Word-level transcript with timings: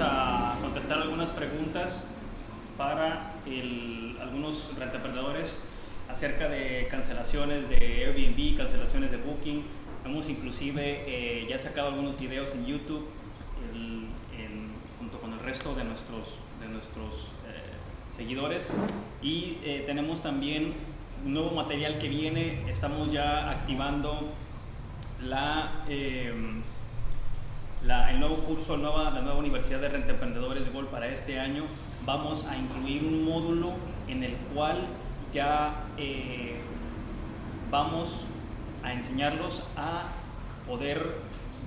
A 0.00 0.56
contestar 0.60 1.02
algunas 1.02 1.30
preguntas 1.30 2.04
para 2.76 3.32
algunos 4.20 4.76
rentemprendedores 4.76 5.62
acerca 6.08 6.48
de 6.48 6.88
cancelaciones 6.90 7.68
de 7.68 7.76
Airbnb, 7.76 8.56
cancelaciones 8.56 9.12
de 9.12 9.18
Booking. 9.18 9.62
Hemos 10.04 10.28
inclusive 10.28 11.04
eh, 11.06 11.46
ya 11.48 11.58
sacado 11.58 11.88
algunos 11.88 12.18
videos 12.18 12.52
en 12.52 12.66
YouTube 12.66 13.06
junto 14.98 15.18
con 15.20 15.32
el 15.32 15.38
resto 15.38 15.74
de 15.76 15.84
nuestros, 15.84 16.38
de 16.60 16.68
nuestros 16.68 17.30
eh, 17.46 18.16
seguidores. 18.16 18.68
Y 19.22 19.58
eh, 19.62 19.84
tenemos 19.86 20.22
también 20.22 20.72
un 21.24 21.34
nuevo 21.34 21.52
material 21.52 21.98
que 21.98 22.08
viene. 22.08 22.68
Estamos 22.68 23.12
ya 23.12 23.48
activando 23.48 24.32
la... 25.22 25.84
el 27.86 28.18
nuevo 28.18 28.36
curso, 28.36 28.78
la 28.78 29.20
nueva 29.20 29.38
Universidad 29.38 29.78
de 29.78 29.90
Renta 29.90 30.12
Emprendedores 30.12 30.72
Gold 30.72 30.88
para 30.88 31.06
este 31.08 31.38
año, 31.38 31.64
vamos 32.06 32.46
a 32.46 32.56
incluir 32.56 33.04
un 33.04 33.24
módulo 33.24 33.74
en 34.08 34.24
el 34.24 34.34
cual 34.54 34.86
ya 35.34 35.84
eh, 35.98 36.56
vamos 37.70 38.22
a 38.82 38.94
enseñarlos 38.94 39.62
a 39.76 40.04
poder 40.66 41.18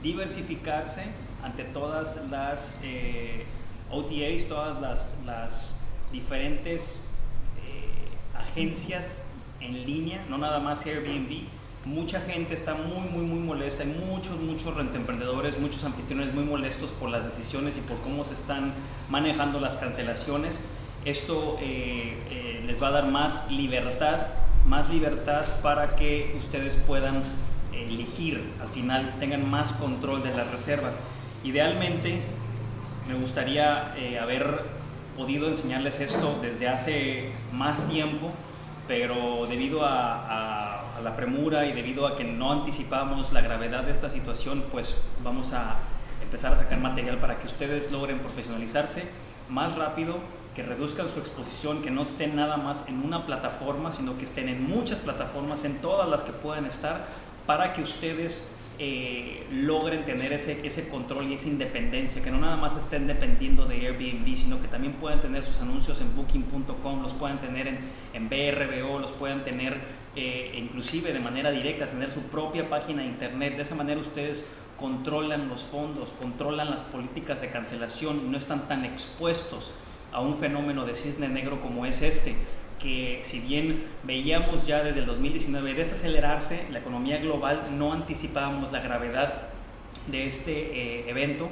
diversificarse 0.01 1.03
ante 1.43 1.63
todas 1.65 2.19
las 2.31 2.79
eh, 2.83 3.45
OTAs, 3.91 4.47
todas 4.47 4.81
las, 4.81 5.19
las 5.23 5.81
diferentes 6.11 6.99
eh, 7.63 8.39
agencias 8.39 9.23
en 9.59 9.85
línea, 9.85 10.25
no 10.29 10.39
nada 10.39 10.59
más 10.59 10.83
Airbnb. 10.83 11.45
Mucha 11.87 12.19
gente 12.19 12.53
está 12.53 12.73
muy, 12.75 13.07
muy, 13.09 13.23
muy 13.25 13.39
molesta. 13.39 13.83
Hay 13.83 13.89
muchos, 14.09 14.37
muchos 14.39 14.75
rentemprendedores, 14.75 15.57
muchos 15.57 15.83
anfitriones 15.85 16.33
muy 16.33 16.43
molestos 16.43 16.91
por 16.91 17.09
las 17.09 17.23
decisiones 17.23 17.77
y 17.77 17.79
por 17.81 17.97
cómo 18.01 18.25
se 18.25 18.33
están 18.33 18.73
manejando 19.09 19.61
las 19.61 19.77
cancelaciones. 19.77 20.59
Esto 21.05 21.57
eh, 21.61 22.17
eh, 22.29 22.63
les 22.67 22.83
va 22.83 22.89
a 22.89 22.91
dar 22.91 23.07
más 23.07 23.49
libertad, 23.49 24.27
más 24.65 24.89
libertad 24.89 25.45
para 25.61 25.95
que 25.95 26.35
ustedes 26.37 26.75
puedan 26.75 27.23
elegir, 27.73 28.43
al 28.61 28.67
final 28.67 29.13
tengan 29.19 29.49
más 29.49 29.71
control 29.73 30.23
de 30.23 30.35
las 30.35 30.51
reservas. 30.51 30.99
Idealmente, 31.45 32.19
me 33.07 33.13
gustaría 33.15 33.93
eh, 33.97 34.19
haber 34.19 34.61
podido 35.15 35.47
enseñarles 35.47 36.01
esto 36.01 36.37
desde 36.41 36.67
hace 36.67 37.31
más 37.53 37.87
tiempo, 37.87 38.29
pero 38.89 39.45
debido 39.47 39.85
a, 39.85 40.15
a- 40.79 40.83
a 40.97 41.01
la 41.01 41.15
premura 41.15 41.65
y 41.65 41.73
debido 41.73 42.07
a 42.07 42.15
que 42.15 42.23
no 42.23 42.51
anticipamos 42.51 43.31
la 43.31 43.41
gravedad 43.41 43.83
de 43.83 43.91
esta 43.91 44.09
situación, 44.09 44.65
pues 44.71 44.95
vamos 45.23 45.53
a 45.53 45.77
empezar 46.23 46.53
a 46.53 46.57
sacar 46.57 46.79
material 46.79 47.19
para 47.19 47.39
que 47.39 47.45
ustedes 47.45 47.91
logren 47.91 48.19
profesionalizarse 48.19 49.07
más 49.47 49.75
rápido, 49.75 50.17
que 50.55 50.63
reduzcan 50.63 51.07
su 51.07 51.19
exposición, 51.19 51.83
que 51.83 51.91
no 51.91 52.01
estén 52.01 52.35
nada 52.35 52.57
más 52.57 52.87
en 52.87 53.05
una 53.05 53.25
plataforma, 53.25 53.91
sino 53.91 54.17
que 54.17 54.25
estén 54.25 54.49
en 54.49 54.67
muchas 54.67 54.97
plataformas, 54.99 55.63
en 55.65 55.77
todas 55.77 56.09
las 56.09 56.23
que 56.23 56.31
puedan 56.33 56.65
estar, 56.65 57.05
para 57.45 57.73
que 57.73 57.83
ustedes 57.83 58.56
eh, 58.79 59.47
logren 59.51 60.05
tener 60.05 60.33
ese, 60.33 60.59
ese 60.65 60.87
control 60.87 61.31
y 61.31 61.33
esa 61.33 61.47
independencia, 61.47 62.21
que 62.21 62.29
no 62.29 62.37
nada 62.37 62.57
más 62.57 62.77
estén 62.77 63.07
dependiendo 63.07 63.65
de 63.65 63.87
Airbnb, 63.87 64.35
sino 64.35 64.61
que 64.61 64.67
también 64.67 64.93
puedan 64.93 65.21
tener 65.21 65.43
sus 65.43 65.59
anuncios 65.61 65.99
en 66.01 66.15
booking.com, 66.15 67.01
los 67.01 67.13
puedan 67.13 67.39
tener 67.39 67.67
en, 67.67 67.79
en 68.13 68.29
BRBO, 68.29 68.99
los 68.99 69.11
puedan 69.13 69.43
tener 69.43 69.77
eh, 70.15 70.55
inclusive 70.57 71.13
de 71.13 71.19
manera 71.19 71.51
directa, 71.51 71.89
tener 71.89 72.11
su 72.11 72.21
propia 72.23 72.69
página 72.69 73.01
de 73.01 73.07
internet. 73.07 73.55
De 73.55 73.63
esa 73.63 73.75
manera 73.75 73.99
ustedes 73.99 74.45
controlan 74.77 75.47
los 75.49 75.63
fondos, 75.63 76.11
controlan 76.19 76.69
las 76.69 76.81
políticas 76.81 77.41
de 77.41 77.49
cancelación 77.49 78.21
y 78.25 78.29
no 78.29 78.37
están 78.37 78.67
tan 78.67 78.85
expuestos 78.85 79.73
a 80.11 80.21
un 80.21 80.37
fenómeno 80.37 80.85
de 80.85 80.95
cisne 80.95 81.27
negro 81.27 81.61
como 81.61 81.85
es 81.85 82.01
este 82.01 82.35
que 82.79 83.21
si 83.23 83.39
bien 83.39 83.85
veíamos 84.03 84.65
ya 84.67 84.83
desde 84.83 84.99
el 85.01 85.05
2019 85.05 85.73
desacelerarse 85.73 86.65
la 86.71 86.79
economía 86.79 87.17
global, 87.17 87.61
no 87.77 87.93
anticipábamos 87.93 88.71
la 88.71 88.79
gravedad 88.79 89.43
de 90.07 90.27
este 90.27 90.51
eh, 90.53 91.09
evento, 91.09 91.49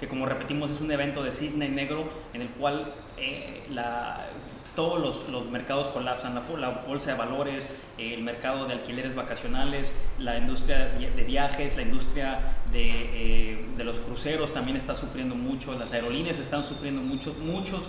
que 0.00 0.08
como 0.08 0.26
repetimos 0.26 0.70
es 0.70 0.80
un 0.80 0.90
evento 0.90 1.22
de 1.22 1.30
cisne 1.32 1.68
negro 1.68 2.08
en 2.34 2.42
el 2.42 2.48
cual 2.48 2.92
eh, 3.18 3.64
la- 3.70 4.26
todos 4.74 4.98
los, 4.98 5.28
los 5.28 5.50
mercados 5.50 5.88
colapsan, 5.88 6.34
la, 6.34 6.42
la 6.58 6.70
bolsa 6.70 7.10
de 7.12 7.18
valores, 7.18 7.76
eh, 7.98 8.14
el 8.14 8.22
mercado 8.22 8.64
de 8.66 8.72
alquileres 8.72 9.14
vacacionales, 9.14 9.94
la 10.18 10.38
industria 10.38 10.86
de 10.88 11.24
viajes, 11.24 11.76
la 11.76 11.82
industria 11.82 12.40
de, 12.72 12.90
eh, 12.90 13.66
de 13.76 13.84
los 13.84 13.98
cruceros 13.98 14.54
también 14.54 14.78
está 14.78 14.96
sufriendo 14.96 15.34
mucho, 15.34 15.78
las 15.78 15.92
aerolíneas 15.92 16.38
están 16.38 16.64
sufriendo 16.64 17.02
mucho, 17.02 17.34
muchos 17.44 17.82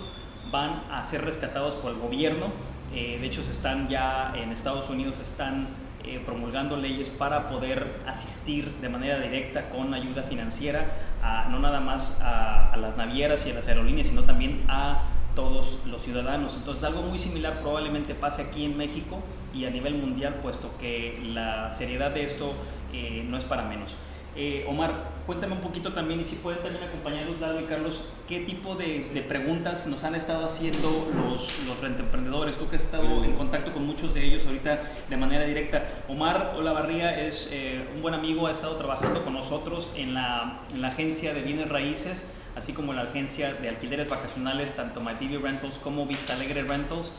van 0.52 0.82
a 0.90 1.02
ser 1.04 1.24
rescatados 1.24 1.74
por 1.76 1.90
el 1.92 1.98
gobierno. 1.98 2.48
Eh, 2.94 3.18
de 3.20 3.26
hecho, 3.26 3.42
se 3.42 3.50
están 3.50 3.88
ya 3.88 4.32
en 4.36 4.52
Estados 4.52 4.88
Unidos 4.88 5.18
están 5.18 5.66
eh, 6.04 6.22
promulgando 6.24 6.76
leyes 6.76 7.08
para 7.08 7.48
poder 7.48 8.00
asistir 8.06 8.70
de 8.80 8.88
manera 8.88 9.18
directa 9.18 9.68
con 9.68 9.92
ayuda 9.94 10.22
financiera, 10.22 10.92
a, 11.20 11.48
no 11.48 11.58
nada 11.58 11.80
más 11.80 12.20
a, 12.22 12.76
las 12.76 12.96
navieras 12.96 13.46
y 13.46 13.50
a 13.50 13.54
las 13.54 13.66
aerolíneas, 13.66 14.08
sino 14.08 14.22
también 14.22 14.64
a 14.68 15.08
todos 15.34 15.80
los 15.86 16.02
ciudadanos. 16.02 16.54
Entonces, 16.54 16.84
algo 16.84 17.02
muy 17.02 17.18
similar 17.18 17.58
probablemente 17.60 18.14
pase 18.14 18.42
aquí 18.42 18.64
en 18.64 18.76
México 18.76 19.20
y 19.52 19.64
a 19.64 19.70
nivel 19.70 19.96
mundial, 19.96 20.34
puesto 20.42 20.70
que 20.78 21.18
la 21.24 21.72
seriedad 21.72 22.12
de 22.12 22.24
esto 22.24 22.54
eh, 22.92 23.24
no 23.28 23.38
es 23.38 23.44
para 23.44 23.64
menos. 23.64 23.96
Eh, 24.36 24.64
Omar, 24.68 25.12
cuéntame 25.26 25.54
un 25.54 25.60
poquito 25.60 25.92
también, 25.92 26.20
y 26.20 26.24
si 26.24 26.36
pueden 26.36 26.60
también 26.62 26.82
acompañarnos, 26.82 27.40
Lalo 27.40 27.60
y 27.60 27.64
Carlos, 27.64 28.08
¿qué 28.28 28.40
tipo 28.40 28.74
de, 28.74 29.24
preguntas 29.28 29.86
nos 29.86 30.02
han 30.02 30.16
estado 30.16 30.44
haciendo 30.46 31.08
los, 31.24 31.64
los 31.66 31.80
rentemprendedores? 31.80 32.56
Tú 32.56 32.68
que 32.68 32.76
has 32.76 32.82
estado 32.82 33.24
en 33.24 33.32
contacto 33.34 33.72
con 33.72 33.86
muchos 33.86 34.12
de 34.12 34.24
ellos 34.24 34.44
ahorita 34.46 34.80
de 35.08 35.16
manera 35.16 35.44
directa. 35.44 35.84
Omar 36.08 36.54
Olavarría 36.56 37.26
es 37.26 37.50
eh, 37.52 37.86
un 37.94 38.02
buen 38.02 38.14
amigo, 38.14 38.48
ha 38.48 38.52
estado 38.52 38.76
trabajando 38.76 39.22
con 39.22 39.34
nosotros 39.34 39.92
en 39.94 40.14
la, 40.14 40.62
en 40.74 40.84
agencia 40.84 41.32
de 41.32 41.42
bienes 41.42 41.68
raíces, 41.68 42.32
así 42.56 42.72
como 42.72 42.92
la 42.92 43.02
agencia 43.02 43.54
de 43.54 43.68
alquileres 43.68 44.08
vacacionales, 44.08 44.74
tanto 44.74 45.00
MyPV 45.00 45.42
Rentals 45.42 45.78
como 45.78 46.06
Vista 46.06 46.34
Alegre 46.34 46.62
Rentals. 46.64 47.12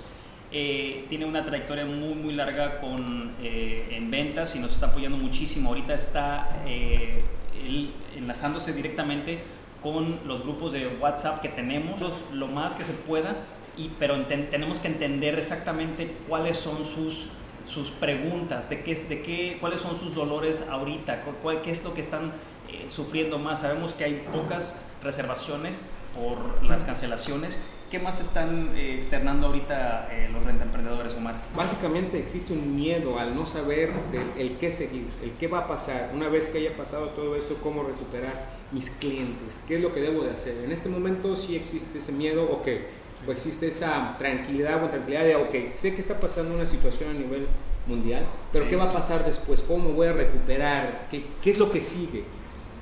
Eh, 0.58 1.06
tiene 1.10 1.26
una 1.26 1.46
trayectoria 1.46 1.84
muy 1.86 2.14
muy 2.16 2.34
larga 2.34 2.80
con, 2.80 3.34
eh, 3.44 3.90
en 3.92 4.10
ventas 4.10 4.56
y 4.56 4.60
nos 4.60 4.72
está 4.72 4.86
apoyando 4.86 5.18
muchísimo. 5.18 5.68
Ahorita 5.68 5.94
está 5.96 6.62
eh, 6.66 7.24
él 7.62 7.92
enlazándose 8.16 8.72
directamente 8.72 9.40
con 9.84 10.22
los 10.26 10.44
grupos 10.44 10.72
de 10.72 10.88
WhatsApp 11.02 11.42
que 11.42 11.50
tenemos, 11.50 12.00
los- 12.00 12.32
lo 12.32 12.48
más 12.48 12.74
que 12.76 12.86
se 12.86 12.94
pueda, 12.94 13.36
y, 13.78 13.90
pero 14.00 14.16
enten- 14.16 14.50
tenemos 14.50 14.80
que 14.80 14.88
entender 14.88 15.38
exactamente 15.38 16.16
cuáles 16.30 16.56
son 16.58 16.86
sus, 16.86 17.32
sus 17.68 17.90
preguntas, 17.90 18.70
de 18.70 18.82
qué, 18.82 18.96
de 18.96 19.22
qué, 19.24 19.58
cuáles 19.60 19.82
son 19.82 19.98
sus 20.00 20.16
dolores 20.16 20.64
ahorita, 20.70 21.24
cu- 21.24 21.34
cuál- 21.44 21.62
qué 21.64 21.72
es 21.72 21.84
lo 21.84 21.94
que 21.94 22.00
están 22.00 22.32
eh, 22.70 22.86
sufriendo 22.90 23.40
más. 23.40 23.60
Sabemos 23.60 23.94
que 23.94 24.06
hay 24.06 24.26
pocas 24.32 24.85
reservaciones 25.03 25.82
por 26.18 26.64
las 26.64 26.85
cancelaciones. 26.85 27.59
¿Qué 27.90 27.99
más 27.99 28.20
están 28.20 28.72
eh, 28.76 28.96
externando 28.96 29.47
ahorita 29.47 30.09
eh, 30.11 30.29
los 30.34 30.43
rentemprendedores, 30.43 31.14
Omar? 31.16 31.35
Básicamente 31.55 32.17
existe 32.20 32.52
un 32.52 32.76
miedo 32.76 33.20
al 33.20 33.35
no 33.35 33.46
saber 33.46 33.93
del 34.11 34.32
el 34.37 34.58
qué 34.58 34.72
seguir, 34.72 35.08
el 35.23 35.32
qué 35.34 35.47
va 35.47 35.59
a 35.59 35.67
pasar. 35.67 36.11
Una 36.14 36.28
vez 36.28 36.49
que 36.49 36.58
haya 36.58 36.76
pasado 36.76 37.09
todo 37.09 37.35
esto, 37.35 37.58
cómo 37.61 37.84
recuperar 37.84 38.49
mis 38.72 38.90
clientes, 38.90 39.59
qué 39.67 39.76
es 39.76 39.82
lo 39.82 39.93
que 39.93 40.02
debo 40.02 40.23
de 40.23 40.32
hacer. 40.32 40.64
En 40.64 40.72
este 40.72 40.90
momento 40.90 41.35
sí 41.35 41.55
existe 41.55 41.99
ese 41.99 42.11
miedo, 42.11 42.43
ok, 42.52 42.67
o 43.28 43.32
existe 43.32 43.67
esa 43.67 44.16
tranquilidad 44.17 44.84
o 44.84 44.90
tranquilidad 44.90 45.23
de, 45.23 45.35
ok, 45.35 45.70
sé 45.70 45.93
que 45.93 46.02
está 46.02 46.20
pasando 46.20 46.55
una 46.55 46.66
situación 46.66 47.11
a 47.11 47.14
nivel 47.14 47.47
mundial, 47.85 48.26
pero 48.52 48.66
Sí. 48.66 48.72
¿qué 48.72 48.76
va 48.78 48.85
a 48.85 48.91
pasar 48.91 49.23
después? 49.26 49.61
¿Cómo 49.61 49.90
voy 49.91 50.08
a 50.08 50.14
recuperar? 50.14 51.08
¿Qué, 51.11 51.23
qué 51.41 51.52
es 51.52 51.59
lo 51.59 51.72
que 51.72 51.81
sigue? 51.81 52.23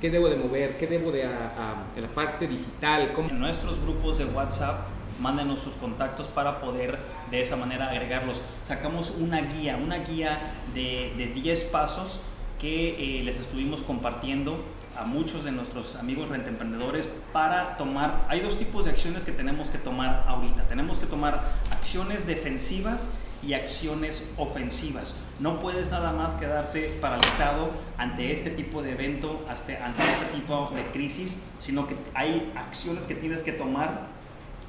¿Qué 0.00 0.10
debo 0.10 0.28
de 0.28 0.36
mover? 0.36 0.76
¿Qué 0.76 0.86
debo 0.86 1.10
de, 1.12 1.24
a- 1.24 1.28
a- 1.28 1.96
en 1.96 2.02
la 2.02 2.08
parte 2.08 2.46
digital? 2.46 3.12
¿Cómo? 3.14 3.28
En 3.30 3.40
nuestros 3.40 3.80
grupos 3.80 4.18
de 4.18 4.26
WhatsApp, 4.26 4.86
mándenos 5.20 5.60
sus 5.60 5.74
contactos 5.74 6.26
para 6.28 6.58
poder 6.60 6.98
de 7.30 7.40
esa 7.40 7.56
manera 7.56 7.88
agregarlos. 7.90 8.40
Sacamos 8.64 9.12
una 9.18 9.40
guía, 9.40 9.76
una 9.82 9.98
guía 9.98 10.38
de, 10.74 11.14
de 11.16 11.26
10 11.28 11.64
pasos 11.64 12.20
que 12.60 13.20
eh, 13.20 13.22
les 13.24 13.38
estuvimos 13.38 13.82
compartiendo 13.82 14.62
a 14.96 15.04
muchos 15.04 15.42
de 15.44 15.50
nuestros 15.50 15.96
amigos 15.96 16.28
rentemprendedores 16.28 17.08
para 17.32 17.76
tomar, 17.76 18.26
hay 18.28 18.40
dos 18.40 18.58
tipos 18.58 18.84
de 18.84 18.92
acciones 18.92 19.24
que 19.24 19.32
tenemos 19.32 19.68
que 19.68 19.78
tomar 19.78 20.24
ahorita. 20.28 20.62
Tenemos 20.68 20.98
que 20.98 21.06
tomar 21.06 21.40
acciones 21.72 22.26
defensivas 22.26 23.10
y 23.46 23.54
acciones 23.54 24.24
ofensivas. 24.36 25.14
No 25.40 25.60
puedes 25.60 25.90
nada 25.90 26.12
más 26.12 26.34
quedarte 26.34 26.96
paralizado 27.00 27.70
ante 27.98 28.32
este 28.32 28.50
tipo 28.50 28.82
de 28.82 28.92
evento, 28.92 29.44
ante 29.48 29.72
este 29.74 30.26
tipo 30.34 30.70
de 30.74 30.84
crisis, 30.92 31.36
sino 31.60 31.86
que 31.86 31.96
hay 32.14 32.52
acciones 32.56 33.06
que 33.06 33.14
tienes 33.14 33.42
que 33.42 33.52
tomar 33.52 34.06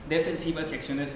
defensivas 0.10 0.72
y 0.72 0.76
acciones 0.76 1.16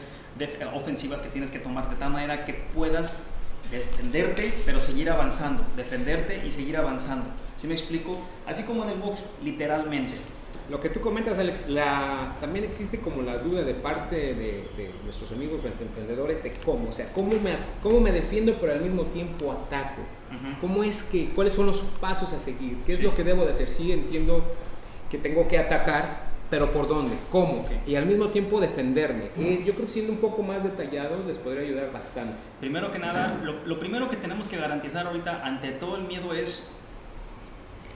ofensivas 0.73 1.21
que 1.21 1.29
tienes 1.29 1.51
que 1.51 1.59
tomar 1.59 1.89
de 1.89 1.95
tal 1.95 2.13
manera 2.13 2.45
que 2.45 2.53
puedas 2.53 3.27
defenderte, 3.71 4.53
pero 4.65 4.79
seguir 4.79 5.09
avanzando, 5.09 5.63
defenderte 5.75 6.45
y 6.45 6.51
seguir 6.51 6.77
avanzando. 6.77 7.25
¿Sí 7.59 7.67
me 7.67 7.73
explico? 7.73 8.17
Así 8.47 8.63
como 8.63 8.83
en 8.83 8.91
el 8.91 8.99
box, 8.99 9.21
literalmente. 9.43 10.15
Lo 10.69 10.79
que 10.79 10.89
tú 10.89 10.99
comentas, 10.99 11.39
Alex, 11.39 11.67
la, 11.67 12.35
también 12.39 12.63
existe 12.63 12.99
como 12.99 13.23
la 13.23 13.39
duda 13.39 13.63
de 13.63 13.73
parte 13.73 14.35
de, 14.35 14.91
nuestros 15.03 15.31
amigos 15.31 15.65
emprendedores 15.65 16.43
de 16.43 16.53
cómo, 16.63 16.89
o 16.89 16.91
sea, 16.91 17.07
cómo 17.13 17.31
me, 17.31 17.55
cómo 17.81 17.99
me 17.99 18.11
defiendo 18.11 18.55
pero 18.61 18.73
al 18.73 18.81
mismo 18.81 19.03
tiempo 19.05 19.51
ataco. 19.51 20.01
¿Cómo 20.61 20.83
es 20.83 21.01
que, 21.01 21.29
cuáles 21.29 21.55
son 21.55 21.65
los 21.65 21.79
pasos 21.79 22.31
a 22.33 22.39
seguir? 22.39 22.77
¿Qué 22.85 22.93
es 22.93 23.01
lo 23.01 23.15
que 23.15 23.23
debo 23.23 23.45
de 23.45 23.53
hacer? 23.53 23.69
Sí, 23.69 23.91
entiendo 23.91 24.43
que 25.09 25.17
tengo 25.17 25.47
que 25.47 25.57
atacar, 25.57 26.25
pero 26.51 26.71
¿por 26.71 26.87
dónde? 26.87 27.15
¿Cómo? 27.31 27.65
Y 27.87 27.95
al 27.95 28.05
mismo 28.05 28.27
tiempo 28.27 28.61
defenderme. 28.61 29.31
Es, 29.39 29.65
yo 29.65 29.73
creo 29.73 29.87
que 29.87 29.91
siendo 29.91 30.13
un 30.13 30.19
poco 30.19 30.43
más 30.43 30.63
detallado 30.63 31.23
les 31.25 31.39
podría 31.39 31.63
ayudar 31.63 31.91
bastante. 31.91 32.43
Primero 32.59 32.91
que 32.91 32.99
nada, 32.99 33.39
lo, 33.43 33.65
lo 33.65 33.79
primero 33.79 34.07
que 34.07 34.17
tenemos 34.17 34.47
que 34.47 34.57
garantizar 34.57 35.07
ahorita 35.07 35.43
ante 35.43 35.71
todo 35.71 35.95
el 35.95 36.03
miedo 36.03 36.31
es 36.35 36.71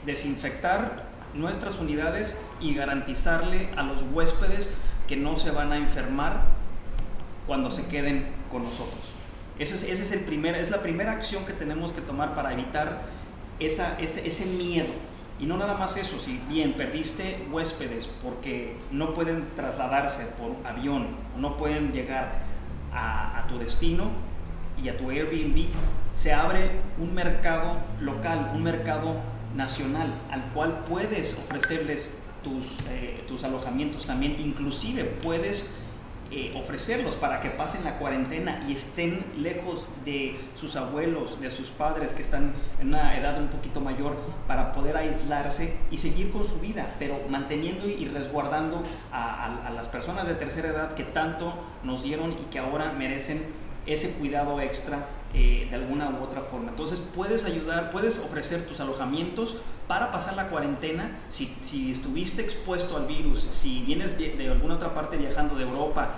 desinfectar 0.07 1.12
nuestras 1.33 1.79
unidades 1.79 2.37
y 2.59 2.73
garantizarle 2.73 3.69
a 3.75 3.83
los 3.83 4.03
huéspedes 4.13 4.75
que 5.07 5.15
no 5.15 5.35
se 5.35 5.51
van 5.51 5.71
a 5.71 5.77
enfermar 5.77 6.41
cuando 7.47 7.71
se 7.71 7.85
queden 7.87 8.27
con 8.51 8.63
nosotros. 8.63 9.13
Esa 9.59 9.75
es, 9.75 9.83
ese 9.83 10.03
es, 10.03 10.11
el 10.11 10.21
primer, 10.21 10.55
es 10.55 10.71
la 10.71 10.81
primera 10.81 11.11
acción 11.11 11.45
que 11.45 11.53
tenemos 11.53 11.91
que 11.91 12.01
tomar 12.01 12.33
para 12.35 12.53
evitar 12.53 13.01
esa, 13.59 13.99
ese, 13.99 14.25
ese 14.27 14.45
miedo. 14.45 14.89
Y 15.39 15.45
no 15.45 15.57
nada 15.57 15.75
más 15.75 15.97
eso, 15.97 16.19
si 16.19 16.39
bien 16.49 16.73
perdiste 16.73 17.45
huéspedes 17.51 18.07
porque 18.07 18.77
no 18.91 19.13
pueden 19.13 19.47
trasladarse 19.55 20.25
por 20.37 20.55
avión, 20.65 21.07
no 21.37 21.57
pueden 21.57 21.91
llegar 21.91 22.43
a, 22.93 23.39
a 23.39 23.47
tu 23.47 23.57
destino 23.57 24.09
y 24.81 24.89
a 24.89 24.97
tu 24.97 25.09
Airbnb, 25.09 25.67
se 26.13 26.33
abre 26.33 26.71
un 26.97 27.13
mercado 27.13 27.77
local, 27.99 28.51
un 28.53 28.63
mercado 28.63 29.17
nacional 29.55 30.13
al 30.31 30.45
cual 30.53 30.85
puedes 30.89 31.37
ofrecerles 31.37 32.09
tus, 32.43 32.79
eh, 32.89 33.23
tus 33.27 33.43
alojamientos 33.43 34.05
también, 34.05 34.39
inclusive 34.39 35.03
puedes 35.05 35.79
eh, 36.35 36.51
ofrecerlos 36.55 37.15
para 37.15 37.41
que 37.41 37.51
pasen 37.51 37.83
la 37.83 37.99
cuarentena 37.99 38.65
y 38.67 38.73
estén 38.73 39.23
lejos 39.37 39.87
de 40.03 40.39
sus 40.55 40.75
abuelos, 40.75 41.39
de 41.39 41.51
sus 41.51 41.67
padres 41.67 42.11
que 42.13 42.23
están 42.23 42.53
en 42.81 42.87
una 42.87 43.15
edad 43.15 43.39
un 43.39 43.49
poquito 43.49 43.81
mayor 43.81 44.17
para 44.47 44.73
poder 44.73 44.97
aislarse 44.97 45.75
y 45.91 45.99
seguir 45.99 46.31
con 46.31 46.43
su 46.43 46.59
vida, 46.59 46.95
pero 46.97 47.17
manteniendo 47.29 47.87
y 47.87 48.05
resguardando 48.05 48.81
a, 49.11 49.67
a 49.67 49.69
las 49.69 49.87
personas 49.87 50.27
de 50.27 50.33
tercera 50.33 50.69
edad 50.69 50.95
que 50.95 51.03
tanto 51.03 51.53
nos 51.83 52.03
dieron 52.03 52.31
y 52.31 52.49
que 52.49 52.57
ahora 52.57 52.91
merecen 52.93 53.45
ese 53.85 54.13
cuidado 54.13 54.59
extra 54.59 55.05
eh, 55.33 55.67
de 55.69 55.75
alguna 55.75 56.09
u 56.09 56.23
otra 56.23 56.41
forma. 56.41 56.69
Entonces 56.69 57.01
puedes 57.15 57.45
ayudar, 57.45 57.89
puedes 57.91 58.19
ofrecer 58.19 58.67
tus 58.67 58.79
alojamientos 58.79 59.61
para 59.87 60.11
pasar 60.11 60.35
la 60.35 60.49
cuarentena. 60.49 61.17
Si, 61.29 61.55
si 61.61 61.91
estuviste 61.91 62.41
expuesto 62.41 62.97
al 62.97 63.07
virus, 63.07 63.41
si 63.51 63.81
vienes 63.81 64.17
de, 64.17 64.47
alguna 64.49 64.75
otra 64.75 64.93
parte 64.93 65.17
viajando 65.17 65.55
de 65.55 65.63
Europa, 65.63 66.15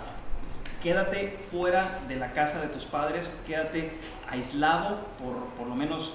quédate 0.84 1.38
fuera 1.50 2.02
de 2.08 2.18
la 2.18 2.34
casa 2.34 2.62
de 2.62 2.68
tus 2.68 2.84
padres, 2.84 3.42
quédate 3.48 3.94
aislado 4.30 5.00
por 5.18 5.36
por 5.58 5.68
lo 5.68 5.76
menos 5.76 6.14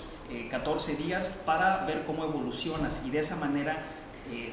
14 0.51 0.93
eh, 0.93 0.97
días 0.97 1.27
para 1.45 1.85
ver 1.87 2.05
cómo 2.05 2.25
evolucionas 2.25 3.03
y 3.07 3.11
de 3.11 3.21
esa 3.21 3.37
manera 3.37 3.79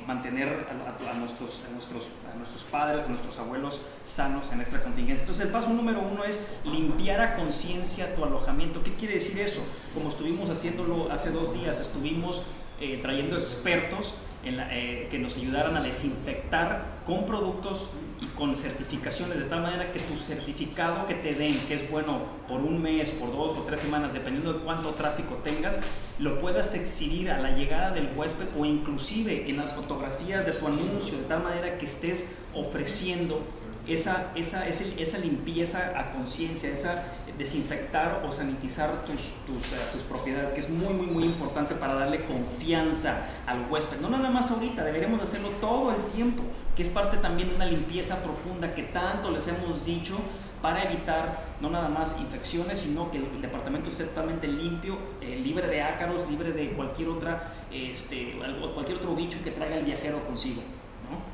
mantener 0.08 0.48
a, 0.48 1.14
nuestros, 1.14 1.62
a, 1.68 1.74
nuestros, 1.74 2.08
a 2.34 2.38
nuestros 2.38 2.64
padres, 2.64 3.06
a 3.06 3.08
nuestros 3.10 3.38
abuelos 3.38 3.82
sanos 4.06 4.52
en 4.52 4.62
esta 4.62 4.82
contingencia. 4.82 5.22
Entonces 5.22 5.46
el 5.46 5.52
paso 5.52 5.70
número 5.70 6.00
uno 6.00 6.24
es 6.24 6.48
limpiar 6.64 7.20
a 7.22 7.36
conciencia 7.36 8.16
tu 8.16 8.24
alojamiento. 8.24 8.84
¿Qué 8.84 8.94
quiere 8.94 9.16
decir 9.16 9.40
eso? 9.40 9.62
Como 9.94 10.10
estuvimos 10.10 10.50
haciéndolo 10.50 11.12
hace 11.12 11.32
dos 11.32 11.54
días, 11.54 11.80
estuvimos 11.80 12.44
eh, 12.80 13.00
trayendo 13.02 13.38
expertos 13.38 14.14
eh, 14.50 15.08
que 15.10 15.20
nos 15.20 15.36
ayudaran 15.36 15.76
a 15.76 15.82
desinfectar 15.82 17.02
con 17.06 17.26
productos 17.26 17.92
y 18.22 18.26
con 18.28 18.56
certificaciones, 18.56 19.40
de 19.40 19.46
tal 19.46 19.62
manera 19.62 19.92
que 19.92 20.00
tu 20.00 20.18
certificado 20.18 21.06
que 21.06 21.14
te 21.14 21.34
den, 21.34 21.56
que 21.68 21.76
es 21.76 21.90
bueno 21.90 22.22
por 22.48 22.62
un 22.62 22.82
mes, 22.82 23.12
por 23.12 23.32
dos 23.32 23.58
o 23.58 23.62
tres 23.62 23.82
semanas, 23.82 24.14
dependiendo 24.14 24.54
de 24.54 24.60
cuánto 24.60 24.92
tráfico 24.92 25.36
tengas, 25.44 25.80
lo 26.20 26.42
puedas 26.42 26.74
exhibir 26.74 27.32
a 27.32 27.40
la 27.40 27.52
llegada 27.52 27.92
del 27.92 28.10
huésped 28.16 28.48
o 28.58 28.66
inclusive 28.66 29.50
en 29.50 29.58
las 29.58 29.74
fotografías 29.74 30.46
de 30.46 30.54
tu 30.54 30.68
anuncio, 30.68 31.18
de 31.18 31.26
tal 31.26 31.44
manera 31.44 31.78
que 31.78 31.86
estés 31.86 32.36
ofreciendo 32.54 33.42
esa, 33.88 34.32
esa, 34.36 34.68
esa, 34.68 35.18
limpieza 35.18 35.94
a 35.98 36.12
conciencia, 36.12 36.70
esa 36.70 37.06
desinfectar 37.38 38.24
o 38.28 38.32
sanitizar 38.32 39.06
tus, 39.06 39.34
tus, 39.46 39.74
eh, 39.74 39.78
tus, 39.92 40.02
propiedades, 40.02 40.54
que 40.54 40.60
es 40.60 40.70
muy, 40.70 40.94
muy, 40.94 41.08
muy 41.08 41.24
importante 41.24 41.76
para 41.76 41.94
darle 41.94 42.26
confianza 42.26 43.28
al 43.46 43.70
huésped. 43.70 44.00
No 44.00 44.10
nada 44.10 44.30
más 44.30 44.50
ahorita, 44.52 44.84
deberíamos 44.84 45.22
hacerlo 45.22 45.50
todo 45.62 45.92
el 45.92 46.02
tiempo, 46.14 46.44
que 46.76 46.84
es 46.84 46.90
parte 46.90 47.18
también 47.18 47.50
de 47.50 47.56
una 47.56 47.66
limpieza 47.66 48.24
profunda 48.24 48.74
que 48.74 48.84
tanto 48.84 49.32
les 49.32 49.48
hemos 49.48 49.86
dicho 49.86 50.18
para 50.62 50.84
evitar 50.84 51.46
no 51.62 51.70
nada 51.70 51.88
más 51.90 52.18
infecciones, 52.20 52.80
sino 52.80 53.12
que 53.12 53.18
el, 53.18 53.42
departamento 53.42 53.90
esté 53.90 54.06
totalmente 54.06 54.48
limpio, 54.48 54.98
eh, 55.22 55.40
libre 55.44 55.68
de 55.68 55.82
ácaros, 55.82 56.28
libre 56.30 56.52
de 56.52 56.72
cualquier, 56.72 57.10
otra, 57.10 57.52
este, 57.72 58.36
cualquier 58.74 58.98
otro 58.98 59.16
bicho 59.16 59.38
que 59.44 59.52
traiga 59.52 59.78
el 59.78 59.86
viajero 59.86 60.26
consigo. 60.26 60.62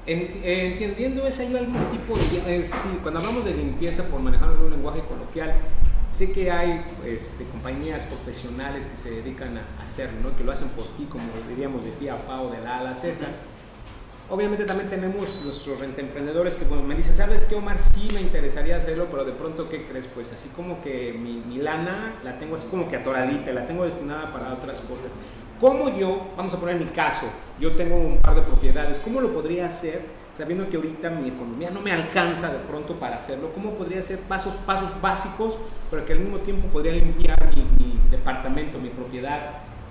Eh, 0.06 0.74
entendiendo 0.74 1.26
eso, 1.26 1.42
hay 1.42 1.56
algún 1.56 1.86
tipo 1.86 2.16
de... 2.16 2.58
Eh, 2.58 2.70
cuando 3.02 3.22
hablamos 3.22 3.46
de 3.46 3.54
limpieza, 3.54 4.04
por 4.04 4.20
manejar 4.20 4.50
un 4.50 4.70
lenguaje 4.70 5.02
coloquial, 5.08 5.56
sé 6.14 6.32
que 6.32 6.52
hay 6.52 6.86
este, 7.06 7.44
compañías 7.46 8.06
profesionales 8.06 8.86
que 8.86 8.98
se 9.02 9.10
dedican 9.10 9.58
a 9.58 9.84
hacerlo, 9.84 10.30
¿no? 10.30 10.38
que 10.38 10.44
lo 10.44 10.52
hacen 10.52 10.70
por 10.70 10.86
ti, 10.96 11.06
como 11.10 11.26
diríamos 11.50 11.84
de 11.84 11.92
pie 11.92 12.12
a 12.12 12.18
pa 12.18 12.42
o 12.42 12.52
de 12.52 12.62
la 12.62 12.76
A 12.76 12.80
a 12.80 12.84
la 12.84 12.96
Z. 12.96 13.18
Obviamente 14.30 14.64
también 14.64 14.90
tenemos 14.90 15.42
nuestros 15.44 15.80
rentemprendedores 15.80 16.56
que 16.56 16.66
me 16.76 16.96
dicen, 16.96 17.14
¿sabes 17.14 17.46
qué, 17.46 17.56
Omar? 17.56 17.78
Sí 17.78 18.08
me 18.14 18.22
interesaría 18.22 18.78
hacerlo, 18.78 19.08
pero 19.12 19.26
de 19.26 19.34
pronto, 19.34 19.68
¿qué 19.68 19.86
crees? 19.86 20.08
Pues 20.08 20.32
así 20.32 20.50
como 20.56 20.82
que 20.82 21.14
mi, 21.14 21.34
mi 21.34 21.58
lana 21.58 22.14
la 22.24 22.40
tengo 22.40 22.56
así 22.56 22.68
como 22.68 22.88
que 22.88 22.96
atoradita, 22.96 23.52
la 23.52 23.66
tengo 23.66 23.84
destinada 23.84 24.32
para 24.32 24.54
otras 24.54 24.80
cosas. 24.82 25.12
¿Cómo 25.60 25.90
yo, 25.98 26.32
vamos 26.38 26.54
a 26.54 26.60
poner 26.60 26.78
mi 26.78 26.86
caso, 26.86 27.26
yo 27.60 27.76
tengo 27.76 27.96
un 27.96 28.20
par 28.20 28.36
de 28.36 28.42
propiedades, 28.44 29.00
¿cómo 29.00 29.20
lo 29.20 29.34
podría 29.34 29.68
hacer 29.68 30.02
sabiendo 30.34 30.68
que 30.70 30.78
ahorita 30.78 31.10
mi 31.10 31.30
economía 31.30 31.70
no 31.70 31.82
me 31.82 31.92
alcanza 31.92 32.52
de 32.52 32.60
pronto 32.60 32.96
para 32.96 33.18
hacerlo? 33.18 33.52
¿Cómo 33.54 33.72
podría 33.72 34.00
hacer 34.00 34.20
pasos, 34.22 34.54
pasos 34.66 34.90
básicos, 35.02 35.58
pero 35.90 36.06
que 36.06 36.14
al 36.14 36.20
mismo 36.20 36.40
tiempo 36.40 36.68
podría 36.68 36.94
limpiar 36.94 37.38
mi, 37.56 38.00
departamento, 38.10 38.80
mi 38.80 38.90
propiedad? 38.90 39.40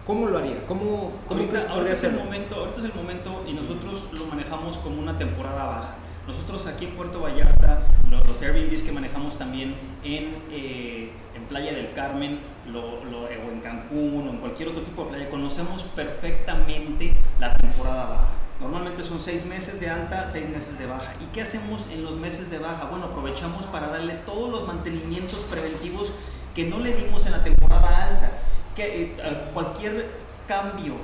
¿Cómo 0.07 0.27
lo 0.27 0.39
haría? 0.39 0.67
¿Cómo, 0.67 1.13
cómo 1.29 1.41
ahorita, 1.41 1.93
es 1.93 2.05
el 2.05 2.15
momento, 2.15 2.57
ahorita 2.57 2.79
es 2.79 2.85
el 2.85 2.95
momento 2.95 3.45
y 3.47 3.53
nosotros 3.53 4.09
lo 4.13 4.27
manejamos 4.27 4.79
como 4.79 5.01
una 5.01 5.17
temporada 5.17 5.65
baja. 5.65 5.95
Nosotros 6.27 6.67
aquí 6.67 6.87
en 6.87 6.93
Puerto 6.93 7.21
Vallarta, 7.21 7.87
los 8.11 8.43
Airbnbs 8.43 8.83
que 8.83 8.93
manejamos 8.93 9.37
también 9.39 9.75
en, 10.05 10.37
eh, 10.51 11.11
en 11.35 11.43
Playa 11.49 11.73
del 11.73 11.93
Carmen 11.93 12.41
lo, 12.67 13.05
lo, 13.05 13.25
o 13.25 13.29
en 13.29 13.61
Cancún 13.61 14.29
o 14.29 14.31
en 14.31 14.39
cualquier 14.39 14.69
otro 14.69 14.83
tipo 14.83 15.05
de 15.05 15.11
playa, 15.11 15.31
conocemos 15.31 15.83
perfectamente 15.83 17.13
la 17.39 17.57
temporada 17.57 18.05
baja. 18.07 18.29
Normalmente 18.63 19.03
son 19.03 19.21
seis 19.21 19.45
meses 19.45 19.81
de 19.81 19.91
alta, 19.91 20.27
seis 20.29 20.49
meses 20.49 20.79
de 20.79 20.87
baja. 20.87 21.15
¿Y 21.21 21.27
qué 21.35 21.43
hacemos 21.43 21.89
en 21.89 22.05
los 22.05 22.17
meses 22.17 22.49
de 22.49 22.59
baja? 22.59 22.85
Bueno, 22.85 23.07
aprovechamos 23.07 23.67
para 23.67 23.89
darle 23.89 24.15
todos 24.25 24.53
los 24.53 24.67
mantenimientos 24.69 25.49
preventivos 25.51 26.13
que 26.55 26.67
no 26.67 26.79
le 26.79 26.95
dimos 26.95 27.27
en 27.27 27.33
la 27.33 27.43
temporada 27.43 28.07
alta. 28.07 28.31
Que, 28.77 29.17
eh, 29.19 29.51
cualquier 29.53 30.09
cambio 30.47 30.95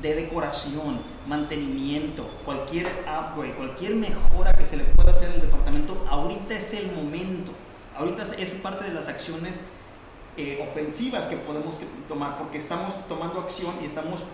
de 0.00 0.14
decoración, 0.14 1.00
mantenimiento, 1.26 2.28
cualquier 2.44 2.86
upgrade, 2.86 3.54
cualquier 3.54 3.96
mejora 3.96 4.52
que 4.52 4.64
se 4.64 4.76
le 4.76 4.84
pueda 4.84 5.10
hacer 5.10 5.30
al 5.32 5.40
departamento, 5.40 6.06
ahorita 6.08 6.54
es 6.54 6.74
el 6.74 6.92
momento. 6.92 7.50
Ahorita 7.98 8.22
es 8.38 8.50
parte 8.50 8.84
de 8.84 8.94
las 8.94 9.08
acciones 9.08 9.62
eh, 10.36 10.64
ofensivas 10.70 11.26
que 11.26 11.36
podemos 11.36 11.76
tomar 12.08 12.38
porque 12.38 12.58
estamos 12.58 12.94
tomando 13.08 13.40
acción 13.40 13.74
y 13.82 13.86
estamos 13.86 14.24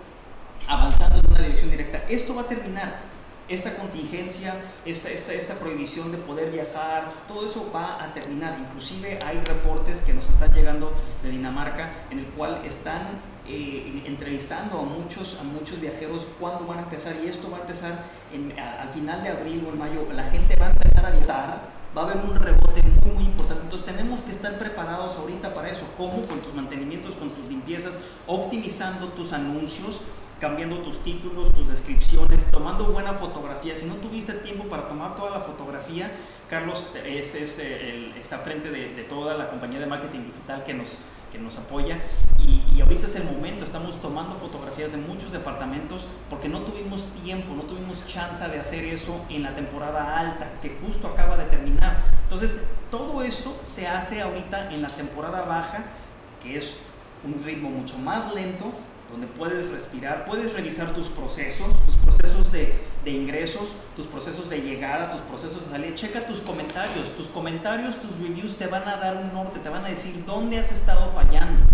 avanzando 0.70 1.18
en 1.18 1.26
una 1.30 1.40
dirección 1.40 1.70
directa. 1.70 2.04
Esto 2.08 2.34
va 2.34 2.42
a 2.42 2.48
terminar. 2.48 3.10
Esta 3.48 3.74
contingencia, 3.74 4.54
esta, 4.84 5.10
esta, 5.10 5.32
esta 5.32 5.54
prohibición 5.54 6.12
de 6.12 6.18
poder 6.18 6.52
viajar, 6.52 7.10
todo 7.26 7.44
eso 7.44 7.68
va 7.74 8.00
a 8.00 8.14
terminar. 8.14 8.56
Inclusive 8.60 9.18
hay 9.26 9.38
reportes 9.44 10.00
que 10.02 10.14
nos 10.14 10.28
están 10.28 10.52
llegando 10.54 10.92
de 11.24 11.30
Dinamarca 11.30 11.90
en 12.10 12.20
el 12.20 12.26
cual 12.26 12.62
están 12.64 13.08
eh, 13.48 14.04
entrevistando 14.06 14.78
a 14.78 14.82
muchos, 14.82 15.40
a 15.40 15.42
muchos 15.42 15.80
viajeros 15.80 16.28
cuándo 16.38 16.64
van 16.64 16.78
a 16.78 16.82
empezar 16.82 17.16
y 17.24 17.26
esto 17.26 17.50
va 17.50 17.56
a 17.56 17.60
empezar 17.62 18.04
en, 18.32 18.56
al 18.56 18.90
final 18.90 19.24
de 19.24 19.30
abril 19.30 19.64
o 19.66 19.72
en 19.72 19.78
mayo. 19.78 20.06
La 20.12 20.30
gente 20.30 20.54
va 20.54 20.68
a 20.68 20.70
empezar 20.70 21.06
a 21.06 21.10
viajar, 21.10 21.60
va 21.96 22.02
a 22.02 22.04
haber 22.04 22.18
un 22.18 22.36
rebote 22.36 22.82
muy, 23.02 23.14
muy 23.14 23.24
importante. 23.24 23.64
Entonces 23.64 23.84
tenemos 23.84 24.20
que 24.20 24.30
estar 24.30 24.56
preparados 24.58 25.16
ahorita 25.16 25.52
para 25.52 25.70
eso. 25.70 25.88
¿Cómo? 25.96 26.22
Con 26.22 26.38
tus 26.38 26.54
mantenimientos, 26.54 27.16
con 27.16 27.30
tus 27.30 27.48
limpiezas, 27.48 27.98
optimizando 28.28 29.08
tus 29.08 29.32
anuncios 29.32 29.98
cambiando 30.40 30.78
tus 30.78 31.04
títulos, 31.04 31.52
tus 31.52 31.68
descripciones, 31.68 32.50
tomando 32.50 32.86
buena 32.86 33.12
fotografía. 33.12 33.76
Si 33.76 33.84
no 33.84 33.94
tuviste 33.96 34.32
tiempo 34.32 34.64
para 34.64 34.88
tomar 34.88 35.14
toda 35.14 35.30
la 35.30 35.40
fotografía, 35.40 36.10
Carlos 36.48 36.94
es, 37.04 37.34
es 37.34 37.58
el, 37.58 38.14
está 38.18 38.38
frente 38.38 38.70
de, 38.70 38.94
de, 38.94 39.02
toda 39.04 39.36
la 39.36 39.50
compañía 39.50 39.78
de 39.78 39.86
marketing 39.86 40.24
digital 40.24 40.64
que 40.64 40.72
nos, 40.72 40.96
que 41.30 41.38
nos 41.38 41.58
apoya 41.58 42.00
y, 42.38 42.64
y, 42.74 42.80
ahorita 42.80 43.06
es 43.06 43.16
el 43.16 43.24
momento, 43.24 43.64
estamos 43.64 44.00
tomando 44.00 44.34
fotografías 44.34 44.90
de 44.90 44.98
muchos 44.98 45.30
departamentos 45.30 46.06
porque 46.30 46.48
no 46.48 46.60
tuvimos 46.60 47.04
tiempo, 47.22 47.54
no 47.54 47.62
tuvimos 47.64 48.04
chance 48.08 48.48
de 48.48 48.58
hacer 48.58 48.84
eso 48.86 49.24
en 49.28 49.42
la 49.42 49.54
temporada 49.54 50.18
alta 50.18 50.50
que 50.62 50.76
justo 50.84 51.08
acaba 51.08 51.36
de 51.36 51.44
terminar. 51.44 52.04
Entonces, 52.24 52.66
todo 52.90 53.22
eso 53.22 53.60
se 53.64 53.86
hace 53.86 54.22
ahorita 54.22 54.72
en 54.72 54.82
la 54.82 54.96
temporada 54.96 55.42
baja, 55.42 55.84
que 56.42 56.56
es 56.56 56.80
un 57.24 57.44
ritmo 57.44 57.68
mucho 57.68 57.98
más 57.98 58.34
lento, 58.34 58.72
donde 59.10 59.26
puedes 59.26 59.70
respirar, 59.70 60.24
puedes 60.24 60.52
revisar 60.52 60.94
tus 60.94 61.08
procesos, 61.08 61.68
tus 61.84 61.96
procesos 61.96 62.52
de, 62.52 62.72
de, 63.04 63.10
ingresos, 63.10 63.74
tus 63.96 64.06
procesos 64.06 64.48
de 64.48 64.58
llegada, 64.60 65.10
tus 65.10 65.20
procesos 65.22 65.64
de 65.64 65.70
salida. 65.70 65.94
Checa 65.94 66.26
tus 66.26 66.40
comentarios, 66.40 67.10
tus 67.16 67.28
comentarios, 67.28 67.96
tus 67.96 68.18
reviews 68.18 68.56
te 68.56 68.66
van 68.68 68.86
a 68.88 68.96
dar 68.96 69.16
un 69.16 69.32
norte, 69.32 69.58
te 69.58 69.68
van 69.68 69.84
a 69.84 69.88
decir 69.88 70.24
dónde 70.24 70.58
has 70.58 70.70
estado 70.70 71.10
fallando, 71.12 71.64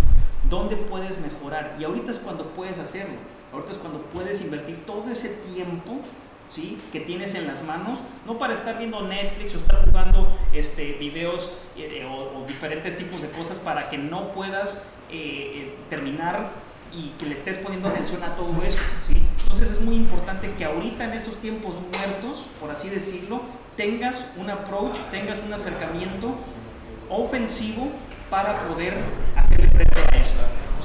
dónde 0.49 0.77
puedes 0.77 1.19
mejorar. 1.21 1.77
Y 1.79 1.85
ahorita 1.85 2.13
es 2.13 2.19
cuando 2.19 2.45
puedes 2.51 2.79
hacerlo, 2.79 3.17
ahorita 3.53 3.73
es 3.73 3.79
cuando 3.79 4.01
puedes 4.03 4.41
invertir 4.41 4.85
todo 4.87 5.11
ese 5.11 5.29
tiempo. 5.55 6.01
¿Sí? 6.49 6.79
que 6.93 7.01
tienes 7.01 7.35
en 7.35 7.49
las 7.49 7.65
manos, 7.65 7.99
no 8.25 8.39
para 8.39 8.55
estar 8.55 8.79
viendo 8.79 9.03
Netflix 9.03 9.57
o 9.57 9.59
estar 9.59 9.85
jugando 9.85 10.29
este, 10.53 10.93
videos 10.93 11.59
eh, 11.77 12.07
o, 12.09 12.47
diferentes 12.47 12.97
tipos 12.97 13.21
de 13.21 13.29
cosas 13.31 13.59
para 13.59 13.91
que 13.91 13.99
no 13.99 14.31
puedas 14.31 14.87
eh, 15.11 15.75
terminar 15.91 16.53
y 16.97 17.11
que 17.19 17.27
le 17.27 17.35
estés 17.35 17.59
poniendo 17.59 17.89
atención 17.89 18.23
a 18.23 18.35
todo 18.35 18.51
eso, 18.67 18.81
¿sí? 19.07 19.23
Entonces 19.43 19.71
es 19.71 19.81
muy 19.81 19.97
importante 19.97 20.51
que 20.57 20.65
ahorita 20.65 21.05
en 21.05 21.13
estos 21.13 21.37
tiempos 21.37 21.75
muertos, 21.93 22.47
por 22.59 22.71
así 22.71 22.89
decirlo, 22.89 23.43
tengas 23.77 24.33
un 24.37 24.51
approach, 24.51 24.97
tengas 25.11 25.39
un 25.47 25.53
acercamiento 25.53 26.35
ofensivo 27.11 27.89
para 28.31 28.67
poder 28.67 28.95
hacerle 29.37 29.69
frente. 29.69 29.86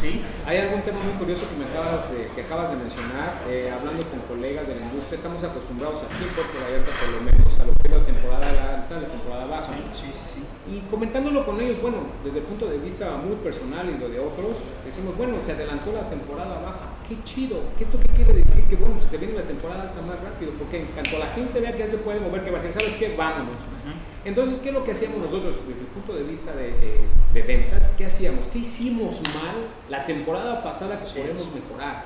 ¿Sí? 0.02 0.20
Hay 0.48 0.58
algún 0.58 0.82
tema 0.82 0.98
muy 0.98 1.14
curioso 1.14 1.46
que, 1.46 1.62
me 1.62 1.70
acabas, 1.70 2.10
de, 2.10 2.26
que 2.34 2.42
acabas 2.42 2.74
de 2.74 2.78
mencionar, 2.82 3.38
eh, 3.46 3.70
hablando 3.70 4.02
con 4.10 4.18
colegas 4.26 4.66
de 4.66 4.74
la 4.74 4.90
industria, 4.90 5.14
estamos 5.14 5.44
acostumbrados 5.46 6.02
aquí 6.02 6.26
en 6.26 6.34
Puerto 6.34 6.58
Vallarta 6.58 6.90
por 6.90 7.10
lo 7.14 7.22
menos 7.22 7.54
a 7.62 7.64
lo 7.70 7.74
que 7.78 7.86
es 7.86 7.94
la 7.94 8.02
temporada 8.02 8.50
alta, 8.50 8.98
la 8.98 9.10
temporada 9.14 9.46
baja. 9.46 9.70
Sí, 9.70 9.78
sí, 9.94 10.10
sí, 10.10 10.26
sí. 10.26 10.42
Y 10.74 10.82
comentándolo 10.90 11.46
con 11.46 11.62
ellos, 11.62 11.80
bueno, 11.86 12.02
desde 12.26 12.40
el 12.42 12.46
punto 12.50 12.66
de 12.66 12.82
vista 12.82 13.14
muy 13.22 13.38
personal 13.46 13.94
y 13.94 14.02
lo 14.02 14.10
de 14.10 14.18
otros, 14.18 14.66
decimos, 14.82 15.14
bueno, 15.22 15.38
se 15.46 15.54
adelantó 15.54 15.94
la 15.94 16.10
temporada 16.10 16.58
baja, 16.66 16.98
qué 17.08 17.22
chido, 17.22 17.62
¿Qué 17.78 17.84
¿esto 17.86 18.00
qué 18.02 18.10
quiere 18.10 18.34
decir? 18.42 18.66
Que 18.66 18.78
bueno, 18.82 18.98
se 18.98 19.06
te 19.06 19.22
viene 19.22 19.38
la 19.38 19.46
temporada 19.46 19.84
alta 19.86 20.02
más 20.02 20.18
rápido, 20.18 20.50
porque 20.58 20.82
en 20.82 20.88
cuanto 20.98 21.20
la 21.22 21.30
gente 21.38 21.62
vea 21.62 21.74
que 21.74 21.86
ya 21.86 21.88
se 21.94 22.02
puede 22.02 22.20
mover, 22.20 22.42
que 22.42 22.50
va 22.50 22.58
a 22.58 22.62
decir, 22.62 22.74
¿sabes 22.74 22.98
qué? 22.98 23.14
Vámonos. 23.16 23.54
Uh 23.54 23.86
-huh. 23.86 24.01
Entonces, 24.24 24.60
¿qué 24.60 24.70
es 24.70 24.76
lo 24.76 24.84
que 24.84 24.92
hacíamos 24.92 25.20
nosotros 25.20 25.56
desde 25.68 25.82
el 25.82 25.88
punto 25.88 26.14
de 26.14 26.24
vista 26.24 26.54
de, 26.54 26.74
de, 26.74 27.00
de 27.34 27.42
ventas? 27.42 27.90
¿Qué 27.98 28.06
hacíamos? 28.06 28.46
¿Qué 28.54 28.60
hicimos 28.60 29.22
mal 29.34 29.56
la 29.90 30.06
temporada 30.06 30.62
pasada 30.64 31.00
que 31.00 31.20
podemos 31.20 31.52
mejorar? 31.54 32.06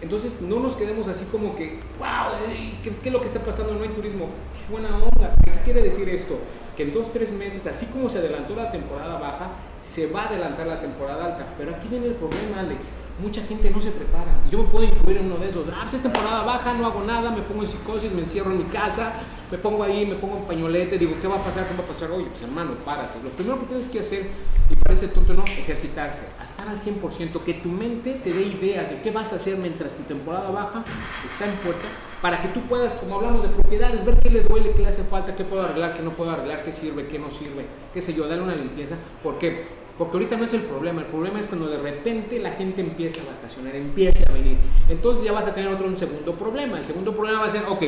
Entonces, 0.00 0.40
no 0.40 0.58
nos 0.58 0.74
quedemos 0.74 1.06
así 1.06 1.24
como 1.30 1.54
que, 1.54 1.78
wow, 2.00 2.32
¿qué, 2.82 2.90
¿qué 2.90 3.08
es 3.08 3.12
lo 3.12 3.20
que 3.20 3.28
está 3.28 3.38
pasando? 3.38 3.74
No 3.74 3.84
hay 3.84 3.90
turismo. 3.90 4.26
Qué 4.52 4.72
buena 4.72 4.96
onda. 4.96 5.36
¿Qué 5.44 5.52
quiere 5.64 5.82
decir 5.82 6.08
esto? 6.08 6.38
Que 6.76 6.82
en 6.82 6.92
dos, 6.92 7.12
tres 7.12 7.30
meses, 7.30 7.64
así 7.68 7.86
como 7.86 8.08
se 8.08 8.18
adelantó 8.18 8.56
la 8.56 8.72
temporada 8.72 9.20
baja, 9.20 9.52
se 9.82 10.06
va 10.06 10.22
a 10.22 10.28
adelantar 10.28 10.66
la 10.66 10.80
temporada 10.80 11.26
alta. 11.26 11.54
Pero 11.58 11.74
aquí 11.74 11.88
viene 11.88 12.06
el 12.06 12.14
problema, 12.14 12.60
Alex. 12.60 12.92
Mucha 13.20 13.42
gente 13.42 13.70
no 13.70 13.80
se 13.80 13.90
prepara. 13.90 14.40
Y 14.46 14.50
yo 14.50 14.62
me 14.62 14.68
puedo 14.68 14.84
incluir 14.84 15.18
en 15.18 15.26
uno 15.26 15.36
de 15.36 15.50
esos. 15.50 15.66
Ah, 15.68 15.80
pues 15.82 15.94
es 15.94 16.02
temporada 16.02 16.44
baja, 16.44 16.72
no 16.74 16.86
hago 16.86 17.02
nada, 17.02 17.30
me 17.30 17.42
pongo 17.42 17.62
en 17.62 17.68
psicosis, 17.68 18.12
me 18.12 18.20
encierro 18.20 18.52
en 18.52 18.58
mi 18.58 18.64
casa, 18.64 19.12
me 19.50 19.58
pongo 19.58 19.82
ahí, 19.82 20.06
me 20.06 20.14
pongo 20.14 20.38
en 20.38 20.44
pañolete, 20.44 20.98
digo, 20.98 21.16
¿qué 21.20 21.28
va 21.28 21.36
a 21.36 21.44
pasar? 21.44 21.66
¿Qué 21.66 21.76
va 21.76 21.84
a 21.84 21.86
pasar? 21.86 22.10
Oye, 22.12 22.26
pues 22.26 22.42
hermano, 22.42 22.72
párate. 22.84 23.18
Lo 23.22 23.30
primero 23.30 23.60
que 23.60 23.66
tienes 23.66 23.88
que 23.88 24.00
hacer, 24.00 24.26
y 24.70 24.76
parece 24.76 25.08
tonto, 25.08 25.34
no, 25.34 25.44
ejercitarse. 25.44 26.22
A 26.40 26.44
estar 26.44 26.68
al 26.68 26.78
100%, 26.78 27.42
que 27.42 27.54
tu 27.54 27.68
mente 27.68 28.14
te 28.14 28.32
dé 28.32 28.42
ideas 28.42 28.88
de 28.88 29.02
qué 29.02 29.10
vas 29.10 29.32
a 29.32 29.36
hacer 29.36 29.56
mientras 29.56 29.92
tu 29.92 30.04
temporada 30.04 30.50
baja 30.50 30.84
está 31.26 31.44
en 31.46 31.54
puerta 31.56 31.86
para 32.22 32.40
que 32.40 32.48
tú 32.48 32.60
puedas, 32.62 32.94
como 32.94 33.16
hablamos 33.16 33.42
de 33.42 33.48
propiedades, 33.48 34.04
ver 34.04 34.16
qué 34.20 34.30
le 34.30 34.42
duele, 34.42 34.70
qué 34.70 34.82
le 34.82 34.88
hace 34.88 35.02
falta, 35.02 35.34
qué 35.34 35.42
puedo 35.42 35.62
arreglar, 35.62 35.92
qué 35.92 36.02
no 36.02 36.12
puedo 36.12 36.30
arreglar, 36.30 36.64
qué 36.64 36.72
sirve, 36.72 37.08
qué 37.08 37.18
no 37.18 37.32
sirve, 37.32 37.66
qué 37.92 38.00
sé 38.00 38.14
yo, 38.14 38.28
darle 38.28 38.44
una 38.44 38.54
limpieza. 38.54 38.94
¿Por 39.24 39.40
qué? 39.40 39.66
Porque 40.02 40.16
ahorita 40.16 40.36
no 40.36 40.44
es 40.44 40.52
el 40.52 40.62
problema, 40.62 41.00
el 41.02 41.06
problema 41.06 41.38
es 41.38 41.46
cuando 41.46 41.68
de 41.68 41.78
repente 41.78 42.40
la 42.40 42.50
gente 42.50 42.80
empieza 42.80 43.22
a 43.22 43.36
vacacionar, 43.36 43.76
empieza 43.76 44.28
a 44.28 44.32
venir. 44.32 44.56
Entonces 44.88 45.24
ya 45.24 45.30
vas 45.30 45.46
a 45.46 45.54
tener 45.54 45.72
otro 45.72 45.86
un 45.86 45.96
segundo 45.96 46.34
problema. 46.34 46.76
El 46.76 46.84
segundo 46.84 47.14
problema 47.14 47.38
va 47.38 47.46
a 47.46 47.50
ser, 47.50 47.62
ok, 47.68 47.82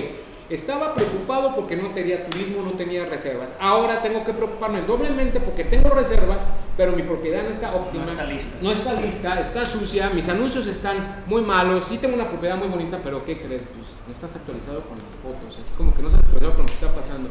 estaba 0.48 0.94
preocupado 0.94 1.56
porque 1.56 1.74
no 1.74 1.90
tenía 1.90 2.24
turismo, 2.30 2.62
no 2.62 2.70
tenía 2.72 3.04
reservas. 3.06 3.52
Ahora 3.58 4.00
tengo 4.00 4.24
que 4.24 4.32
preocuparme 4.32 4.82
doblemente 4.82 5.40
porque 5.40 5.64
tengo 5.64 5.88
reservas, 5.90 6.40
pero 6.76 6.92
mi 6.92 7.02
propiedad 7.02 7.42
no 7.42 7.50
está 7.50 7.74
óptima. 7.74 8.04
No 8.04 8.12
está 8.12 8.26
lista. 8.26 8.56
No 8.62 8.70
está 8.70 8.92
lista, 9.00 9.40
está 9.40 9.64
sucia, 9.64 10.10
mis 10.10 10.28
anuncios 10.28 10.68
están 10.68 11.24
muy 11.26 11.42
malos. 11.42 11.82
Sí 11.82 11.98
tengo 11.98 12.14
una 12.14 12.28
propiedad 12.28 12.56
muy 12.56 12.68
bonita, 12.68 13.00
pero 13.02 13.24
¿qué 13.24 13.38
crees? 13.38 13.66
Pues 13.66 13.88
no 14.06 14.14
estás 14.14 14.36
actualizado 14.36 14.82
con 14.82 14.98
las 14.98 15.16
fotos. 15.20 15.58
Es 15.58 15.68
como 15.76 15.92
que 15.92 16.02
no 16.02 16.06
estás 16.06 16.22
actualizado 16.22 16.52
con 16.52 16.62
lo 16.62 16.66
que 16.66 16.74
está 16.74 16.94
pasando. 16.94 17.28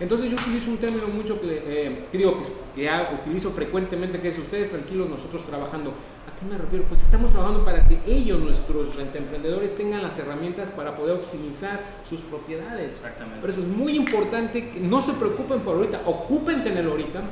Entonces 0.00 0.30
yo 0.30 0.36
utilizo 0.36 0.70
un 0.70 0.78
término 0.78 1.06
mucho 1.08 1.40
que, 1.40 1.62
eh, 1.66 2.04
que 2.10 2.18
digo 2.18 2.36
que, 2.36 2.44
que 2.74 2.90
utilizo 3.22 3.52
frecuentemente, 3.52 4.20
que 4.20 4.28
es 4.28 4.38
ustedes 4.38 4.70
tranquilos, 4.70 5.08
nosotros 5.08 5.44
trabajando. 5.46 5.90
¿A 5.90 6.36
qué 6.38 6.46
me 6.50 6.58
refiero? 6.58 6.84
Pues 6.88 7.02
estamos 7.02 7.30
trabajando 7.30 7.64
para 7.64 7.86
que 7.86 8.00
ellos, 8.06 8.40
nuestros 8.40 8.96
rentemprendedores, 8.96 9.76
tengan 9.76 10.02
las 10.02 10.18
herramientas 10.18 10.70
para 10.70 10.96
poder 10.96 11.16
optimizar 11.16 11.80
sus 12.08 12.20
propiedades. 12.22 12.92
Exactamente. 12.92 13.40
Por 13.40 13.50
eso 13.50 13.60
es 13.60 13.66
muy 13.66 13.96
importante 13.96 14.70
que 14.70 14.80
no 14.80 15.00
se 15.00 15.12
preocupen 15.12 15.60
por 15.60 15.76
ahorita, 15.76 16.02
ocúpense 16.06 16.72
en 16.72 16.78
el 16.78 16.90
ahorita, 16.90 17.22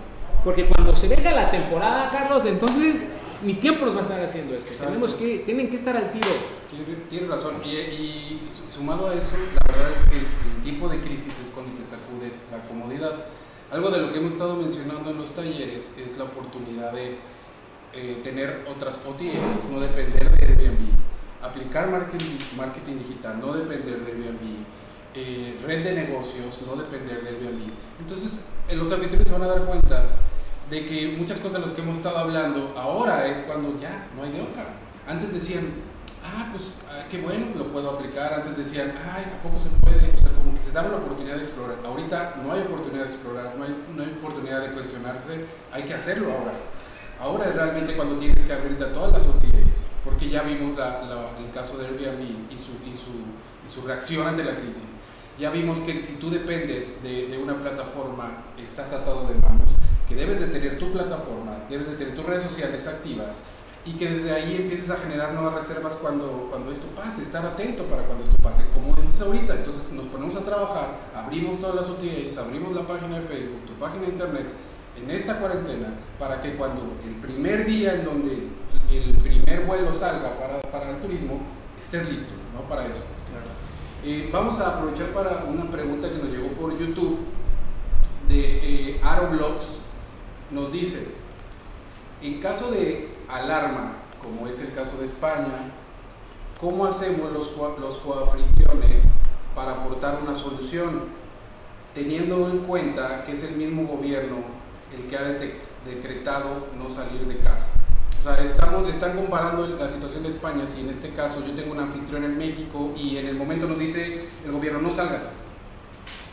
porque 0.45 0.67
cuando 0.67 0.95
se 0.95 1.09
venga 1.09 1.33
la 1.33 1.51
temporada, 1.51 2.11
Carlos, 2.11 2.45
entonces 2.47 3.09
ni 3.45 3.55
tiempo 3.55 3.85
nos 3.87 3.95
va 3.95 4.01
a 4.01 4.03
estar 4.03 4.21
haciendo 4.21 4.55
esto. 4.55 4.69
Exacto. 4.69 4.87
Tenemos 4.87 5.15
que, 5.15 5.39
tienen 5.41 5.69
que 5.69 5.77
estar 5.77 5.97
al 5.97 6.13
tiro. 6.13 6.29
Tienes 7.09 7.29
razón. 7.29 7.57
Y, 7.65 7.71
y, 7.71 8.49
sumado 8.71 9.09
a 9.09 9.15
eso, 9.15 9.37
la 9.37 9.73
verdad 9.73 9.93
es 9.97 10.05
que 10.09 10.17
en 10.17 10.63
tiempo 10.63 10.89
de 10.89 11.01
crisis 11.01 11.29
es 11.29 11.53
cuando 11.55 11.73
te 11.75 11.87
sacudes 11.87 12.49
la 12.51 12.67
comodidad. 12.67 13.27
Algo 13.71 13.91
de 13.91 14.01
lo 14.01 14.13
que 14.13 14.19
hemos 14.19 14.33
estado 14.33 14.57
mencionando 14.57 15.11
en 15.11 15.19
los 15.19 15.33
talleres 15.33 15.97
es 15.99 16.19
la 16.19 16.25
oportunidad 16.25 16.93
de 16.93 17.17
eh, 17.95 18.21
tener 18.23 18.67
otras 18.71 19.01
OTAs, 19.07 19.71
no 19.71 19.81
depender 19.81 20.31
de 20.31 20.47
Airbnb. 20.47 20.95
Aplicar 21.43 21.91
marketing, 21.91 22.39
marketing 22.57 22.99
digital, 22.99 23.41
no 23.41 23.53
depender 23.53 24.01
de 24.01 24.13
Airbnb. 24.13 24.65
Eh, 25.15 25.59
red 25.67 25.85
de 25.85 25.93
negocios, 25.93 26.59
no 26.67 26.77
depender 26.77 27.23
de 27.23 27.29
Airbnb. 27.31 27.71
Entonces, 28.01 28.49
eh, 28.69 28.77
los 28.77 28.91
anfitriones 28.93 29.27
se 29.27 29.33
van 29.33 29.43
a 29.43 29.47
dar 29.47 29.65
cuenta 29.67 30.17
de 30.73 30.87
que 30.87 31.17
muchas 31.19 31.39
cosas 31.39 31.61
de 31.61 31.67
las 31.67 31.77
que 31.77 31.83
hemos 31.83 31.99
estado 31.99 32.17
hablando 32.17 32.75
ahora 32.79 33.27
es 33.27 33.41
cuando 33.41 33.79
ya 33.79 34.09
no 34.17 34.23
hay 34.23 34.33
de 34.33 34.41
otra. 34.41 34.65
Antes 35.07 35.35
decían, 35.35 35.67
ah, 36.25 36.49
pues 36.51 36.79
ah, 36.89 37.05
qué 37.11 37.21
bueno, 37.21 37.49
lo 37.59 37.67
puedo 37.71 37.91
aplicar. 37.91 38.33
Antes 38.33 38.57
decían, 38.57 38.95
ay, 39.05 39.23
¿a 39.37 39.43
poco 39.43 39.61
se 39.61 39.69
puede? 39.69 40.15
O 40.17 40.19
sea, 40.19 40.33
como 40.33 40.55
que 40.55 40.63
se 40.63 40.73
daba 40.73 40.89
la 40.89 40.97
oportunidad 40.97 41.37
de 41.37 41.43
explorar. 41.43 41.77
Ahorita 41.85 42.37
no 42.43 42.53
hay 42.53 42.63
oportunidad 42.63 43.05
de 43.05 43.11
explorar, 43.11 43.55
no 43.55 43.65
hay, 43.65 43.85
no 43.95 44.03
hay 44.03 44.17
oportunidad 44.19 44.63
de 44.63 44.73
cuestionarse, 44.73 45.45
hay 45.71 45.83
que 45.83 45.93
hacerlo 45.93 46.33
ahora. 46.33 46.53
Ahora 47.21 47.51
es 47.51 47.55
realmente 47.55 47.95
cuando 47.95 48.17
tienes 48.17 48.43
que 48.43 48.53
abrirte 48.55 48.85
a 48.85 48.95
todas 48.95 49.13
las 49.13 49.29
utilidades, 49.29 49.85
porque 50.03 50.31
ya 50.31 50.41
vimos 50.41 50.79
la, 50.79 51.03
la, 51.03 51.39
el 51.39 51.53
caso 51.53 51.77
de 51.77 51.89
Airbnb 51.89 52.51
y 52.51 52.59
su, 52.59 52.73
y, 52.91 52.97
su, 52.97 53.13
y 53.67 53.69
su 53.69 53.87
reacción 53.87 54.27
ante 54.27 54.43
la 54.43 54.57
crisis. 54.57 54.97
Ya 55.39 55.51
vimos 55.51 55.81
que 55.81 56.03
si 56.03 56.15
tú 56.15 56.31
dependes 56.31 57.03
de, 57.03 57.29
de 57.29 57.37
una 57.37 57.61
plataforma, 57.61 58.45
estás 58.57 58.95
atado 58.95 59.29
de 59.29 59.35
manos 59.35 59.73
que 60.13 60.21
debes 60.21 60.41
de 60.41 60.47
tener 60.49 60.79
tu 60.79 60.93
plataforma, 60.93 61.65
debes 61.71 61.89
de 61.89 61.97
tener 61.97 62.15
tus 62.15 62.27
redes 62.27 62.43
sociales 62.43 62.87
activas 62.87 63.41
y 63.85 63.95
que 63.95 64.11
desde 64.11 64.33
ahí 64.33 64.57
empieces 64.57 64.91
a 64.91 64.97
generar 64.97 65.33
nuevas 65.33 65.55
reservas 65.55 65.95
cuando, 65.95 66.49
cuando 66.51 66.71
esto 66.71 66.87
pase, 66.89 67.23
estar 67.23 67.45
atento 67.45 67.85
para 67.85 68.03
cuando 68.03 68.25
esto 68.25 68.37
pase, 68.43 68.63
como 68.75 68.95
dices 68.95 69.21
ahorita, 69.23 69.55
entonces 69.55 69.91
nos 69.93 70.07
ponemos 70.07 70.37
a 70.37 70.41
trabajar, 70.45 70.99
abrimos 71.15 71.59
todas 71.61 71.77
las 71.77 71.89
utilidades, 71.89 72.37
abrimos 72.37 72.75
la 72.75 72.87
página 72.87 73.19
de 73.19 73.23
Facebook, 73.23 73.65
tu 73.67 73.73
página 73.75 74.03
de 74.03 74.09
internet, 74.11 74.47
en 74.97 75.11
esta 75.11 75.39
cuarentena, 75.39 75.95
para 76.19 76.43
que 76.43 76.55
cuando 76.57 76.83
el 77.05 77.15
primer 77.15 77.65
día 77.65 77.95
en 77.95 78.05
donde 78.05 78.49
el 78.91 79.17
primer 79.17 79.65
vuelo 79.65 79.93
salga 79.93 80.39
para, 80.39 80.61
para 80.61 80.91
el 80.91 81.01
turismo, 81.01 81.41
estés 81.81 82.09
listo, 82.09 82.35
¿no? 82.55 82.69
Para 82.69 82.87
eso. 82.87 83.05
Claro. 83.31 83.47
Eh, 84.05 84.29
vamos 84.31 84.61
a 84.61 84.77
aprovechar 84.77 85.09
para 85.09 85.45
una 85.45 85.71
pregunta 85.71 86.11
que 86.11 86.19
nos 86.19 86.29
llegó 86.29 86.49
por 86.49 86.79
YouTube 86.79 87.21
de 88.29 88.91
eh, 88.91 89.01
Aroblogs 89.03 89.82
nos 90.53 90.73
dice, 90.73 91.07
en 92.23 92.41
caso 92.41 92.71
de 92.71 93.11
alarma 93.29 94.03
como 94.23 94.47
es 94.47 94.61
el 94.61 94.73
caso 94.73 94.99
de 94.99 95.07
España, 95.07 95.73
¿cómo 96.61 96.87
hacemos 96.87 97.33
los, 97.33 97.57
los 97.57 98.01
para 99.55 99.73
aportar 99.73 100.21
una 100.23 100.35
solución, 100.35 101.07
teniendo 101.95 102.49
en 102.49 102.61
cuenta 102.61 103.25
que 103.25 103.33
es 103.33 103.43
el 103.43 103.57
mismo 103.57 103.87
gobierno 103.87 104.37
el 104.97 105.09
que 105.09 105.17
ha 105.17 105.25
decretado 105.85 106.69
no 106.79 106.89
salir 106.89 107.27
de 107.27 107.39
casa? 107.39 107.71
O 108.21 108.25
sea, 108.25 108.37
estamos, 108.37 108.89
están 108.89 109.17
comparando 109.17 109.67
la 109.67 109.89
situación 109.89 110.23
de 110.23 110.29
España, 110.29 110.65
si 110.67 110.83
en 110.83 110.91
este 110.91 111.11
caso 111.11 111.45
yo 111.45 111.55
tengo 111.55 111.73
un 111.73 111.81
anfitrión 111.81 112.23
en 112.23 112.39
México 112.39 112.93
y 112.97 113.17
en 113.17 113.27
el 113.27 113.35
momento 113.35 113.67
nos 113.67 113.81
dice 113.81 114.29
el 114.45 114.53
gobierno 114.53 114.81
no 114.81 114.93
salgas, 114.93 115.23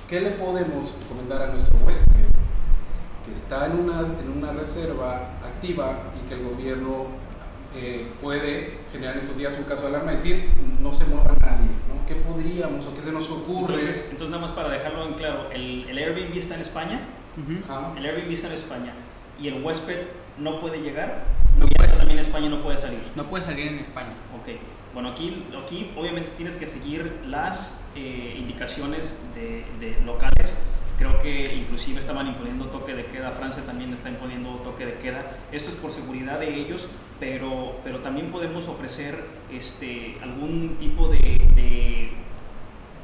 ¿qué 0.08 0.22
le 0.22 0.32
podemos 0.32 0.92
recomendar 1.02 1.42
a 1.42 1.48
nuestro 1.48 1.80
huésped? 1.80 2.39
Que 3.30 3.36
está 3.36 3.68
en 3.68 3.80
una, 3.80 4.00
en 4.00 4.30
una 4.36 4.52
reserva 4.54 5.38
activa 5.44 6.12
y 6.18 6.28
que 6.28 6.34
el 6.34 6.44
gobierno 6.44 7.08
eh, 7.76 8.08
puede 8.22 8.80
generar 8.92 9.16
en 9.16 9.22
estos 9.22 9.38
días 9.38 9.56
un 9.58 9.66
caso 9.66 9.84
de 9.84 9.90
alarma 9.90 10.14
y 10.14 10.16
decir 10.16 10.50
no 10.82 10.92
se 10.92 11.06
mueva 11.06 11.36
nadie, 11.40 11.68
¿no? 11.88 12.06
¿Qué 12.08 12.16
podríamos 12.16 12.88
o 12.88 12.96
qué 12.96 13.04
se 13.04 13.12
nos 13.12 13.30
ocurre? 13.30 13.76
Entonces, 13.76 14.08
entonces 14.12 14.30
nada 14.30 14.42
más 14.42 14.52
para 14.56 14.70
dejarlo 14.70 15.06
en 15.06 15.14
claro, 15.14 15.52
el, 15.52 15.88
el 15.88 15.98
Airbnb 15.98 16.36
está 16.38 16.56
en 16.56 16.62
España, 16.62 17.02
el 17.98 18.06
Airbnb 18.06 18.32
está 18.32 18.48
en 18.48 18.54
España 18.54 18.94
y 19.40 19.48
el 19.48 19.64
huésped 19.64 20.08
no 20.40 20.60
puede 20.60 20.82
llegar 20.82 21.26
no 21.58 21.66
y 21.66 21.70
puede, 21.70 21.90
también 21.90 22.20
en 22.20 22.26
España 22.26 22.50
no 22.50 22.64
puede 22.64 22.78
salir. 22.78 23.02
No 23.16 23.26
puede 23.26 23.44
salir 23.44 23.68
en 23.68 23.80
España. 23.80 24.14
Ok. 24.40 24.58
Bueno, 24.94 25.10
aquí, 25.10 25.46
aquí 25.64 25.92
obviamente 25.96 26.32
tienes 26.36 26.56
que 26.56 26.66
seguir 26.66 27.22
las 27.28 27.86
eh, 27.96 28.36
indicaciones 28.38 29.20
de, 29.36 29.66
de, 29.80 30.02
locales. 30.02 30.54
Creo 31.00 31.18
que 31.20 31.44
inclusive 31.56 32.00
estaban 32.00 32.28
imponiendo 32.28 32.66
toque 32.66 32.94
de 32.94 33.06
queda, 33.06 33.32
Francia 33.32 33.64
también 33.66 33.94
está 33.94 34.10
imponiendo 34.10 34.50
toque 34.58 34.86
de 34.86 34.96
queda. 34.96 35.38
Esto 35.52 35.72
es 35.72 35.78
por 35.78 35.92
seguridad 35.92 36.40
de 36.40 36.54
ellos, 36.54 36.88
pero, 37.20 37.80
pero 37.84 38.00
también 38.00 38.32
podemos 38.32 38.68
ofrecer 38.68 39.18
este, 39.52 40.18
algún 40.22 40.76
tipo 40.78 41.08
de, 41.08 41.40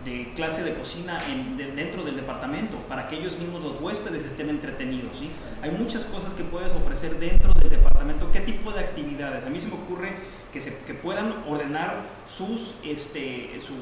de 0.06 0.32
clase 0.36 0.64
de 0.64 0.76
cocina 0.76 1.18
en, 1.32 1.58
de, 1.58 1.72
dentro 1.72 2.04
del 2.04 2.16
departamento 2.16 2.78
para 2.88 3.08
que 3.08 3.18
ellos 3.18 3.38
mismos, 3.40 3.62
los 3.62 3.82
huéspedes, 3.82 4.24
estén 4.24 4.50
entretenidos. 4.50 5.18
¿sí? 5.18 5.30
Hay 5.62 5.72
muchas 5.72 6.06
cosas 6.06 6.34
que 6.34 6.44
puedes 6.44 6.72
ofrecer 6.74 7.20
dentro 7.20 7.52
del 7.60 7.70
departamento. 7.70 8.32
¿Qué 8.32 8.42
tipo 8.42 8.72
de 8.72 8.82
actividades? 8.82 9.44
A 9.44 9.50
mí 9.50 9.60
se 9.60 9.68
me 9.68 9.74
ocurre 9.74 10.14
que, 10.54 10.62
se, 10.62 10.78
que 10.86 10.94
puedan 10.94 11.44
ordenar 11.50 12.04
sus, 12.28 12.76
este, 12.86 13.50
sus, 13.60 13.76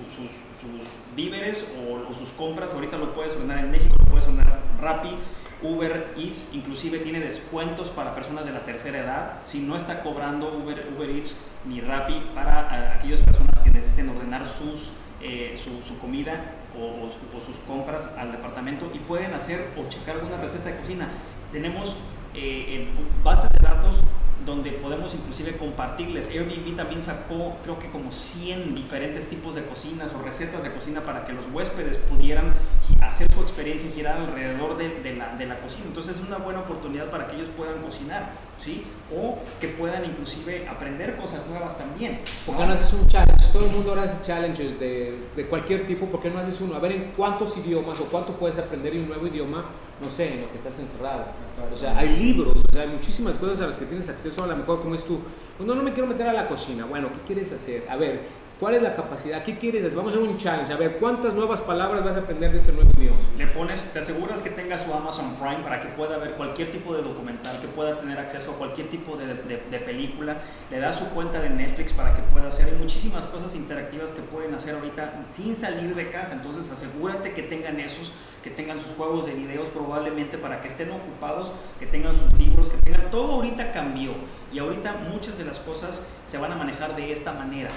víveres 1.15 1.71
o, 1.87 2.13
sus 2.13 2.29
compras. 2.29 2.73
Ahorita 2.73 2.97
lo 2.97 3.13
puedes 3.13 3.35
ordenar 3.35 3.59
en 3.59 3.71
México, 3.71 3.95
lo 3.99 4.05
puedes 4.05 4.27
ordenar 4.27 4.59
Rappi. 4.79 5.15
Uber 5.61 6.15
Eats 6.17 6.53
inclusive 6.53 6.99
tiene 6.99 7.21
descuentos 7.21 7.89
para 7.89 8.13
personas 8.13 8.45
de 8.45 8.51
la 8.51 8.65
tercera 8.65 8.99
edad. 8.99 9.39
Si 9.45 9.59
no 9.59 9.77
está 9.77 10.03
cobrando 10.03 10.53
Uber, 10.57 10.91
Uber 10.95 11.09
Eats 11.09 11.45
ni 11.65 11.79
Rappi 11.79 12.21
para 12.35 12.67
a, 12.69 12.93
aquellas 12.95 13.21
personas 13.21 13.51
que 13.63 13.71
necesiten 13.71 14.09
ordenar 14.09 14.47
sus 14.47 14.93
eh, 15.21 15.57
su, 15.57 15.97
comida 15.99 16.55
o, 16.77 17.07
o, 17.07 17.39
sus 17.39 17.55
compras 17.65 18.11
al 18.17 18.33
departamento 18.33 18.91
y 18.93 18.99
pueden 18.99 19.33
hacer 19.33 19.69
o 19.77 19.87
checar 19.87 20.17
alguna 20.17 20.35
receta 20.35 20.69
de 20.69 20.75
cocina. 20.75 21.07
Tenemos 21.53 21.95
eh, 22.33 22.89
bases 23.23 23.49
de 23.51 23.65
datos 23.65 24.01
donde 24.45 24.71
podemos 24.71 25.13
inclusive 25.13 25.57
compartirles. 25.57 26.29
Airbnb 26.29 26.75
también 26.75 27.01
sacó 27.01 27.57
creo 27.63 27.79
que 27.79 27.89
como 27.89 28.11
100 28.11 28.75
diferentes 28.75 29.27
tipos 29.27 29.55
de 29.55 29.65
cocinas 29.65 30.13
o 30.13 30.21
recetas 30.21 30.63
de 30.63 30.71
cocina 30.71 31.01
para 31.01 31.25
que 31.25 31.33
los 31.33 31.47
huéspedes 31.47 31.97
pudieran 31.97 32.53
hacer 33.01 33.31
su 33.31 33.41
experiencia 33.41 33.89
y 33.89 33.93
girar 33.93 34.21
alrededor 34.21 34.77
de, 34.77 34.89
de, 35.01 35.15
la, 35.15 35.35
de, 35.35 35.45
la, 35.45 35.59
cocina. 35.59 35.85
Entonces 35.87 36.17
es 36.17 36.27
una 36.27 36.37
buena 36.37 36.61
oportunidad 36.61 37.09
para 37.09 37.27
que 37.27 37.35
ellos 37.35 37.49
puedan 37.55 37.81
cocinar, 37.81 38.31
¿sí? 38.57 38.83
O 39.15 39.39
que 39.59 39.67
puedan 39.69 40.05
inclusive 40.05 40.67
aprender 40.67 41.15
cosas 41.17 41.45
nuevas 41.47 41.77
también. 41.77 42.21
¿Por 42.45 42.57
qué 42.57 42.65
no 42.65 42.73
haces 42.73 42.93
un 42.93 43.07
challenge? 43.07 43.45
Todo 43.51 43.65
el 43.65 43.71
mundo 43.71 43.91
ahora 43.91 44.03
hace 44.03 44.25
challenges 44.25 44.79
de, 44.79 45.17
de 45.35 45.45
cualquier 45.45 45.85
tipo, 45.85 46.07
¿por 46.07 46.21
qué 46.21 46.29
no 46.29 46.39
haces 46.39 46.59
uno? 46.61 46.75
A 46.75 46.79
ver 46.79 46.91
en 46.91 47.11
cuántos 47.15 47.55
idiomas 47.57 47.99
o 47.99 48.05
cuánto 48.05 48.33
puedes 48.33 48.57
aprender 48.57 48.93
un 48.93 49.07
nuevo 49.07 49.27
idioma 49.27 49.65
no 50.03 50.11
sé, 50.11 50.33
en 50.33 50.41
lo 50.41 50.51
que 50.51 50.57
estás 50.57 50.77
encerrado. 50.79 51.25
O 51.71 51.77
sea, 51.77 51.97
hay 51.97 52.15
libros, 52.17 52.57
o 52.57 52.73
sea, 52.73 52.83
hay 52.83 52.89
muchísimas 52.89 53.37
cosas 53.37 53.61
a 53.61 53.67
las 53.67 53.77
que 53.77 53.85
tienes 53.85 54.09
acceso, 54.09 54.43
a 54.43 54.47
lo 54.47 54.55
mejor 54.55 54.81
como 54.81 54.95
es 54.95 55.03
tú. 55.03 55.19
Pues 55.57 55.67
no, 55.67 55.75
no 55.75 55.83
me 55.83 55.93
quiero 55.93 56.07
meter 56.07 56.27
a 56.27 56.33
la 56.33 56.47
cocina. 56.47 56.85
Bueno, 56.85 57.09
¿qué 57.13 57.33
quieres 57.33 57.51
hacer? 57.51 57.85
A 57.89 57.95
ver, 57.95 58.21
¿cuál 58.59 58.75
es 58.75 58.81
la 58.81 58.95
capacidad? 58.95 59.43
¿Qué 59.43 59.57
quieres? 59.57 59.95
Vamos 59.95 60.13
a 60.13 60.17
hacer 60.17 60.29
un 60.29 60.37
challenge. 60.37 60.73
A 60.73 60.77
ver, 60.77 60.97
¿cuántas 60.97 61.33
nuevas 61.33 61.61
palabras 61.61 62.03
vas 62.03 62.15
a 62.15 62.19
aprender 62.19 62.51
de 62.51 62.57
este 62.57 62.71
nuevo 62.71 62.89
idioma? 62.97 63.17
Le 63.37 63.47
pones, 63.47 63.81
te 63.93 63.99
aseguras 63.99 64.41
que 64.41 64.49
tenga 64.49 64.83
su 64.83 64.93
Amazon 64.93 65.35
Prime 65.35 65.63
para 65.63 65.81
que 65.81 65.89
pueda 65.89 66.17
ver 66.17 66.33
cualquier 66.33 66.71
tipo 66.71 66.95
de 66.95 67.03
documental, 67.03 67.59
que 67.59 67.67
pueda 67.67 67.99
tener 67.99 68.19
acceso 68.19 68.51
a 68.51 68.53
cualquier 68.55 68.87
tipo 68.87 69.17
de, 69.17 69.27
de, 69.27 69.79
película. 69.79 70.37
Le 70.71 70.79
das 70.79 70.97
su 70.97 71.05
cuenta 71.09 71.41
de 71.41 71.49
Netflix 71.49 71.93
para 71.93 72.15
que 72.15 72.21
pueda 72.23 72.47
hacer. 72.47 72.67
Hay 72.67 72.79
muchísimas 72.79 73.25
cosas 73.25 73.55
interactivas 73.55 74.11
que 74.11 74.21
pueden 74.21 74.53
hacer 74.53 74.75
ahorita 74.75 75.25
sin 75.31 75.55
salir 75.55 75.95
de 75.95 76.09
casa. 76.09 76.35
Entonces 76.35 76.71
asegúrate 76.71 77.33
que 77.33 77.43
tengan 77.43 77.79
esos 77.79 78.11
que 78.43 78.49
tengan 78.49 78.79
sus 78.79 78.91
juegos 78.91 79.25
de 79.25 79.33
videos 79.33 79.69
probablemente 79.69 80.37
para 80.37 80.61
que 80.61 80.67
estén 80.67 80.91
ocupados, 80.91 81.49
que 81.79 81.85
tengan 81.85 82.13
sus 82.13 82.37
libros, 82.37 82.69
que 82.69 82.77
tengan 82.77 83.09
todo 83.09 83.35
ahorita 83.35 83.71
cambió 83.71 84.11
y 84.53 84.59
ahorita 84.59 85.07
muchas 85.09 85.37
de 85.37 85.45
las 85.45 85.57
cosas 85.59 86.05
se 86.27 86.37
van 86.37 86.51
a 86.51 86.55
manejar 86.55 86.95
de 86.95 87.11
esta 87.11 87.31
manera, 87.31 87.69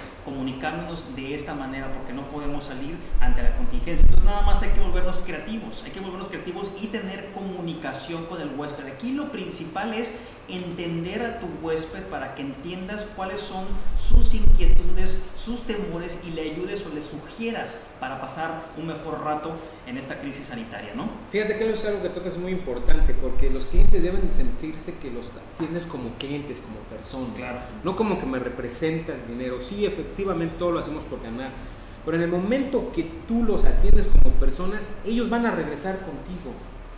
de 1.14 1.34
esta 1.34 1.54
manera 1.54 1.92
porque 1.92 2.12
no 2.12 2.22
podemos 2.22 2.64
salir 2.64 2.96
ante 3.20 3.42
la 3.42 3.56
contingencia. 3.56 4.04
Entonces 4.04 4.24
nada 4.24 4.42
más 4.42 4.62
hay 4.62 4.70
que 4.70 4.80
volvernos 4.80 5.18
creativos, 5.18 5.82
hay 5.84 5.92
que 5.92 6.00
volvernos 6.00 6.28
creativos 6.28 6.72
y 6.80 6.88
tener 6.88 7.30
comunicación 7.32 8.24
con 8.26 8.40
el 8.40 8.50
huésped. 8.56 8.86
Aquí 8.86 9.12
lo 9.12 9.30
principal 9.30 9.94
es 9.94 10.18
entender 10.48 11.22
a 11.22 11.38
tu 11.38 11.46
huésped 11.62 12.04
para 12.04 12.34
que 12.34 12.42
entiendas 12.42 13.06
cuáles 13.14 13.42
son 13.42 13.64
sus 13.96 14.34
inquietudes, 14.34 15.24
sus 15.36 15.62
temores 15.62 16.18
y 16.26 16.30
le 16.30 16.50
ayudes 16.50 16.84
o 16.84 16.94
le 16.94 17.02
sugieras 17.02 17.82
para 18.00 18.20
pasar 18.20 18.64
un 18.76 18.88
mejor 18.88 19.22
rato 19.22 19.56
en 19.86 19.96
esta 19.98 20.18
crisis 20.18 20.46
sanitaria, 20.46 20.94
¿no? 20.94 21.08
Fíjate 21.30 21.56
que 21.56 21.64
eso 21.64 21.74
es 21.74 21.84
algo 21.86 22.02
que 22.02 22.08
tocas 22.08 22.36
muy 22.38 22.52
importante 22.52 23.14
porque 23.14 23.50
los 23.50 23.66
clientes 23.66 24.02
deben 24.02 24.26
de 24.26 24.32
sentirse 24.32 24.94
que 24.94 25.10
los 25.10 25.30
tienes 25.58 25.86
como 25.86 26.10
clientes, 26.18 26.58
como 26.60 26.78
personas, 26.90 27.36
claro. 27.36 27.60
no 27.84 27.94
como 27.94 28.18
que 28.18 28.26
me 28.26 28.40
representas 28.40 29.28
dinero. 29.28 29.60
Sí, 29.60 29.86
efectivamente 29.86 30.56
todo 30.58 30.72
lo 30.72 30.80
hacemos 30.80 31.04
por 31.04 31.22
ganar, 31.22 31.52
pero 32.04 32.16
en 32.16 32.24
el 32.24 32.30
momento 32.30 32.90
que 32.92 33.04
tú 33.28 33.44
los 33.44 33.64
atiendes 33.64 34.08
como 34.08 34.34
personas, 34.36 34.82
ellos 35.04 35.30
van 35.30 35.46
a 35.46 35.52
regresar 35.52 35.98
contigo. 36.00 36.52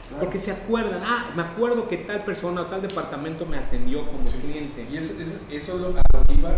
Claro. 0.08 0.24
Porque 0.24 0.38
se 0.38 0.52
acuerdan, 0.52 1.02
ah, 1.04 1.32
me 1.36 1.42
acuerdo 1.42 1.86
que 1.86 1.98
tal 1.98 2.24
persona 2.24 2.62
o 2.62 2.66
tal 2.66 2.80
departamento 2.80 3.44
me 3.44 3.58
atendió 3.58 4.06
como 4.06 4.26
sí. 4.26 4.38
cliente. 4.38 4.86
Y 4.90 4.96
eso, 4.96 5.12
eso, 5.20 5.40
eso 5.50 5.74
es 5.74 5.80
lo, 5.80 5.88
a 5.88 6.02
lo 6.14 6.24
que 6.24 6.34
iba 6.34 6.50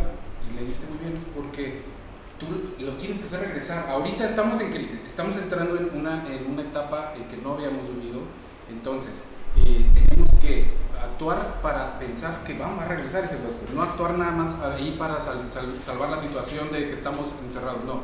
y 0.48 0.54
le 0.54 0.64
diste 0.64 0.86
muy 0.86 0.98
bien, 0.98 1.14
porque 1.34 1.82
tú 2.40 2.46
lo 2.82 2.92
tienes 2.92 3.20
que 3.20 3.26
hacer 3.26 3.40
regresar. 3.40 3.88
Ahorita 3.90 4.24
estamos 4.24 4.60
en 4.60 4.72
crisis, 4.72 4.98
estamos 5.06 5.36
entrando 5.36 5.76
en 5.76 5.90
una, 5.96 6.26
en 6.26 6.50
una 6.50 6.62
etapa 6.62 7.12
en 7.14 7.24
que 7.24 7.36
no 7.36 7.52
habíamos 7.52 7.86
vivido, 7.94 8.20
entonces 8.68 9.24
eh, 9.56 9.86
tenemos 9.92 10.30
que 10.40 10.72
actuar 11.00 11.60
para 11.62 11.98
pensar 11.98 12.42
que 12.44 12.58
vamos 12.58 12.82
a 12.82 12.88
regresar 12.88 13.24
ese 13.24 13.36
huésped, 13.36 13.74
no 13.74 13.82
actuar 13.82 14.18
nada 14.18 14.32
más 14.32 14.58
ahí 14.60 14.96
para 14.98 15.20
sal, 15.20 15.46
sal, 15.50 15.66
salvar 15.80 16.10
la 16.10 16.18
situación 16.18 16.72
de 16.72 16.88
que 16.88 16.94
estamos 16.94 17.34
encerrados, 17.44 17.84
no 17.84 18.00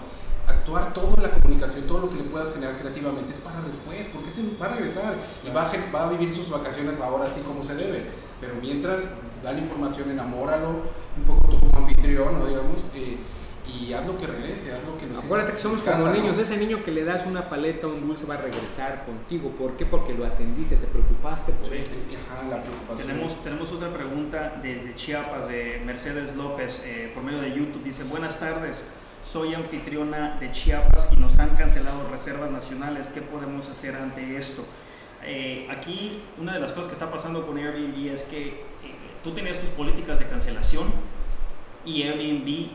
actuar 0.46 0.92
todo 0.92 1.16
la 1.20 1.31
comunicación, 1.31 1.87
todo 1.87 2.01
lo 2.01 2.11
que 2.11 2.16
le 2.16 2.25
puedas 2.25 2.53
generar 2.55 2.79
creativamente 2.79 3.33
es 3.33 3.40
para 3.40 3.61
después, 3.62 4.07
porque 4.12 4.31
se 4.31 4.42
va 4.61 4.66
a 4.66 4.77
regresar 4.77 5.14
y 5.44 5.51
va 5.51 5.62
a, 5.62 5.90
va 5.92 6.07
a 6.07 6.11
vivir 6.11 6.33
sus 6.33 6.51
vacaciones 6.51 7.01
ahora 7.01 7.27
así 7.27 7.40
como 7.40 7.64
se 7.64 7.75
debe. 7.75 8.07
Pero 8.40 8.55
mientras, 8.61 9.16
da 9.42 9.53
la 9.53 9.59
información, 9.59 10.11
enamóralo 10.11 10.68
un 11.16 11.25
poco 11.27 11.59
como 11.59 11.79
anfitrión, 11.79 12.38
¿no? 12.38 12.46
digamos, 12.46 12.83
eh, 12.94 13.18
y 13.66 13.92
haz 13.92 14.07
lo 14.07 14.18
que 14.18 14.26
regrese, 14.26 14.72
haz 14.72 14.85
lo 14.85 14.96
que 14.96 15.07
nos 15.07 15.24
Acuérdate 15.24 15.52
que 15.52 15.59
somos 15.59 15.83
como 15.83 16.09
niños, 16.09 16.37
¿no? 16.37 16.42
ese 16.42 16.57
niño 16.57 16.83
que 16.85 16.90
le 16.90 17.05
das 17.05 17.26
una 17.26 17.48
paleta, 17.48 17.87
un 17.87 18.07
dulce, 18.07 18.26
va 18.26 18.35
a 18.35 18.42
regresar 18.42 19.05
contigo. 19.05 19.50
¿Por 19.50 19.76
qué? 19.76 19.87
Porque 19.87 20.14
lo 20.14 20.24
atendiste, 20.24 20.76
te 20.76 20.87
preocupaste 20.87 21.52
por 21.52 21.68
sí. 21.68 21.74
él. 21.76 21.85
Ajá, 22.31 22.48
la 22.48 22.62
preocupación. 22.62 23.09
Tenemos, 23.09 23.42
tenemos 23.42 23.72
otra 23.72 23.92
pregunta 23.92 24.61
de, 24.62 24.76
de 24.85 24.94
Chiapas, 24.94 25.48
de 25.48 25.83
Mercedes 25.85 26.37
López, 26.37 26.83
eh, 26.85 27.11
por 27.14 27.22
medio 27.24 27.40
de 27.40 27.50
YouTube. 27.50 27.83
Dice, 27.83 28.05
buenas 28.05 28.38
tardes 28.38 28.85
soy 29.26 29.55
anfitriona 29.55 30.38
de 30.38 30.52
Chiapas 30.52 31.09
y 31.12 31.20
nos 31.20 31.38
han 31.38 31.57
cancelado 31.57 32.09
reservas 32.11 32.50
nacionales. 32.50 33.09
¿Qué 33.09 33.22
podemos 33.22 33.68
hacer 33.68 33.96
ante 33.96 34.37
esto? 34.37 34.64
Eh, 35.24 35.66
aquí 35.68 36.22
una 36.38 36.55
de 36.55 36.61
las 36.61 36.70
cosas 36.70 36.88
que 36.88 36.92
está 36.92 37.11
pasando 37.11 37.44
con 37.44 37.59
Airbnb 37.59 38.12
es 38.12 38.22
que 38.22 38.48
eh, 38.48 38.62
tú 39.24 39.33
tenías 39.33 39.59
tus 39.59 39.70
políticas 39.70 40.20
de 40.20 40.26
cancelación 40.26 40.87
y 41.85 42.02
Airbnb 42.05 42.70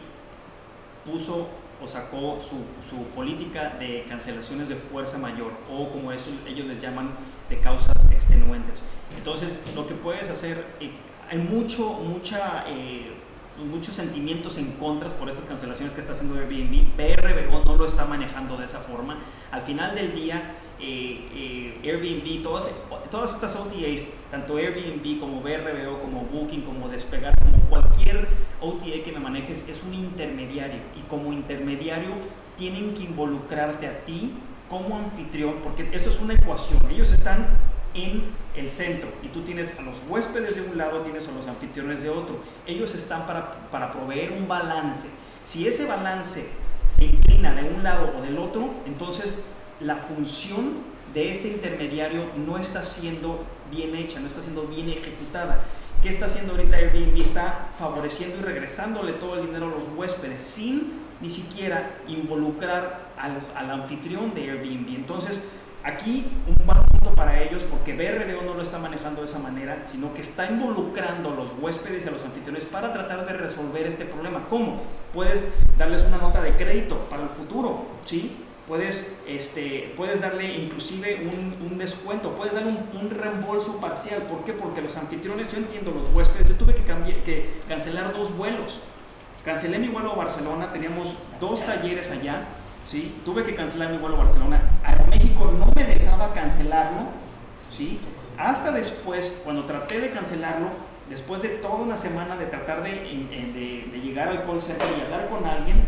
puso 1.05 1.47
o 1.83 1.87
sacó 1.87 2.39
su, 2.39 2.63
su, 2.87 3.05
política 3.15 3.75
de 3.79 4.05
cancelaciones 4.07 4.69
de 4.69 4.75
fuerza 4.75 5.17
mayor 5.17 5.51
o 5.69 5.89
como 5.89 6.11
eso, 6.11 6.29
ellos 6.47 6.67
les 6.67 6.79
llaman 6.79 7.11
de 7.49 7.59
causas 7.59 7.93
extenuantes. 8.11 8.83
Entonces 9.17 9.63
lo 9.75 9.87
que 9.87 9.95
puedes 9.95 10.29
hacer, 10.29 10.63
eh, 10.79 10.91
hay 11.29 11.39
mucho, 11.39 11.93
mucha 11.93 12.65
muchos 13.63 13.95
sentimientos 13.95 14.58
en 14.58 14.71
contra 14.74 15.10
por 15.10 15.30
estas 15.30 15.45
cancelaciones 15.45 15.93
que 15.93 16.02
está 16.02 16.13
haciendo 16.13 16.36
Airbnb. 16.36 16.95
BRBO 16.95 17.63
no 17.65 17.76
lo 17.76 17.86
está 17.86 18.06
manejando 18.06 18.58
de 18.58 18.65
esa 18.65 18.80
forma. 18.80 19.17
Al 19.52 19.62
final 19.62 19.95
del 19.95 20.13
día, 20.13 20.56
eh, 20.80 21.28
eh, 21.34 21.80
Airbnb, 21.84 22.43
todas, 22.43 22.69
todas 23.10 23.36
estas 23.36 23.56
OTAs, 23.56 24.08
tanto 24.30 24.58
Airbnb 24.58 25.19
como 25.19 25.41
BRBO, 25.41 26.02
como 26.02 26.21
Booking, 26.26 26.62
como 26.62 26.89
Despegar, 26.89 27.34
como 27.39 27.58
cualquier 27.69 28.28
OTA 28.60 29.04
que 29.04 29.12
me 29.12 29.19
manejes, 29.19 29.67
es 29.67 29.84
un 29.84 29.93
intermediario. 29.93 30.82
Y 30.97 31.02
como 31.10 31.34
intermediario 31.34 32.10
tienen 32.58 32.93
que 32.93 33.04
involucrarte 33.04 33.88
a 33.88 34.06
ti 34.06 34.34
como 34.69 34.97
anfitrión, 34.97 35.56
porque 35.63 35.89
eso 35.91 36.10
es 36.10 36.19
una 36.19 36.34
ecuación. 36.34 36.80
Ellos 36.89 37.12
están 37.12 37.47
en 37.93 38.23
el 38.56 38.69
centro 38.69 39.10
y 39.23 39.27
tú 39.27 39.41
tienes 39.41 39.77
a 39.77 39.82
los 39.82 40.01
huéspedes 40.08 40.56
de 40.56 40.62
un 40.62 40.77
lado, 40.77 41.01
tienes 41.01 41.27
a 41.27 41.32
los 41.32 41.47
anfitriones 41.47 42.04
de 42.04 42.10
otro. 42.10 42.39
Ellos 42.65 42.95
están 42.95 43.25
para, 43.25 43.69
para 43.69 43.91
proveer 43.91 44.32
un 44.34 44.47
balance. 44.47 45.10
Si 45.43 45.67
ese 45.67 45.86
balance 45.86 46.47
se 46.88 47.06
inclina 47.06 47.54
de 47.54 47.69
un 47.69 47.84
lado 47.84 48.13
o 48.17 48.21
del 48.21 48.38
otro, 48.38 48.69
entonces 48.86 49.45
la 49.80 49.95
función 49.95 50.91
de 51.13 51.32
este 51.32 51.49
intermediario 51.49 52.27
no 52.45 52.58
está 52.58 52.84
siendo 52.84 53.43
bien 53.69 53.95
hecha, 53.95 54.19
no 54.19 54.27
está 54.27 54.41
siendo 54.41 54.63
bien 54.63 54.89
ejecutada. 54.89 55.63
¿Qué 56.01 56.10
está 56.10 56.25
haciendo 56.27 56.54
ahorita 56.54 56.77
Airbnb? 56.77 57.21
Está 57.21 57.69
favoreciendo 57.77 58.38
y 58.39 58.41
regresándole 58.41 59.13
todo 59.13 59.36
el 59.36 59.47
dinero 59.47 59.67
a 59.67 59.69
los 59.69 59.88
huéspedes 59.95 60.43
sin 60.43 61.01
ni 61.21 61.30
siquiera 61.30 61.97
involucrar 62.08 63.12
al, 63.17 63.39
al 63.56 63.69
anfitrión 63.69 64.34
de 64.34 64.49
Airbnb. 64.49 64.95
Entonces, 64.95 65.49
aquí 65.84 66.32
un 66.48 66.65
buen 66.65 66.84
punto 66.84 67.13
para 67.13 67.41
ellos 67.41 67.63
porque 67.63 67.94
BRDO 67.94 68.44
no 68.44 68.54
lo 68.54 68.62
está 68.62 68.78
manejando 68.78 69.22
de 69.22 69.28
esa 69.28 69.39
manera, 69.39 69.86
sino 69.91 70.13
que 70.13 70.22
está 70.22 70.50
involucrando 70.50 71.32
a 71.32 71.36
los 71.36 71.52
huéspedes 71.60 72.06
y 72.06 72.08
a 72.08 72.12
los 72.12 72.24
anfitriones 72.24 72.65
para 72.65 72.94
tratar 72.94 73.26
de 73.26 73.34
resolver 73.34 73.88
este 73.88 74.06
problema. 74.06 74.48
¿Cómo? 74.50 74.82
Puedes 75.13 75.48
darles 75.78 76.04
una 76.04 76.17
nota 76.17 76.41
de 76.41 76.56
crédito 76.56 77.00
para 77.10 77.24
el 77.24 77.30
futuro, 77.30 77.86
¿sí? 78.06 78.38
Puedes, 78.67 79.22
este, 79.28 79.94
puedes 79.98 80.22
darle 80.22 80.46
inclusive 80.46 81.28
un, 81.28 81.78
descuento, 81.78 82.30
puedes 82.34 82.54
dar 82.54 82.63
un, 82.65 83.10
reembolso 83.10 83.82
parcial. 83.82 84.22
¿Por 84.24 84.44
qué? 84.44 84.54
Porque 84.54 84.82
los 84.82 84.96
anfitriones, 84.96 85.52
yo 85.52 85.58
entiendo, 85.58 85.91
los 85.91 86.08
huéspedes, 86.13 86.48
yo 86.48 86.56
tuve 86.56 86.76
que, 86.76 86.84
que 86.84 87.62
cancelar 87.67 88.13
dos 88.13 88.38
vuelos. 88.38 88.80
Cancelé 89.44 89.80
mi 89.80 89.88
vuelo 89.88 90.12
a 90.12 90.15
Barcelona, 90.15 90.72
teníamos 90.72 91.17
dos 91.39 91.65
talleres 91.65 92.12
allá, 92.12 92.46
¿sí? 92.91 93.15
Tuve 93.23 93.43
que 93.45 93.56
cancelar 93.56 93.89
mi 93.89 93.97
vuelo 93.97 94.17
a 94.17 94.25
Barcelona. 94.25 94.62
Aeroméxico 94.84 95.51
no 95.51 95.71
me 95.73 95.84
dejaba 95.86 96.34
cancelarlo, 96.34 97.04
¿sí? 97.75 97.99
Hasta 98.38 98.71
después, 98.71 99.41
cuando 99.45 99.63
traté 99.63 100.01
de 100.01 100.10
cancelarlo, 100.10 100.67
después 101.10 101.41
de 101.41 101.49
toda 101.49 101.75
una 101.75 101.95
semana 101.95 102.36
de 102.36 102.47
tratar 102.47 102.84
de, 102.84 102.91
llegar 104.04 104.27
al 104.27 104.45
call 104.45 104.62
center 104.62 104.88
y 104.97 105.01
hablar 105.01 105.30
con 105.30 105.45
alguien, 105.45 105.82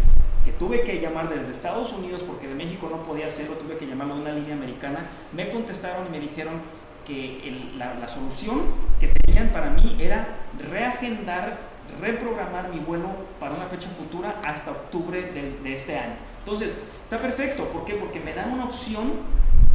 que 0.46 0.52
tuve 0.54 0.84
que 0.84 1.00
llamar 1.00 1.30
desde 1.30 1.54
Estados 1.54 1.92
Unidos 1.94 2.22
porque 2.26 2.48
de 2.48 2.56
México 2.56 2.90
no 2.90 3.04
podía 3.04 3.28
hacerlo, 3.28 3.56
tuve 3.56 3.78
que 3.78 3.88
llamarlo 3.88 4.16
de 4.16 4.22
una 4.22 4.32
línea 4.32 4.56
americana, 4.56 5.00
me 5.34 5.50
contestaron 5.50 6.08
y 6.08 6.10
me 6.10 6.20
dijeron 6.20 6.62
que 7.06 7.72
la, 7.78 8.08
solución 8.08 8.62
que 9.00 9.08
tenían 9.08 9.50
para 9.50 9.70
mí 9.70 9.98
era 10.00 10.28
reagendar, 10.70 11.60
reprogramar 12.00 12.70
mi 12.70 12.80
vuelo 12.80 13.08
para 13.40 13.56
una 13.56 13.66
fecha 13.66 13.90
futura 13.90 14.40
hasta 14.46 14.72
octubre 14.72 15.22
de 15.22 15.74
este 15.74 15.98
año. 15.98 16.33
Entonces, 16.46 16.84
está 17.04 17.22
perfecto, 17.22 17.66
¿por 17.70 17.86
qué? 17.86 17.94
Porque 17.94 18.20
me 18.20 18.34
dan 18.34 18.52
una 18.52 18.66
opción, 18.66 19.14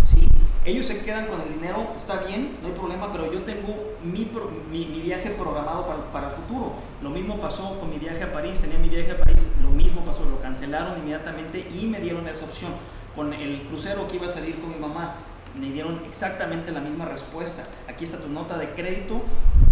¿sí? 0.05 0.29
Ellos 0.67 0.85
se 0.85 1.03
quedan 1.03 1.27
con 1.27 1.41
el 1.41 1.55
dinero, 1.55 1.95
está 1.97 2.25
bien, 2.25 2.59
no 2.61 2.69
hay 2.69 2.75
problema, 2.75 3.11
pero 3.11 3.33
yo 3.33 3.41
tengo 3.43 3.97
mi, 4.05 4.31
mi, 4.71 5.01
viaje 5.01 5.31
programado 5.31 5.87
para, 5.87 6.13
para, 6.13 6.29
el 6.29 6.35
futuro. 6.35 6.75
Lo 7.03 7.09
mismo 7.09 7.41
pasó 7.41 7.81
con 7.81 7.89
mi 7.89 7.99
viaje 7.99 8.23
a 8.23 8.33
París, 8.33 8.61
tenía 8.61 8.79
mi 8.79 8.91
viaje 8.91 9.13
a 9.13 9.19
París, 9.19 9.57
lo 9.63 9.71
mismo 9.71 10.05
pasó, 10.05 10.27
lo 10.29 10.41
cancelaron 10.43 10.99
inmediatamente 10.99 11.67
y 11.75 11.87
me 11.87 12.01
dieron 12.01 12.29
esa 12.29 12.45
opción. 12.45 12.73
Con 13.17 13.33
el 13.33 13.63
crucero 13.63 14.07
que 14.07 14.17
iba 14.17 14.27
a 14.27 14.31
salir 14.31 14.61
con 14.61 14.71
mi 14.71 14.77
mamá, 14.77 15.17
me 15.59 15.71
dieron 15.71 16.03
exactamente 16.07 16.71
la 16.71 16.81
misma 16.81 17.07
respuesta. 17.07 17.65
Aquí 17.89 18.05
está 18.05 18.19
tu 18.19 18.29
nota 18.29 18.59
de 18.59 18.75
crédito 18.75 19.23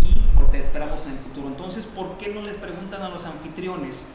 y 0.01 0.17
te 0.51 0.61
esperamos 0.61 1.05
en 1.07 1.13
el 1.13 1.19
futuro. 1.19 1.49
Entonces, 1.49 1.85
¿por 1.85 2.17
qué 2.17 2.29
no 2.29 2.41
les 2.41 2.55
preguntan 2.55 3.03
a 3.03 3.09
los 3.11 3.25
anfitriones 3.25 4.07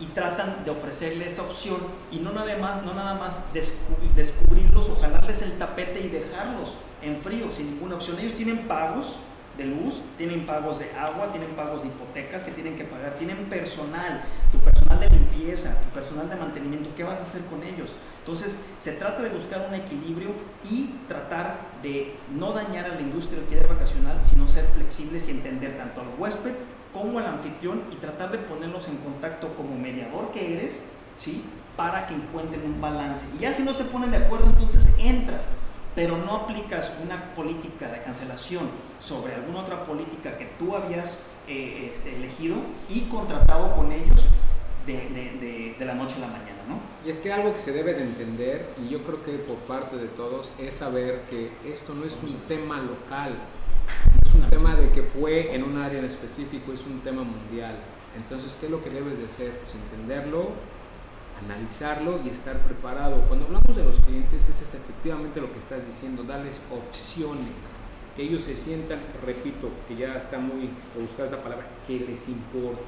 y 0.00 0.06
tratan 0.06 0.64
de 0.64 0.70
ofrecerle 0.70 1.26
esa 1.26 1.42
opción 1.42 1.78
y 2.10 2.16
no 2.16 2.32
nada 2.32 2.56
más, 2.56 2.82
no 2.82 2.94
nada 2.94 3.14
más 3.14 3.52
descubrirlos 3.52 4.88
o 4.88 4.96
jalarles 4.96 5.42
el 5.42 5.58
tapete 5.58 6.00
y 6.00 6.08
dejarlos 6.08 6.78
en 7.02 7.20
frío 7.20 7.50
sin 7.50 7.74
ninguna 7.74 7.96
opción. 7.96 8.18
Ellos 8.18 8.34
tienen 8.34 8.66
pagos 8.66 9.20
de 9.58 9.64
luz, 9.66 10.00
tienen 10.16 10.46
pagos 10.46 10.78
de 10.78 10.90
agua, 10.92 11.32
tienen 11.32 11.50
pagos 11.50 11.82
de 11.82 11.88
hipotecas 11.88 12.44
que 12.44 12.52
tienen 12.52 12.76
que 12.76 12.84
pagar, 12.84 13.16
tienen 13.18 13.44
personal, 13.50 14.24
tu 14.50 14.58
personal 14.58 15.00
de 15.00 15.10
limpieza, 15.10 15.78
tu 15.82 15.90
personal 15.90 16.30
de 16.30 16.36
mantenimiento, 16.36 16.88
¿qué 16.96 17.04
vas 17.04 17.18
a 17.18 17.22
hacer 17.22 17.42
con 17.42 17.62
ellos? 17.62 17.92
Entonces, 18.20 18.60
se 18.78 18.92
trata 18.92 19.22
de 19.22 19.30
buscar 19.30 19.66
un 19.68 19.74
equilibrio 19.74 20.30
y 20.64 20.94
tratar 21.08 21.58
de 21.82 22.16
no 22.34 22.52
dañar 22.52 22.86
a 22.86 22.94
la 22.94 23.00
industria 23.00 23.40
alquiler 23.40 23.66
vacacional, 23.66 24.20
sino 24.24 24.48
ser 24.48 24.64
flexibles 24.66 25.28
y 25.28 25.32
entender 25.32 25.76
tanto 25.76 26.00
al 26.00 26.08
huésped 26.18 26.54
como 26.92 27.18
al 27.18 27.26
anfitrión 27.26 27.82
y 27.92 27.96
tratar 27.96 28.32
de 28.32 28.38
ponerlos 28.38 28.88
en 28.88 28.96
contacto 28.98 29.54
como 29.54 29.76
mediador 29.76 30.32
que 30.32 30.54
eres, 30.54 30.86
¿sí? 31.18 31.44
Para 31.76 32.06
que 32.06 32.14
encuentren 32.14 32.64
un 32.64 32.80
balance. 32.80 33.26
Y 33.36 33.40
ya 33.40 33.54
si 33.54 33.62
no 33.62 33.74
se 33.74 33.84
ponen 33.84 34.10
de 34.10 34.18
acuerdo, 34.18 34.46
entonces 34.46 34.96
entras, 34.98 35.50
pero 35.94 36.16
no 36.16 36.36
aplicas 36.36 36.92
una 37.02 37.34
política 37.34 37.88
de 37.88 38.02
cancelación 38.02 38.68
sobre 39.00 39.34
alguna 39.34 39.60
otra 39.60 39.84
política 39.84 40.36
que 40.36 40.46
tú 40.58 40.76
habías 40.76 41.26
eh, 41.48 41.90
este, 41.92 42.16
elegido 42.16 42.56
y 42.88 43.02
contratado 43.02 43.74
con 43.74 43.92
ellos 43.92 44.26
de, 44.86 44.94
de, 44.94 45.74
de, 45.78 45.84
la 45.84 45.94
noche 45.94 46.16
a 46.16 46.20
la 46.20 46.26
mañana, 46.28 46.62
¿no? 46.68 46.80
Y 47.06 47.10
es 47.10 47.20
que 47.20 47.32
algo 47.32 47.52
que 47.52 47.60
se 47.60 47.72
debe 47.72 47.94
de 47.94 48.02
entender, 48.02 48.70
y 48.82 48.88
yo 48.88 49.02
creo 49.02 49.22
que 49.22 49.32
por 49.38 49.56
parte 49.58 49.96
de 49.96 50.08
todos, 50.08 50.50
es 50.58 50.74
saber 50.74 51.22
que 51.30 51.50
esto 51.64 51.94
no 51.94 52.04
es 52.04 52.14
un 52.22 52.34
tema 52.48 52.78
local, 52.78 53.36
es 54.24 54.34
un 54.34 54.48
tema 54.48 54.74
de 54.74 54.90
que 54.90 55.02
fue 55.02 55.54
en 55.54 55.62
un 55.64 55.78
área 55.78 55.98
en 55.98 56.04
específico, 56.04 56.72
es 56.72 56.84
un 56.84 57.00
tema 57.00 57.22
mundial. 57.22 57.76
Entonces, 58.16 58.56
¿qué 58.58 58.66
es 58.66 58.72
lo 58.72 58.82
que 58.82 58.90
debes 58.90 59.18
de 59.18 59.26
hacer? 59.26 59.50
Pues 59.58 59.74
entenderlo, 59.74 60.50
analizarlo 61.44 62.20
y 62.24 62.28
estar 62.28 62.58
preparado. 62.58 63.22
Cuando 63.28 63.46
hablamos 63.46 63.76
de 63.76 63.84
los 63.84 64.00
clientes, 64.00 64.48
ese 64.48 64.64
es 64.64 64.74
efectivamente 64.74 65.40
lo 65.40 65.52
que 65.52 65.58
estás 65.58 65.86
diciendo, 65.86 66.22
darles 66.22 66.60
opciones, 66.70 67.48
que 68.16 68.22
ellos 68.22 68.42
se 68.42 68.56
sientan, 68.56 69.00
repito, 69.24 69.70
que 69.88 69.96
ya 69.96 70.16
está 70.16 70.38
muy, 70.38 70.70
buscar 70.98 71.30
la 71.30 71.42
palabra, 71.42 71.66
que 71.86 72.00
les 72.00 72.28
importa. 72.28 72.82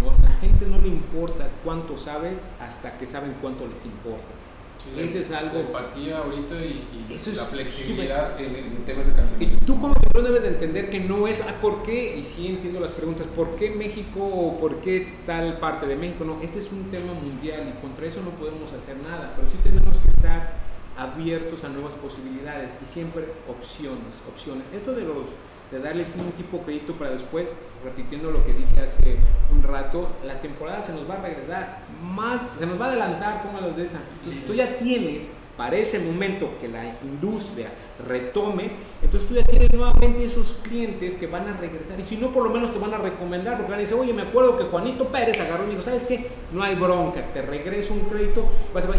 ¿no? 0.00 0.12
La 0.26 0.34
gente 0.34 0.66
no 0.66 0.78
le 0.78 0.88
importa 0.88 1.48
cuánto 1.64 1.96
sabes 1.96 2.50
hasta 2.60 2.98
que 2.98 3.06
saben 3.06 3.36
cuánto 3.40 3.66
les 3.66 3.84
importas. 3.84 4.49
Ese 4.96 5.20
es 5.20 5.30
algo. 5.32 5.60
empatía 5.60 6.18
ahorita 6.18 6.54
y, 6.64 6.86
la 7.34 7.44
flexibilidad 7.44 8.40
en, 8.40 8.84
temas 8.84 9.06
de 9.06 9.12
cancelación. 9.12 9.52
Y 9.52 9.64
tú 9.64 9.80
como 9.80 9.94
patrón 9.94 10.24
debes 10.24 10.42
de 10.42 10.48
entender 10.48 10.90
que 10.90 11.00
no 11.00 11.26
es, 11.26 11.40
ah, 11.40 11.54
¿por 11.60 11.82
qué? 11.82 12.16
Y 12.16 12.22
sí 12.22 12.48
entiendo 12.48 12.80
las 12.80 12.92
preguntas, 12.92 13.26
¿por 13.34 13.56
qué 13.56 13.70
México 13.70 14.20
o 14.20 14.58
por 14.58 14.80
qué 14.80 15.18
tal 15.26 15.58
parte 15.58 15.86
de 15.86 15.96
México? 15.96 16.24
No, 16.24 16.40
este 16.42 16.58
es 16.58 16.72
un 16.72 16.90
tema 16.90 17.12
mundial 17.12 17.72
y 17.76 17.80
contra 17.80 18.06
eso 18.06 18.22
no 18.22 18.30
podemos 18.30 18.72
hacer 18.72 18.96
nada, 18.98 19.32
pero 19.36 19.50
sí 19.50 19.58
tenemos 19.62 19.98
que 19.98 20.08
estar 20.08 20.54
abiertos 20.96 21.64
a 21.64 21.68
nuevas 21.68 21.94
posibilidades 21.94 22.72
y 22.82 22.86
siempre 22.86 23.24
opciones, 23.48 24.16
opciones. 24.28 24.64
Esto 24.74 24.92
de 24.92 25.02
los 25.02 25.26
de 25.70 25.78
darles 25.78 26.12
un 26.18 26.32
tipo 26.32 26.58
de 26.58 26.64
crédito 26.64 26.94
para 26.94 27.10
después, 27.10 27.52
repitiendo 27.84 28.30
lo 28.30 28.44
que 28.44 28.52
dije 28.52 28.80
hace 28.80 29.16
un 29.52 29.62
rato, 29.62 30.08
la 30.24 30.40
temporada 30.40 30.82
se 30.82 30.92
nos 30.92 31.08
va 31.08 31.14
a 31.14 31.22
regresar. 31.22 31.78
Más, 32.02 32.54
se 32.58 32.66
nos 32.66 32.80
va 32.80 32.86
a 32.86 32.88
adelantar, 32.88 33.42
los 33.60 33.76
de 33.76 33.84
esa. 33.84 34.00
Entonces 34.18 34.46
tú 34.46 34.54
ya 34.54 34.78
tienes 34.78 35.28
para 35.56 35.76
ese 35.76 35.98
momento 35.98 36.48
que 36.58 36.68
la 36.68 36.96
industria 37.04 37.68
retome, 38.08 38.70
entonces 39.02 39.28
tú 39.28 39.34
ya 39.34 39.44
tienes 39.44 39.70
nuevamente 39.74 40.24
esos 40.24 40.54
clientes 40.62 41.14
que 41.14 41.26
van 41.26 41.46
a 41.48 41.56
regresar. 41.58 42.00
Y 42.00 42.06
si 42.06 42.16
no 42.16 42.32
por 42.32 42.44
lo 42.44 42.50
menos 42.50 42.72
te 42.72 42.78
van 42.78 42.94
a 42.94 42.96
recomendar 42.96 43.58
porque 43.58 43.70
van 43.70 43.78
a 43.78 43.82
decir, 43.82 43.96
oye 43.98 44.14
me 44.14 44.22
acuerdo 44.22 44.56
que 44.56 44.64
Juanito 44.64 45.08
Pérez 45.08 45.38
agarró 45.38 45.66
y 45.66 45.70
dijo, 45.70 45.82
¿sabes 45.82 46.06
qué? 46.06 46.28
No 46.50 46.62
hay 46.62 46.76
bronca, 46.76 47.22
te 47.34 47.42
regreso 47.42 47.92
un 47.92 48.00
crédito 48.00 48.48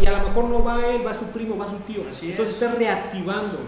y 0.00 0.06
a 0.06 0.18
lo 0.18 0.28
mejor 0.28 0.44
no 0.44 0.62
va 0.62 0.86
él, 0.86 1.04
va 1.04 1.12
su 1.12 1.24
primo, 1.26 1.58
va 1.58 1.68
su 1.68 1.78
tío, 1.78 2.00
entonces 2.00 2.54
estás 2.54 2.78
reactivando 2.78 3.58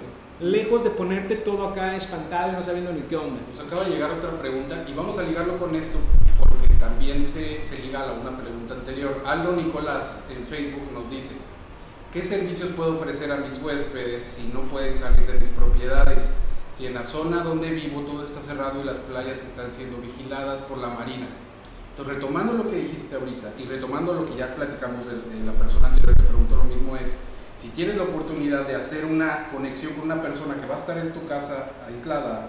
lejos 0.41 0.85
de 0.85 0.91
ponerte 0.91 1.37
todo 1.37 1.69
acá 1.69 1.97
espantado 1.97 2.53
y 2.53 2.57
no 2.57 2.63
sabiendo 2.63 2.93
ni 2.93 3.03
qué 3.03 3.17
onda. 3.17 3.41
Nos 3.51 3.67
acaba 3.67 3.85
de 3.85 3.91
llegar 3.91 4.11
otra 4.11 4.31
pregunta 4.39 4.85
y 4.89 4.93
vamos 4.93 5.19
a 5.19 5.23
ligarlo 5.23 5.59
con 5.59 5.75
esto 5.75 5.99
porque 6.39 6.75
también 6.75 7.27
se, 7.27 7.65
se 7.65 7.79
liga 7.81 8.09
a 8.09 8.13
una 8.13 8.37
pregunta 8.37 8.75
anterior. 8.75 9.23
Aldo 9.27 9.53
Nicolás 9.53 10.29
en 10.31 10.47
Facebook 10.47 10.93
nos 10.93 11.11
dice, 11.11 11.35
¿qué 12.13 12.23
servicios 12.23 12.71
puedo 12.71 12.95
ofrecer 12.95 13.31
a 13.33 13.37
mis 13.37 13.61
huéspedes 13.63 14.25
si 14.25 14.51
no 14.53 14.63
pueden 14.63 14.97
salir 14.97 15.27
de 15.27 15.39
mis 15.39 15.51
propiedades? 15.51 16.35
Si 16.77 16.87
en 16.87 16.95
la 16.95 17.05
zona 17.05 17.45
donde 17.45 17.71
vivo 17.71 18.01
todo 18.01 18.23
está 18.25 18.41
cerrado 18.41 18.81
y 18.81 18.85
las 18.85 18.99
playas 18.99 19.45
están 19.45 19.73
siendo 19.73 19.99
vigiladas 19.99 20.63
por 20.63 20.79
la 20.79 20.89
marina. 20.89 21.29
Entonces, 21.91 22.17
retomando 22.17 22.55
lo 22.55 22.69
que 22.69 22.75
dijiste 22.75 23.15
ahorita 23.15 23.53
y 23.57 23.67
retomando 23.67 24.13
lo 24.15 24.27
que 24.27 24.35
ya 24.35 24.57
platicamos 24.57 25.07
de, 25.07 25.15
la 25.47 25.53
persona 25.53 25.87
anterior 25.87 26.13
que 26.17 26.25
preguntó 26.25 26.57
lo 26.57 26.65
mismo 26.65 26.97
es, 26.97 27.19
si 27.59 27.69
tienes 27.69 27.97
la 27.97 28.05
oportunidad 28.05 28.67
de 28.67 28.75
hacer 28.75 29.05
una 29.05 29.51
conexión 29.51 29.95
con 29.95 30.05
una 30.05 30.21
persona 30.21 30.55
que 30.61 30.67
va 30.67 30.75
a 30.75 30.79
estar 30.79 30.99
en 30.99 31.13
tu 31.13 31.27
casa 31.27 31.71
aislada, 31.87 32.49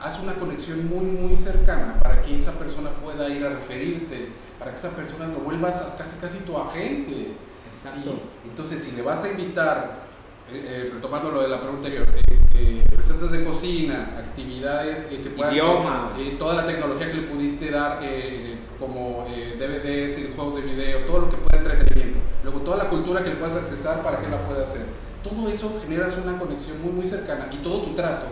haz 0.00 0.20
una 0.20 0.34
conexión 0.34 0.88
muy, 0.88 1.04
muy 1.04 1.36
cercana 1.36 1.98
para 2.02 2.20
que 2.20 2.36
esa 2.36 2.52
persona 2.52 2.90
pueda 3.02 3.28
ir 3.28 3.44
a 3.44 3.50
referirte, 3.50 4.28
para 4.58 4.72
que 4.72 4.76
esa 4.76 4.90
persona 4.90 5.28
lo 5.28 5.40
vuelvas 5.40 5.80
a 5.82 5.96
casi, 5.96 6.18
casi 6.18 6.38
tu 6.40 6.56
agente. 6.56 7.32
Exacto. 7.68 8.10
Sí. 8.10 8.48
Entonces, 8.48 8.82
si 8.82 8.96
le 8.96 9.02
vas 9.02 9.24
a 9.24 9.30
invitar, 9.30 10.05
eh, 10.52 10.64
eh, 10.66 10.90
retomando 10.94 11.30
lo 11.30 11.42
de 11.42 11.48
la 11.48 11.60
pregunta 11.60 11.88
anterior, 11.88 12.08
eh, 12.14 12.40
eh, 12.54 12.84
recetas 12.96 13.32
de 13.32 13.44
cocina, 13.44 14.16
actividades 14.18 15.06
que 15.06 15.16
te 15.18 15.30
puedan... 15.30 15.52
Idioma. 15.52 16.12
eh, 16.18 16.36
toda 16.38 16.54
la 16.54 16.66
tecnología 16.66 17.08
que 17.08 17.14
le 17.14 17.22
pudiste 17.22 17.70
dar, 17.70 17.98
eh, 18.02 18.56
como 18.78 19.26
eh, 19.28 19.56
DVDs 19.58 20.18
y 20.18 20.32
juegos 20.34 20.56
de 20.56 20.62
video, 20.62 21.00
todo 21.06 21.20
lo 21.20 21.30
que 21.30 21.36
pueda 21.36 21.62
entretenimiento. 21.62 22.18
Luego, 22.44 22.60
toda 22.60 22.76
la 22.76 22.88
cultura 22.88 23.22
que 23.24 23.30
le 23.30 23.36
puedas 23.36 23.56
accesar 23.56 24.02
para 24.02 24.20
que 24.20 24.28
la 24.28 24.46
pueda 24.46 24.62
hacer. 24.62 24.86
Todo 25.22 25.48
eso 25.48 25.80
generas 25.82 26.16
una 26.22 26.38
conexión 26.38 26.80
muy, 26.82 26.92
muy 26.92 27.08
cercana 27.08 27.48
y 27.52 27.56
todo 27.56 27.82
tu 27.82 27.94
trato 27.94 28.26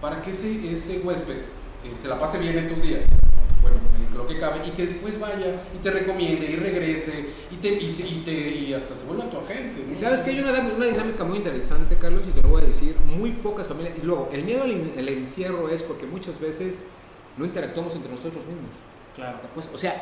para 0.00 0.22
que 0.22 0.30
ese, 0.30 0.72
ese 0.72 1.00
huésped 1.00 1.38
eh, 1.84 1.92
se 1.94 2.08
la 2.08 2.20
pase 2.20 2.38
bien 2.38 2.56
estos 2.56 2.80
días. 2.80 3.06
Bueno, 3.66 3.80
en 4.12 4.16
lo 4.16 4.26
que 4.26 4.38
cabe, 4.38 4.66
y 4.66 4.70
que 4.70 4.86
después 4.86 5.18
vaya 5.18 5.60
y 5.74 5.78
te 5.82 5.90
recomiende 5.90 6.46
y 6.50 6.56
regrese 6.56 7.26
y, 7.50 7.56
te, 7.56 7.68
y, 7.72 7.92
se- 7.92 8.06
y 8.06 8.22
te, 8.24 8.32
y 8.32 8.72
hasta 8.74 8.96
se 8.96 9.06
vuelva 9.06 9.28
tu 9.30 9.38
agente. 9.38 9.82
¿no? 9.84 9.92
Y 9.92 9.94
sabes 9.94 10.22
que 10.22 10.30
hay 10.30 10.40
una, 10.40 10.52
una 10.74 10.86
dinámica 10.86 11.24
muy 11.24 11.38
interesante, 11.38 11.96
Carlos, 11.96 12.26
y 12.28 12.30
te 12.30 12.42
lo 12.42 12.48
voy 12.50 12.62
a 12.62 12.66
decir, 12.66 12.96
muy 13.04 13.30
pocas 13.32 13.66
familias, 13.66 13.94
y 14.00 14.06
luego, 14.06 14.28
el 14.32 14.44
miedo 14.44 14.62
al, 14.62 14.70
in- 14.72 14.94
al 14.96 15.08
encierro 15.08 15.68
es 15.68 15.82
porque 15.82 16.06
muchas 16.06 16.38
veces 16.40 16.86
no 17.36 17.44
interactuamos 17.44 17.94
entre 17.96 18.10
nosotros 18.12 18.44
mismos. 18.46 18.70
Claro. 19.16 19.38
Pues, 19.54 19.68
o 19.74 19.78
sea, 19.78 19.94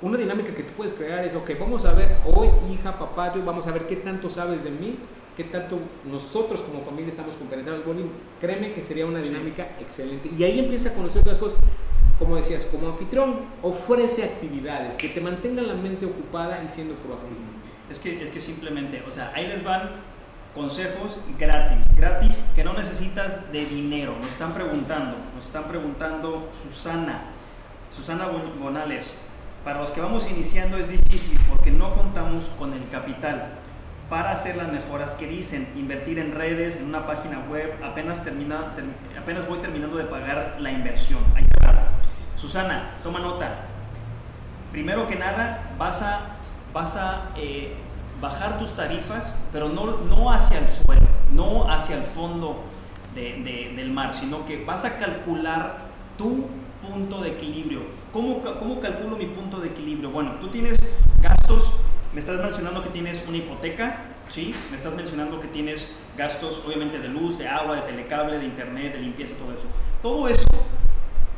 una 0.00 0.16
dinámica 0.16 0.54
que 0.54 0.62
tú 0.62 0.72
puedes 0.76 0.92
crear 0.94 1.24
es, 1.24 1.34
ok, 1.34 1.50
vamos 1.58 1.84
a 1.84 1.92
ver 1.92 2.16
hoy, 2.24 2.48
hija, 2.72 2.98
papá, 2.98 3.32
tú, 3.32 3.42
vamos 3.44 3.66
a 3.66 3.72
ver 3.72 3.86
qué 3.86 3.96
tanto 3.96 4.28
sabes 4.28 4.62
de 4.64 4.70
mí, 4.70 4.96
qué 5.36 5.44
tanto 5.44 5.78
nosotros 6.04 6.60
como 6.60 6.84
familia 6.84 7.10
estamos 7.10 7.34
compenetrados. 7.36 7.84
Bueno, 7.84 8.02
créeme 8.40 8.72
que 8.72 8.82
sería 8.82 9.06
una 9.06 9.20
dinámica 9.20 9.68
excelente. 9.80 10.30
Y 10.36 10.42
ahí 10.44 10.58
empieza 10.60 10.90
a 10.90 10.94
conocer 10.94 11.22
otras 11.22 11.38
cosas. 11.38 11.58
Como 12.18 12.36
decías, 12.36 12.66
como 12.66 12.88
anfitrión, 12.88 13.40
ofrece 13.62 14.24
actividades 14.24 14.96
que 14.96 15.08
te 15.08 15.20
mantengan 15.20 15.68
la 15.68 15.74
mente 15.74 16.04
ocupada 16.06 16.62
y 16.64 16.68
siendo 16.68 16.94
proactivo. 16.94 17.38
Es 17.90 17.98
que, 18.00 18.22
es 18.22 18.30
que 18.30 18.40
simplemente, 18.40 19.02
o 19.06 19.10
sea, 19.10 19.32
ahí 19.34 19.46
les 19.46 19.62
van 19.62 19.90
consejos 20.54 21.16
gratis, 21.38 21.84
gratis 21.96 22.50
que 22.54 22.64
no 22.64 22.72
necesitas 22.74 23.52
de 23.52 23.64
dinero. 23.66 24.16
Nos 24.20 24.32
están 24.32 24.52
preguntando, 24.52 25.16
nos 25.36 25.44
están 25.46 25.64
preguntando 25.64 26.48
Susana, 26.62 27.20
Susana 27.96 28.26
Bon- 28.26 28.58
Bonales. 28.60 29.14
Para 29.64 29.80
los 29.80 29.90
que 29.90 30.00
vamos 30.00 30.28
iniciando 30.30 30.76
es 30.76 30.88
difícil 30.88 31.38
porque 31.48 31.70
no 31.70 31.94
contamos 31.94 32.48
con 32.58 32.72
el 32.72 32.88
capital 32.90 33.50
para 34.10 34.32
hacer 34.32 34.56
las 34.56 34.72
mejoras 34.72 35.10
que 35.12 35.26
dicen, 35.28 35.68
invertir 35.76 36.18
en 36.18 36.32
redes, 36.32 36.76
en 36.76 36.86
una 36.86 37.06
página 37.06 37.40
web, 37.50 37.74
apenas, 37.84 38.24
termina, 38.24 38.74
ter- 38.74 38.86
apenas 39.20 39.46
voy 39.46 39.58
terminando 39.58 39.96
de 39.98 40.04
pagar 40.04 40.56
la 40.58 40.72
inversión. 40.72 41.20
Te 41.34 41.66
va. 41.66 41.88
Susana, 42.40 42.90
toma 43.02 43.20
nota. 43.20 43.66
Primero 44.72 45.06
que 45.06 45.16
nada, 45.16 45.70
vas 45.78 46.02
a, 46.02 46.36
vas 46.72 46.96
a 46.96 47.30
eh, 47.36 47.74
bajar 48.20 48.58
tus 48.58 48.72
tarifas, 48.74 49.34
pero 49.52 49.68
no, 49.68 49.86
no 50.08 50.30
hacia 50.30 50.58
el 50.58 50.68
suelo, 50.68 51.06
no 51.32 51.70
hacia 51.70 51.96
el 51.96 52.04
fondo 52.04 52.64
de- 53.14 53.42
de- 53.42 53.72
del 53.74 53.90
mar, 53.90 54.12
sino 54.12 54.44
que 54.46 54.64
vas 54.64 54.84
a 54.84 54.98
calcular 54.98 55.88
tu 56.16 56.46
punto 56.86 57.20
de 57.22 57.30
equilibrio. 57.30 57.80
¿Cómo, 58.12 58.40
¿Cómo 58.42 58.80
calculo 58.80 59.16
mi 59.16 59.26
punto 59.26 59.58
de 59.60 59.68
equilibrio? 59.68 60.10
Bueno, 60.10 60.32
tú 60.40 60.48
tienes 60.48 60.76
gastos, 61.20 61.80
me 62.12 62.20
estás 62.20 62.38
mencionando 62.40 62.82
que 62.82 62.90
tienes 62.90 63.24
una 63.26 63.38
hipoteca, 63.38 64.04
¿sí? 64.28 64.54
Me 64.70 64.76
estás 64.76 64.94
mencionando 64.94 65.40
que 65.40 65.48
tienes 65.48 65.98
gastos, 66.16 66.62
obviamente, 66.66 66.98
de 67.00 67.08
luz, 67.08 67.38
de 67.38 67.48
agua, 67.48 67.76
de 67.76 67.82
telecable, 67.82 68.38
de 68.38 68.44
internet, 68.44 68.92
de 68.92 69.00
limpieza, 69.00 69.34
todo 69.36 69.52
eso. 69.52 69.66
Todo 70.02 70.28
eso 70.28 70.44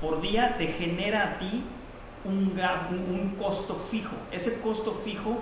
por 0.01 0.21
día 0.21 0.57
te 0.59 0.69
genera 0.69 1.23
a 1.23 1.39
ti 1.39 1.65
un, 2.25 3.35
costo 3.39 3.75
fijo. 3.75 4.15
Ese 4.33 4.61
costo 4.61 4.93
fijo 5.05 5.39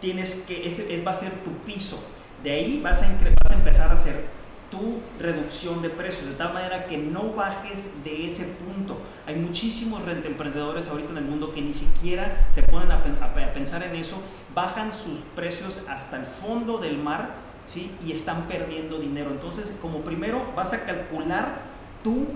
tienes 0.00 0.44
que, 0.46 0.66
ese 0.66 0.94
es, 0.94 1.06
va 1.06 1.12
a 1.12 1.14
ser 1.14 1.32
tu 1.44 1.50
piso. 1.64 2.02
De 2.42 2.50
ahí 2.50 2.80
vas 2.80 3.02
a, 3.02 3.06
empezar 3.06 3.90
a 3.90 3.94
hacer 3.94 4.26
tu 4.70 5.00
reducción 5.20 5.82
de 5.82 5.90
precios, 5.90 6.26
de 6.26 6.34
tal 6.34 6.54
manera 6.54 6.86
que 6.86 6.96
no 6.96 7.34
bajes 7.34 8.02
de 8.04 8.26
ese 8.26 8.44
punto. 8.44 8.98
Hay 9.26 9.36
muchísimos 9.36 10.02
rentemprendedores 10.04 10.88
ahorita 10.88 11.10
en 11.10 11.18
el 11.18 11.24
mundo 11.24 11.52
que 11.52 11.60
ni 11.60 11.74
siquiera 11.74 12.46
se 12.50 12.62
ponen 12.62 12.90
a, 12.90 13.02
a 13.20 13.52
pensar 13.52 13.82
en 13.82 13.94
eso, 13.94 14.16
bajan 14.54 14.92
sus 14.92 15.18
precios 15.36 15.82
hasta 15.88 16.16
el 16.16 16.26
fondo 16.26 16.78
del 16.78 16.98
mar, 16.98 17.34
¿sí? 17.66 17.92
Y 18.04 18.12
están 18.12 18.42
perdiendo 18.48 18.98
dinero. 18.98 19.30
Entonces, 19.30 19.76
como 19.80 20.00
primero 20.00 20.42
vas 20.56 20.72
a 20.72 20.84
calcular 20.84 21.60
tu 22.02 22.28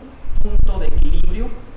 punto 0.43 0.79
de 0.79 0.87
equilibrio, 0.89 1.26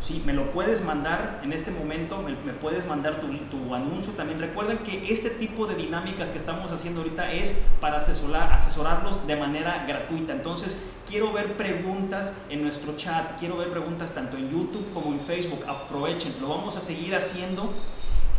¿sí? 0.02 0.24
Me 0.26 0.34
lo 0.34 0.52
puedes 0.52 0.84
mandar 0.84 1.42
en 1.44 1.54
este 1.54 1.72
momento, 1.72 2.22
me, 2.22 2.54
puedes 2.54 2.88
mandar 2.88 3.22
tu, 3.22 3.28
tu 3.28 3.76
anuncio 3.76 4.14
también. 4.14 4.40
Recuerden 4.40 4.80
que 4.80 5.12
este 5.12 5.30
tipo 5.30 5.68
de 5.68 5.76
dinámicas 5.76 6.30
que 6.30 6.38
estamos 6.38 6.72
haciendo 6.72 7.02
ahorita 7.02 7.32
es 7.34 7.62
para 7.80 7.98
asesorar, 7.98 8.54
asesorarlos 8.54 9.26
de 9.28 9.36
manera 9.36 9.86
gratuita. 9.88 10.34
Entonces, 10.34 10.90
quiero 11.08 11.32
ver 11.34 11.58
preguntas 11.58 12.46
en 12.50 12.64
nuestro 12.64 12.96
chat, 12.96 13.38
quiero 13.40 13.58
ver 13.58 13.72
preguntas 13.72 14.14
tanto 14.14 14.38
en 14.38 14.50
YouTube 14.50 14.94
como 14.94 15.12
en 15.12 15.20
Facebook. 15.20 15.64
Aprovechen, 15.68 16.34
lo 16.42 16.50
vamos 16.50 16.78
a 16.78 16.82
seguir 16.82 17.16
haciendo 17.16 17.74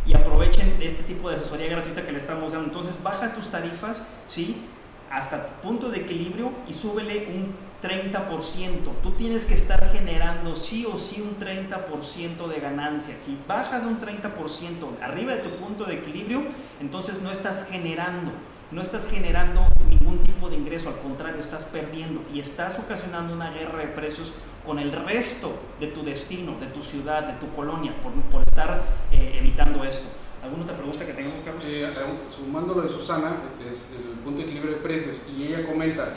y 0.05 0.13
aprovechen 0.13 0.77
este 0.81 1.03
tipo 1.03 1.29
de 1.29 1.37
asesoría 1.37 1.67
gratuita 1.67 2.05
que 2.05 2.11
le 2.11 2.17
estamos 2.17 2.53
dando. 2.53 2.67
Entonces, 2.67 3.01
baja 3.03 3.33
tus 3.33 3.49
tarifas, 3.49 4.07
¿sí? 4.27 4.65
Hasta 5.11 5.47
tu 5.47 5.67
punto 5.67 5.89
de 5.89 5.99
equilibrio 5.99 6.51
y 6.67 6.73
súbele 6.73 7.27
un 7.27 7.70
30%. 7.81 9.01
Tú 9.03 9.11
tienes 9.11 9.45
que 9.45 9.55
estar 9.55 9.91
generando 9.91 10.55
sí 10.55 10.85
o 10.85 10.97
sí 10.97 11.21
un 11.21 11.39
30% 11.39 12.47
de 12.47 12.59
ganancia. 12.59 13.17
Si 13.17 13.37
bajas 13.47 13.83
un 13.83 13.99
30% 13.99 15.01
arriba 15.01 15.35
de 15.35 15.41
tu 15.41 15.49
punto 15.51 15.85
de 15.85 15.95
equilibrio, 15.95 16.43
entonces 16.79 17.21
no 17.21 17.31
estás 17.31 17.67
generando, 17.69 18.31
no 18.71 18.81
estás 18.81 19.07
generando 19.09 19.67
ningún 19.89 20.23
tipo 20.23 20.49
de 20.49 20.55
ingreso, 20.55 20.89
al 20.89 20.99
contrario, 20.99 21.39
estás 21.39 21.65
perdiendo 21.65 22.21
y 22.33 22.39
estás 22.39 22.79
ocasionando 22.79 23.33
una 23.33 23.51
guerra 23.51 23.79
de 23.79 23.87
precios 23.87 24.33
con 24.65 24.79
el 24.79 24.91
resto 24.91 25.53
de 25.79 25.87
tu 25.87 26.03
destino, 26.03 26.57
de 26.59 26.67
tu 26.67 26.83
ciudad, 26.83 27.23
de 27.23 27.33
tu 27.33 27.53
colonia, 27.55 27.93
por, 28.01 28.13
por 28.31 28.43
estar 28.43 28.83
eh, 29.11 29.37
evitando 29.39 29.83
esto. 29.83 30.07
¿Alguna 30.43 30.63
otra 30.63 30.75
pregunta 30.75 31.05
que 31.05 31.13
tengamos, 31.13 31.39
Carlos? 31.45 31.63
Eh, 31.67 31.87
sumando 32.35 32.73
lo 32.73 32.81
de 32.81 32.89
Susana, 32.89 33.37
es 33.69 33.91
el 33.95 34.19
punto 34.19 34.39
de 34.39 34.45
equilibrio 34.45 34.75
de 34.75 34.81
precios, 34.81 35.23
y 35.35 35.47
ella 35.47 35.67
comenta, 35.67 36.13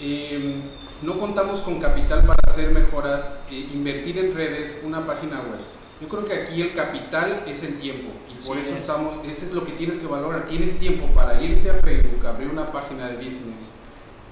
eh, 0.00 0.54
no 1.02 1.18
contamos 1.18 1.60
con 1.60 1.80
capital 1.80 2.20
para 2.26 2.38
hacer 2.46 2.70
mejoras, 2.72 3.40
eh, 3.50 3.68
invertir 3.72 4.18
en 4.18 4.34
redes, 4.34 4.80
una 4.84 5.06
página 5.06 5.40
web. 5.40 5.60
Yo 6.00 6.08
creo 6.08 6.24
que 6.24 6.34
aquí 6.34 6.62
el 6.62 6.72
capital 6.74 7.44
es 7.46 7.62
el 7.62 7.78
tiempo 7.78 8.08
y 8.28 8.34
por 8.46 8.56
Sí, 8.56 8.62
eso 8.62 8.74
es. 8.74 8.80
estamos, 8.80 9.16
eso 9.26 9.46
es 9.46 9.52
lo 9.52 9.64
que 9.64 9.72
tienes 9.72 9.98
que 9.98 10.06
valorar. 10.06 10.46
Tienes 10.46 10.78
tiempo 10.78 11.06
para 11.14 11.40
irte 11.42 11.70
a 11.70 11.74
Facebook, 11.74 12.26
abrir 12.26 12.48
una 12.48 12.72
página 12.72 13.08
de 13.08 13.16
business 13.16 13.76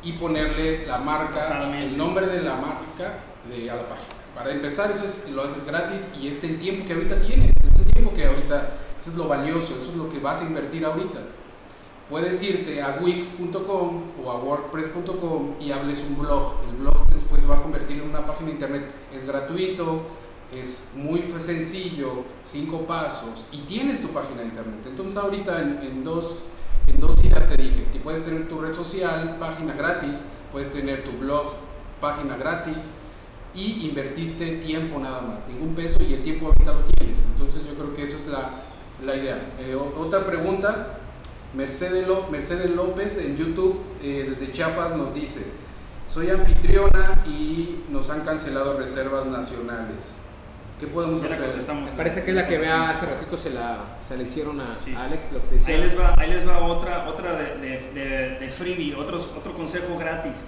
y 0.03 0.13
ponerle 0.13 0.87
la 0.87 0.99
marca, 0.99 1.71
el 1.79 1.97
nombre 1.97 2.27
de 2.27 2.41
la 2.43 2.55
marca 2.57 3.19
de, 3.51 3.71
a 3.71 3.77
la 3.77 3.89
página. 3.89 4.09
Para 4.35 4.53
empezar, 4.53 4.91
eso 4.91 5.05
es- 5.05 5.29
lo 5.31 5.43
haces 5.43 5.67
gratis 5.67 6.07
y 6.19 6.29
este 6.29 6.47
el 6.47 6.59
tiempo 6.59 6.87
que 6.87 6.95
ahorita 6.95 7.21
tienes, 7.21 7.51
es 7.51 7.79
el 7.79 7.93
tiempo 7.93 8.15
que 8.15 8.25
ahorita, 8.27 8.71
eso 8.99 9.11
es 9.11 9.17
lo 9.17 9.27
valioso, 9.29 9.77
eso 9.79 9.91
es 9.91 9.97
lo 9.97 10.09
que 10.09 10.21
vas 10.21 10.41
a 10.41 10.47
invertir 10.47 10.85
ahorita. 10.87 11.19
Puedes 12.09 12.43
irte 12.43 12.81
a 12.81 12.99
wix.com 13.03 14.03
o 14.25 14.31
a 14.31 14.37
wordpress.com 14.39 15.57
y 15.61 15.73
hables 15.73 16.03
un 16.09 16.19
blog. 16.19 16.55
El 16.67 16.77
blog 16.77 17.05
después 17.11 17.43
se 17.43 17.49
va 17.49 17.57
a 17.57 17.63
convertir 17.63 17.99
en 17.99 18.09
una 18.09 18.27
página 18.27 18.47
de 18.47 18.53
internet. 18.55 18.95
Es 19.15 19.27
gratuito, 19.27 20.07
es 20.51 20.93
muy 20.95 21.23
sencillo, 21.39 22.25
cinco 22.45 22.87
pasos 22.87 23.45
y 23.53 23.59
tienes 23.63 24.01
tu 24.01 24.09
página 24.09 24.41
de 24.41 24.49
internet. 24.49 24.81
Entonces 24.87 25.19
ahorita 25.19 25.61
en, 25.61 26.03
dos, 26.03 26.47
en 26.87 26.99
dos 26.99 27.15
ideas 27.23 27.47
te 27.47 27.63
dije, 27.63 27.85
puedes 28.03 28.25
tener 28.25 28.49
tu 28.49 28.59
red 28.59 28.73
social, 28.73 29.37
página 29.39 29.75
gratis, 29.75 30.25
puedes 30.51 30.73
tener 30.73 31.05
tu 31.05 31.13
blog, 31.19 31.57
página 32.01 32.39
gratis 32.39 32.93
y 33.55 33.87
invertiste 33.87 34.57
tiempo 34.65 34.99
nada 34.99 35.21
más, 35.21 35.47
ningún 35.47 35.75
peso 35.75 35.99
y 36.09 36.15
el 36.15 36.23
tiempo 36.23 36.47
ahorita 36.47 36.73
lo 36.73 36.81
tienes. 36.85 37.23
Entonces 37.35 37.67
yo 37.67 37.75
creo 37.75 37.95
que 37.95 38.05
eso 38.05 38.17
es 38.17 38.29
la, 38.29 38.51
la 39.05 39.15
idea. 39.15 39.53
Eh, 39.61 39.75
otra 39.75 40.25
pregunta. 40.25 40.98
Mercedes, 41.55 42.07
Ló- 42.07 42.29
Mercedes 42.31 42.71
López 42.71 43.17
en 43.19 43.37
YouTube 43.37 43.81
eh, 44.03 44.27
desde 44.29 44.53
Chiapas 44.53 44.95
nos 44.97 45.15
dice, 45.15 45.45
soy 46.07 46.31
anfitriona 46.31 47.25
y 47.27 47.85
nos 47.89 48.11
han 48.11 48.21
cancelado 48.23 48.79
reservas 48.79 49.27
nacionales. 49.27 50.19
¿Qué 50.79 50.87
podemos 50.87 51.21
Ya 51.23 51.29
hacer? 51.31 51.75
Me 51.75 51.91
parece 51.93 52.23
que 52.23 52.31
es 52.31 52.37
la 52.37 52.47
que 52.47 52.57
vea 52.59 52.89
hace 52.91 53.07
ratito 53.07 53.37
se 53.37 53.51
la, 53.51 53.99
se 54.07 54.17
la 54.17 54.23
hicieron 54.23 54.61
a, 54.61 54.79
Sí. 54.85 54.95
a 54.95 55.05
Alex, 55.05 55.33
lo 55.33 55.49
que 55.49 55.57
decía. 55.57 55.75
Ahí 55.75 55.81
les 55.81 55.99
va, 55.99 56.15
ahí 56.17 56.31
les 56.31 56.47
va 56.47 56.63
otra, 56.65 57.09
otra 57.09 57.35
de, 57.37 57.57
de, 57.59 57.91
de- 57.95 58.39
de 58.39 58.51
freebie, 58.51 58.95
otros, 58.95 59.33
otro 59.37 59.55
consejo 59.55 59.99
gratis. 59.99 60.45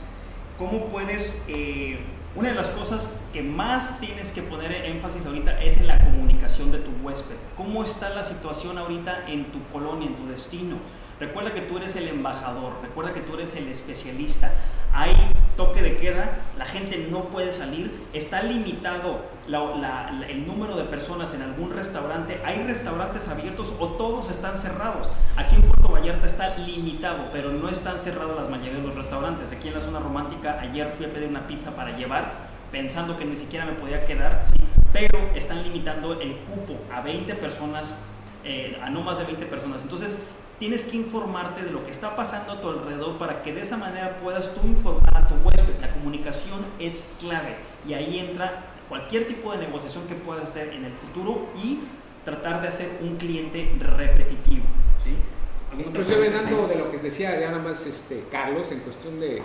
¿Cómo 0.57 0.87
puedes, 0.89 1.45
eh, 1.49 1.99
una 2.37 2.51
de 2.51 2.55
las 2.55 2.69
cosas 2.71 3.19
que 3.33 3.43
más 3.43 3.99
tienes 3.99 4.31
que 4.31 4.43
poner 4.43 4.73
énfasis 4.73 5.27
ahorita 5.27 5.61
es 5.61 5.79
en 5.79 5.89
la 5.89 5.99
comunicación 5.99 6.71
de 6.71 6.79
tu 6.79 6.93
huésped. 7.03 7.35
¿Cómo 7.57 7.83
está 7.83 8.11
la 8.11 8.23
situación 8.23 8.79
ahorita 8.79 9.27
en 9.27 9.51
tu 9.51 9.61
colonia, 9.73 10.07
en 10.07 10.15
tu 10.15 10.29
destino? 10.29 10.77
Recuerda 11.19 11.53
que 11.53 11.63
tú 11.63 11.79
eres 11.79 11.97
el 11.97 12.07
embajador, 12.07 12.75
recuerda 12.83 13.13
que 13.13 13.21
tú 13.21 13.35
eres 13.35 13.57
el 13.57 13.69
especialista. 13.69 14.53
Hay 14.93 15.15
toque 15.57 15.83
de 15.83 15.97
queda, 15.97 16.39
la 16.57 16.65
gente 16.65 17.07
no 17.11 17.25
puede 17.25 17.53
salir, 17.53 18.07
está 18.13 18.43
limitado 18.43 19.27
el 19.47 20.47
número 20.47 20.77
de 20.77 20.85
personas 20.85 21.35
en 21.35 21.43
algún 21.43 21.71
restaurante, 21.71 22.41
hay 22.45 22.65
restaurantes 22.67 23.29
abiertos 23.29 23.73
o 23.79 23.89
todos 23.89 24.31
están 24.31 24.57
cerrados. 24.57 25.11
Aquí 25.37 25.57
en 25.57 25.63
Puerto 25.63 25.89
Vallarta 25.89 26.27
está 26.27 26.57
limitado, 26.57 27.29
pero 27.33 27.53
no 27.53 27.69
están 27.69 27.99
cerrados 27.99 28.37
las 28.37 28.49
mayoría 28.49 28.79
de 28.79 28.87
los 28.87 28.95
restaurantes. 28.95 29.53
Aquí 29.53 29.69
en 29.69 29.75
la 29.75 29.81
zona 29.81 29.99
romántica, 29.99 30.59
ayer 30.61 30.93
fui 30.97 31.07
a 31.07 31.13
pedir 31.13 31.29
una 31.29 31.47
pizza 31.47 31.77
para 31.77 31.97
llevar, 31.97 32.49
pensando 32.73 33.19
que 33.19 33.27
ni 33.27 33.37
siquiera 33.37 33.67
me 33.67 33.73
podía 33.73 34.07
quedar, 34.07 34.45
pero 34.93 35.19
están 35.35 35.63
limitando 35.63 36.21
el 36.21 36.37
cupo 36.37 36.79
a 36.93 37.03
20 37.03 37.35
personas, 37.35 37.95
eh, 38.45 38.81
a 38.83 38.89
no 38.89 39.03
más 39.03 39.19
de 39.19 39.25
20 39.25 39.47
personas. 39.47 39.83
Entonces, 39.83 40.21
tienes 40.61 40.83
que 40.83 40.99
informarte 40.99 41.65
de 41.65 41.71
lo 41.73 41.83
que 41.83 41.91
está 41.91 42.15
pasando 42.15 42.53
a 42.53 42.61
tu 42.61 42.69
alrededor 42.69 43.17
para 43.17 43.43
que 43.43 43.55
de 43.55 43.63
esa 43.63 43.79
manera 43.79 44.19
puedas 44.23 44.55
tú 44.55 44.61
informar 44.69 45.17
a 45.17 45.27
tu 45.27 45.35
huésped. 45.37 45.81
La 45.81 45.91
comunicación 45.95 46.61
es 46.79 47.17
clave 47.19 47.57
y 47.89 47.95
ahí 47.95 48.19
entra 48.19 48.67
cualquier 48.89 49.27
tipo 49.27 49.53
de 49.53 49.59
negociación 49.67 50.07
que 50.07 50.15
puedas 50.15 50.45
hacer 50.45 50.75
en 50.75 50.85
el 50.85 50.93
futuro 50.93 51.47
y 51.57 51.81
tratar 52.27 52.61
de 52.61 52.69
hacer 52.69 52.99
un 53.01 53.17
cliente 53.17 53.75
repetitivo. 53.81 54.65
¿sí? 55.03 55.81
Inclusive 55.83 56.21
venando 56.29 56.69
de 56.69 56.77
lo 56.77 56.91
que 56.91 56.99
decía 56.99 57.41
ya 57.41 57.51
nada 57.51 57.63
más 57.63 57.87
este, 57.87 58.25
Carlos 58.31 58.71
en 58.71 58.81
cuestión 58.81 59.19
de, 59.19 59.41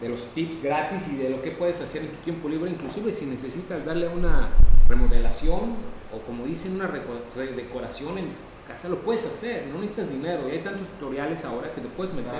de 0.00 0.08
los 0.08 0.26
tips 0.26 0.62
gratis 0.62 1.08
y 1.12 1.16
de 1.16 1.30
lo 1.30 1.42
que 1.42 1.50
puedes 1.50 1.80
hacer 1.80 2.02
en 2.02 2.08
tu 2.08 2.16
tiempo 2.18 2.48
libre, 2.48 2.70
inclusive 2.70 3.10
si 3.10 3.26
necesitas 3.26 3.84
darle 3.84 4.06
una 4.06 4.50
remodelación 4.86 5.74
o 6.14 6.20
como 6.24 6.44
dicen 6.44 6.76
una 6.76 6.86
redecoración 6.86 8.18
en 8.18 8.51
casa 8.72 8.88
lo 8.88 8.98
puedes 9.00 9.26
hacer, 9.26 9.66
no 9.72 9.80
necesitas 9.80 10.10
dinero. 10.10 10.48
Y 10.48 10.52
hay 10.52 10.58
tantos 10.60 10.88
tutoriales 10.88 11.44
ahora 11.44 11.72
que 11.72 11.80
te 11.80 11.88
puedes 11.88 12.14
meter. 12.14 12.32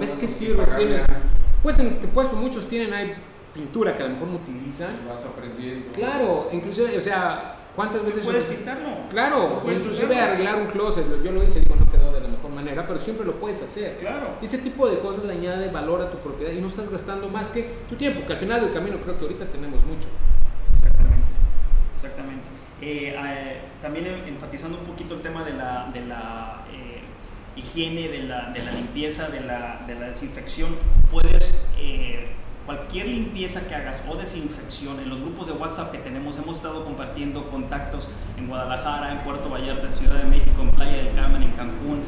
¿Ves 0.00 0.16
que 0.16 0.28
sirve? 0.28 0.64
Tienes, 0.76 1.04
pues, 1.62 1.76
te 1.76 2.08
puesto, 2.08 2.36
muchos 2.36 2.68
tienen 2.68 2.92
ahí 2.92 3.14
pintura 3.54 3.94
que 3.94 4.02
a 4.02 4.06
lo 4.06 4.14
mejor 4.14 4.28
no 4.28 4.36
utilizan. 4.36 5.06
vas 5.08 5.24
aprendiendo. 5.24 5.92
Claro, 5.92 6.48
inclusive, 6.52 6.98
o 6.98 7.00
sea, 7.00 7.56
¿cuántas 7.76 8.04
veces... 8.04 8.24
Puedes 8.24 8.44
pintarlo. 8.44 9.08
Claro, 9.08 9.62
inclusive 9.64 10.16
arreglar 10.16 10.56
un 10.56 10.66
closet, 10.66 11.06
yo 11.22 11.32
lo 11.32 11.42
hice, 11.42 11.60
digo, 11.60 11.76
no 11.78 11.86
quedó 11.90 12.12
de 12.12 12.20
la 12.20 12.28
mejor 12.28 12.50
manera, 12.50 12.84
pero 12.86 12.98
siempre 12.98 13.24
lo 13.24 13.38
puedes 13.38 13.62
hacer. 13.62 13.96
Claro. 13.98 14.38
ese 14.42 14.58
tipo 14.58 14.88
de 14.88 14.98
cosas 14.98 15.24
le 15.24 15.34
añade 15.34 15.70
valor 15.70 16.02
a 16.02 16.10
tu 16.10 16.18
propiedad 16.18 16.52
y 16.52 16.60
no 16.60 16.66
estás 16.66 16.90
gastando 16.90 17.28
más 17.28 17.48
que 17.48 17.62
tu 17.88 17.94
tiempo, 17.94 18.26
que 18.26 18.32
al 18.32 18.38
final 18.40 18.60
del 18.60 18.72
camino 18.72 18.98
creo 19.00 19.16
que 19.16 19.22
ahorita 19.22 19.46
tenemos 19.46 19.84
mucho. 19.84 20.08
Exactamente, 20.74 21.30
exactamente. 21.94 22.48
Eh, 22.80 23.14
eh, 23.16 23.60
también 23.84 24.06
enfatizando 24.26 24.78
un 24.78 24.84
poquito 24.86 25.14
el 25.14 25.20
tema 25.20 25.44
de 25.44 25.52
la, 25.52 25.90
de 25.92 26.00
la 26.06 26.64
eh, 26.72 27.02
higiene, 27.54 28.08
de 28.08 28.22
la, 28.22 28.50
de 28.50 28.64
la, 28.64 28.72
limpieza, 28.72 29.28
de 29.28 29.40
la, 29.40 29.82
de 29.86 29.94
la 29.94 30.06
desinfección, 30.06 30.70
puedes, 31.10 31.68
cualquier 32.64 33.08
limpieza 33.08 33.68
que 33.68 33.74
hagas 33.74 34.02
o 34.08 34.16
desinfección, 34.16 35.00
en 35.00 35.10
los 35.10 35.20
grupos 35.20 35.48
de 35.48 35.52
WhatsApp 35.52 35.92
que 35.92 35.98
tenemos, 35.98 36.38
hemos 36.38 36.56
estado 36.56 36.82
compartiendo 36.82 37.50
contactos 37.50 38.08
en 38.38 38.48
Guadalajara, 38.48 39.12
en 39.12 39.18
Puerto 39.18 39.50
Vallarta, 39.50 39.86
en 39.88 39.92
Ciudad 39.92 40.14
de 40.14 40.30
México, 40.30 40.62
en 40.62 40.70
Playa 40.70 40.96
del 40.96 41.14
Carmen, 41.14 41.42
en 41.42 41.50
Cancún, 41.50 42.00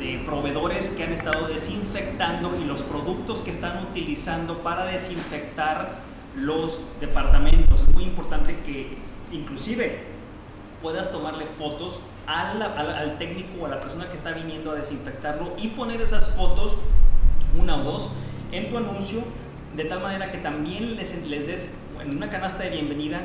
de 0.00 0.18
proveedores 0.26 0.88
que 0.88 1.04
han 1.04 1.12
estado 1.12 1.46
desinfectando 1.46 2.58
y 2.60 2.64
los 2.64 2.82
productos 2.82 3.42
que 3.42 3.52
están 3.52 3.80
utilizando 3.84 4.58
para 4.58 4.86
desinfectar 4.86 6.00
los 6.34 6.82
departamentos. 7.00 7.80
Es 7.80 7.94
muy 7.94 8.02
importante 8.02 8.58
que 8.66 8.98
inclusive 9.30 10.13
puedas 10.84 11.10
tomarle 11.10 11.46
fotos 11.46 11.98
al, 12.26 13.18
técnico 13.18 13.62
o 13.62 13.66
a 13.66 13.70
la 13.70 13.80
persona 13.80 14.10
que 14.10 14.16
está 14.16 14.32
viniendo 14.32 14.70
a 14.70 14.74
desinfectarlo 14.74 15.54
y 15.56 15.68
poner 15.68 16.02
esas 16.02 16.28
fotos, 16.32 16.76
una 17.58 17.76
o 17.76 17.82
dos, 17.82 18.10
en 18.52 18.68
tu 18.68 18.76
anuncio, 18.76 19.20
de 19.74 19.84
tal 19.86 20.02
manera 20.02 20.30
que 20.30 20.38
también 20.38 20.94
les, 20.94 21.26
les 21.26 21.46
des 21.46 21.70
en 22.02 22.16
una 22.16 22.28
canasta 22.28 22.64
de 22.64 22.70
bienvenida 22.70 23.22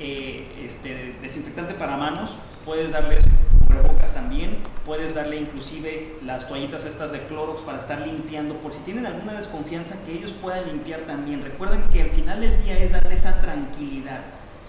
eh, 0.00 0.64
este, 0.66 1.14
desinfectante 1.22 1.74
para 1.74 1.96
manos, 1.96 2.34
puedes 2.64 2.90
darles 2.90 3.24
rebocas 3.68 4.12
también, 4.12 4.58
puedes 4.84 5.14
darle 5.14 5.36
inclusive 5.36 6.16
las 6.24 6.48
toallitas 6.48 6.84
estas 6.84 7.12
de 7.12 7.22
Clorox 7.26 7.62
para 7.62 7.78
estar 7.78 8.04
limpiando, 8.04 8.56
por 8.56 8.72
si 8.72 8.80
tienen 8.80 9.06
alguna 9.06 9.34
desconfianza 9.34 10.02
que 10.04 10.14
ellos 10.14 10.32
puedan 10.32 10.66
limpiar 10.66 11.02
también. 11.02 11.44
Recuerden 11.44 11.84
que 11.92 12.02
al 12.02 12.10
final 12.10 12.40
del 12.40 12.60
día 12.64 12.76
es 12.76 12.90
darle 12.90 13.14
esa 13.14 13.40
tranquilidad 13.40 14.22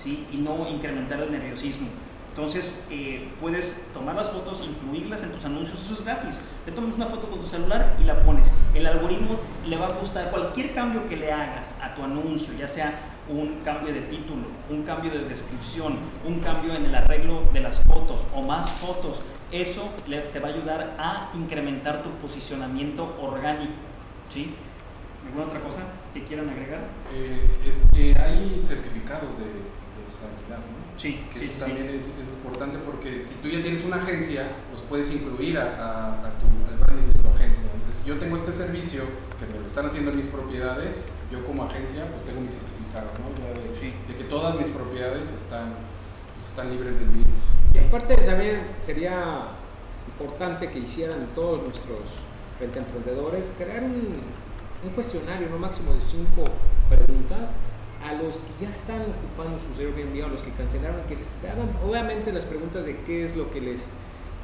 y 0.05 0.37
no 0.37 0.69
incrementar 0.69 1.19
el 1.21 1.31
nerviosismo. 1.31 1.87
Entonces, 2.29 2.87
eh, 2.89 3.27
puedes 3.39 3.87
tomar 3.93 4.15
las 4.15 4.29
fotos, 4.29 4.63
incluirlas 4.65 5.23
en 5.23 5.31
tus 5.31 5.43
anuncios, 5.45 5.81
eso 5.81 5.93
es 5.93 6.05
gratis. 6.05 6.39
Le 6.65 6.71
tomas 6.71 6.95
una 6.95 7.07
foto 7.07 7.29
con 7.29 7.41
tu 7.41 7.47
celular 7.47 7.97
y 7.99 8.03
la 8.03 8.23
pones. 8.23 8.51
El 8.73 8.85
algoritmo 8.87 9.39
le 9.67 9.77
va 9.77 9.87
a 9.87 9.91
gustar 9.93 10.29
cualquier 10.29 10.73
cambio 10.73 11.07
que 11.07 11.17
le 11.17 11.31
hagas 11.31 11.75
a 11.81 11.93
tu 11.95 12.03
anuncio, 12.03 12.53
ya 12.57 12.67
sea 12.67 13.17
un 13.29 13.59
cambio 13.61 13.93
de 13.93 14.01
título, 14.01 14.43
un 14.69 14.83
cambio 14.83 15.11
de 15.11 15.25
descripción, 15.25 15.97
un 16.25 16.39
cambio 16.39 16.73
en 16.73 16.85
el 16.85 16.95
arreglo 16.95 17.43
de 17.53 17.61
las 17.61 17.81
fotos 17.83 18.25
o 18.33 18.41
más 18.41 18.69
fotos. 18.71 19.21
Eso 19.51 19.89
te 20.05 20.39
va 20.39 20.47
a 20.47 20.51
ayudar 20.51 20.95
a 20.97 21.31
incrementar 21.35 22.03
tu 22.03 22.09
posicionamiento 22.25 23.17
orgánico. 23.21 23.73
¿sí? 24.29 24.53
¿Alguna 25.25 25.45
otra 25.45 25.59
cosa 25.59 25.81
que 26.13 26.23
quieran 26.23 26.49
agregar? 26.49 26.81
Eh, 27.13 28.15
hay 28.17 28.61
certificados 28.63 29.37
de 29.37 29.45
Sí, 30.99 31.17
que 31.31 31.45
eso 31.45 31.53
también 31.59 31.87
Es, 31.87 32.07
importante 32.07 32.77
porque 32.79 33.23
si 33.23 33.35
tú 33.35 33.47
ya 33.47 33.61
tienes 33.61 33.85
una 33.85 34.03
agencia, 34.03 34.49
los 34.69 34.81
puedes 34.81 35.13
incluir 35.13 35.57
a, 35.57 36.33
tu, 36.41 36.47
al 36.67 36.77
branding 36.77 37.07
de 37.07 37.23
tu 37.23 37.29
agencia. 37.29 37.71
Entonces, 37.73 38.03
si 38.03 38.09
yo 38.09 38.17
tengo 38.17 38.35
este 38.35 38.51
servicio 38.51 39.03
que 39.39 39.45
me 39.45 39.61
lo 39.61 39.65
están 39.65 39.85
haciendo 39.85 40.11
en 40.11 40.17
mis 40.17 40.27
propiedades, 40.27 41.05
yo 41.31 41.45
como 41.45 41.63
agencia 41.63 42.05
pues 42.11 42.25
tengo 42.25 42.41
mi 42.41 42.49
certificado, 42.49 43.07
¿no? 43.15 43.31
de, 43.31 44.17
que 44.17 44.23
todas 44.25 44.59
mis 44.59 44.67
propiedades 44.67 45.31
están, 45.31 45.71
pues, 46.35 46.47
están 46.49 46.69
libres 46.69 46.99
del 46.99 47.09
virus. 47.09 47.37
Y 47.73 47.77
aparte 47.77 48.17
también 48.17 48.75
sería 48.81 49.55
importante 50.05 50.69
que 50.69 50.79
hicieran 50.79 51.29
todos 51.33 51.63
nuestros 51.63 52.19
emprendedores 52.59 53.53
crear 53.57 53.83
un, 53.83 54.19
un 54.83 54.89
cuestionario, 54.93 55.47
no 55.49 55.59
máximo 55.59 55.93
de 55.93 56.01
cinco 56.01 56.43
preguntas 56.89 57.51
a 58.03 58.13
los 58.13 58.37
que 58.37 58.65
ya 58.65 58.69
están 58.69 59.01
ocupando 59.01 59.59
sus 59.59 59.77
Airbnb 59.79 60.23
o 60.23 60.25
a 60.27 60.29
los 60.29 60.41
que 60.41 60.51
cancelaron, 60.51 61.01
que 61.07 61.17
hagan 61.47 61.69
obviamente 61.85 62.31
las 62.31 62.45
preguntas 62.45 62.85
de 62.85 62.97
qué 63.01 63.25
es 63.25 63.35
lo 63.35 63.51
que 63.51 63.61
les 63.61 63.81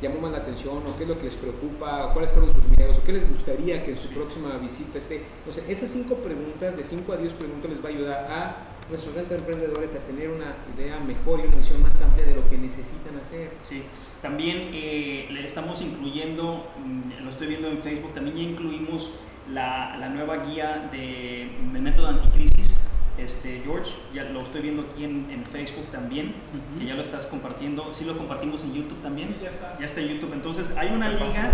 llamó 0.02 0.20
más 0.20 0.32
la 0.32 0.40
atención 0.40 0.78
o 0.78 0.98
qué 0.98 1.04
es 1.04 1.10
lo 1.10 1.18
que 1.18 1.26
les 1.26 1.36
preocupa 1.36 2.08
o 2.08 2.14
cuáles 2.14 2.32
fueron 2.32 2.54
sus 2.54 2.64
miedos 2.78 2.98
o 2.98 3.04
qué 3.04 3.14
les 3.14 3.28
gustaría 3.28 3.84
que 3.84 3.92
en 3.92 3.98
su 3.98 4.10
próxima 4.10 4.58
visita 4.58 4.98
esté. 4.98 5.24
Entonces, 5.40 5.64
esas 5.70 5.90
cinco 5.90 6.16
preguntas, 6.16 6.78
de 6.78 6.84
5 6.84 7.14
a 7.14 7.18
10 7.18 7.34
preguntas, 7.34 7.72
les 7.72 7.84
va 7.84 7.90
a 7.90 7.92
ayudar 7.92 8.32
a 8.32 8.56
nuestros 8.90 9.16
emprendedores 9.18 9.96
a 9.96 10.00
tener 10.00 10.30
una 10.30 10.56
idea 10.78 11.00
mejor 11.00 11.40
y 11.40 11.48
una 11.48 11.58
visión 11.58 11.82
más 11.82 12.00
amplia 12.02 12.26
de 12.26 12.36
lo 12.36 12.48
que 12.50 12.58
necesitan 12.58 13.18
hacer. 13.22 13.52
Sí, 13.68 13.84
también 14.22 14.70
eh, 14.74 15.28
le 15.32 15.46
estamos 15.46 15.82
incluyendo, 15.82 16.68
mm, 16.84 17.24
lo 17.24 17.30
estoy 17.30 17.48
viendo 17.48 17.70
en 17.70 17.80
Facebook, 17.82 18.14
también 18.14 18.36
ya 18.36 18.44
incluimos 18.44 19.14
la, 19.52 19.98
la 19.98 20.10
nueva 20.10 20.38
guía 20.46 20.90
de 20.92 21.50
método 21.72 22.08
anticrisis 22.08 22.75
este, 23.18 23.62
George, 23.64 23.94
ya 24.14 24.24
lo 24.26 24.42
estoy 24.42 24.62
viendo 24.62 24.84
aquí 24.84 25.06
en, 25.06 25.44
Facebook 25.52 25.86
también, 25.92 26.36
que 26.78 26.86
ya 26.86 26.96
lo 26.96 27.02
estás 27.02 27.28
compartiendo. 27.28 27.94
Sí 27.94 28.04
lo 28.04 28.18
compartimos 28.18 28.64
en 28.64 28.74
YouTube 28.74 29.02
también. 29.02 29.36
ya 29.42 29.50
está. 29.50 29.78
Ya 29.80 29.86
está 29.86 30.02
en 30.02 30.08
YouTube. 30.10 30.34
Entonces 30.34 30.76
hay 30.76 30.90
una 30.94 31.10
liga, 31.10 31.52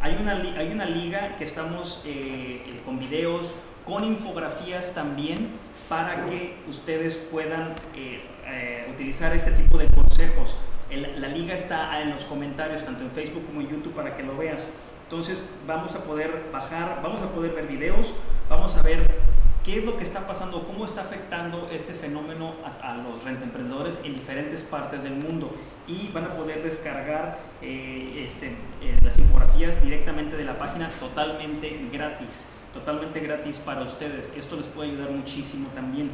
hay 0.00 0.16
una, 0.20 0.32
hay 0.32 0.72
una 0.72 0.86
liga 0.86 1.36
que 1.36 1.44
estamos 1.44 2.02
eh, 2.06 2.62
eh, 2.66 2.80
con 2.84 2.98
videos, 2.98 3.54
con 3.84 4.04
infografías 4.04 4.94
también, 4.94 5.48
para 5.88 6.26
que 6.26 6.56
ustedes 6.68 7.16
puedan 7.16 7.74
eh, 7.96 8.86
utilizar 8.94 9.34
este 9.34 9.50
tipo 9.52 9.78
de 9.78 9.88
consejos. 9.88 10.56
la 10.90 11.28
liga 11.28 11.54
está 11.54 12.00
en 12.02 12.10
los 12.10 12.24
comentarios, 12.24 12.84
tanto 12.84 13.02
en 13.02 13.10
Facebook 13.10 13.44
como 13.46 13.62
en 13.62 13.68
YouTube, 13.68 13.94
para 13.94 14.16
que 14.16 14.22
lo 14.22 14.36
veas. 14.36 14.68
Entonces 15.04 15.58
vamos 15.66 15.94
a 15.94 16.04
poder 16.04 16.44
bajar, 16.52 17.00
vamos 17.02 17.20
a 17.20 17.28
poder 17.30 17.52
ver 17.52 17.66
videos, 17.66 18.14
vamos 18.48 18.74
a 18.76 18.82
ver 18.82 19.33
qué 19.64 19.78
es 19.78 19.84
lo 19.84 19.96
que 19.96 20.04
está 20.04 20.26
pasando, 20.26 20.64
cómo 20.64 20.84
está 20.84 21.00
afectando 21.02 21.68
este 21.72 21.94
fenómeno 21.94 22.54
a, 22.82 22.96
los 22.96 23.24
rentemprendedores 23.24 23.98
en 24.04 24.14
diferentes 24.14 24.62
partes 24.62 25.02
del 25.02 25.14
mundo 25.14 25.56
y 25.88 26.08
van 26.12 26.24
a 26.24 26.36
poder 26.36 26.62
descargar 26.62 27.38
eh, 27.62 28.24
este, 28.26 28.48
eh, 28.82 28.98
las 29.02 29.18
infografías 29.18 29.82
directamente 29.82 30.36
de 30.36 30.44
la 30.44 30.58
página 30.58 30.90
totalmente 31.00 31.88
gratis, 31.90 32.50
totalmente 32.74 33.20
gratis 33.20 33.58
para 33.58 33.82
ustedes. 33.82 34.32
Esto 34.36 34.56
les 34.56 34.66
puede 34.66 34.90
ayudar 34.90 35.10
muchísimo 35.10 35.68
también. 35.74 36.10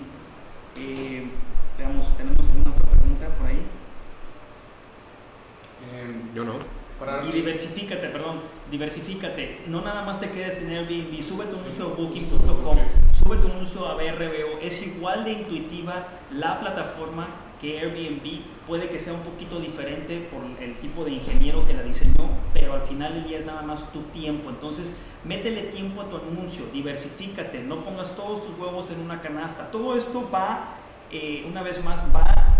Eh, 0.76 1.28
veamos, 1.76 2.16
¿tenemos 2.16 2.46
alguna 2.46 2.70
otra 2.70 2.90
pregunta 2.90 3.28
por 3.36 3.46
ahí? 3.48 3.66
Yo 6.34 6.44
no. 6.44 6.79
Para 7.00 7.24
y 7.24 7.32
diversifícate, 7.32 8.08
perdón, 8.08 8.42
diversifícate. 8.70 9.62
No 9.68 9.80
nada 9.80 10.04
más 10.04 10.20
te 10.20 10.30
quedes 10.30 10.60
en 10.60 10.68
Airbnb, 10.68 11.26
sube 11.26 11.46
tu 11.46 11.58
anuncio 11.58 11.86
a 11.86 11.88
booking.com, 11.96 12.76
sube 13.24 13.36
tu 13.38 13.46
anuncio 13.46 13.88
a 13.88 13.94
BRBO. 13.94 14.60
Es 14.60 14.86
igual 14.86 15.24
de 15.24 15.32
intuitiva 15.32 16.08
la 16.30 16.60
plataforma 16.60 17.28
que 17.58 17.80
Airbnb. 17.80 18.42
Puede 18.66 18.90
que 18.90 19.00
sea 19.00 19.14
un 19.14 19.22
poquito 19.22 19.60
diferente 19.60 20.28
por 20.30 20.42
el 20.62 20.74
tipo 20.76 21.06
de 21.06 21.12
ingeniero 21.12 21.66
que 21.66 21.72
la 21.72 21.82
diseñó, 21.82 22.36
pero 22.52 22.74
al 22.74 22.82
final 22.82 23.14
del 23.14 23.24
día 23.24 23.38
es 23.38 23.46
nada 23.46 23.62
más 23.62 23.90
tu 23.92 24.02
tiempo. 24.12 24.50
Entonces, 24.50 24.94
métele 25.24 25.62
tiempo 25.62 26.02
a 26.02 26.10
tu 26.10 26.18
anuncio, 26.18 26.66
diversifícate, 26.70 27.60
no 27.60 27.82
pongas 27.82 28.14
todos 28.14 28.46
tus 28.46 28.58
huevos 28.58 28.90
en 28.90 29.00
una 29.00 29.22
canasta. 29.22 29.70
Todo 29.70 29.96
esto 29.96 30.28
va, 30.30 30.74
eh, 31.10 31.46
una 31.48 31.62
vez 31.62 31.82
más, 31.82 31.98
va 32.14 32.59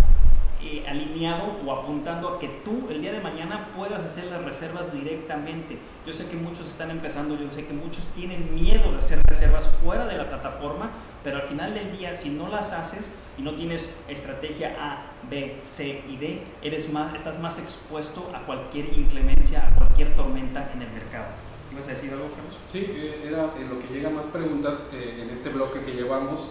eh, 0.62 0.84
alineado 0.86 1.56
o 1.64 1.72
apuntando 1.72 2.28
a 2.28 2.38
que 2.38 2.48
tú 2.64 2.86
el 2.90 3.00
día 3.00 3.12
de 3.12 3.20
mañana 3.20 3.68
puedas 3.74 4.04
hacer 4.04 4.26
las 4.26 4.44
reservas 4.44 4.92
directamente. 4.92 5.78
Yo 6.06 6.12
sé 6.12 6.26
que 6.26 6.36
muchos 6.36 6.66
están 6.66 6.90
empezando, 6.90 7.34
yo 7.34 7.50
sé 7.52 7.66
que 7.66 7.72
muchos 7.72 8.04
tienen 8.14 8.54
miedo 8.54 8.92
de 8.92 8.98
hacer 8.98 9.20
reservas 9.26 9.68
fuera 9.82 10.06
de 10.06 10.16
la 10.16 10.28
plataforma, 10.28 10.90
pero 11.24 11.38
al 11.38 11.44
final 11.44 11.72
del 11.74 11.96
día, 11.96 12.14
si 12.14 12.30
no 12.30 12.48
las 12.48 12.72
haces 12.72 13.16
y 13.38 13.42
no 13.42 13.54
tienes 13.54 13.88
estrategia 14.08 14.76
A, 14.78 15.12
B, 15.30 15.60
C 15.64 16.04
y 16.08 16.16
D, 16.16 16.42
eres 16.62 16.92
más, 16.92 17.14
estás 17.14 17.38
más 17.38 17.58
expuesto 17.58 18.30
a 18.34 18.44
cualquier 18.44 18.92
inclemencia, 18.96 19.66
a 19.66 19.74
cualquier 19.74 20.14
tormenta 20.14 20.70
en 20.74 20.82
el 20.82 20.90
mercado. 20.90 21.26
¿Ibas 21.72 21.86
a 21.86 21.90
decir 21.92 22.12
algo, 22.12 22.28
Carlos? 22.34 22.58
Sí, 22.66 22.84
eh, 22.90 23.22
era 23.24 23.54
en 23.56 23.68
lo 23.68 23.78
que 23.78 23.86
llega 23.94 24.10
más 24.10 24.26
preguntas 24.26 24.90
eh, 24.92 25.22
en 25.22 25.30
este 25.30 25.50
bloque 25.50 25.82
que 25.82 25.92
llevamos, 25.92 26.50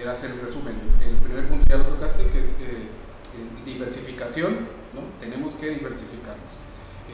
era 0.00 0.12
hacer 0.12 0.30
el 0.30 0.40
resumen. 0.40 0.74
El 1.04 1.16
primer 1.16 1.48
punto 1.48 1.64
ya 1.68 1.76
lo 1.76 1.84
tocaste, 1.84 2.28
que 2.30 2.38
es 2.38 2.54
diversificación, 3.64 4.52
¿no? 4.94 5.00
tenemos 5.20 5.54
que 5.54 5.70
diversificarnos. 5.70 6.64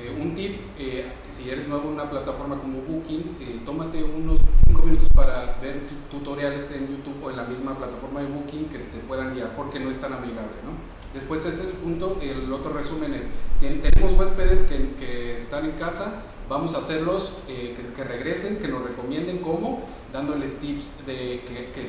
Eh, 0.00 0.16
un 0.18 0.36
tip, 0.36 0.60
eh, 0.78 1.12
si 1.30 1.50
eres 1.50 1.66
nuevo 1.66 1.88
en 1.88 1.94
una 1.94 2.08
plataforma 2.08 2.58
como 2.60 2.80
Booking, 2.82 3.36
eh, 3.40 3.60
tómate 3.66 4.02
unos 4.02 4.38
5 4.68 4.82
minutos 4.82 5.08
para 5.12 5.58
ver 5.60 5.82
tutoriales 6.08 6.70
en 6.72 6.88
YouTube 6.88 7.24
o 7.24 7.30
en 7.30 7.36
la 7.36 7.44
misma 7.44 7.76
plataforma 7.76 8.20
de 8.20 8.28
Booking 8.28 8.68
que 8.68 8.78
te 8.78 8.98
puedan 9.06 9.34
guiar 9.34 9.54
porque 9.56 9.80
no 9.80 9.90
es 9.90 10.00
tan 10.00 10.12
amigable. 10.12 10.56
¿no? 10.64 10.72
Después 11.12 11.44
ese 11.44 11.54
es 11.54 11.60
el 11.66 11.72
punto, 11.72 12.18
el 12.22 12.52
otro 12.52 12.72
resumen 12.72 13.14
es, 13.14 13.28
tenemos 13.60 14.12
huéspedes 14.12 14.62
que, 14.62 15.36
están 15.36 15.64
en 15.64 15.72
casa, 15.72 16.22
vamos 16.48 16.74
a 16.74 16.78
hacerlos 16.78 17.32
que, 17.46 18.04
regresen, 18.04 18.58
que 18.58 18.68
nos 18.68 18.82
recomienden 18.84 19.38
cómo, 19.38 19.82
dándoles 20.12 20.60
tips 20.60 21.04
de 21.04 21.42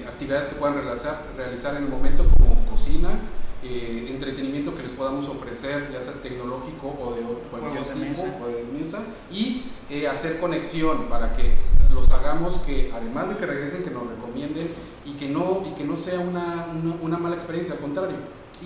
actividades 0.08 0.48
que 0.48 0.56
puedan 0.56 0.84
realizar, 0.84 1.24
realizar 1.38 1.76
en 1.78 1.84
el 1.84 1.90
momento 1.90 2.26
como 2.36 2.66
cocina, 2.66 3.20
eh, 3.64 4.08
entretenimiento 4.10 4.76
que 4.76 4.82
les 4.84 4.92
podamos 4.92 5.28
ofrecer, 5.28 5.90
ya 5.94 6.02
sea 6.02 6.14
tecnológico 6.14 6.88
o 6.88 7.14
de 7.14 7.22
cualquier 7.50 7.84
tipo, 7.84 8.24
o 8.44 8.48
de 8.48 8.64
mesa, 8.64 9.04
y 9.32 9.66
eh, 9.90 10.08
hacer 10.08 10.40
conexión 10.40 11.06
para 11.10 11.34
que 11.34 11.56
los 11.94 12.10
hagamos 12.12 12.58
que, 12.60 12.92
además 12.92 13.30
de 13.30 13.38
que 13.38 13.46
regresen, 13.46 13.84
que 13.84 13.92
nos 13.92 14.08
recomienden 14.08 14.72
y 15.06 15.12
que 15.12 15.28
no, 15.28 15.64
y 15.70 15.76
que 15.76 15.84
no 15.84 15.96
sea 15.96 16.20
una, 16.20 16.68
una, 17.02 17.18
mala 17.18 17.36
experiencia, 17.36 17.76
al 17.76 17.82
contrario. 17.82 18.18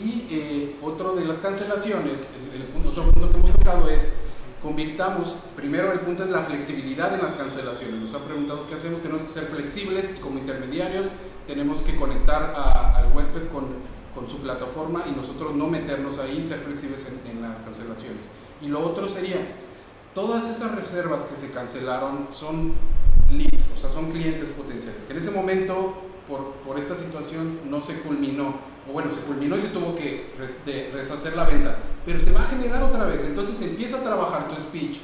Y 0.02 0.28
eh, 0.30 0.76
otro 0.82 1.14
de 1.14 1.26
las 1.26 1.40
cancelaciones, 1.40 2.30
el, 2.54 2.88
otro 2.88 3.12
punto 3.12 3.32
que 3.32 3.38
hemos 3.38 3.52
tocado 3.52 3.90
es 3.90 4.14
convirtamos, 4.62 5.36
primero 5.56 5.92
el 5.92 6.00
punto 6.00 6.24
es 6.24 6.30
la 6.30 6.42
flexibilidad 6.42 7.14
en 7.14 7.22
las 7.22 7.34
cancelaciones. 7.36 8.00
Nos 8.00 8.14
ha 8.14 8.20
preguntado 8.20 8.68
qué 8.68 8.76
hacemos, 8.76 9.02
tenemos 9.02 9.24
que 9.24 9.30
ser 9.30 9.44
flexibles 9.44 10.18
como 10.22 10.40
intermediarios, 10.40 11.08
tenemos 11.48 11.82
que 11.82 11.96
conectar 11.96 12.56
al 12.56 13.12
huésped 13.16 13.50
con 13.50 13.96
con 14.16 14.30
su 14.30 14.40
plataforma 14.40 15.04
y 15.08 15.12
nosotros 15.12 15.54
no 15.54 15.68
meternos 15.68 16.18
ahí, 16.20 16.46
ser 16.46 16.60
flexibles 16.60 17.12
en, 17.30 17.42
las 17.42 17.58
cancelaciones. 17.66 18.30
Y 18.62 18.68
lo 18.68 18.80
otro 18.80 19.08
sería, 19.08 19.56
todas 20.14 20.50
esas 20.50 20.74
reservas 20.74 21.26
que 21.26 21.36
se 21.36 21.52
cancelaron 21.52 22.30
son 22.32 22.74
leads, 23.30 23.72
o 23.76 23.78
sea, 23.78 23.90
son 23.90 24.12
clientes 24.12 24.50
potenciales, 24.52 25.04
que 25.04 25.14
en 25.14 25.20
ese 25.20 25.32
momento, 25.32 25.94
por, 26.30 26.54
por 26.66 26.80
esta 26.80 26.96
situación, 26.96 27.60
no 27.70 27.82
se 27.82 28.00
culminó, 28.00 28.56
o 28.90 28.94
bueno, 28.94 29.12
se 29.12 29.22
culminó 29.22 29.58
y 29.58 29.62
se 29.62 29.68
tuvo 29.68 29.94
que 29.94 30.34
reshacer 30.94 31.36
la 31.36 31.44
venta, 31.44 31.78
pero 32.06 32.20
se 32.20 32.32
va 32.32 32.44
a 32.44 32.48
generar 32.48 32.82
otra 32.84 33.06
vez, 33.06 33.26
entonces 33.26 33.62
empieza 33.62 33.98
a 33.98 34.04
trabajar 34.04 34.48
tu 34.48 34.56
speech 34.56 35.00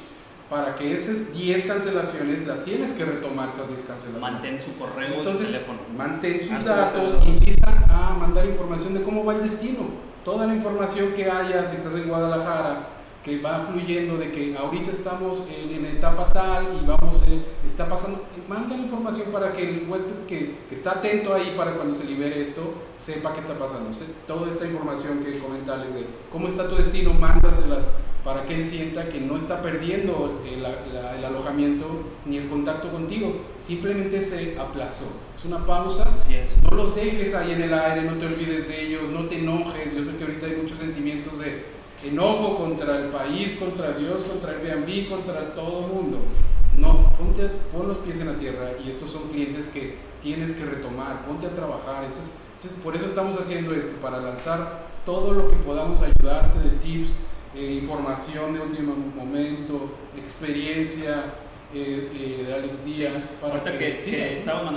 para 0.52 0.74
que 0.74 0.92
esas 0.92 1.32
10 1.32 1.64
cancelaciones 1.64 2.46
las 2.46 2.62
tienes 2.62 2.92
que 2.92 3.06
retomar 3.06 3.48
esas 3.48 3.68
10 3.68 3.84
cancelaciones. 3.84 4.20
Mantén 4.20 4.60
su 4.60 4.76
correo 4.76 5.14
Entonces, 5.16 5.46
su 5.46 5.52
teléfono. 5.54 5.78
Mantén 5.96 6.40
sus 6.46 6.62
datos 6.62 7.14
y 7.24 7.30
empieza 7.30 7.72
a 7.88 8.14
mandar 8.18 8.44
información 8.44 8.92
de 8.92 9.02
cómo 9.02 9.24
va 9.24 9.36
el 9.36 9.44
destino. 9.44 9.88
Toda 10.22 10.46
la 10.46 10.54
información 10.54 11.14
que 11.14 11.24
haya, 11.24 11.66
si 11.66 11.76
estás 11.76 11.94
en 11.94 12.06
Guadalajara, 12.06 12.86
que 13.24 13.40
va 13.40 13.60
fluyendo 13.60 14.16
de 14.16 14.32
que 14.32 14.56
ahorita 14.56 14.90
estamos 14.90 15.46
en, 15.48 15.84
etapa 15.84 16.32
tal 16.32 16.80
y 16.82 16.86
vamos, 16.86 17.18
está 17.64 17.88
pasando, 17.88 18.24
manda 18.48 18.76
la 18.76 18.82
información 18.82 19.30
para 19.32 19.52
que 19.52 19.68
el 19.68 19.88
huésped 19.88 20.26
que, 20.26 20.56
que, 20.68 20.74
está 20.74 20.92
atento 20.92 21.34
ahí 21.34 21.54
para 21.56 21.74
cuando 21.74 21.94
se 21.94 22.04
libere 22.04 22.40
esto, 22.40 22.74
sepa 22.96 23.32
qué 23.32 23.40
está 23.40 23.58
pasando. 23.58 23.90
Toda 24.26 24.50
esta 24.50 24.66
información 24.66 25.24
que 25.24 25.38
comentarles 25.38 25.94
de 25.94 26.06
cómo 26.32 26.48
está 26.48 26.68
tu 26.68 26.76
destino, 26.76 27.14
mándaselas 27.14 27.84
para 28.24 28.46
que 28.46 28.54
él 28.54 28.68
sienta 28.68 29.08
que 29.08 29.20
no 29.20 29.36
está 29.36 29.60
perdiendo 29.62 30.42
el, 30.46 30.64
alojamiento 31.24 31.86
ni 32.24 32.36
el 32.36 32.48
contacto 32.48 32.90
contigo, 32.90 33.40
simplemente 33.60 34.22
se 34.22 34.56
aplazó. 34.58 35.06
Es 35.36 35.44
una 35.44 35.66
pausa, 35.66 36.04
no 36.62 36.76
los 36.76 36.94
dejes 36.94 37.34
ahí 37.34 37.52
en 37.52 37.62
el 37.62 37.74
aire, 37.74 38.02
no 38.02 38.14
te 38.14 38.26
olvides 38.26 38.68
de 38.68 38.86
ellos, 38.86 39.02
no 39.10 39.26
te 39.26 39.40
enojes. 39.40 39.94
Yo 39.94 40.04
sé 40.04 40.16
que 40.16 40.24
ahorita 40.24 40.46
hay 40.46 40.56
muchos 40.56 40.78
sentimientos 40.78 41.40
de 41.40 41.71
enojo 42.04 42.58
contra 42.58 42.98
el 42.98 43.08
país, 43.08 43.56
contra 43.56 43.92
Dios, 43.92 44.22
contra 44.22 44.52
el 44.52 44.66
Airbnb, 44.66 45.08
contra 45.08 45.54
todo 45.54 45.86
el 45.86 45.92
mundo. 45.92 46.18
No, 46.76 47.10
ponte, 47.10 47.48
pon 47.70 47.88
los 47.88 47.98
pies 47.98 48.20
en 48.20 48.28
la 48.28 48.38
tierra 48.38 48.70
y 48.82 48.90
estos 48.90 49.10
son 49.10 49.28
clientes 49.28 49.68
que 49.68 49.96
tienes 50.22 50.52
que 50.52 50.64
retomar, 50.64 51.26
ponte 51.26 51.46
a 51.46 51.50
trabajar. 51.50 52.04
por 52.82 52.96
eso 52.96 53.06
estamos 53.06 53.38
haciendo 53.38 53.74
esto, 53.74 53.96
para 54.00 54.20
lanzar 54.20 54.86
todo 55.04 55.32
lo 55.32 55.50
que 55.50 55.56
podamos 55.56 55.98
ayudarte 56.00 56.58
de 56.60 56.70
tips, 56.76 57.10
eh, 57.54 57.80
información 57.82 58.54
de 58.54 58.60
último 58.60 58.94
momento, 59.14 59.92
experiencia 60.16 61.34
eh, 61.74 62.10
eh, 62.14 62.44
de 62.46 62.54
Alex 62.54 62.84
Díaz. 62.84 63.24
Para 63.40 63.54
Ahorita 63.54 63.76
que, 63.76 63.98
que, 63.98 64.36
estaba 64.36 64.70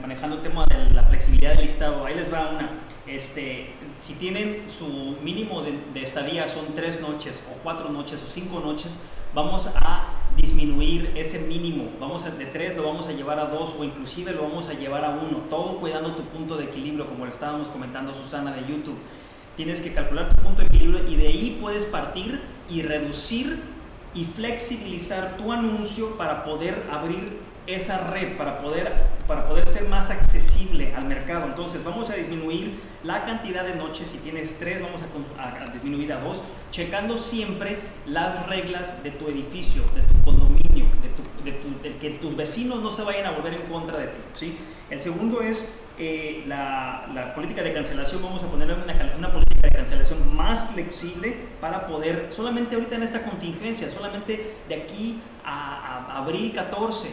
manejando 0.00 0.36
el 0.36 0.42
tema 0.42 0.66
de 0.66 0.94
la 0.94 1.04
flexibilidad 1.04 1.54
del 1.54 1.66
listado, 1.66 2.04
ahí 2.04 2.14
les 2.14 2.32
va 2.32 2.50
una. 2.50 2.70
Este, 3.06 3.74
si 4.02 4.14
tienen 4.14 4.60
su 4.76 5.16
mínimo 5.22 5.62
de, 5.62 6.02
estadía 6.02 6.48
son 6.48 6.66
tres 6.74 7.00
noches 7.00 7.42
o 7.50 7.62
cuatro 7.62 7.90
noches 7.90 8.20
o 8.26 8.30
cinco 8.30 8.60
noches, 8.60 8.98
vamos 9.34 9.68
a 9.76 10.04
disminuir 10.36 11.12
ese 11.14 11.40
mínimo. 11.40 11.90
Vamos 12.00 12.24
a, 12.24 12.30
de 12.30 12.46
tres 12.46 12.76
lo 12.76 12.84
vamos 12.84 13.06
a 13.06 13.12
llevar 13.12 13.38
a 13.38 13.46
dos 13.46 13.74
o 13.78 13.84
inclusive 13.84 14.32
lo 14.32 14.42
vamos 14.42 14.68
a 14.68 14.74
llevar 14.74 15.04
a 15.04 15.10
uno. 15.10 15.44
Todo 15.48 15.78
cuidando 15.78 16.16
tu 16.16 16.22
punto 16.24 16.56
de 16.56 16.64
equilibrio, 16.64 17.06
como 17.06 17.26
lo 17.26 17.32
estábamos 17.32 17.68
comentando 17.68 18.14
Susana 18.14 18.52
de 18.52 18.62
YouTube 18.62 18.98
tienes 19.56 19.80
que 19.80 19.92
calcular 19.92 20.34
tu 20.34 20.42
punto 20.42 20.60
de 20.60 20.66
equilibrio 20.66 21.08
y 21.08 21.16
de 21.16 21.28
ahí 21.28 21.58
puedes 21.60 21.84
partir 21.84 22.40
y 22.70 22.82
reducir 22.82 23.62
y 24.14 24.24
flexibilizar 24.24 25.36
tu 25.36 25.52
anuncio 25.52 26.16
para 26.16 26.44
poder 26.44 26.86
abrir 26.90 27.38
esa 27.66 27.98
red, 27.98 28.36
para 28.36 28.60
poder, 28.60 28.92
para 29.26 29.46
poder 29.48 29.68
ser 29.68 29.88
más 29.88 30.10
accesible 30.10 30.94
al 30.94 31.06
mercado. 31.06 31.46
Entonces 31.46 31.84
vamos 31.84 32.10
a 32.10 32.14
disminuir 32.14 32.80
la 33.04 33.24
cantidad 33.24 33.64
de 33.64 33.74
noches, 33.74 34.08
si 34.08 34.18
tienes 34.18 34.58
tres 34.58 34.80
vamos 34.80 35.00
a, 35.38 35.70
disminuir 35.72 36.12
a 36.12 36.20
dos, 36.20 36.40
checando 36.70 37.18
siempre 37.18 37.76
las 38.06 38.46
reglas 38.48 39.02
de 39.02 39.10
tu 39.12 39.28
edificio, 39.28 39.82
de 39.94 40.02
tu 40.02 40.24
condominio, 40.24 40.86
de, 41.44 41.96
que 41.98 42.10
tus 42.10 42.36
vecinos 42.36 42.82
no 42.82 42.90
se 42.90 43.02
vayan 43.02 43.26
a 43.26 43.30
volver 43.32 43.54
en 43.54 43.62
contra 43.62 43.98
de 43.98 44.06
ti. 44.06 44.18
¿sí? 44.38 44.58
El 44.90 45.00
segundo 45.00 45.40
es 45.40 45.82
eh, 45.98 46.44
la, 46.46 47.32
política 47.34 47.62
de 47.62 47.72
cancelación, 47.72 48.22
vamos 48.22 48.42
a 48.42 48.46
ponerle 48.46 48.74
una, 48.74 49.32
política 49.32 49.68
de 49.68 49.70
cancelación 49.70 50.34
más 50.34 50.70
flexible 50.70 51.36
para 51.60 51.86
poder, 51.86 52.28
solamente 52.30 52.74
ahorita 52.74 52.96
en 52.96 53.02
esta 53.02 53.22
contingencia, 53.22 53.90
solamente 53.90 54.54
de 54.68 54.74
aquí 54.74 55.20
a, 55.44 56.18
abril 56.18 56.52
14, 56.54 57.10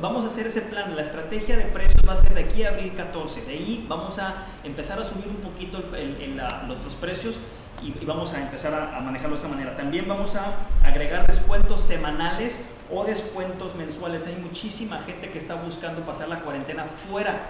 vamos 0.00 0.24
a 0.24 0.28
hacer 0.28 0.46
ese 0.46 0.62
plan, 0.62 0.94
la 0.94 1.02
estrategia 1.02 1.56
de 1.56 1.64
precios 1.64 2.02
va 2.06 2.14
a 2.14 2.16
ser 2.16 2.34
de 2.34 2.44
aquí 2.44 2.62
a 2.64 2.70
abril 2.70 2.92
14, 2.96 3.42
de 3.42 3.52
ahí 3.52 3.86
vamos 3.88 4.18
a 4.18 4.46
empezar 4.64 5.00
a 5.00 5.04
subir 5.04 5.28
un 5.28 5.36
poquito 5.36 5.82
el, 5.96 6.36
los 6.36 6.94
precios 6.94 7.38
y, 7.82 8.04
vamos 8.04 8.32
a 8.32 8.40
empezar 8.40 8.74
a, 8.74 9.00
manejarlo 9.00 9.36
de 9.36 9.40
esa 9.40 9.48
manera. 9.48 9.76
También 9.76 10.06
vamos 10.08 10.34
a 10.34 10.54
agregar 10.84 11.26
descuentos 11.26 11.82
semanales 11.82 12.64
o 12.92 13.04
descuentos 13.04 13.74
mensuales. 13.76 14.26
Hay 14.26 14.36
muchísima 14.36 14.98
gente 15.00 15.30
que 15.30 15.38
está 15.38 15.54
buscando 15.54 16.02
pasar 16.02 16.28
la 16.28 16.40
cuarentena 16.40 16.84
fuera 16.84 17.40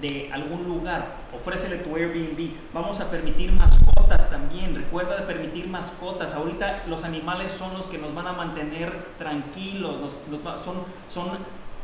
de 0.00 0.30
algún 0.30 0.64
lugar, 0.64 1.16
ofrécele 1.32 1.78
tu 1.78 1.96
Airbnb. 1.96 2.50
Vamos 2.74 3.00
a 3.00 3.10
permitir 3.10 3.52
mascotas 3.52 4.28
también. 4.28 4.74
Recuerda 4.74 5.16
de 5.16 5.22
permitir 5.22 5.68
mascotas. 5.68 6.34
Ahorita 6.34 6.82
los 6.88 7.02
animales 7.04 7.52
son 7.52 7.72
los 7.74 7.86
que 7.86 7.96
nos 7.96 8.14
van 8.14 8.26
a 8.26 8.32
mantener 8.32 8.92
tranquilos, 9.18 10.12
son 11.08 11.38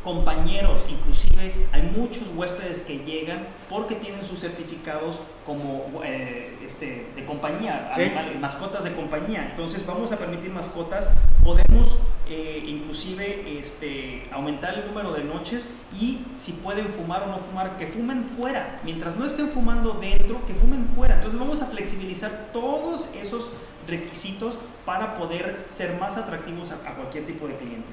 compañeros, 0.05 0.87
inclusive 0.89 1.67
hay 1.73 1.83
muchos 1.97 2.29
huéspedes 2.35 2.83
que 2.83 2.99
llegan 2.99 3.47
porque 3.69 3.95
tienen 3.95 4.25
sus 4.25 4.41
certificados 4.41 5.21
como 5.47 6.01
eh, 6.05 6.57
este, 6.67 7.07
de 7.15 7.25
compañía, 7.25 7.93
Sí. 7.95 8.03
animales, 8.03 8.39
mascotas 8.41 8.85
de 8.85 8.93
compañía. 8.95 9.49
Entonces 9.51 9.87
vamos 9.87 10.13
a 10.13 10.17
permitir 10.19 10.51
mascotas, 10.51 11.11
podemos 11.45 11.99
eh, 12.29 12.63
inclusive 12.67 13.59
este, 13.59 14.29
aumentar 14.33 14.75
el 14.75 14.87
número 14.87 15.13
de 15.13 15.25
noches 15.25 15.69
y 16.01 16.25
si 16.37 16.53
pueden 16.53 16.87
fumar 16.87 17.23
o 17.25 17.27
no 17.27 17.39
fumar, 17.39 17.77
que 17.79 17.87
fumen 17.87 18.25
fuera. 18.25 18.77
Mientras 18.85 19.17
no 19.17 19.25
estén 19.27 19.49
fumando 19.49 19.95
dentro, 19.95 20.45
que 20.47 20.55
fumen 20.55 20.87
fuera. 20.95 21.17
Entonces 21.17 21.39
vamos 21.39 21.61
a 21.63 21.67
flexibilizar 21.67 22.49
todos 22.53 23.09
esos 23.21 23.51
requisitos 23.87 24.55
para 24.87 25.17
poder 25.19 25.67
ser 25.73 25.99
más 26.01 26.17
atractivos 26.17 26.71
a, 26.71 26.75
a 26.89 26.95
cualquier 26.95 27.27
tipo 27.27 27.47
de 27.49 27.57
cliente. 27.57 27.93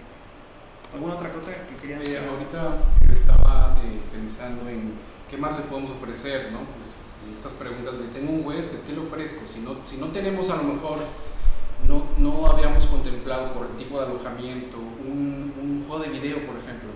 ¿Alguna 0.93 1.15
otra 1.15 1.31
cosa 1.31 1.51
que 1.67 1.75
querían 1.75 2.01
Eh, 2.01 2.05
decir? 2.05 2.19
ahorita 2.29 2.77
estaba 3.19 3.77
eh, 3.83 3.99
pensando 4.11 4.67
en 4.69 4.93
qué 5.29 5.37
más 5.37 5.57
le 5.57 5.65
podemos 5.65 5.91
ofrecer, 5.91 6.51
¿no? 6.51 6.59
Pues 6.59 6.97
estas 7.35 7.53
preguntas 7.53 7.99
de 7.99 8.05
tengo 8.07 8.31
un 8.31 8.45
huésped, 8.45 8.79
¿qué 8.87 8.93
le 8.93 8.99
ofrezco? 8.99 9.45
Si 9.45 9.59
no, 9.59 9.77
si 9.85 9.97
no 9.97 10.07
tenemos 10.07 10.49
a 10.49 10.55
lo 10.57 10.63
mejor, 10.63 10.99
no, 11.87 12.05
no 12.17 12.47
habíamos 12.47 12.85
contemplado 12.87 13.53
por 13.53 13.67
el 13.67 13.77
tipo 13.77 13.99
de 13.99 14.07
alojamiento 14.07 14.77
un, 14.77 15.53
un 15.61 15.85
juego 15.87 16.03
de 16.03 16.09
video, 16.09 16.37
por 16.47 16.57
ejemplo. 16.57 16.89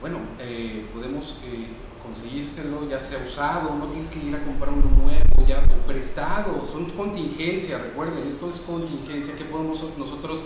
Bueno, 0.00 0.18
eh, 0.40 0.88
podemos 0.92 1.38
eh, 1.44 1.68
conseguírselo 2.02 2.88
ya 2.88 2.98
sea 2.98 3.20
usado, 3.24 3.74
no 3.76 3.86
tienes 3.86 4.08
que 4.08 4.18
ir 4.18 4.34
a 4.34 4.42
comprar 4.44 4.70
uno 4.70 4.90
nuevo, 5.02 5.46
ya 5.46 5.60
o 5.64 5.86
prestado, 5.86 6.66
son 6.66 6.86
contingencia, 6.90 7.78
recuerden, 7.78 8.26
esto 8.26 8.50
es 8.50 8.58
contingencia 8.58 9.36
que 9.36 9.44
podemos 9.44 9.78
nosotros 9.96 10.40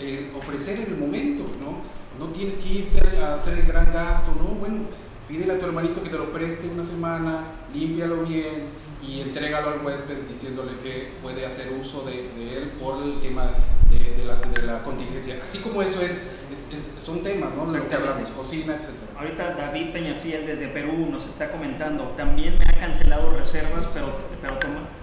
eh, 0.00 0.32
ofrecer 0.36 0.78
en 0.80 0.94
el 0.94 0.98
momento, 0.98 1.44
¿no? 1.60 2.03
No 2.18 2.26
tienes 2.26 2.54
que 2.56 2.68
irte 2.68 3.00
a 3.22 3.34
hacer 3.34 3.58
el 3.58 3.66
gran 3.66 3.92
gasto, 3.92 4.32
¿no? 4.38 4.44
Bueno, 4.54 4.82
pídele 5.28 5.54
a 5.54 5.58
tu 5.58 5.66
hermanito 5.66 6.02
que 6.02 6.10
te 6.10 6.16
lo 6.18 6.32
preste 6.32 6.68
una 6.68 6.84
semana, 6.84 7.44
límpialo 7.72 8.22
bien 8.22 8.68
y 9.02 9.20
entrégalo 9.20 9.70
al 9.70 9.84
huésped 9.84 10.28
diciéndole 10.30 10.78
que 10.82 11.12
puede 11.22 11.44
hacer 11.44 11.66
uso 11.78 12.04
de, 12.04 12.30
de 12.36 12.56
él 12.58 12.70
por 12.80 13.02
el 13.02 13.20
tema 13.20 13.50
de, 13.90 13.98
de, 14.16 14.24
las- 14.24 14.50
de 14.52 14.62
la 14.62 14.82
contingencia. 14.82 15.36
Así 15.44 15.58
como 15.58 15.82
eso 15.82 16.00
es, 16.00 16.26
es- 16.52 16.72
es- 16.72 17.04
son 17.04 17.22
temas, 17.22 17.50
¿no? 17.54 17.66
Lo 17.66 17.88
que 17.88 17.94
hablamos, 17.94 18.28
cocina, 18.30 18.76
etc. 18.76 18.88
Ahorita 19.18 19.54
David 19.54 19.92
Peñafiel 19.92 20.46
desde 20.46 20.68
Perú 20.68 21.08
nos 21.10 21.26
está 21.26 21.50
comentando, 21.50 22.04
también 22.16 22.58
me 22.58 22.64
ha 22.64 22.80
cancelado 22.80 23.30
reservas, 23.36 23.86
pero, 23.92 24.16
pero 24.40 24.54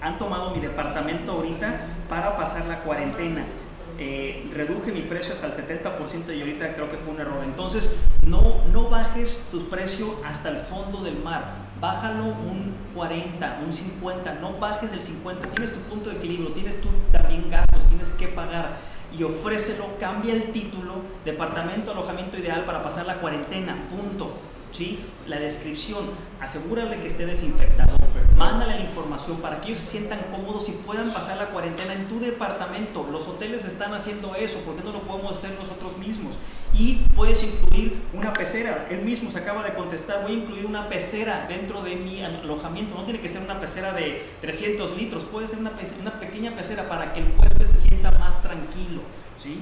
han 0.01 0.17
tomado 0.17 0.55
mi 0.55 0.61
departamento 0.61 1.33
ahorita 1.33 1.87
para 2.09 2.35
pasar 2.37 2.65
la 2.67 2.79
cuarentena. 2.83 3.43
Eh, 3.97 4.49
reduje 4.53 4.91
mi 4.91 5.01
precio 5.01 5.33
hasta 5.33 5.47
el 5.47 5.53
70% 5.53 6.35
y 6.35 6.39
ahorita 6.41 6.73
creo 6.73 6.89
que 6.89 6.97
fue 6.97 7.13
un 7.13 7.19
error. 7.19 7.43
Entonces, 7.43 7.99
no, 8.25 8.65
no 8.71 8.89
bajes 8.89 9.49
tu 9.51 9.69
precio 9.69 10.15
hasta 10.25 10.49
el 10.49 10.57
fondo 10.57 11.03
del 11.03 11.19
mar. 11.19 11.69
Bájalo 11.79 12.25
un 12.25 12.73
40, 12.95 13.61
un 13.65 13.73
50, 13.73 14.33
no 14.35 14.59
bajes 14.59 14.93
el 14.93 15.01
50. 15.01 15.47
Tienes 15.49 15.73
tu 15.73 15.79
punto 15.81 16.09
de 16.09 16.17
equilibrio, 16.17 16.51
tienes 16.53 16.79
tú 16.79 16.89
también 17.11 17.49
gastos, 17.49 17.87
tienes 17.87 18.09
que 18.09 18.27
pagar 18.27 18.77
y 19.17 19.23
ofrécelo, 19.23 19.85
cambia 19.99 20.33
el 20.33 20.51
título, 20.51 20.95
departamento, 21.25 21.91
alojamiento 21.91 22.37
ideal 22.37 22.63
para 22.65 22.83
pasar 22.83 23.05
la 23.05 23.15
cuarentena, 23.15 23.87
punto. 23.89 24.50
¿Sí? 24.71 24.99
La 25.27 25.37
descripción, 25.37 26.11
asegúrale 26.39 27.01
que 27.01 27.07
esté 27.07 27.25
desinfectado, 27.25 27.93
mándale 28.37 28.75
la 28.75 28.81
información 28.81 29.37
para 29.41 29.59
que 29.59 29.67
ellos 29.67 29.79
se 29.79 29.91
sientan 29.91 30.19
cómodos 30.31 30.69
y 30.69 30.71
puedan 30.71 31.11
pasar 31.11 31.37
la 31.37 31.47
cuarentena 31.47 31.93
en 31.93 32.05
tu 32.07 32.19
departamento. 32.19 33.07
Los 33.11 33.27
hoteles 33.27 33.65
están 33.65 33.93
haciendo 33.93 34.33
eso, 34.35 34.59
¿por 34.59 34.75
qué 34.75 34.83
no 34.83 34.93
lo 34.93 35.01
podemos 35.01 35.33
hacer 35.33 35.51
nosotros 35.59 35.97
mismos? 35.97 36.37
Y 36.73 37.03
puedes 37.15 37.43
incluir 37.43 38.01
una 38.13 38.31
pecera, 38.31 38.87
él 38.89 39.01
mismo 39.01 39.29
se 39.29 39.39
acaba 39.39 39.61
de 39.63 39.73
contestar, 39.73 40.23
voy 40.23 40.31
a 40.31 40.35
incluir 40.35 40.65
una 40.65 40.87
pecera 40.87 41.45
dentro 41.49 41.81
de 41.81 41.97
mi 41.97 42.23
alojamiento, 42.23 42.95
no 42.95 43.03
tiene 43.03 43.19
que 43.19 43.27
ser 43.27 43.41
una 43.41 43.59
pecera 43.59 43.91
de 43.91 44.25
300 44.39 44.97
litros, 44.97 45.25
puede 45.25 45.49
ser 45.49 45.59
una, 45.59 45.73
una 45.99 46.19
pequeña 46.19 46.55
pecera 46.55 46.87
para 46.87 47.11
que 47.11 47.19
el 47.19 47.33
huésped 47.37 47.67
se 47.67 47.77
sienta 47.77 48.11
más 48.11 48.41
tranquilo. 48.41 49.01
¿sí? 49.43 49.61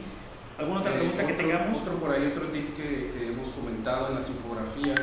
¿Alguna 0.59 0.81
otra 0.81 0.91
Eh, 0.93 0.97
pregunta 0.99 1.25
que 1.27 1.33
tengamos? 1.33 1.81
Otro 1.81 1.93
por 1.95 2.11
ahí, 2.11 2.27
otro 2.27 2.47
tip 2.49 2.75
que, 2.75 3.11
que 3.13 3.29
hemos 3.31 3.49
comentado 3.49 4.09
en 4.09 4.15
las 4.15 4.29
infografías 4.29 4.99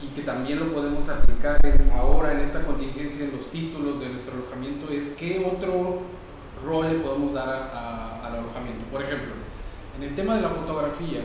y 0.00 0.08
que 0.08 0.22
también 0.22 0.58
lo 0.60 0.72
podemos 0.72 1.08
aplicar 1.08 1.58
en- 1.64 1.90
ahora 1.92 2.32
en 2.32 2.40
esta 2.40 2.64
contingencia 2.64 3.24
en 3.24 3.32
los 3.36 3.50
títulos 3.50 4.00
de 4.00 4.08
nuestro 4.10 4.34
alojamiento 4.34 4.90
es 4.92 5.10
qué 5.18 5.44
otro 5.50 6.00
rol 6.64 6.88
le 6.92 6.98
podemos 6.98 7.32
dar 7.32 7.48
a- 7.48 7.68
a- 8.20 8.26
al 8.26 8.34
alojamiento. 8.40 8.84
Por 8.90 9.02
ejemplo, 9.02 9.32
en 9.96 10.02
el 10.04 10.14
tema 10.14 10.36
de 10.36 10.42
la 10.42 10.50
fotografía, 10.50 11.20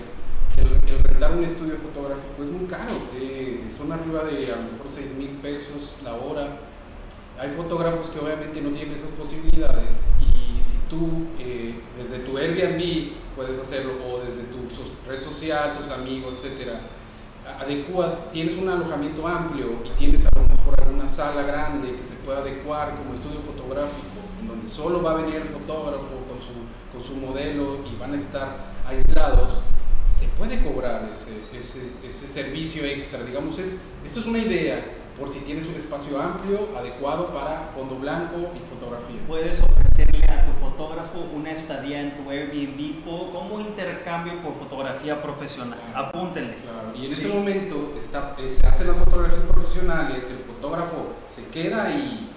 el, 0.57 0.89
el 0.89 1.03
rentar 1.03 1.32
un 1.34 1.43
estudio 1.43 1.76
fotográfico 1.78 2.43
es 2.43 2.49
muy 2.49 2.68
caro, 2.68 2.93
eh, 3.15 3.65
son 3.76 3.91
arriba 3.91 4.24
de 4.24 4.38
a 4.51 4.55
lo 4.55 4.63
mejor 4.74 4.88
6 4.89 5.13
mil 5.18 5.30
pesos 5.41 5.97
la 6.03 6.13
hora. 6.13 6.57
Hay 7.39 7.51
fotógrafos 7.51 8.09
que 8.09 8.20
obviamente 8.20 8.61
no 8.61 8.70
tienen 8.70 8.95
esas 8.95 9.11
posibilidades 9.11 10.01
y 10.22 10.36
tú 10.89 11.27
eh, 11.39 11.75
desde 11.97 12.19
tu 12.19 12.38
Airbnb 12.38 13.11
puedes 13.35 13.59
hacerlo 13.59 13.93
o 14.05 14.19
desde 14.19 14.43
tu 14.43 14.57
red 15.09 15.23
social, 15.23 15.77
tus 15.77 15.89
amigos, 15.89 16.35
etcétera, 16.35 16.81
adecuas, 17.59 18.31
tienes 18.31 18.57
un 18.57 18.69
alojamiento 18.69 19.27
amplio 19.27 19.79
y 19.85 19.89
tienes 19.91 20.25
a 20.25 20.29
lo 20.39 20.47
mejor 20.47 20.81
alguna 20.81 21.07
sala 21.07 21.43
grande 21.43 21.95
que 21.95 22.05
se 22.05 22.15
pueda 22.17 22.39
adecuar 22.39 22.97
como 22.97 23.13
estudio 23.13 23.39
fotográfico, 23.41 24.21
donde 24.47 24.67
solo 24.69 25.01
va 25.01 25.11
a 25.11 25.15
venir 25.15 25.35
el 25.35 25.47
fotógrafo 25.47 26.23
con 26.27 26.39
su, 26.41 26.53
con 26.93 27.03
su 27.03 27.25
modelo 27.25 27.85
y 27.85 27.97
van 27.97 28.13
a 28.13 28.17
estar 28.17 28.73
aislados, 28.85 29.59
se 30.03 30.27
puede 30.29 30.59
cobrar 30.63 31.11
ese, 31.13 31.31
ese, 31.57 31.91
ese 32.03 32.27
servicio 32.27 32.83
extra. 32.83 33.23
Digamos, 33.23 33.59
es, 33.59 33.81
esto 34.05 34.19
es 34.19 34.25
una 34.25 34.39
idea 34.39 34.83
por 35.18 35.30
si 35.30 35.39
tienes 35.39 35.65
un 35.65 35.76
espacio 35.76 36.22
amplio, 36.22 36.70
adecuado 36.78 37.28
para 37.34 37.70
fondo 37.76 37.95
blanco 37.95 38.51
y 38.55 38.59
fotografía. 38.70 39.20
Puedes 39.28 39.61
ofrecerle 39.61 40.26
a 40.32 40.45
tu 40.45 40.51
fotógrafo 40.53 41.20
una 41.34 41.51
estadía 41.51 42.01
en 42.01 42.15
tu 42.18 42.30
Airbnb 42.30 43.03
como 43.34 43.59
intercambio 43.59 44.41
por 44.41 44.53
fotografía 44.55 45.22
profesional. 45.22 45.80
Apúntenle. 45.95 46.55
Claro, 46.55 46.95
y 46.95 47.07
en 47.07 47.13
ese 47.13 47.30
Sí. 47.30 47.34
momento 47.34 47.95
está, 47.99 48.36
eh, 48.38 48.51
se 48.51 48.68
hacen 48.68 48.88
las 48.88 48.97
fotografías 48.97 49.41
profesionales, 49.49 50.30
el 50.30 50.38
fotógrafo 50.38 51.13
se 51.26 51.49
queda 51.49 51.86
ahí, 51.86 52.30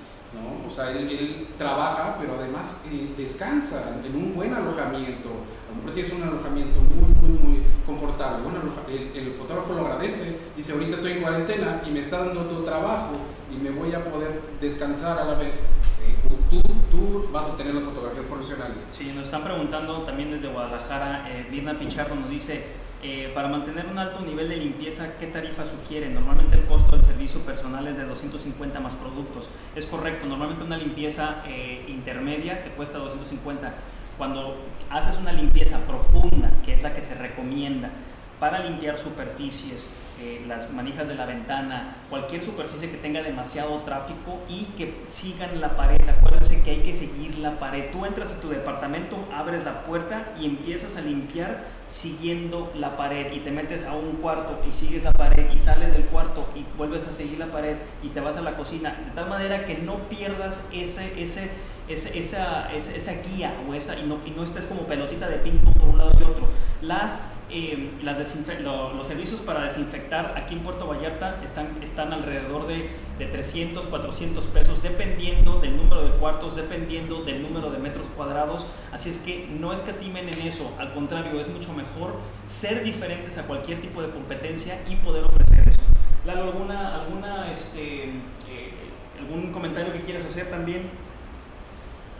O 0.67 0.71
sea, 0.71 0.91
él, 0.93 1.49
trabaja, 1.59 2.17
pero 2.21 2.37
además 2.39 2.85
eh, 2.91 3.13
descansa 3.17 3.97
en 4.05 4.15
un 4.15 4.35
buen 4.35 4.55
alojamiento. 4.55 5.29
A 5.67 5.71
lo 5.71 5.77
mejor 5.77 5.95
tienes 5.95 6.13
un 6.13 6.23
alojamiento 6.23 6.81
muy, 6.81 7.15
muy, 7.21 7.39
muy 7.39 7.63
confortable. 7.87 8.45
El, 8.89 9.17
el 9.17 9.35
fotógrafo 9.35 9.75
lo 9.75 9.87
agradece, 9.87 10.39
dice, 10.57 10.73
ahorita 10.73 10.97
estoy 10.97 11.13
en 11.13 11.23
cuarentena 11.23 11.83
y 11.87 11.91
me 11.91 12.01
está 12.01 12.25
dando 12.25 12.43
tu 12.43 12.63
trabajo 12.65 13.17
y 13.51 13.57
me 13.57 13.71
voy 13.71 13.93
a 13.93 14.05
poder 14.05 14.41
descansar 14.61 15.19
a 15.19 15.25
la 15.25 15.35
vez. 15.35 15.57
Eh, 16.03 16.31
tú, 16.49 16.61
tú 16.91 17.29
vas 17.33 17.47
a 17.49 17.57
tener 17.57 17.75
las 17.75 17.85
fotografías 17.85 18.25
profesionales. 18.27 18.89
Sí, 18.93 19.13
nos 19.15 19.25
están 19.25 19.45
preguntando 19.45 20.03
también 20.03 20.31
desde 20.31 20.49
Guadalajara, 20.49 21.27
eh, 21.29 21.47
Virna 21.51 21.79
Pichardo 21.79 22.15
nos 22.15 22.31
dice, 22.31 22.65
eh, 23.03 23.31
para 23.35 23.49
mantener 23.49 23.87
un 23.87 23.99
alto 23.99 24.21
nivel 24.21 24.51
de 24.51 24.59
limpieza, 24.59 25.17
¿qué 25.19 25.27
tarifa 25.27 25.65
sugieren? 25.65 26.15
Normalmente 26.15 26.57
el 26.57 26.67
costo 26.67 26.97
del 26.97 27.05
servicio 27.05 27.41
personal 27.41 27.89
es 27.89 27.97
de 27.97 28.05
250 28.05 28.79
más 28.79 28.93
productos. 28.95 29.49
Es 29.75 29.87
correcto, 29.87 30.27
normalmente 30.27 30.65
una 30.65 30.77
limpieza 30.77 31.43
eh, 31.47 31.87
intermedia 31.89 32.63
te 32.63 32.71
cuesta 32.71 32.99
250. 32.99 33.73
Cuando 34.19 34.57
haces 34.91 35.17
una 35.19 35.33
limpieza 35.33 35.79
profunda, 35.87 36.51
que 36.63 36.75
es 36.75 36.83
la 36.83 36.93
que 36.93 37.01
se 37.01 37.15
recomienda, 37.15 37.91
para 38.39 38.59
limpiar 38.65 38.99
superficies, 38.99 39.95
eh, 40.21 40.45
las 40.47 40.71
manijas 40.71 41.09
de 41.09 41.15
la 41.15 41.25
ventana, 41.25 41.97
cualquier 42.11 42.45
superficie 42.45 42.91
que 42.91 42.99
tenga 42.99 43.23
demasiado 43.23 43.79
tráfico 43.79 44.39
y 44.51 44.65
que 44.77 45.03
sigan 45.09 45.61
la 45.61 45.77
pared. 45.77 45.97
Acuérdense 46.09 46.63
que 46.63 46.73
hay 46.73 46.83
que 46.83 46.93
seguir 46.93 47.39
la 47.39 47.59
pared. 47.59 47.91
Tú 47.91 48.05
entras 48.05 48.31
a 48.31 48.41
tu 48.41 48.51
departamento, 48.51 49.17
abres 49.35 49.65
la 49.65 49.83
puerta 49.85 50.35
y 50.39 50.45
empiezas 50.45 50.99
a 50.99 51.01
limpiar 51.01 51.65
siguiendo 51.89 52.71
la 52.77 52.99
pared 52.99 53.33
y 53.33 53.41
te 53.41 53.51
metes 53.51 53.87
a 53.87 53.95
un 53.95 54.17
cuarto 54.17 54.61
y 54.69 54.73
sigues 54.73 55.03
la 55.03 55.13
pared 55.13 55.51
y 55.53 55.57
sales 55.57 55.93
del 55.93 56.05
cuarto 56.05 56.47
y 56.55 56.65
vuelves 56.77 57.07
a 57.09 57.13
seguir 57.13 57.39
la 57.39 57.47
pared 57.47 57.77
y 58.03 58.09
te 58.09 58.21
vas 58.21 58.37
a 58.37 58.43
la 58.43 58.57
cocina 58.57 58.91
de 58.91 59.11
tal 59.13 59.29
manera 59.29 59.65
que 59.65 59.79
no 59.79 59.95
pierdas 60.09 60.69
ese 60.73 61.21
ese, 61.21 61.51
ese 61.89 62.17
esa, 62.17 62.73
esa, 62.73 62.95
esa 62.95 63.13
guía 63.23 63.53
o 63.69 63.75
esa 63.75 63.99
y 63.99 64.05
no, 64.05 64.19
y 64.25 64.31
no 64.31 64.45
estés 64.45 64.67
como 64.67 64.83
pelotita 64.83 65.29
de 65.29 65.39
ping 65.39 65.59
pong 65.59 65.75
por 65.79 65.89
un 65.89 65.99
lado 65.99 66.13
y 66.21 66.23
otro 66.23 66.47
las, 66.83 67.33
eh, 67.51 67.91
las 68.03 68.19
lo- 68.63 68.95
los 68.95 69.07
servicios 69.07 69.41
para 69.41 69.65
desinfectar 69.65 70.35
aquí 70.37 70.55
en 70.55 70.61
Puerto 70.61 70.87
Vallarta 70.87 71.41
están, 71.45 71.83
están 71.83 72.13
alrededor 72.13 72.67
de, 72.67 72.89
de 73.19 73.27
300, 73.27 73.87
400 73.89 74.47
pesos, 74.47 74.83
dependiendo 74.83 75.61
del 75.61 75.77
número 75.77 76.03
de 76.05 76.11
cuartos, 76.19 76.57
dependiendo 76.57 77.23
del 77.25 77.43
número 77.43 77.71
de 77.71 77.79
metros 77.79 78.07
cuadrados. 78.17 78.67
Así 78.93 79.11
es 79.11 79.19
que 79.19 79.47
no 79.59 79.73
escatimen 79.73 80.29
en 80.29 80.39
eso, 80.41 80.75
al 80.79 80.93
contrario, 80.95 81.41
es 81.41 81.49
mucho 81.49 81.73
mejor 81.73 82.15
ser 82.47 82.83
diferentes 82.85 83.37
a 83.39 83.43
cualquier 83.45 83.81
tipo 83.81 84.01
de 84.03 84.11
competencia 84.11 84.81
y 84.89 84.97
poder 84.97 85.25
ofrecer 85.25 85.69
eso. 85.69 85.81
Lalo, 86.25 86.45
¿alguna, 86.45 87.03
alguna, 87.03 87.51
este, 87.51 88.05
eh, 88.05 88.73
¿algún 89.19 89.53
comentario 89.53 89.93
que 89.93 90.03
quieras 90.03 90.25
hacer 90.25 90.51
también? 90.51 90.91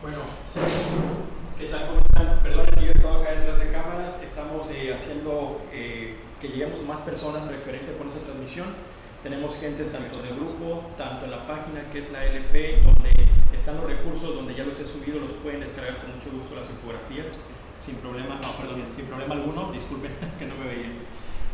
Bueno, 0.03 0.19
¿qué 1.61 1.67
tal? 1.67 1.89
¿Cómo 1.89 2.01
están? 2.01 2.43
Perdón 2.43 2.67
yo 2.81 2.89
he 2.89 2.91
estado 2.91 3.21
acá 3.21 3.33
detrás 3.33 3.61
de 3.61 3.71
cámaras. 3.71 4.23
Estamos 4.23 4.71
eh, 4.71 4.95
haciendo 4.95 5.61
eh, 5.71 6.17
que 6.41 6.49
lleguemos 6.49 6.81
a 6.81 6.85
más 6.85 7.01
personas 7.01 7.47
referente 7.49 7.93
con 7.99 8.09
esa 8.09 8.19
transmisión. 8.21 8.67
Tenemos 9.23 9.61
gente 9.61 9.85
tanto 9.85 10.23
del 10.23 10.37
grupo, 10.37 10.89
tanto 10.97 11.27
en 11.27 11.31
la 11.31 11.47
página 11.47 11.85
que 11.93 11.99
es 11.99 12.11
la 12.13 12.25
LP, 12.25 12.81
donde 12.83 13.13
están 13.53 13.77
los 13.77 13.85
recursos, 13.85 14.35
donde 14.35 14.55
ya 14.55 14.65
los 14.65 14.81
he 14.81 14.87
subido, 14.87 15.21
los 15.21 15.33
pueden 15.33 15.61
descargar 15.61 15.99
con 16.01 16.17
mucho 16.17 16.31
gusto 16.33 16.57
las 16.57 16.71
infografías, 16.71 17.37
sin 17.79 17.97
problema, 17.97 18.41
no, 18.41 18.53
perdón, 18.53 18.87
sin 18.97 19.05
problema 19.05 19.35
alguno, 19.35 19.71
disculpen 19.71 20.13
que 20.39 20.47
no 20.47 20.55
me 20.57 20.65
veían. 20.65 20.95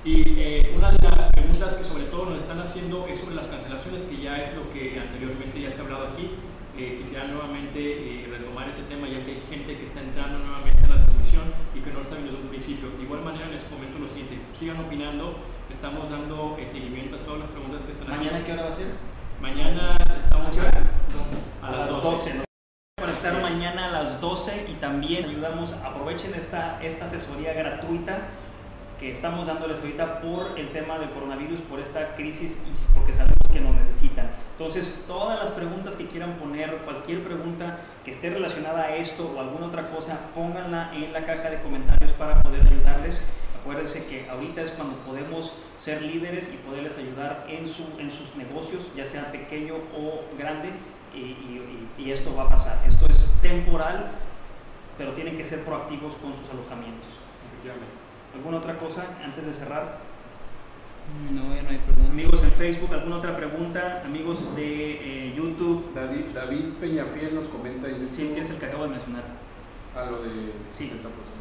Y 0.05 0.23
eh, 0.39 0.73
una 0.77 0.93
de 0.93 0.99
las 1.03 1.33
preguntas 1.33 1.75
que 1.75 1.85
sobre 1.85 2.05
todo 2.05 2.27
nos 2.27 2.39
están 2.39 2.61
haciendo 2.61 3.09
es 3.09 3.19
sobre 3.19 3.35
las 3.35 3.49
cancelaciones, 3.49 4.03
que 4.03 4.23
ya 4.23 4.37
es 4.37 4.55
lo 4.55 4.71
que 4.71 5.01
anteriormente 5.01 5.61
ya 5.61 5.69
se 5.69 5.81
ha 5.81 5.85
hablado 5.85 6.15
aquí. 6.15 6.31
Eh, 6.79 6.99
quisiera 7.01 7.24
nuevamente 7.24 7.81
eh, 7.81 8.29
retomar 8.31 8.68
ese 8.68 8.83
tema, 8.83 9.09
ya 9.09 9.24
que 9.24 9.31
hay 9.31 9.43
gente 9.49 9.79
que 9.79 9.87
está 9.87 10.01
entrando 10.01 10.41
nuevamente 10.41 10.85
a 10.85 10.89
la 10.89 11.05
transmisión 11.07 11.45
y 11.74 11.81
que 11.81 11.91
no 11.91 12.03
está 12.03 12.16
viendo 12.16 12.33
desde 12.33 12.45
un 12.45 12.51
principio. 12.51 12.91
De 12.91 13.03
igual 13.03 13.22
manera, 13.22 13.49
les 13.49 13.64
comento 13.64 13.99
lo 13.99 14.07
siguiente: 14.07 14.39
sigan 14.59 14.81
opinando, 14.81 15.39
estamos 15.70 16.11
dando 16.11 16.55
seguimiento 16.66 17.16
a 17.16 17.18
todas 17.20 17.41
las 17.41 17.49
preguntas 17.49 17.83
que 17.83 17.93
están 17.93 18.12
haciendo. 18.12 18.31
¿Mañana 18.31 18.45
qué 18.45 18.53
hora 18.53 18.62
va 18.64 18.68
a 18.68 18.74
ser? 18.74 18.89
Mañana 19.41 19.97
estamos 20.18 20.53
a, 21.62 21.70
las 21.70 22.03
12. 22.03 22.35
¿no? 22.35 22.45
Conectar 23.01 23.41
mañana 23.41 23.89
a 23.89 23.93
las 23.93 24.20
12 24.20 24.66
y 24.68 24.74
también 24.74 25.24
ayudamos, 25.24 25.72
aprovechen 25.72 26.35
esta, 26.35 26.79
esta 26.83 27.07
asesoría 27.07 27.55
gratuita 27.55 28.29
que 28.99 29.13
estamos 29.13 29.47
dándoles 29.47 29.79
ahorita 29.81 30.21
por 30.21 30.59
el 30.59 30.71
tema 30.71 30.99
del 30.99 31.11
coronavirus, 31.11 31.61
por 31.63 31.81
esta 31.81 32.15
crisis 32.17 32.59
y 32.67 32.95
porque 32.95 33.13
sabemos 33.13 33.37
que 33.53 33.61
nos 33.61 33.75
necesitan. 33.75 34.31
Entonces, 34.53 35.05
todas 35.07 35.39
las 35.39 35.51
preguntas 35.51 35.97
que 35.97 36.07
quieran 36.07 36.35
poner, 36.35 36.79
cualquier 36.79 37.23
pregunta 37.23 37.81
que 38.05 38.11
esté 38.11 38.31
relacionada 38.31 38.85
a 38.85 38.97
esto 38.97 39.35
o 39.37 39.41
alguna 39.41 39.67
otra 39.67 39.85
cosa, 39.85 40.19
pónganla 40.35 40.93
en 40.95 41.13
la 41.13 41.25
caja 41.27 41.51
de 41.51 41.61
comentarios 41.61 42.13
para 42.13 42.43
poder 42.43 42.67
ayudarles. 42.67 43.23
Acuérdense 43.61 44.07
que 44.07 44.31
ahorita 44.31 44.63
es 44.63 44.71
cuando 44.71 44.97
podemos 44.99 45.53
ser 45.79 46.01
líderes 46.01 46.51
y 46.55 46.57
poderles 46.57 46.97
ayudar 46.97 47.45
en, 47.49 47.69
su, 47.69 47.83
en 47.99 48.11
sus 48.11 48.35
negocios, 48.37 48.93
ya 48.95 49.05
sea 49.05 49.31
pequeño 49.31 49.75
o 49.95 50.25
grande, 50.39 50.71
y, 51.15 52.03
y 52.03 52.11
esto 52.13 52.35
va 52.35 52.45
a 52.45 52.49
pasar. 52.49 52.83
Esto 52.87 53.07
es 53.09 53.27
temporal, 53.43 54.11
pero 54.97 55.13
tienen 55.13 55.37
que 55.37 55.45
ser 55.45 55.65
proactivos 55.65 56.15
con 56.15 56.33
sus 56.35 56.49
alojamientos. 56.51 57.19
Efectivamente. 57.51 58.06
¿Alguna 58.37 58.59
otra 58.59 58.78
cosa 58.78 59.05
antes 59.24 59.47
de 59.47 59.53
cerrar? 59.53 59.99
No, 61.32 61.55
ya 61.55 61.62
no 61.62 61.70
hay 61.70 61.78
preguntas. 61.78 62.11
Amigos 62.11 62.43
en 62.43 62.53
Facebook, 62.53 62.93
¿alguna 62.93 63.16
otra 63.16 63.37
pregunta? 63.37 64.03
Amigos 64.05 64.55
de 64.55 65.28
eh, 65.28 65.34
YouTube. 65.34 65.95
David, 65.95 66.26
David 66.34 66.64
Peñafiel 66.78 67.34
nos 67.34 67.47
comenta 67.47 67.89
en 67.89 68.11
Sí, 68.11 68.32
que 68.34 68.41
es 68.41 68.51
el 68.51 68.59
que 68.59 68.66
acabo 68.66 68.84
de 68.84 68.91
mencionar. 68.91 69.24
A 69.97 70.05
lo 70.11 70.22
de 70.22 70.53
sí. 70.70 70.93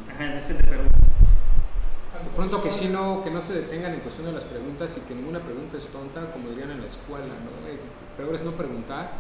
Ajá, 0.09 0.39
es 0.39 0.49
el 0.49 0.57
de 0.57 0.63
Perú. 0.63 0.83
De 0.83 2.29
pronto 2.33 2.63
que 2.63 2.71
sí 2.71 2.87
no, 2.87 3.21
que 3.23 3.29
no 3.29 3.41
se 3.41 3.53
detengan 3.53 3.93
en 3.93 3.99
cuestión 3.99 4.27
de 4.27 4.31
las 4.31 4.45
preguntas 4.45 4.95
y 4.97 5.01
que 5.01 5.15
ninguna 5.15 5.39
pregunta 5.39 5.77
es 5.77 5.87
tonta, 5.87 6.31
como 6.31 6.49
dirían 6.49 6.71
en 6.71 6.79
la 6.79 6.87
escuela, 6.87 7.25
¿no? 7.25 7.67
Eh, 7.67 7.77
peor 8.15 8.33
es 8.33 8.43
no 8.43 8.51
preguntar. 8.51 9.11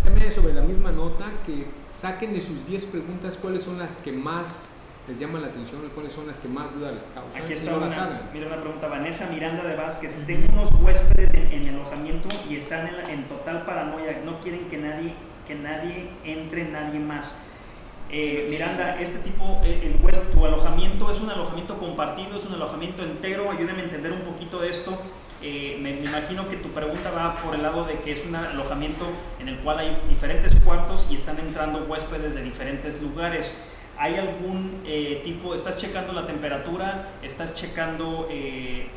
Y 0.00 0.04
también 0.04 0.32
sobre 0.32 0.52
la 0.52 0.62
misma 0.62 0.90
nota, 0.90 1.26
que 1.46 1.66
saquen 1.92 2.32
de 2.32 2.40
sus 2.40 2.66
10 2.66 2.86
preguntas 2.86 3.38
cuáles 3.40 3.62
son 3.62 3.78
las 3.78 3.94
que 3.96 4.10
más 4.10 4.73
les 5.06 5.18
llama 5.18 5.38
la 5.38 5.48
atención 5.48 5.82
cuáles 5.94 6.12
son 6.12 6.26
las 6.26 6.38
que 6.38 6.48
más 6.48 6.74
dudas 6.74 6.94
les 6.94 7.04
causan. 7.14 7.42
Aquí 7.42 7.52
está 7.52 7.76
una, 7.76 8.22
mira 8.32 8.46
una 8.46 8.60
pregunta, 8.60 8.88
Vanessa 8.88 9.26
Miranda 9.26 9.64
de 9.64 9.76
Vázquez, 9.76 10.16
tengo 10.26 10.46
unos 10.52 10.72
huéspedes 10.80 11.34
en, 11.34 11.66
el 11.66 11.74
alojamiento 11.74 12.28
y 12.48 12.56
están 12.56 12.88
en, 13.08 13.24
total 13.24 13.64
paranoia, 13.64 14.22
no 14.24 14.40
quieren 14.40 14.68
que 14.70 14.78
nadie, 14.78 15.14
que 15.46 15.54
nadie 15.56 16.08
entre, 16.24 16.64
nadie 16.64 17.00
más. 17.00 17.38
Eh, 18.10 18.46
Miranda, 18.48 19.00
este 19.00 19.18
tipo, 19.18 19.60
eh, 19.64 19.92
el 19.92 20.30
tu 20.32 20.44
alojamiento 20.44 21.10
es 21.10 21.20
un 21.20 21.30
alojamiento 21.30 21.78
compartido, 21.78 22.38
es 22.38 22.44
un 22.46 22.54
alojamiento 22.54 23.02
entero, 23.02 23.50
ayúdame 23.50 23.82
a 23.82 23.84
entender 23.84 24.12
un 24.12 24.20
poquito 24.20 24.60
de 24.60 24.70
esto. 24.70 24.98
Eh, 25.42 25.78
me, 25.82 25.92
me, 25.92 26.06
imagino 26.06 26.48
que 26.48 26.56
tu 26.56 26.70
pregunta 26.70 27.10
va 27.10 27.36
por 27.42 27.54
el 27.54 27.62
lado 27.62 27.84
de 27.84 27.98
que 27.98 28.12
es 28.12 28.24
un 28.26 28.34
alojamiento 28.34 29.04
en 29.40 29.48
el 29.48 29.58
cual 29.58 29.78
hay 29.80 29.98
diferentes 30.08 30.54
cuartos 30.60 31.06
y 31.10 31.16
están 31.16 31.38
entrando 31.38 31.84
huéspedes 31.84 32.34
de 32.34 32.42
diferentes 32.42 33.02
lugares. 33.02 33.58
¿Hay 33.96 34.16
algún 34.16 34.82
eh, 34.84 35.22
tipo, 35.24 35.54
estás 35.54 35.78
checando 35.78 36.12
la 36.12 36.26
temperatura, 36.26 37.10
estás 37.22 37.54
checando 37.54 38.26
eh, 38.28 38.88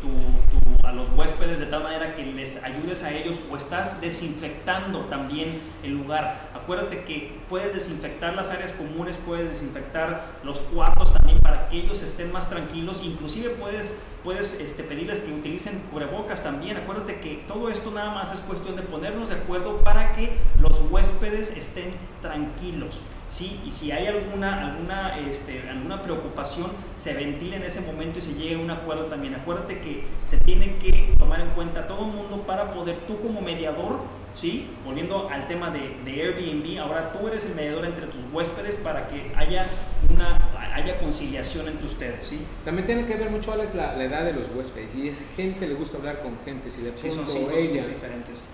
a 0.83 0.91
los 0.91 1.09
huéspedes 1.09 1.59
de 1.59 1.67
tal 1.67 1.83
manera 1.83 2.15
que 2.15 2.25
les 2.25 2.63
ayudes 2.63 3.03
a 3.03 3.13
ellos 3.13 3.39
o 3.51 3.57
estás 3.57 4.01
desinfectando 4.01 5.01
también 5.01 5.49
el 5.83 5.91
lugar? 5.91 6.49
Acuérdate 6.55 7.03
que 7.03 7.31
puedes 7.47 7.75
desinfectar 7.75 8.33
las 8.33 8.49
áreas 8.49 8.71
comunes, 8.71 9.15
puedes 9.23 9.51
desinfectar 9.51 10.39
los 10.43 10.59
cuartos 10.61 11.13
también 11.13 11.39
para 11.41 11.69
que 11.69 11.77
ellos 11.77 12.01
estén 12.01 12.31
más 12.31 12.49
tranquilos, 12.49 13.01
inclusive 13.03 13.49
puedes, 13.51 13.99
puedes 14.23 14.59
este, 14.59 14.81
pedirles 14.81 15.19
que 15.19 15.31
utilicen 15.31 15.79
cubrebocas 15.91 16.41
también. 16.41 16.75
Acuérdate 16.75 17.19
que 17.19 17.43
todo 17.47 17.69
esto 17.69 17.91
nada 17.91 18.15
más 18.15 18.33
es 18.33 18.39
cuestión 18.39 18.75
de 18.75 18.81
ponernos 18.81 19.29
de 19.29 19.35
acuerdo 19.35 19.83
para 19.83 20.15
que 20.15 20.37
los 20.59 20.81
huéspedes 20.89 21.55
estén 21.55 21.93
tranquilos. 22.23 23.01
¿Sí? 23.29 23.61
y 23.65 23.71
si 23.71 23.91
hay 23.91 24.07
alguna, 24.07 24.67
alguna, 24.67 25.19
este, 25.19 25.69
alguna 25.69 26.01
preocupación, 26.01 26.71
se 26.97 27.13
ventile 27.13 27.57
en 27.57 27.63
ese 27.63 27.81
momento 27.81 28.19
y 28.19 28.21
se 28.21 28.33
llegue 28.33 28.55
a 28.55 28.59
un 28.59 28.69
acuerdo 28.69 29.05
también. 29.05 29.35
Acuérdate 29.35 29.79
que 29.79 30.05
se 30.25 30.37
tiene 30.37 30.77
que 30.77 31.13
tomar 31.17 31.41
en 31.41 31.49
cuenta 31.49 31.87
todo 31.87 32.05
el 32.05 32.13
mundo 32.13 32.43
para 32.45 32.71
poder, 32.71 32.95
tú 33.07 33.19
como 33.21 33.41
mediador, 33.41 33.99
¿sí? 34.35 34.67
volviendo 34.85 35.29
al 35.29 35.47
tema 35.47 35.71
de, 35.71 35.97
de 36.05 36.21
Airbnb, 36.21 36.79
ahora 36.79 37.11
tú 37.11 37.27
eres 37.27 37.45
el 37.45 37.55
mediador 37.55 37.85
entre 37.85 38.07
tus 38.07 38.21
huéspedes 38.31 38.77
para 38.77 39.07
que 39.07 39.31
haya 39.35 39.65
una 40.09 40.37
haya 40.77 40.99
conciliación 40.99 41.67
entre 41.67 41.87
ustedes, 41.87 42.23
¿sí? 42.23 42.39
También 42.63 42.85
tiene 42.85 43.05
que 43.05 43.15
ver 43.15 43.29
mucho, 43.29 43.51
Alex, 43.51 43.73
la, 43.73 44.03
edad 44.03 44.25
de 44.25 44.33
los 44.33 44.47
huéspedes. 44.55 44.93
Y 44.95 45.09
es 45.09 45.17
gente 45.35 45.67
le 45.67 45.73
gusta 45.73 45.97
hablar 45.97 46.21
con 46.21 46.37
gente. 46.45 46.71
Si 46.71 46.81
de 46.81 46.91
pronto 46.91 47.51
ella 47.55 47.83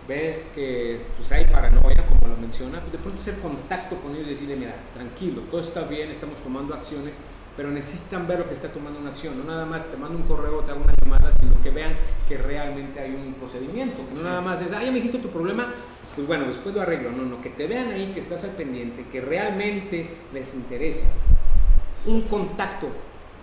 ve 0.07 0.43
que 0.55 1.01
pues, 1.17 1.31
hay 1.31 1.45
paranoia, 1.45 2.05
como 2.07 2.33
lo 2.33 2.37
menciona, 2.39 2.79
pues 2.79 2.93
de 2.93 2.97
pronto 2.97 3.19
hacer 3.19 3.39
contacto 3.39 3.99
con 4.01 4.15
ellos 4.15 4.27
y 4.27 4.31
decirle, 4.31 4.55
mira, 4.55 4.75
tranquilo, 4.93 5.41
todo 5.51 5.61
está 5.61 5.81
bien, 5.83 6.11
estamos 6.11 6.39
tomando 6.41 6.73
acciones, 6.73 7.13
pero 7.57 7.69
necesitan 7.69 8.25
ver 8.27 8.39
lo 8.39 8.47
que 8.47 8.55
está 8.55 8.69
tomando 8.69 8.99
una 8.99 9.09
acción. 9.09 9.37
No 9.37 9.43
nada 9.43 9.65
más 9.65 9.85
te 9.85 9.97
mando 9.97 10.17
un 10.17 10.23
correo, 10.23 10.61
te 10.61 10.71
hago 10.71 10.81
una 10.81 10.95
llamada, 11.03 11.29
sino 11.39 11.61
que 11.61 11.71
vean 11.71 11.93
que 12.29 12.37
realmente 12.37 13.01
hay 13.01 13.11
un 13.11 13.33
procedimiento. 13.33 13.97
Que 14.07 14.15
no 14.15 14.23
nada 14.23 14.39
más 14.39 14.61
es, 14.61 14.71
ah, 14.71 14.81
ya 14.81 14.91
me 14.91 14.97
dijiste 14.97 15.19
tu 15.19 15.29
problema, 15.29 15.73
pues 16.15 16.25
bueno, 16.25 16.45
después 16.45 16.73
lo 16.73 16.81
arreglo. 16.81 17.11
No, 17.11 17.25
no, 17.25 17.41
que 17.41 17.49
te 17.49 17.67
vean 17.67 17.91
ahí, 17.91 18.11
que 18.13 18.21
estás 18.21 18.45
al 18.45 18.51
pendiente, 18.51 19.05
que 19.11 19.19
realmente 19.19 20.07
les 20.31 20.53
interesa 20.53 21.01
un 22.05 22.21
contacto, 22.23 22.87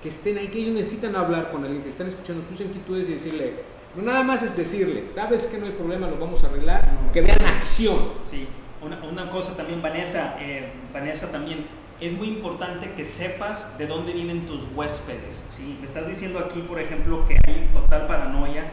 que 0.02 0.08
estén 0.08 0.38
ahí, 0.38 0.48
que 0.48 0.58
ellos 0.58 0.74
necesitan 0.74 1.14
hablar 1.16 1.50
con 1.50 1.64
alguien, 1.64 1.82
que 1.82 1.90
están 1.90 2.06
escuchando 2.06 2.42
sus 2.42 2.60
inquietudes 2.60 3.08
y 3.08 3.14
decirle, 3.14 3.54
no 3.94 4.02
nada 4.02 4.22
más 4.22 4.42
es 4.42 4.56
decirle, 4.56 5.06
sabes 5.06 5.44
que 5.44 5.58
no 5.58 5.66
hay 5.66 5.72
problema, 5.72 6.06
lo 6.08 6.18
vamos 6.18 6.42
a 6.44 6.48
arreglar, 6.48 6.88
que 7.12 7.20
vean 7.20 7.44
acción. 7.44 7.98
Sí, 8.30 8.46
una, 8.82 8.98
una 9.04 9.30
cosa 9.30 9.56
también, 9.56 9.82
Vanessa, 9.82 10.36
eh, 10.40 10.72
Vanessa 10.92 11.30
también, 11.30 11.66
es 12.00 12.12
muy 12.12 12.28
importante 12.28 12.92
que 12.92 13.04
sepas 13.04 13.76
de 13.76 13.86
dónde 13.86 14.12
vienen 14.12 14.46
tus 14.46 14.62
huéspedes. 14.74 15.44
¿sí? 15.50 15.76
Me 15.80 15.86
estás 15.86 16.08
diciendo 16.08 16.38
aquí, 16.38 16.60
por 16.60 16.80
ejemplo, 16.80 17.26
que 17.26 17.36
hay 17.46 17.68
total 17.74 18.06
paranoia 18.06 18.70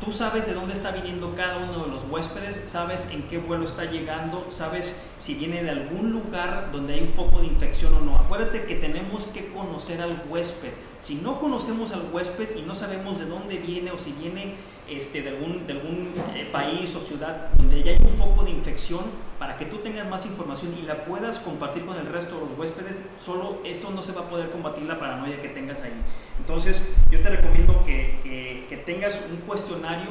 Tú 0.00 0.12
sabes 0.12 0.46
de 0.46 0.54
dónde 0.54 0.74
está 0.74 0.90
viniendo 0.90 1.34
cada 1.34 1.58
uno 1.58 1.84
de 1.84 1.90
los 1.90 2.04
huéspedes, 2.10 2.62
sabes 2.66 3.08
en 3.12 3.22
qué 3.22 3.38
vuelo 3.38 3.64
está 3.64 3.84
llegando, 3.84 4.48
sabes 4.50 5.06
si 5.18 5.34
viene 5.34 5.62
de 5.62 5.70
algún 5.70 6.12
lugar 6.12 6.70
donde 6.72 6.94
hay 6.94 7.00
un 7.00 7.08
foco 7.08 7.40
de 7.40 7.46
infección 7.46 7.94
o 7.94 8.00
no. 8.00 8.16
Acuérdate 8.16 8.64
que 8.64 8.74
tenemos 8.74 9.24
que 9.26 9.52
conocer 9.52 10.02
al 10.02 10.24
huésped. 10.28 10.72
Si 11.00 11.14
no 11.16 11.40
conocemos 11.40 11.92
al 11.92 12.10
huésped 12.12 12.56
y 12.56 12.62
no 12.62 12.74
sabemos 12.74 13.18
de 13.18 13.26
dónde 13.26 13.56
viene 13.58 13.92
o 13.92 13.98
si 13.98 14.12
viene 14.12 14.54
este, 14.88 15.22
de 15.22 15.30
algún, 15.30 15.66
de 15.66 15.72
algún 15.74 16.12
eh, 16.34 16.48
país 16.52 16.94
o 16.94 17.00
ciudad 17.00 17.50
donde 17.56 17.82
ya 17.82 17.92
hay 17.92 17.98
un 18.02 18.16
foco 18.18 18.44
de 18.44 18.50
infección, 18.50 19.04
para 19.38 19.56
que 19.56 19.64
tú 19.66 19.78
tengas 19.78 20.08
más 20.08 20.26
información 20.26 20.74
y 20.78 20.82
la 20.82 21.04
puedas 21.04 21.38
compartir 21.38 21.86
con 21.86 21.96
el 21.96 22.06
resto 22.06 22.34
de 22.34 22.46
los 22.46 22.58
huéspedes, 22.58 23.04
solo 23.18 23.60
esto 23.64 23.90
no 23.90 24.02
se 24.02 24.12
va 24.12 24.22
a 24.22 24.28
poder 24.28 24.50
combatir 24.50 24.84
la 24.84 24.98
paranoia 24.98 25.40
que 25.40 25.48
tengas 25.48 25.80
ahí. 25.82 25.92
Entonces, 26.38 26.96
yo 27.10 27.20
te 27.20 27.30
recomiendo 27.30 27.84
que, 27.84 28.18
que, 28.22 28.76
tengas 28.84 29.18
un 29.30 29.38
cuestionario 29.46 30.10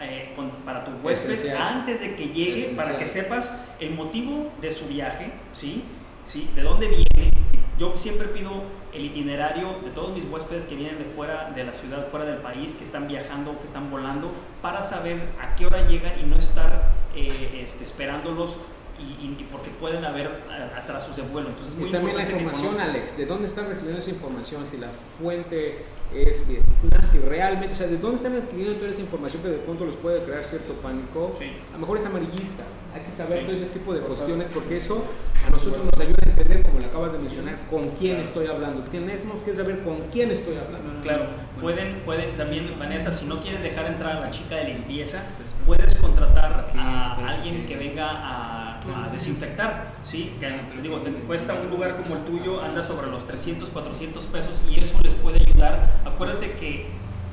eh, 0.00 0.34
para 0.64 0.82
tu 0.84 0.92
huésped 1.02 1.54
antes 1.54 2.00
de 2.00 2.16
que 2.16 2.28
llegue, 2.28 2.72
para 2.74 2.96
que 2.96 3.06
sepas 3.06 3.52
el 3.80 3.90
motivo 3.90 4.50
de 4.62 4.72
su 4.72 4.86
viaje, 4.86 5.30
¿sí? 5.52 5.84
¿Sí? 6.26 6.48
¿De 6.54 6.62
dónde 6.62 6.88
viene? 6.88 7.30
Yo 7.76 7.94
siempre 7.98 8.28
pido 8.28 8.62
el 8.92 9.04
itinerario 9.04 9.80
de 9.84 9.90
todos 9.90 10.14
mis 10.14 10.24
huéspedes 10.26 10.64
que 10.66 10.76
vienen 10.76 10.98
de 10.98 11.04
fuera 11.04 11.50
de 11.50 11.64
la 11.64 11.72
ciudad, 11.72 12.08
fuera 12.08 12.24
del 12.24 12.38
país, 12.38 12.74
que 12.74 12.84
están 12.84 13.08
viajando, 13.08 13.58
que 13.58 13.66
están 13.66 13.90
volando, 13.90 14.32
para 14.62 14.82
saber 14.82 15.30
a 15.40 15.56
qué 15.56 15.66
hora 15.66 15.86
llegan 15.88 16.18
y 16.20 16.22
no 16.22 16.36
estar 16.36 16.92
eh, 17.16 17.60
este, 17.62 17.84
esperándolos 17.84 18.58
y, 18.98 19.44
porque 19.50 19.70
pueden 19.70 20.04
haber 20.04 20.30
atrasos 20.76 21.16
de 21.16 21.22
vuelo. 21.22 21.50
Entonces, 21.50 21.74
y 21.78 21.90
también 21.90 22.16
la 22.16 22.22
información, 22.22 22.80
Alex, 22.80 23.16
¿de 23.16 23.26
dónde 23.26 23.48
están 23.48 23.68
recibiendo 23.68 24.00
esa 24.00 24.10
información? 24.10 24.66
Si 24.66 24.78
la 24.78 24.88
fuente 25.20 25.84
es 26.14 26.46
verídica, 26.46 27.06
si 27.06 27.18
realmente, 27.18 27.72
o 27.72 27.76
sea, 27.76 27.86
¿de 27.86 27.98
dónde 27.98 28.16
están 28.16 28.34
adquiriendo 28.36 28.74
toda 28.76 28.90
esa 28.90 29.00
información 29.00 29.42
que 29.42 29.48
de 29.48 29.58
pronto 29.58 29.84
les 29.86 29.96
puede 29.96 30.20
crear 30.22 30.44
cierto 30.44 30.74
pánico? 30.74 31.34
Sí. 31.38 31.56
A 31.70 31.72
lo 31.74 31.78
mejor 31.80 31.98
es 31.98 32.06
amarillista, 32.06 32.64
hay 32.94 33.00
que 33.02 33.10
saber 33.10 33.40
Sí. 33.40 33.44
todo 33.46 33.56
ese 33.56 33.66
tipo 33.66 33.94
de 33.94 34.00
Por 34.00 34.08
cuestiones 34.08 34.46
porque 34.52 34.76
eso 34.76 35.02
a 35.46 35.50
nosotros 35.50 35.86
nos 35.86 36.00
ayuda 36.00 36.16
a 36.24 36.30
entender, 36.30 36.62
como 36.62 36.78
le 36.78 36.86
acabas 36.86 37.12
de 37.12 37.18
mencionar, 37.18 37.56
con 37.68 37.88
quién 37.90 38.18
estoy 38.18 38.46
hablando. 38.46 38.84
Tenemos 38.84 39.40
que 39.40 39.54
saber 39.54 39.80
con 39.82 40.02
quién 40.12 40.30
estoy 40.30 40.56
hablando. 40.56 41.02
Claro, 41.02 41.26
pueden, 41.60 42.00
pueden 42.04 42.36
también, 42.36 42.78
Vanessa, 42.78 43.12
si 43.12 43.26
no 43.26 43.42
quieren 43.42 43.62
dejar 43.62 43.86
entrar 43.86 44.18
a 44.18 44.20
la 44.20 44.30
chica 44.30 44.56
de 44.56 44.64
limpieza, 44.74 45.24
puedes 45.66 45.94
contratar 45.96 46.70
a 46.76 47.28
alguien 47.28 47.66
que 47.66 47.76
venga 47.76 48.08
a, 48.10 48.73
a 48.92 49.08
desinfectar, 49.08 49.92
¿sí? 50.04 50.34
Que, 50.38 50.60
digo, 50.82 50.98
te 50.98 51.10
cuesta 51.12 51.54
un 51.54 51.70
lugar 51.70 51.96
como 51.96 52.16
el 52.16 52.24
tuyo, 52.24 52.62
anda 52.62 52.82
sobre 52.82 53.08
los 53.08 53.26
300, 53.26 53.70
400 53.70 54.24
pesos 54.26 54.62
y 54.70 54.80
eso 54.80 54.98
les 55.02 55.14
puede 55.14 55.40
ayudar. 55.40 56.00
Acuérdate 56.04 56.52
que 56.52 56.86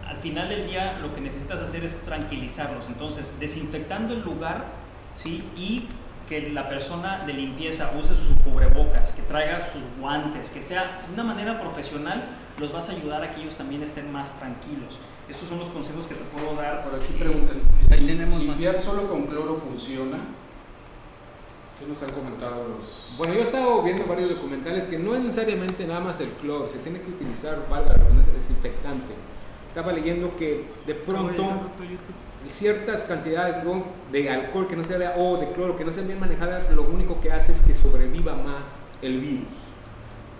al 0.07 0.17
final 0.17 0.49
del 0.49 0.67
día 0.67 0.99
lo 1.01 1.13
que 1.13 1.21
necesitas 1.21 1.59
hacer 1.59 1.83
es 1.83 2.01
tranquilizarlos. 2.01 2.87
Entonces, 2.87 3.33
desinfectando 3.39 4.13
el 4.13 4.21
lugar, 4.21 4.65
¿sí? 5.15 5.43
Y 5.55 5.87
que 6.29 6.49
la 6.51 6.69
persona 6.69 7.25
de 7.25 7.33
limpieza 7.33 7.91
use 7.99 8.15
sus 8.15 8.37
cubrebocas, 8.43 9.11
que 9.11 9.21
traiga 9.23 9.69
sus 9.69 9.83
guantes, 9.99 10.49
que 10.49 10.61
sea 10.61 11.03
de 11.07 11.13
una 11.13 11.23
manera 11.23 11.59
profesional, 11.59 12.23
los 12.59 12.71
vas 12.71 12.87
a 12.89 12.93
ayudar 12.93 13.23
a 13.23 13.31
que 13.31 13.41
ellos 13.41 13.55
también 13.55 13.83
estén 13.83 14.11
más 14.11 14.31
tranquilos. 14.39 14.99
Esos 15.29 15.49
son 15.49 15.59
los 15.59 15.69
consejos 15.69 16.05
que 16.07 16.15
te 16.15 16.23
puedo 16.25 16.55
dar. 16.55 16.83
Por 16.83 16.95
aquí 16.95 17.13
preguntan, 17.19 17.57
Ahí 17.89 18.05
tenemos 18.05 18.39
más. 18.39 18.47
¿limpiar 18.47 18.79
solo 18.79 19.09
con 19.09 19.25
cloro 19.27 19.57
funciona? 19.57 20.19
¿Qué 21.81 21.87
nos 21.87 22.03
han 22.03 22.11
comentado 22.11 22.67
los...? 22.67 23.17
Bueno, 23.17 23.33
yo 23.33 23.39
he 23.39 23.43
estado 23.43 23.81
viendo 23.81 24.05
varios 24.05 24.29
documentales 24.29 24.83
que 24.85 24.99
no 24.99 25.15
es 25.15 25.21
necesariamente 25.23 25.85
nada 25.87 25.99
más 25.99 26.19
el 26.19 26.29
cloro, 26.29 26.69
se 26.69 26.77
tiene 26.79 27.01
que 27.01 27.09
utilizar, 27.09 27.65
valga 27.69 27.89
la 27.93 27.97
redundancia, 27.97 28.33
desinfectante. 28.33 29.13
Estaba 29.69 29.91
leyendo 29.91 30.35
que 30.35 30.65
de 30.85 30.93
pronto 30.93 31.43
ciertas 32.47 33.03
cantidades 33.03 33.63
¿no? 33.63 33.83
de 34.11 34.29
alcohol 34.29 34.67
que 34.67 34.75
no 34.75 34.83
se 34.83 34.97
vea 34.97 35.15
o 35.17 35.37
de 35.37 35.51
cloro 35.53 35.75
que 35.75 35.83
no 35.85 35.91
sean 35.91 36.07
bien 36.07 36.19
manejadas, 36.19 36.69
lo 36.71 36.83
único 36.83 37.19
que 37.21 37.31
hace 37.31 37.51
es 37.51 37.61
que 37.61 37.73
sobreviva 37.73 38.33
más 38.35 38.87
el 39.01 39.19
virus. 39.19 39.47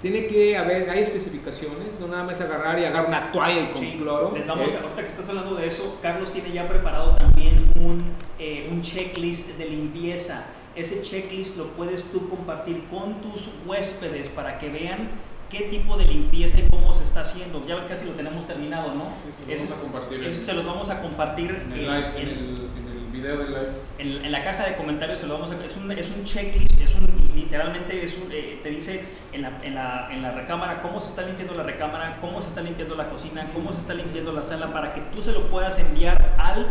Tiene 0.02 0.26
que 0.28 0.58
haber, 0.58 0.89
hay 0.89 1.00
especificaciones, 1.00 2.00
no 2.00 2.08
nada 2.08 2.24
más 2.24 2.42
agarrar 2.42 2.78
y 2.80 2.86
agarrar 2.86 3.08
una 3.08 3.32
toalla 3.32 3.62
y 3.62 3.68
con 3.72 3.82
Sí, 3.82 3.98
cloro. 4.00 4.32
les 4.36 4.46
vamos, 4.48 4.68
es- 4.68 4.82
ahorita 4.82 5.02
que 5.02 5.08
estás 5.08 5.30
hablando 5.30 5.56
de 5.56 5.68
eso, 5.68 5.98
Carlos 6.02 6.32
tiene 6.32 6.52
ya 6.52 6.68
preparado 6.68 7.16
también 7.16 7.72
un, 7.76 8.00
eh, 8.39 8.68
un 8.72 8.82
checklist 8.82 9.50
de 9.58 9.66
limpieza. 9.66 10.46
Ese 10.76 11.02
checklist 11.02 11.58
lo 11.58 11.68
puedes 11.72 12.04
tú 12.12 12.30
compartir 12.30 12.84
con 12.90 13.22
tus 13.22 13.50
huéspedes 13.66 14.30
para 14.30 14.58
que 14.60 14.70
vean 14.70 15.10
qué 15.50 15.64
tipo 15.64 15.98
de 15.98 16.06
limpieza 16.06 16.60
y 16.60 16.70
cómo 16.70 16.94
se 16.94 17.04
está 17.04 17.22
haciendo. 17.22 17.66
Ya 17.68 17.86
casi 17.88 18.06
lo 18.06 18.12
tenemos 18.14 18.48
terminado, 18.48 18.96
¿no? 18.96 19.12
Sí, 19.38 19.44
se 19.46 19.54
Ese 19.54 19.66
vamos 19.66 19.78
a 19.78 19.82
compartir 19.82 20.24
Eso 20.24 20.40
en- 20.40 20.46
se 20.46 20.54
los 20.54 20.66
vamos 20.66 20.90
a 20.90 21.02
compartir 21.02 21.50
En 21.66 21.72
el, 21.74 21.82
live, 21.82 22.08
en, 22.16 22.16
en- 22.16 22.30
el, 22.30 22.70
en 22.78 22.88
el 22.98 23.12
video 23.12 23.38
del 23.38 23.48
live. 23.50 23.72
en, 24.00 24.26
en 24.26 24.32
la 24.32 24.44
caja 24.46 24.66
de 24.70 24.76
comentarios 24.78 25.20
se 25.20 25.28
lo 25.28 25.34
vamos 25.34 25.52
a 25.52 25.66
es 25.66 25.76
un, 25.76 25.92
es 25.92 26.08
un 26.08 26.24
checklist, 26.24 26.80
es 26.80 26.96
un 26.96 27.21
literalmente 27.36 28.04
es 28.04 28.18
un, 28.18 28.32
eh, 28.32 28.60
te 28.62 28.70
dice 28.70 29.04
en 29.32 29.44
la, 29.44 29.60
en, 29.64 29.76
la, 29.76 30.10
en 30.12 30.22
la 30.22 30.32
recámara 30.32 30.82
cómo 30.82 31.00
se 31.00 31.10
está 31.10 31.24
limpiando 31.24 31.54
la 31.54 31.64
recámara, 31.64 32.18
cómo 32.22 32.42
se 32.42 32.50
está 32.50 32.62
limpiando 32.62 32.96
la 32.96 33.10
cocina, 33.10 33.50
cómo 33.54 33.72
se 33.72 33.80
está 33.80 33.94
limpiando 33.94 34.32
la 34.32 34.44
sala 34.44 34.74
para 34.74 34.94
que 34.94 35.02
tú 35.16 35.22
se 35.22 35.32
lo 35.32 35.48
puedas 35.48 35.80
enviar 35.80 36.36
al 36.38 36.68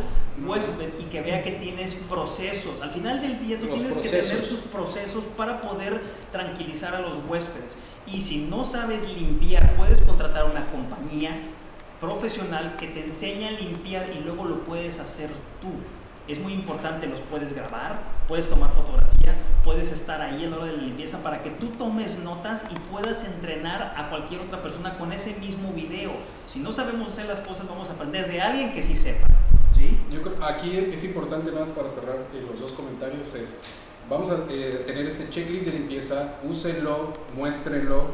huésped 0.47 0.91
y 0.99 1.05
que 1.05 1.21
vea 1.21 1.43
que 1.43 1.53
tienes 1.53 1.95
procesos. 1.95 2.81
Al 2.83 2.91
final 2.91 3.21
del 3.21 3.39
día 3.41 3.59
tú 3.59 3.67
Los 3.67 3.77
tienes 3.77 3.97
que 3.99 4.09
tener 4.09 4.49
tus 4.49 4.61
procesos 4.61 5.25
para 5.37 5.61
poder 5.61 6.01
tranquilizar 6.33 6.95
a 6.95 7.01
los 7.01 7.19
huéspedes. 7.29 7.79
Y 8.07 8.21
si 8.21 8.47
no 8.47 8.65
sabes 8.65 9.09
limpiar, 9.09 9.75
puedes 9.75 10.03
contratar 10.03 10.45
una 10.45 10.71
compañía 10.71 11.41
profesional 12.01 12.77
que 12.77 12.89
te 12.89 13.05
enseña 13.05 13.49
a 13.49 13.53
limpiar 13.53 14.11
y 14.17 14.21
luego 14.21 14.45
lo 14.47 14.65
puedes 14.65 14.99
hacer 14.99 15.29
tú. 15.61 15.69
Es 16.31 16.39
muy 16.39 16.53
importante, 16.53 17.09
los 17.09 17.19
puedes 17.23 17.55
grabar, 17.55 18.03
puedes 18.29 18.49
tomar 18.49 18.71
fotografía, 18.71 19.35
puedes 19.65 19.91
estar 19.91 20.23
ahí 20.23 20.45
en 20.45 20.53
la 20.53 20.59
hora 20.59 20.67
de 20.67 20.77
la 20.77 20.83
limpieza 20.85 21.25
para 21.25 21.43
que 21.43 21.51
tú 21.51 21.71
tomes 21.71 22.21
notas 22.21 22.67
y 22.71 22.79
puedas 22.89 23.25
entrenar 23.25 23.95
a 23.97 24.11
cualquier 24.11 24.43
otra 24.43 24.63
persona 24.63 24.97
con 24.97 25.13
ese 25.13 25.41
mismo 25.41 25.73
video. 25.73 26.13
Si 26.47 26.61
no 26.61 26.73
sabemos 26.73 27.09
hacer 27.09 27.27
las 27.27 27.41
cosas, 27.41 27.67
vamos 27.67 27.89
a 27.89 27.95
aprender 27.95 28.31
de 28.31 28.41
alguien 28.41 28.73
que 28.73 28.85
sí 28.85 28.95
sepa. 28.95 29.27
¿sí? 29.75 29.99
Yo 30.09 30.23
creo 30.23 30.45
aquí 30.45 30.77
es 30.77 31.03
importante 31.03 31.51
más 31.51 31.69
para 31.71 31.91
cerrar 31.91 32.19
eh, 32.33 32.47
los 32.49 32.61
dos 32.61 32.71
comentarios 32.73 33.35
es 33.35 33.59
vamos 34.09 34.31
a 34.31 34.47
eh, 34.51 34.85
tener 34.87 35.07
ese 35.09 35.31
checklist 35.31 35.65
de 35.65 35.73
limpieza, 35.73 36.37
úsenlo, 36.45 37.13
muéstrenlo, 37.35 38.07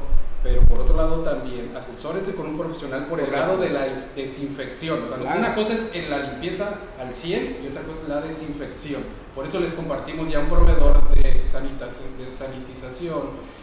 pero 0.46 0.62
por 0.62 0.78
otro 0.78 0.96
lado 0.96 1.22
también 1.22 1.72
asesórense 1.76 2.32
con 2.36 2.46
un 2.46 2.56
profesional 2.56 3.06
por 3.06 3.18
el 3.20 3.32
lado 3.32 3.58
de 3.58 3.68
la 3.70 3.84
desinfección. 4.14 5.02
O 5.02 5.06
sea, 5.08 5.16
Claro. 5.18 5.40
una 5.40 5.54
cosa 5.56 5.74
es 5.74 5.92
en 5.92 6.08
la 6.08 6.18
limpieza 6.20 6.78
al 7.00 7.12
100 7.12 7.58
y 7.64 7.66
otra 7.66 7.82
cosa 7.82 7.98
es 8.02 8.08
la 8.08 8.20
desinfección. 8.20 9.02
Por 9.34 9.44
eso 9.44 9.58
les 9.58 9.72
compartimos 9.72 10.30
ya 10.30 10.38
un 10.38 10.48
proveedor 10.48 11.08
de, 11.10 11.20
de 11.20 12.30
sanitización, 12.30 13.22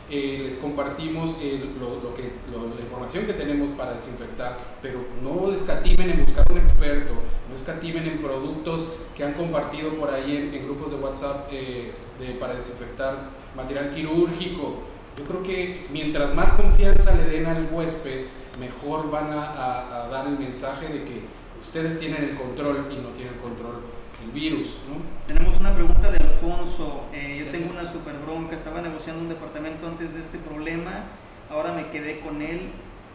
eh, 0.10 0.42
les 0.44 0.56
compartimos 0.58 1.36
lo, 1.80 2.04
lo 2.04 2.14
que, 2.16 2.34
lo- 2.52 2.76
la 2.76 2.82
información 2.82 3.26
que 3.26 3.34
tenemos 3.34 3.70
para 3.78 3.94
desinfectar, 3.94 4.58
pero 4.82 5.00
no 5.24 5.54
escatimen 5.54 6.10
en 6.10 6.26
buscar 6.26 6.46
un 6.52 6.58
experto, 6.58 7.14
no 7.50 7.56
escatimen 7.56 8.06
en 8.08 8.18
productos 8.20 8.90
que 9.16 9.24
han 9.24 9.34
compartido 9.34 9.92
por 9.96 10.10
ahí 10.12 10.36
en, 10.36 10.54
en 10.54 10.66
grupos 10.66 10.92
de 10.92 10.98
WhatsApp 10.98 11.48
eh, 11.52 11.94
de- 12.20 12.34
para 12.34 12.56
desinfectar 12.56 13.30
material 13.56 13.90
quirúrgico. 13.92 14.92
Yo 15.18 15.24
creo 15.26 15.43
que 15.43 15.86
mientras 15.91 16.34
más 16.34 16.53
confianza 16.53 17.14
le 17.16 17.26
den 17.26 17.45
al 17.45 17.70
huésped, 17.72 18.26
mejor 18.59 19.09
van 19.11 19.32
a, 19.32 19.43
a- 19.43 20.05
a 20.05 20.07
dar 20.09 20.28
el 20.28 20.39
mensaje 20.39 20.88
de 20.88 21.03
que 21.05 21.22
ustedes 21.61 21.99
tienen 21.99 22.24
el 22.24 22.36
control 22.36 22.88
y 22.91 22.95
no 22.97 23.09
tienen 23.09 23.36
control 23.36 23.82
el 24.24 24.32
virus, 24.32 24.70
¿no? 24.89 24.95
Tenemos 25.28 25.59
una 25.59 25.76
pregunta 25.76 26.09
de 26.11 26.18
Alfonso. 26.18 27.05
Eh, 27.14 27.43
yo 27.45 27.51
tengo 27.51 27.72
una 27.72 27.86
super 27.86 28.16
bronca, 28.18 28.55
estaba 28.55 28.82
negociando 28.82 29.22
un 29.22 29.30
departamento 29.30 29.86
antes 29.88 30.14
de 30.14 30.22
este 30.22 30.38
problema, 30.39 31.03
ahora 31.49 31.74
me 31.74 31.89
quedé 31.89 32.20
con 32.22 32.41
él 32.41 32.70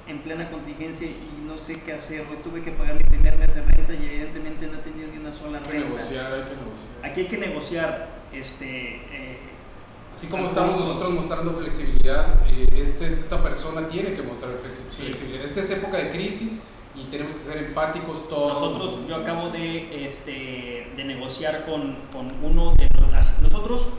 en 0.07 0.19
plena 0.21 0.51
contingencia 0.51 1.07
y 1.07 1.45
no 1.47 1.59
sé 1.59 1.81
qué 1.83 1.93
hacer. 1.95 2.23
Hoy 2.31 2.39
tuve 2.45 2.63
que 2.63 2.71
pagar 2.73 2.95
mi 2.97 3.03
primer 3.05 3.37
mes 3.39 3.55
de 3.55 3.63
renta 3.63 3.93
y 3.95 4.07
evidentemente 4.07 4.67
no 4.67 4.75
he 4.75 4.83
tenido 4.83 5.09
ni 5.13 5.19
una 5.19 5.33
sola 5.33 5.59
Hay 5.59 5.65
que 5.65 5.71
renta. 5.73 5.89
negociar, 5.89 6.33
hay 6.33 6.43
que 6.43 6.57
negociar. 6.57 7.11
Aquí 7.11 7.21
hay 7.23 7.27
que 7.29 7.39
negociar. 7.39 8.19
Este, 8.33 8.97
eh, 9.11 9.38
Así 10.19 10.27
como 10.27 10.49
estamos 10.49 10.81
nosotros 10.81 11.13
mostrando 11.13 11.53
flexibilidad, 11.53 12.45
eh, 12.49 12.67
este, 12.73 13.21
esta 13.21 13.41
persona 13.41 13.87
tiene 13.87 14.15
que 14.15 14.23
mostrar 14.23 14.51
flexi- 14.55 14.91
Sí. 14.97 15.03
flexibilidad. 15.05 15.45
Esta 15.45 15.61
es 15.61 15.71
época 15.71 15.97
de 15.99 16.11
crisis 16.11 16.65
y 16.97 17.05
tenemos 17.05 17.35
que 17.35 17.41
ser 17.45 17.59
empáticos 17.59 18.29
todos. 18.29 18.61
Nosotros, 18.61 19.09
yo 19.09 19.15
acabo 19.15 19.51
de, 19.51 20.07
este, 20.07 20.91
de 20.97 21.05
negociar 21.05 21.65
con, 21.67 21.99
con 22.13 22.27
uno 22.43 22.73
de 22.75 22.89
los... 23.01 23.41
Nosotros 23.43 23.91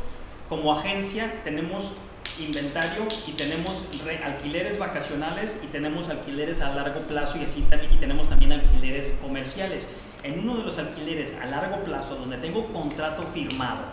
como 0.50 0.74
agencia 0.78 1.42
tenemos 1.46 1.94
inventario 2.38 3.04
y 3.26 3.32
tenemos 3.32 3.86
re- 4.04 4.22
alquileres 4.22 4.78
vacacionales 4.78 5.62
y 5.64 5.68
tenemos 5.68 6.10
alquileres 6.10 6.60
a 6.60 6.76
largo 6.76 7.00
plazo 7.08 7.38
y 7.38 7.46
así 7.46 7.62
también 7.70 7.94
y 7.94 7.96
tenemos 7.96 8.28
también 8.28 8.52
alquileres 8.52 9.18
comerciales. 9.22 9.90
En 10.24 10.40
uno 10.40 10.58
de 10.58 10.64
los 10.66 10.78
alquileres 10.80 11.34
a 11.42 11.46
largo 11.46 11.82
plazo 11.86 12.16
donde 12.16 12.36
tengo 12.40 12.66
contrato 12.74 13.24
firmado, 13.24 13.84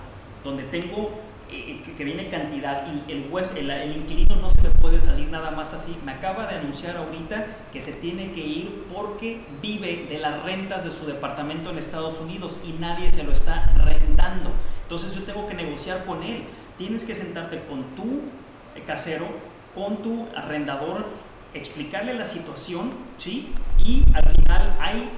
donde 0.43 0.65
tengo 0.65 1.25
que, 1.49 2.05
viene 2.05 2.29
cantidad 2.29 2.87
y 2.87 3.13
el, 3.13 3.97
inquilino 3.97 4.37
no 4.37 4.51
se 4.51 4.63
le 4.63 4.71
puede 4.71 5.01
salir 5.01 5.29
nada 5.29 5.51
más 5.51 5.75
así. 5.75 5.97
Me 6.05 6.13
acaba 6.13 6.47
de 6.47 6.57
anunciar 6.57 6.97
ahorita 6.97 7.47
que 7.73 7.83
se 7.83 7.93
tiene 7.93 8.33
que 8.33 8.41
ir 8.41 8.85
porque 8.95 9.41
vive 9.63 10.07
de 10.09 10.19
las 10.19 10.43
rentas 10.43 10.85
de 10.85 10.93
su 10.93 11.07
departamento 11.07 11.71
en 11.71 11.79
Estados 11.79 12.19
Unidos 12.21 12.59
y 12.67 12.73
nadie 12.73 13.11
se 13.11 13.23
lo 13.23 13.33
está 13.33 13.73
rentando. 13.77 14.51
Entonces 14.83 15.15
yo 15.15 15.23
tengo 15.23 15.49
que 15.49 15.55
negociar 15.55 16.05
con 16.05 16.23
él. 16.23 16.45
Tienes 16.79 17.05
que 17.05 17.15
sentarte 17.15 17.63
con 17.65 17.83
tu 17.97 18.21
eh, 18.75 18.83
casero, 18.87 19.27
con 19.75 20.03
tu 20.03 20.27
arrendador, 20.37 21.07
explicarle 21.55 22.15
la 22.15 22.27
situación, 22.27 22.93
¿sí? 23.17 23.53
Y 23.79 24.05
al 24.15 24.31
final 24.31 24.77
hay, 24.81 25.11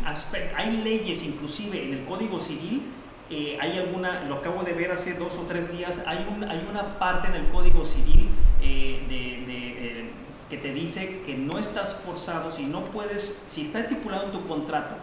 hay 0.57 0.77
leyes, 0.79 1.23
inclusive 1.23 1.85
en 1.85 1.95
el 1.95 2.05
Código 2.05 2.39
Civil, 2.39 2.83
eh, 3.31 3.59
hay 3.61 3.79
alguna, 3.79 4.25
lo 4.29 4.37
acabo 4.37 4.63
de 4.63 4.73
ver 4.73 4.91
hace 4.93 5.15
dos 5.15 5.33
o 5.35 5.43
tres 5.49 5.71
días, 5.77 6.03
hay, 6.07 6.27
un, 6.35 6.45
hay 6.45 6.67
una 6.71 6.99
parte 6.99 7.29
en 7.29 7.35
el 7.35 7.49
Código 7.49 7.85
Civil 7.85 8.29
eh, 8.63 9.05
de- 9.09 9.47
de, 9.53 9.69
eh, 10.01 10.11
que 10.51 10.57
te 10.59 10.73
dice 10.73 11.21
que 11.27 11.35
no 11.35 11.59
estás 11.59 12.01
forzado, 12.05 12.51
si 12.51 12.65
no 12.67 12.85
puedes, 12.85 13.45
si 13.51 13.63
está 13.63 13.81
estipulado 13.81 14.25
en 14.27 14.33
tu 14.33 14.47
contrato 14.49 14.97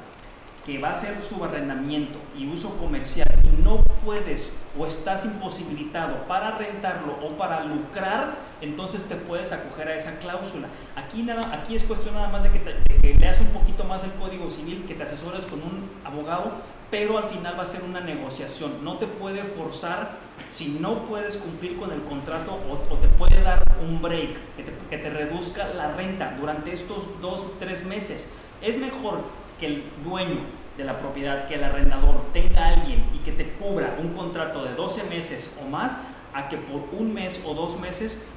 que 0.66 0.80
va 0.80 0.90
a 0.90 0.96
ser 0.96 1.22
subarrendamiento 1.22 2.18
y 2.36 2.48
uso 2.48 2.76
comercial 2.80 3.28
y 3.44 3.62
no 3.64 3.84
puedes 4.04 4.68
o 4.76 4.88
estás 4.88 5.24
imposibilitado 5.26 6.26
para 6.28 6.58
rentarlo 6.58 7.14
o 7.24 7.38
para 7.38 7.64
lucrar, 7.66 8.34
entonces 8.62 9.04
te 9.04 9.16
puedes 9.16 9.52
acoger 9.52 9.90
a 9.90 9.96
esa 9.96 10.18
cláusula. 10.18 10.68
Aquí, 10.96 11.22
nada, 11.22 11.44
aquí 11.54 11.76
es 11.76 11.84
cuestión 11.84 12.16
nada 12.16 12.30
más 12.30 12.42
de 12.42 12.50
que, 12.50 12.60
te- 12.60 12.74
de 12.74 13.00
que 13.00 13.14
leas 13.14 13.40
un 13.42 13.48
poquito 13.50 13.84
más 13.84 14.04
el 14.04 14.12
Código 14.14 14.50
Civil, 14.50 14.86
que 14.88 14.96
te 14.96 15.04
asesores 15.04 15.46
con 15.46 15.60
un 15.62 15.88
abogado, 16.04 16.54
pero 16.98 17.18
al 17.18 17.26
final 17.26 17.60
va 17.60 17.64
a 17.64 17.68
ser 17.68 17.84
una 17.84 18.00
negociación. 18.00 18.82
No 18.86 18.98
te 19.00 19.06
puede 19.06 19.44
forzar 19.44 20.12
si 20.50 20.78
no 20.80 21.00
puedes 21.00 21.36
cumplir 21.36 21.78
con 21.78 21.92
el 21.92 22.02
contrato 22.04 22.54
o, 22.54 22.94
o 22.94 22.98
te 23.00 23.10
puede 23.10 23.42
dar 23.42 23.62
un 23.86 24.02
break, 24.02 24.30
que 24.56 24.64
te, 24.64 24.72
que 24.90 24.98
te 24.98 25.10
reduzca 25.10 25.68
la 25.76 25.92
renta 25.92 26.38
durante 26.40 26.72
estos 26.74 27.20
dos, 27.22 27.44
tres 27.60 27.84
meses. 27.86 28.32
Es 28.62 28.78
mejor 28.78 29.24
que 29.60 29.68
el 29.68 29.84
dueño 30.06 30.40
de 30.78 30.86
la 30.86 30.98
propiedad, 30.98 31.50
que 31.50 31.56
el 31.56 31.66
arrendador 31.66 32.16
tenga 32.32 32.64
a 32.64 32.70
alguien 32.76 33.04
y 33.14 33.18
que 33.26 33.34
te 33.34 33.52
cubra 33.56 33.98
un 34.00 34.14
contrato 34.14 34.64
de 34.64 34.74
12 34.76 35.04
meses 35.10 35.54
o 35.62 35.68
más, 35.70 35.98
a 36.34 36.48
que 36.48 36.56
por 36.58 36.82
un 36.98 37.14
mes 37.14 37.42
o 37.46 37.54
dos 37.54 37.78
meses 37.78 38.30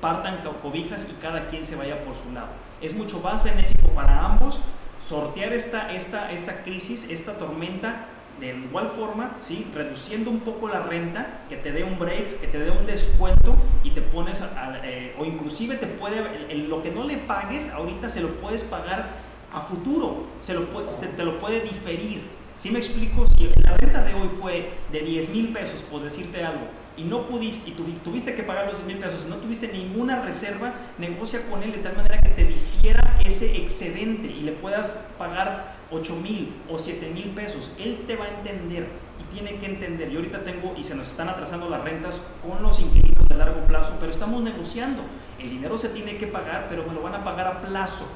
partan 0.00 0.38
co- 0.42 0.54
cobijas 0.62 1.06
y 1.10 1.12
cada 1.20 1.48
quien 1.48 1.66
se 1.66 1.76
vaya 1.76 2.02
por 2.02 2.16
su 2.16 2.32
lado. 2.32 2.48
Es 2.80 2.94
mucho 2.94 3.20
más 3.20 3.44
benéfico 3.44 3.90
para 3.94 4.24
ambos 4.24 4.58
sortear 5.06 5.52
esta, 5.52 5.92
esta, 5.92 6.30
esta 6.32 6.62
crisis, 6.62 7.08
esta 7.10 7.38
tormenta, 7.38 8.06
de 8.38 8.54
igual 8.56 8.92
forma, 8.96 9.36
¿sí? 9.42 9.66
reduciendo 9.74 10.30
un 10.30 10.40
poco 10.40 10.68
la 10.68 10.80
renta, 10.80 11.40
que 11.48 11.56
te 11.56 11.72
dé 11.72 11.84
un 11.84 11.98
break, 11.98 12.40
que 12.40 12.46
te 12.46 12.58
dé 12.58 12.70
un 12.70 12.86
descuento 12.86 13.54
y 13.84 13.90
te 13.90 14.00
pones, 14.00 14.40
a- 14.40 14.68
a- 14.72 14.80
eh, 14.82 15.14
o 15.18 15.24
inclusive 15.26 15.76
te 15.76 15.86
puede, 15.86 16.20
el- 16.20 16.50
el- 16.50 16.70
lo 16.70 16.82
que 16.82 16.90
no 16.90 17.04
le 17.04 17.18
pagues 17.18 17.68
ahorita 17.70 18.08
se 18.08 18.20
lo 18.22 18.28
puedes 18.36 18.62
pagar 18.62 19.08
a 19.52 19.60
futuro, 19.60 20.24
se 20.40 20.54
lo, 20.54 20.66
se 20.98 21.08
te 21.08 21.24
lo 21.24 21.38
puede 21.38 21.60
diferir. 21.60 22.22
¿Sí 22.58 22.70
me 22.70 22.78
explico? 22.78 23.26
Si 23.36 23.50
la 23.62 23.76
renta 23.76 24.04
de 24.04 24.14
hoy 24.14 24.28
fue 24.40 24.70
de 24.92 25.00
10 25.00 25.28
mil 25.30 25.48
pesos, 25.48 25.80
por 25.82 26.02
decirte 26.02 26.44
algo, 26.44 26.66
y 27.00 27.04
no 27.04 27.26
pudiste, 27.26 27.70
y 27.70 27.74
tuvi- 27.74 27.98
tuviste 28.04 28.34
que 28.34 28.42
pagar 28.42 28.66
los 28.66 28.74
10 28.76 28.86
mil 28.86 28.98
pesos, 28.98 29.24
y 29.26 29.30
no 29.30 29.36
tuviste 29.36 29.68
ninguna 29.68 30.20
reserva, 30.22 30.74
negocia 30.98 31.40
con 31.50 31.62
él 31.62 31.72
de 31.72 31.78
tal 31.78 31.96
manera 31.96 32.20
que 32.20 32.28
te 32.30 32.44
difiera 32.44 33.18
ese 33.24 33.56
excedente 33.56 34.28
y 34.28 34.40
le 34.40 34.52
puedas 34.52 35.08
pagar 35.16 35.76
8 35.90 36.16
mil 36.16 36.52
o 36.68 36.78
7 36.78 37.10
mil 37.14 37.30
pesos. 37.30 37.70
Él 37.78 38.04
te 38.06 38.16
va 38.16 38.26
a 38.26 38.28
entender 38.28 38.86
y 39.18 39.34
tiene 39.34 39.56
que 39.58 39.66
entender. 39.66 40.10
Yo 40.10 40.18
ahorita 40.18 40.44
tengo, 40.44 40.74
y 40.76 40.84
se 40.84 40.94
nos 40.94 41.08
están 41.08 41.28
atrasando 41.28 41.68
las 41.70 41.82
rentas 41.82 42.20
con 42.46 42.62
los 42.62 42.78
inquilinos 42.80 43.26
de 43.28 43.36
largo 43.36 43.66
plazo, 43.66 43.96
pero 43.98 44.12
estamos 44.12 44.42
negociando. 44.42 45.02
El 45.38 45.48
dinero 45.50 45.78
se 45.78 45.88
tiene 45.88 46.18
que 46.18 46.26
pagar, 46.26 46.66
pero 46.68 46.84
me 46.86 46.92
lo 46.92 47.00
van 47.02 47.14
a 47.14 47.24
pagar 47.24 47.46
a 47.46 47.60
plazo. 47.62 48.06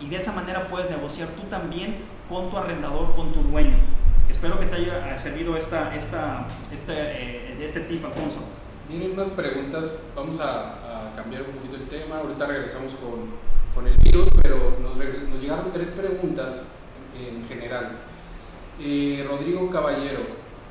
Y 0.00 0.08
de 0.08 0.16
esa 0.16 0.32
manera 0.32 0.66
puedes 0.66 0.90
negociar 0.90 1.28
tú 1.28 1.42
también 1.48 1.96
con 2.28 2.50
tu 2.50 2.58
arrendador, 2.58 3.14
con 3.14 3.32
tu 3.32 3.40
dueño. 3.42 3.76
Espero 4.44 4.60
que 4.60 4.66
te 4.66 4.76
haya 4.76 5.14
eh, 5.14 5.18
servido 5.18 5.56
esta, 5.56 5.96
esta, 5.96 6.46
este, 6.70 6.92
eh, 6.92 7.64
este 7.64 7.80
tip, 7.80 8.04
Alfonso. 8.04 8.40
Vienen 8.90 9.12
unas 9.12 9.30
preguntas, 9.30 10.00
vamos 10.14 10.38
a, 10.38 11.06
a 11.08 11.16
cambiar 11.16 11.44
un 11.44 11.52
poquito 11.52 11.76
el 11.76 11.88
tema, 11.88 12.18
ahorita 12.18 12.44
regresamos 12.44 12.92
con, 12.96 13.30
con 13.74 13.90
el 13.90 13.96
virus, 13.96 14.28
pero 14.42 14.76
nos, 14.82 14.98
nos 14.98 15.40
llegaron 15.40 15.72
tres 15.72 15.88
preguntas 15.88 16.74
en 17.18 17.48
general. 17.48 17.92
Eh, 18.78 19.24
Rodrigo 19.26 19.70
Caballero, 19.70 20.20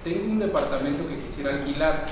tengo 0.04 0.32
un 0.32 0.38
departamento 0.38 1.10
que 1.10 1.18
quisiera 1.18 1.56
alquilar, 1.56 2.06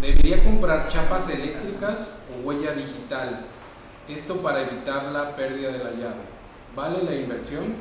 ¿debería 0.00 0.42
comprar 0.42 0.88
chapas 0.88 1.30
eléctricas 1.30 2.22
o 2.28 2.44
huella 2.44 2.72
digital? 2.72 3.46
Esto 4.08 4.38
para 4.38 4.62
evitar 4.62 5.04
la 5.12 5.36
pérdida 5.36 5.70
de 5.70 5.78
la 5.78 5.90
llave. 5.92 6.24
¿Vale 6.74 7.04
la 7.04 7.14
inversión? 7.14 7.76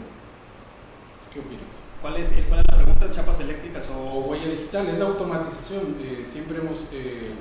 ¿Qué 1.33 1.39
opinas? 1.39 1.92
¿Cuál 2.03 2.17
es, 2.17 2.33
cuál 2.49 2.59
es 2.59 2.65
la 2.69 2.83
pregunta? 2.83 3.11
¿Chapas 3.11 3.39
eléctricas 3.39 3.87
O 3.89 3.97
o...? 3.97 4.19
huella 4.25 4.49
digital, 4.49 4.89
es 4.89 4.99
la 4.99 5.05
automatización. 5.05 5.95
eh, 6.01 6.25
siempre 6.27 6.57
hemos 6.57 6.79
eh, 6.91 7.31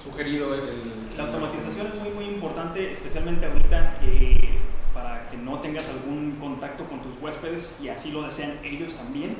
sugerido 0.00 0.54
el, 0.54 1.08
La 1.18 1.24
automatización 1.24 1.88
es 1.88 1.96
muy, 1.96 2.10
muy 2.10 2.24
importante, 2.26 2.92
especialmente 2.92 3.46
ahorita 3.46 3.98
eh, 4.04 4.60
para 4.94 5.28
que 5.28 5.36
no 5.36 5.58
tengas 5.58 5.88
algún 5.88 6.36
contacto 6.38 6.84
con 6.84 7.02
tus 7.02 7.20
huéspedes 7.20 7.76
y 7.82 7.88
así 7.88 8.12
lo 8.12 8.22
desean 8.22 8.60
ellos 8.62 8.94
también. 8.94 9.36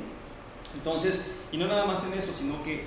Entonces, 0.75 1.33
y 1.53 1.57
no 1.57 1.67
nada 1.67 1.85
más 1.85 2.03
en 2.03 2.19
eso, 2.19 2.33
sino 2.37 2.61
que 2.61 2.83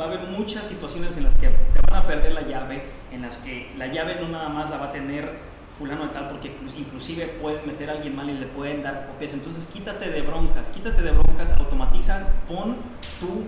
va 0.00 0.06
a 0.06 0.08
haber 0.08 0.22
muchas 0.26 0.66
situaciones 0.66 1.16
en 1.16 1.22
las 1.22 1.36
que 1.36 1.46
te 1.46 1.80
van 1.88 2.02
a 2.02 2.08
perder 2.08 2.32
la 2.32 2.42
llave, 2.42 2.82
en 3.12 3.22
las 3.22 3.36
que 3.36 3.70
la 3.78 3.86
llave 3.86 4.16
no 4.20 4.30
nada 4.30 4.48
más 4.48 4.68
la 4.68 4.78
va 4.78 4.86
a 4.86 4.92
tener 4.92 5.32
fulano 5.78 6.04
de 6.06 6.08
tal, 6.14 6.30
porque 6.30 6.48
inclu- 6.48 6.76
inclusive 6.78 7.26
pueden 7.40 7.66
meter 7.66 7.90
a 7.90 7.94
alguien 7.94 8.16
mal 8.16 8.28
y 8.30 8.34
le 8.34 8.46
pueden 8.46 8.82
dar 8.82 9.06
copias. 9.08 9.34
Entonces, 9.34 9.66
quítate 9.72 10.10
de 10.10 10.22
broncas, 10.22 10.68
quítate 10.70 11.02
de 11.02 11.10
broncas, 11.12 11.52
automatiza, 11.52 12.28
pon 12.48 12.76
tu 13.20 13.44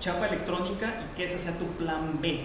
chapa 0.00 0.26
electrónica 0.28 1.02
y 1.04 1.16
que 1.16 1.24
ese 1.24 1.38
sea 1.38 1.56
tu 1.58 1.66
plan 1.72 2.18
B. 2.20 2.44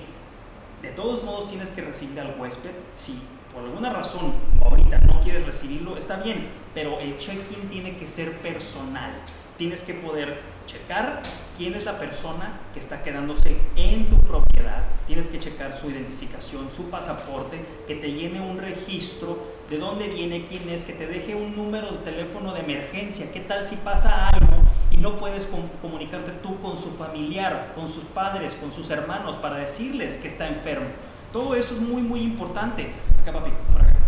De 0.82 0.90
todos 0.90 1.24
modos 1.24 1.50
tienes 1.50 1.72
que 1.72 1.82
recibir 1.82 2.20
al 2.20 2.36
huésped. 2.40 2.72
Si 2.96 3.20
por 3.54 3.64
alguna 3.64 3.92
razón 3.94 4.34
ahorita 4.62 5.00
no 5.00 5.22
quieres 5.22 5.46
recibirlo, 5.46 5.96
está 5.98 6.18
bien, 6.18 6.48
pero 6.74 7.00
el 7.00 7.18
check-in 7.18 7.70
tiene 7.70 7.98
que 7.98 8.08
ser 8.08 8.32
personal. 8.40 9.12
Tienes 9.58 9.82
que 9.82 9.94
poder 9.94 10.42
checar 10.66 11.22
quién 11.58 11.76
es 11.76 11.86
la 11.86 12.00
persona 12.00 12.60
que 12.74 12.80
está 12.80 13.04
quedándose 13.04 13.58
en 13.76 14.10
tu 14.10 14.20
propiedad. 14.20 14.84
Tienes 15.08 15.28
que 15.28 15.40
checar 15.40 15.76
su 15.76 15.90
identificación, 15.90 16.72
su 16.72 16.90
pasaporte, 16.90 17.60
que 17.88 17.96
te 17.96 18.12
llene 18.14 18.42
un 18.42 18.58
registro 18.58 19.38
de 19.70 19.78
dónde 19.78 20.08
viene, 20.08 20.46
quién 20.46 20.70
es, 20.70 20.82
que 20.84 20.94
te 20.94 21.08
deje 21.08 21.36
un 21.36 21.56
número 21.56 21.92
de 21.92 21.98
teléfono 22.00 22.54
de 22.54 22.62
emergencia. 22.62 23.32
¿Qué 23.32 23.42
tal 23.42 23.66
si 23.66 23.76
pasa 23.78 24.30
algo 24.30 24.54
y 24.92 24.98
no 24.98 25.18
puedes 25.20 25.46
com- 25.46 25.68
comunicarte 25.82 26.32
tú 26.44 26.60
con 26.62 26.78
su 26.78 26.92
familiar, 26.92 27.74
con 27.76 27.90
sus 27.90 28.04
padres, 28.06 28.54
con 28.56 28.72
sus 28.72 28.90
hermanos 28.90 29.38
para 29.38 29.58
decirles 29.58 30.18
que 30.18 30.28
está 30.28 30.48
enfermo? 30.48 30.88
Todo 31.32 31.56
eso 31.56 31.74
es 31.74 31.82
muy, 31.82 32.02
muy 32.02 32.22
importante. 32.22 32.92
Acá, 33.22 33.34
papi, 33.34 33.52
por 33.72 33.82
acá. 33.82 34.00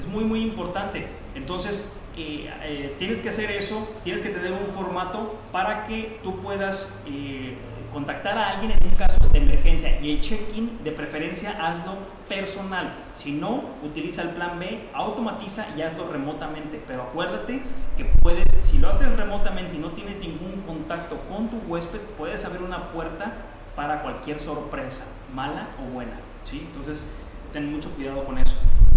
Es 0.00 0.06
muy, 0.06 0.24
muy 0.24 0.40
importante. 0.42 1.06
Entonces, 1.34 1.97
eh, 2.18 2.94
tienes 2.98 3.20
que 3.20 3.28
hacer 3.28 3.50
eso, 3.50 3.88
tienes 4.04 4.22
que 4.22 4.30
tener 4.30 4.52
un 4.52 4.66
formato 4.74 5.38
para 5.52 5.86
que 5.86 6.18
tú 6.22 6.40
puedas 6.40 7.02
eh, 7.06 7.56
contactar 7.92 8.36
a 8.36 8.50
alguien 8.50 8.72
en 8.72 8.78
un 8.82 8.96
caso 8.96 9.28
de 9.32 9.38
emergencia 9.38 10.00
y 10.00 10.12
el 10.12 10.20
check-in 10.20 10.82
de 10.84 10.92
preferencia 10.92 11.50
hazlo 11.50 11.98
personal. 12.28 12.92
Si 13.14 13.32
no, 13.32 13.62
utiliza 13.82 14.22
el 14.22 14.30
plan 14.30 14.58
B, 14.58 14.88
automatiza 14.92 15.66
y 15.76 15.82
hazlo 15.82 16.10
remotamente. 16.10 16.82
Pero 16.86 17.02
acuérdate 17.02 17.62
que 17.96 18.04
puedes, 18.22 18.44
si 18.64 18.78
lo 18.78 18.88
haces 18.88 19.16
remotamente 19.16 19.76
y 19.76 19.78
no 19.78 19.90
tienes 19.92 20.18
ningún 20.18 20.62
contacto 20.66 21.18
con 21.28 21.48
tu 21.48 21.58
huésped, 21.66 22.00
puedes 22.16 22.44
abrir 22.44 22.62
una 22.62 22.92
puerta 22.92 23.32
para 23.74 24.02
cualquier 24.02 24.40
sorpresa, 24.40 25.06
mala 25.34 25.68
o 25.80 25.92
buena. 25.92 26.14
¿sí? 26.44 26.66
Entonces, 26.66 27.06
ten 27.52 27.70
mucho 27.70 27.90
cuidado 27.90 28.24
con 28.24 28.38
eso. 28.38 28.54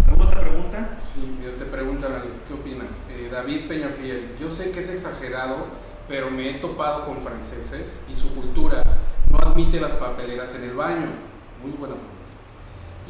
¿Alguna 0.08 0.28
otra 0.28 0.40
pregunta? 0.42 0.96
Sí, 0.98 1.38
yo 1.42 1.52
te 1.52 1.64
preguntan, 1.64 2.12
Ale, 2.12 2.30
¿qué 2.46 2.54
opinas? 2.54 2.98
Eh, 3.10 3.28
David 3.30 3.68
Peñafiel, 3.68 4.36
yo 4.38 4.50
sé 4.50 4.72
que 4.72 4.80
es 4.80 4.90
exagerado, 4.90 5.66
pero 6.08 6.30
me 6.30 6.50
he 6.50 6.54
topado 6.54 7.04
con 7.04 7.22
franceses 7.22 8.04
y 8.10 8.16
su 8.16 8.34
cultura 8.34 8.82
no 9.30 9.38
admite 9.38 9.80
las 9.80 9.92
papeleras 9.92 10.54
en 10.56 10.64
el 10.64 10.74
baño. 10.74 11.06
Muy 11.62 11.72
buena 11.72 11.94
pregunta. 11.94 12.12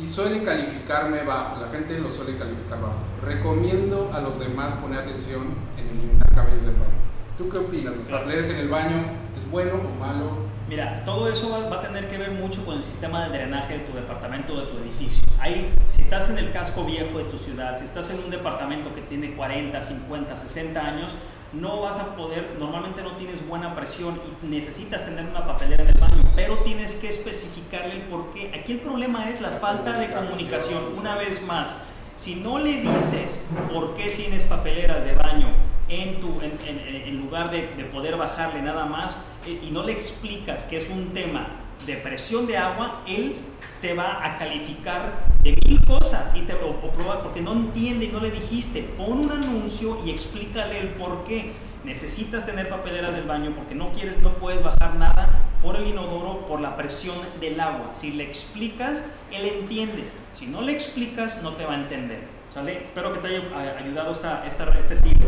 Y 0.00 0.06
suele 0.06 0.42
calificarme 0.42 1.22
bajo, 1.22 1.60
la 1.60 1.68
gente 1.68 1.98
lo 1.98 2.10
suele 2.10 2.36
calificar 2.38 2.80
bajo. 2.80 2.98
Recomiendo 3.24 4.10
a 4.12 4.20
los 4.20 4.38
demás 4.38 4.72
poner 4.74 5.00
atención 5.00 5.54
en 5.76 5.88
eliminar 5.88 6.28
cabellos 6.34 6.62
del 6.64 6.74
baño. 6.74 7.02
¿Tú 7.36 7.48
qué 7.48 7.58
opinas? 7.58 7.96
¿Las 7.96 8.06
papeleras 8.06 8.50
en 8.50 8.56
el 8.58 8.68
baño 8.68 9.04
es 9.38 9.50
bueno 9.50 9.74
o 9.74 10.00
malo? 10.00 10.52
Mira, 10.68 11.04
todo 11.04 11.28
eso 11.28 11.50
va, 11.50 11.68
va 11.68 11.80
a 11.80 11.82
tener 11.82 12.08
que 12.08 12.16
ver 12.16 12.30
mucho 12.30 12.64
con 12.64 12.78
el 12.78 12.84
sistema 12.84 13.24
de 13.24 13.36
drenaje 13.36 13.78
de 13.78 13.80
tu 13.80 13.94
departamento, 13.94 14.58
de 14.58 14.66
tu 14.72 14.78
edificio. 14.78 15.22
Ahí, 15.42 15.72
si 15.88 16.02
estás 16.02 16.30
en 16.30 16.38
el 16.38 16.52
casco 16.52 16.84
viejo 16.84 17.18
de 17.18 17.24
tu 17.24 17.36
ciudad, 17.36 17.76
si 17.76 17.84
estás 17.84 18.08
en 18.10 18.18
un 18.24 18.30
departamento 18.30 18.94
que 18.94 19.00
tiene 19.02 19.32
40, 19.34 19.82
50, 19.82 20.36
60 20.36 20.80
años, 20.86 21.12
no 21.52 21.80
vas 21.80 21.98
a 21.98 22.14
poder, 22.14 22.54
normalmente 22.60 23.02
no 23.02 23.16
tienes 23.16 23.46
buena 23.48 23.74
presión 23.74 24.20
y 24.42 24.46
necesitas 24.46 25.04
tener 25.04 25.26
una 25.26 25.44
papelera 25.44 25.82
en 25.82 25.88
el 25.90 26.00
baño, 26.00 26.22
pero 26.36 26.58
tienes 26.58 26.94
que 26.94 27.08
especificarle 27.10 27.94
el 27.96 28.02
por 28.02 28.32
qué. 28.32 28.52
Aquí 28.54 28.72
el 28.74 28.78
problema 28.78 29.28
es 29.30 29.40
la, 29.40 29.50
La 29.50 29.56
falta 29.58 29.98
de 29.98 30.12
comunicación. 30.12 30.84
Una 30.96 31.16
vez 31.16 31.42
más, 31.44 31.70
si 32.16 32.36
no 32.36 32.60
le 32.60 32.80
dices 32.80 33.42
por 33.72 33.96
qué 33.96 34.10
tienes 34.10 34.44
papeleras 34.44 35.04
de 35.04 35.14
baño 35.16 35.48
en, 35.88 36.20
tu, 36.20 36.40
en, 36.40 36.52
en- 36.66 37.02
en 37.08 37.20
lugar 37.20 37.50
de, 37.50 37.66
de 37.76 37.84
poder 37.86 38.16
bajarle 38.16 38.62
nada 38.62 38.86
más 38.86 39.16
eh, 39.46 39.60
y 39.60 39.70
no 39.72 39.82
le 39.82 39.90
explicas 39.92 40.62
que 40.64 40.78
es 40.78 40.88
un 40.88 41.08
tema 41.12 41.48
de 41.84 41.96
presión 41.96 42.46
de 42.46 42.56
agua, 42.56 43.00
él 43.08 43.34
te 43.82 43.94
va 43.94 44.24
a 44.24 44.38
calificar 44.38 45.26
de 45.42 45.58
mil 45.66 45.84
cosas 45.84 46.34
y 46.36 46.42
te 46.42 46.54
o 46.54 46.92
probar 46.92 47.22
porque 47.22 47.42
no 47.42 47.52
entiende 47.52 48.06
y 48.06 48.08
no 48.08 48.20
le 48.20 48.30
dijiste. 48.30 48.82
Pon 48.96 49.18
un 49.18 49.32
anuncio 49.32 50.00
y 50.06 50.10
explícale 50.12 50.78
el 50.78 50.88
por 50.90 51.24
qué. 51.24 51.52
Necesitas 51.84 52.46
tener 52.46 52.68
papeleras 52.68 53.12
del 53.12 53.24
baño 53.24 53.52
porque 53.56 53.74
no 53.74 53.92
quieres, 53.92 54.22
no 54.22 54.34
puedes 54.34 54.62
bajar 54.62 54.94
nada 54.94 55.42
por 55.60 55.74
el 55.74 55.88
inodoro 55.88 56.46
por 56.46 56.60
la 56.60 56.76
presión 56.76 57.16
del 57.40 57.58
agua. 57.58 57.90
Si 57.94 58.12
le 58.12 58.22
explicas, 58.22 59.04
él 59.32 59.46
entiende. 59.46 60.04
Si 60.34 60.46
no 60.46 60.62
le 60.62 60.72
explicas, 60.72 61.42
no 61.42 61.54
te 61.54 61.66
va 61.66 61.72
a 61.72 61.80
entender. 61.80 62.20
¿Sale? 62.54 62.84
Espero 62.84 63.12
que 63.12 63.18
te 63.18 63.28
haya 63.28 63.38
eh, 63.38 63.76
ayudado 63.80 64.12
esta, 64.12 64.46
esta, 64.46 64.78
este 64.78 64.94
tip. 64.96 65.18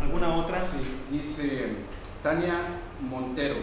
¿Alguna 0.00 0.34
otra? 0.34 0.62
Sí, 0.62 0.98
dice 1.10 1.76
Tania 2.22 2.80
Montero. 3.02 3.56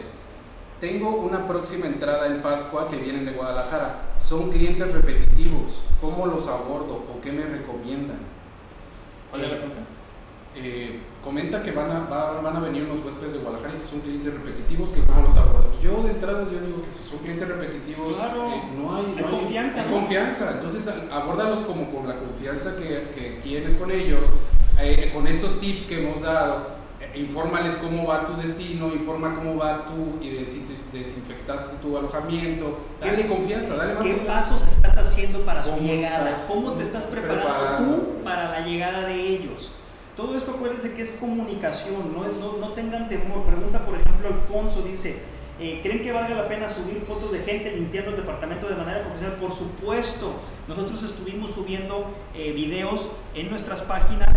Tengo 0.80 1.16
una 1.16 1.48
próxima 1.48 1.88
entrada 1.88 2.28
en 2.28 2.44
Pascua 2.44 2.90
que 2.90 2.98
vienen 2.98 3.26
de 3.26 3.32
Guadalajara. 3.32 4.09
Son 4.20 4.52
clientes 4.52 4.92
repetitivos. 4.92 5.80
¿Cómo 6.02 6.26
los 6.28 6.48
abordo 6.48 6.96
o 7.12 7.22
qué 7.22 7.32
me 7.32 7.44
recomiendan? 7.46 8.20
¿Cuál 9.30 9.44
es 9.44 9.50
la 9.52 9.58
pregunta? 9.58 9.82
Eh, 10.56 11.00
comenta 11.24 11.62
que 11.64 11.72
van 11.72 11.92
a, 11.92 12.00
va- 12.10 12.42
van 12.42 12.56
a 12.58 12.60
venir 12.60 12.84
unos 12.84 13.06
huéspedes 13.06 13.34
de 13.34 13.40
Guadalajara 13.40 13.76
y 13.76 13.82
que 13.82 13.88
son 13.88 14.00
clientes 14.02 14.34
repetitivos, 14.34 14.90
que 14.90 15.02
cómo 15.02 15.22
los 15.22 15.36
abordo. 15.36 15.72
Yo 15.82 16.04
de 16.04 16.12
entrada 16.12 16.44
yo 16.52 16.60
digo 16.60 16.84
que 16.84 16.92
si 16.92 17.04
son 17.08 17.20
clientes 17.20 17.48
repetitivos, 17.48 18.16
Claro. 18.16 18.50
eh, 18.52 18.64
no 18.76 18.96
hay, 18.96 19.06
Hay 19.18 19.24
no 19.24 19.30
confianza, 19.40 19.82
hay 19.84 19.90
¿no? 19.90 19.98
confianza. 19.98 20.52
Entonces 20.56 20.94
abórdalos 21.12 21.60
como 21.62 21.92
con 21.94 22.08
la 22.08 22.16
confianza 22.20 22.76
que, 22.78 23.12
que 23.16 23.40
tienes 23.44 23.74
con 23.76 23.92
ellos. 23.92 24.22
eh, 24.82 25.12
con 25.14 25.28
estos 25.28 25.60
tips 25.60 25.86
que 25.88 26.00
hemos 26.08 26.22
dado, 26.22 26.79
infórmales 27.20 27.76
cómo 27.76 28.08
va 28.08 28.26
tu 28.28 28.36
destino, 28.38 28.88
informa 28.94 29.36
cómo 29.36 29.58
va 29.58 29.86
tu 29.86 30.24
y 30.24 30.30
desin- 30.30 30.66
desinfectaste 30.94 31.78
tu 31.82 31.98
alojamiento, 31.98 32.80
dale 33.02 33.28
confianza, 33.28 33.76
dale 33.76 33.94
más 33.96 34.04
¿Qué 34.04 34.16
confianza. 34.18 34.50
pasos 34.52 34.68
estás 34.68 34.98
haciendo 34.98 35.42
para 35.42 35.64
su 35.64 35.72
¿Cómo 35.72 35.82
llegada? 35.82 36.30
estás? 36.32 36.48
¿Cómo 36.48 36.72
te 36.74 36.84
estás 36.84 37.04
¿Estás 37.04 37.20
preparando 37.20 37.60
preparando? 37.60 37.96
tú 37.98 38.24
para 38.24 38.52
la 38.52 38.66
llegada 38.66 39.02
de 39.08 39.28
ellos? 39.28 39.72
Todo 40.16 40.38
esto 40.38 40.52
acuérdense 40.52 40.94
que 40.94 41.02
es 41.02 41.12
comunicación, 41.12 42.14
no, 42.14 42.24
no, 42.24 42.58
no 42.60 42.74
tengan 42.74 43.08
temor. 43.08 43.44
Pregunta, 43.46 43.86
por 43.86 43.96
ejemplo, 43.96 44.28
Alfonso, 44.28 44.82
dice, 44.82 45.22
eh, 45.62 45.80
¿creen 45.82 46.04
que 46.04 46.12
valga 46.12 46.36
la 46.36 46.48
pena 46.50 46.68
subir 46.68 47.00
fotos 47.08 47.32
de 47.32 47.40
gente 47.40 47.72
limpiando 47.72 48.12
el 48.12 48.18
departamento 48.18 48.68
de 48.68 48.76
manera 48.76 49.02
profesional? 49.04 49.38
Por 49.38 49.54
supuesto, 49.54 50.34
nosotros 50.68 51.04
estuvimos 51.04 51.52
subiendo 51.52 52.06
eh, 52.36 52.52
videos 52.52 53.10
en 53.34 53.50
nuestras 53.50 53.82
páginas 53.82 54.36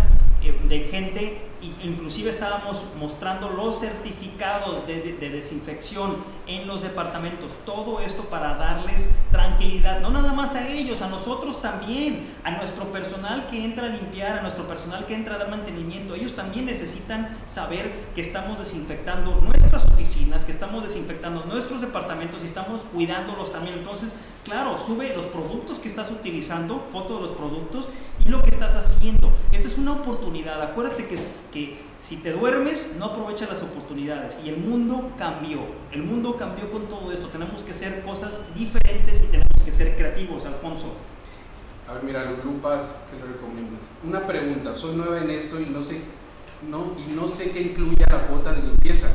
de 0.69 0.81
gente, 0.91 1.41
inclusive 1.83 2.31
estábamos 2.31 2.83
mostrando 2.99 3.49
los 3.51 3.79
certificados 3.81 4.87
de, 4.87 5.01
de- 5.01 5.13
de 5.15 5.31
desinfección 5.31 6.17
en 6.47 6.67
los 6.67 6.83
departamentos. 6.83 7.53
Todo 7.65 8.01
esto 8.01 8.25
para 8.25 8.57
darles 8.57 9.15
tranquilidad, 9.31 10.01
no 10.01 10.11
nada 10.11 10.33
más 10.33 10.55
a 10.57 10.69
ellos, 10.69 11.01
a 11.03 11.09
nosotros 11.09 11.63
también, 11.63 12.35
a 12.45 12.51
nuestro 12.53 12.87
personal 12.87 13.47
que 13.51 13.65
entra 13.65 13.87
a 13.87 13.91
limpiar, 13.91 14.39
a 14.39 14.43
nuestro 14.43 14.67
personal 14.67 15.07
que 15.07 15.15
entra 15.15 15.37
a 15.37 15.39
dar 15.39 15.51
mantenimiento. 15.51 16.15
Ellos 16.15 16.35
también 16.35 16.67
necesitan 16.67 17.37
saber 17.47 17.93
que 18.15 18.21
estamos 18.23 18.59
desinfectando 18.59 19.41
nuestras 19.41 19.85
oficinas, 19.87 20.45
que 20.45 20.53
estamos 20.53 20.83
desinfectando 20.83 21.45
nuestros 21.45 21.81
departamentos 21.81 22.41
y 22.43 22.47
estamos 22.47 22.81
cuidándolos 22.93 23.53
también. 23.53 23.79
Entonces, 23.79 24.15
claro, 24.45 24.77
sube 24.79 25.15
los 25.15 25.27
productos 25.27 25.79
que 25.79 25.89
estás 25.89 26.11
utilizando, 26.11 26.85
foto 26.93 27.17
de 27.17 27.21
los 27.23 27.31
productos 27.33 27.89
lo 28.25 28.43
que 28.43 28.51
estás 28.51 28.77
haciendo. 28.77 29.33
Esta 29.51 29.69
es 29.69 29.79
una 29.79 29.93
oportunidad. 29.93 30.63
Acuérdate 30.63 31.07
que, 31.07 31.19
que 31.53 31.79
si 31.99 32.17
te 32.17 32.33
duermes, 32.33 32.95
no 32.99 33.07
aprovechas 33.07 33.49
las 33.51 33.63
oportunidades. 33.63 34.39
Y 34.45 34.49
el 34.49 34.59
mundo 34.59 35.13
cambió. 35.19 35.61
El 35.91 36.03
mundo 36.03 36.37
cambió 36.37 36.71
con 36.71 36.87
todo 36.87 37.13
esto. 37.13 37.29
Tenemos 37.29 37.63
que 37.63 37.73
hacer 37.73 38.03
cosas 38.03 38.55
diferentes 38.55 39.19
y 39.19 39.27
tenemos 39.27 39.63
que 39.65 39.73
ser 39.73 39.97
creativos, 39.97 40.45
Alfonso. 40.45 40.95
A 41.89 41.95
ver, 41.95 42.05
mira, 42.05 42.25
Lupas, 42.45 43.03
¿qué 43.11 43.19
le 43.19 43.33
recomiendas? 43.33 43.91
Una 44.05 44.27
pregunta, 44.27 44.73
soy 44.73 44.97
nueva 44.97 45.19
en 45.19 45.31
esto 45.31 45.61
y 45.61 45.67
no 45.67 45.83
sé, 45.83 46.01
no, 46.71 46.95
y 46.97 47.13
no 47.13 47.27
sé 47.27 47.51
qué 47.51 47.61
incluye 47.61 48.05
la 48.09 48.29
cuota 48.29 48.53
de 48.53 48.63
limpieza. 48.63 49.09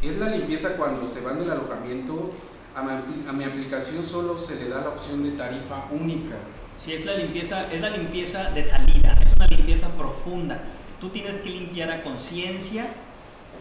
¿Es 0.00 0.16
la 0.16 0.28
limpieza 0.28 0.76
cuando 0.76 1.06
se 1.08 1.20
van 1.20 1.40
del 1.40 1.50
alojamiento? 1.50 2.30
A 2.74 2.82
mi, 2.82 3.28
a 3.28 3.32
mi 3.32 3.44
aplicación 3.44 4.06
solo 4.06 4.38
se 4.38 4.56
le 4.56 4.68
da 4.68 4.82
la 4.82 4.90
opción 4.90 5.24
de 5.24 5.30
tarifa 5.30 5.86
única. 5.90 6.36
Si 6.78 6.92
es 6.92 7.04
la 7.04 7.14
limpieza, 7.14 7.72
es 7.72 7.80
la 7.80 7.90
limpieza 7.90 8.50
de 8.50 8.62
salida, 8.64 9.16
es 9.24 9.32
una 9.34 9.46
limpieza 9.46 9.88
profunda. 9.96 10.60
Tú 11.00 11.08
tienes 11.10 11.36
que 11.36 11.50
limpiar 11.50 11.90
a 11.90 12.02
conciencia 12.02 12.86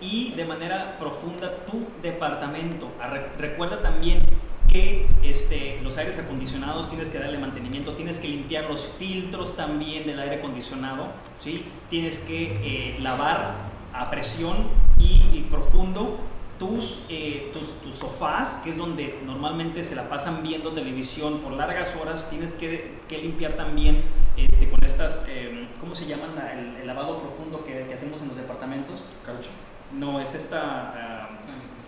y 0.01 0.31
de 0.31 0.45
manera 0.45 0.97
profunda 0.99 1.57
tu 1.65 1.85
departamento. 2.01 2.91
Re- 3.01 3.27
Recuerda 3.37 3.81
también 3.81 4.19
que 4.67 5.07
este, 5.23 5.79
los 5.83 5.97
aires 5.97 6.17
acondicionados 6.19 6.89
tienes 6.89 7.09
que 7.09 7.19
darle 7.19 7.37
mantenimiento, 7.37 7.93
tienes 7.93 8.17
que 8.19 8.27
limpiar 8.27 8.65
los 8.69 8.85
filtros 8.85 9.55
también 9.55 10.05
del 10.05 10.19
aire 10.19 10.35
acondicionado, 10.37 11.07
¿sí? 11.39 11.63
tienes 11.89 12.17
que 12.19 12.47
eh, 12.63 12.97
lavar 12.99 13.53
a 13.93 14.09
presión 14.11 14.67
y 14.97 15.45
profundo 15.49 16.19
tus, 16.59 17.05
eh, 17.09 17.51
tus, 17.53 17.81
tus 17.81 17.95
sofás, 17.95 18.61
que 18.63 18.69
es 18.71 18.77
donde 18.77 19.19
normalmente 19.25 19.83
se 19.83 19.95
la 19.95 20.09
pasan 20.09 20.41
viendo 20.43 20.71
televisión 20.71 21.39
por 21.39 21.53
largas 21.53 21.89
horas, 22.01 22.29
tienes 22.29 22.53
que, 22.53 22.99
que 23.07 23.17
limpiar 23.17 23.53
también 23.53 24.03
este, 24.37 24.69
con 24.69 24.83
estas, 24.83 25.25
eh, 25.29 25.67
¿cómo 25.79 25.95
se 25.95 26.05
llaman? 26.05 26.35
La- 26.35 26.53
el, 26.53 26.75
el 26.77 26.87
lavado 26.87 27.19
profundo 27.19 27.63
que, 27.63 27.85
que 27.87 27.93
hacemos 27.93 28.21
en 28.21 28.29
los 28.29 28.37
departamentos. 28.37 29.01
Carcha. 29.25 29.49
No, 29.91 30.19
es 30.19 30.33
esta 30.33 30.59
ah, 30.95 31.29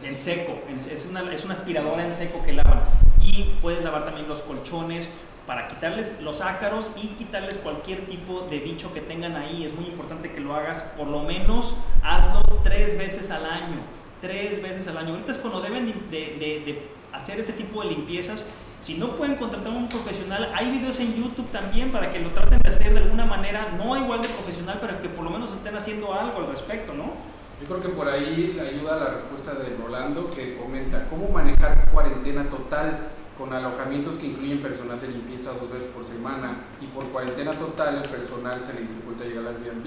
en 0.04 0.16
seco, 0.16 0.60
es 0.70 1.08
una, 1.10 1.34
es 1.34 1.44
una 1.44 1.56
aspiradora 1.56 2.06
en 2.06 2.14
seco 2.14 2.44
que 2.44 2.54
lavan. 2.54 2.84
Y 3.20 3.56
puedes 3.62 3.84
lavar 3.84 4.06
también 4.06 4.28
los 4.28 4.42
colchones 4.42 5.12
para 5.48 5.68
quitarles 5.68 6.22
los 6.22 6.42
ácaros 6.42 6.92
y 7.02 7.08
quitarles 7.18 7.58
cualquier 7.58 8.06
tipo 8.06 8.42
de 8.42 8.60
bicho 8.60 8.94
que 8.94 9.02
tengan 9.02 9.36
ahí. 9.36 9.66
Es 9.66 9.74
muy 9.74 9.86
importante 9.86 10.32
que 10.32 10.40
lo 10.40 10.56
hagas, 10.56 10.80
por 10.98 11.08
lo 11.08 11.24
menos 11.24 11.76
hazlo 12.04 12.42
tres 12.64 12.98
veces 12.98 13.32
al 13.32 13.46
año. 13.46 13.97
Tres 14.22 14.62
veces 14.62 14.88
al 14.88 14.98
año. 14.98 15.12
Ahorita 15.12 15.32
es 15.32 15.38
cuando 15.38 15.62
deben 15.62 15.86
de, 16.10 16.90
hacer 17.14 17.40
ese 17.40 17.54
tipo 17.54 17.82
de 17.82 17.90
limpiezas. 17.90 18.50
Si 18.82 18.96
no 18.96 19.16
pueden 19.16 19.36
contratar 19.36 19.74
a 19.74 19.76
un 19.76 19.90
profesional, 19.90 20.52
hay 20.56 20.72
videos 20.72 21.00
en 21.00 21.16
YouTube 21.16 21.52
también 21.52 21.92
para 21.92 22.12
que 22.12 22.20
lo 22.20 22.32
traten 22.32 22.60
de 22.60 22.70
hacer 22.70 22.94
de 22.94 23.00
alguna 23.00 23.26
manera, 23.26 23.76
no 23.78 23.98
igual 23.98 24.22
de 24.22 24.28
profesional, 24.30 24.78
pero 24.80 25.02
que 25.02 25.10
por 25.10 25.24
lo 25.24 25.30
menos 25.30 25.52
estén 25.52 25.76
haciendo 25.76 26.14
algo 26.14 26.40
al 26.40 26.48
respecto, 26.48 26.94
¿no? 26.94 27.14
Yo 27.60 27.68
creo 27.68 27.82
que 27.82 27.90
por 27.90 28.08
ahí 28.08 28.58
ayuda 28.60 28.98
la 28.98 29.10
respuesta 29.16 29.56
de 29.56 29.76
Rolando 29.76 30.30
que 30.32 30.58
comenta 30.58 31.08
cómo 31.10 31.28
manejar 31.30 31.90
cuarentena 31.92 32.48
total 32.50 33.10
con 33.38 33.54
alojamientos 33.54 34.18
que 34.18 34.28
incluyen 34.28 34.62
personal 34.62 35.00
de 35.02 35.08
limpieza 35.10 35.54
dos 35.54 35.70
veces 35.72 35.88
por 35.88 36.04
semana 36.04 36.66
y 36.82 36.88
por 36.88 37.06
cuarentena 37.06 37.54
total 37.54 38.04
el 38.04 38.10
personal 38.10 38.64
se 38.64 38.74
le 38.74 38.82
dificulta 38.82 39.26
llegar 39.26 39.48
al 39.48 39.56
Airbnb 39.56 39.86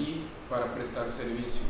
para 0.49 0.73
prestar 0.73 1.09
servicio. 1.09 1.61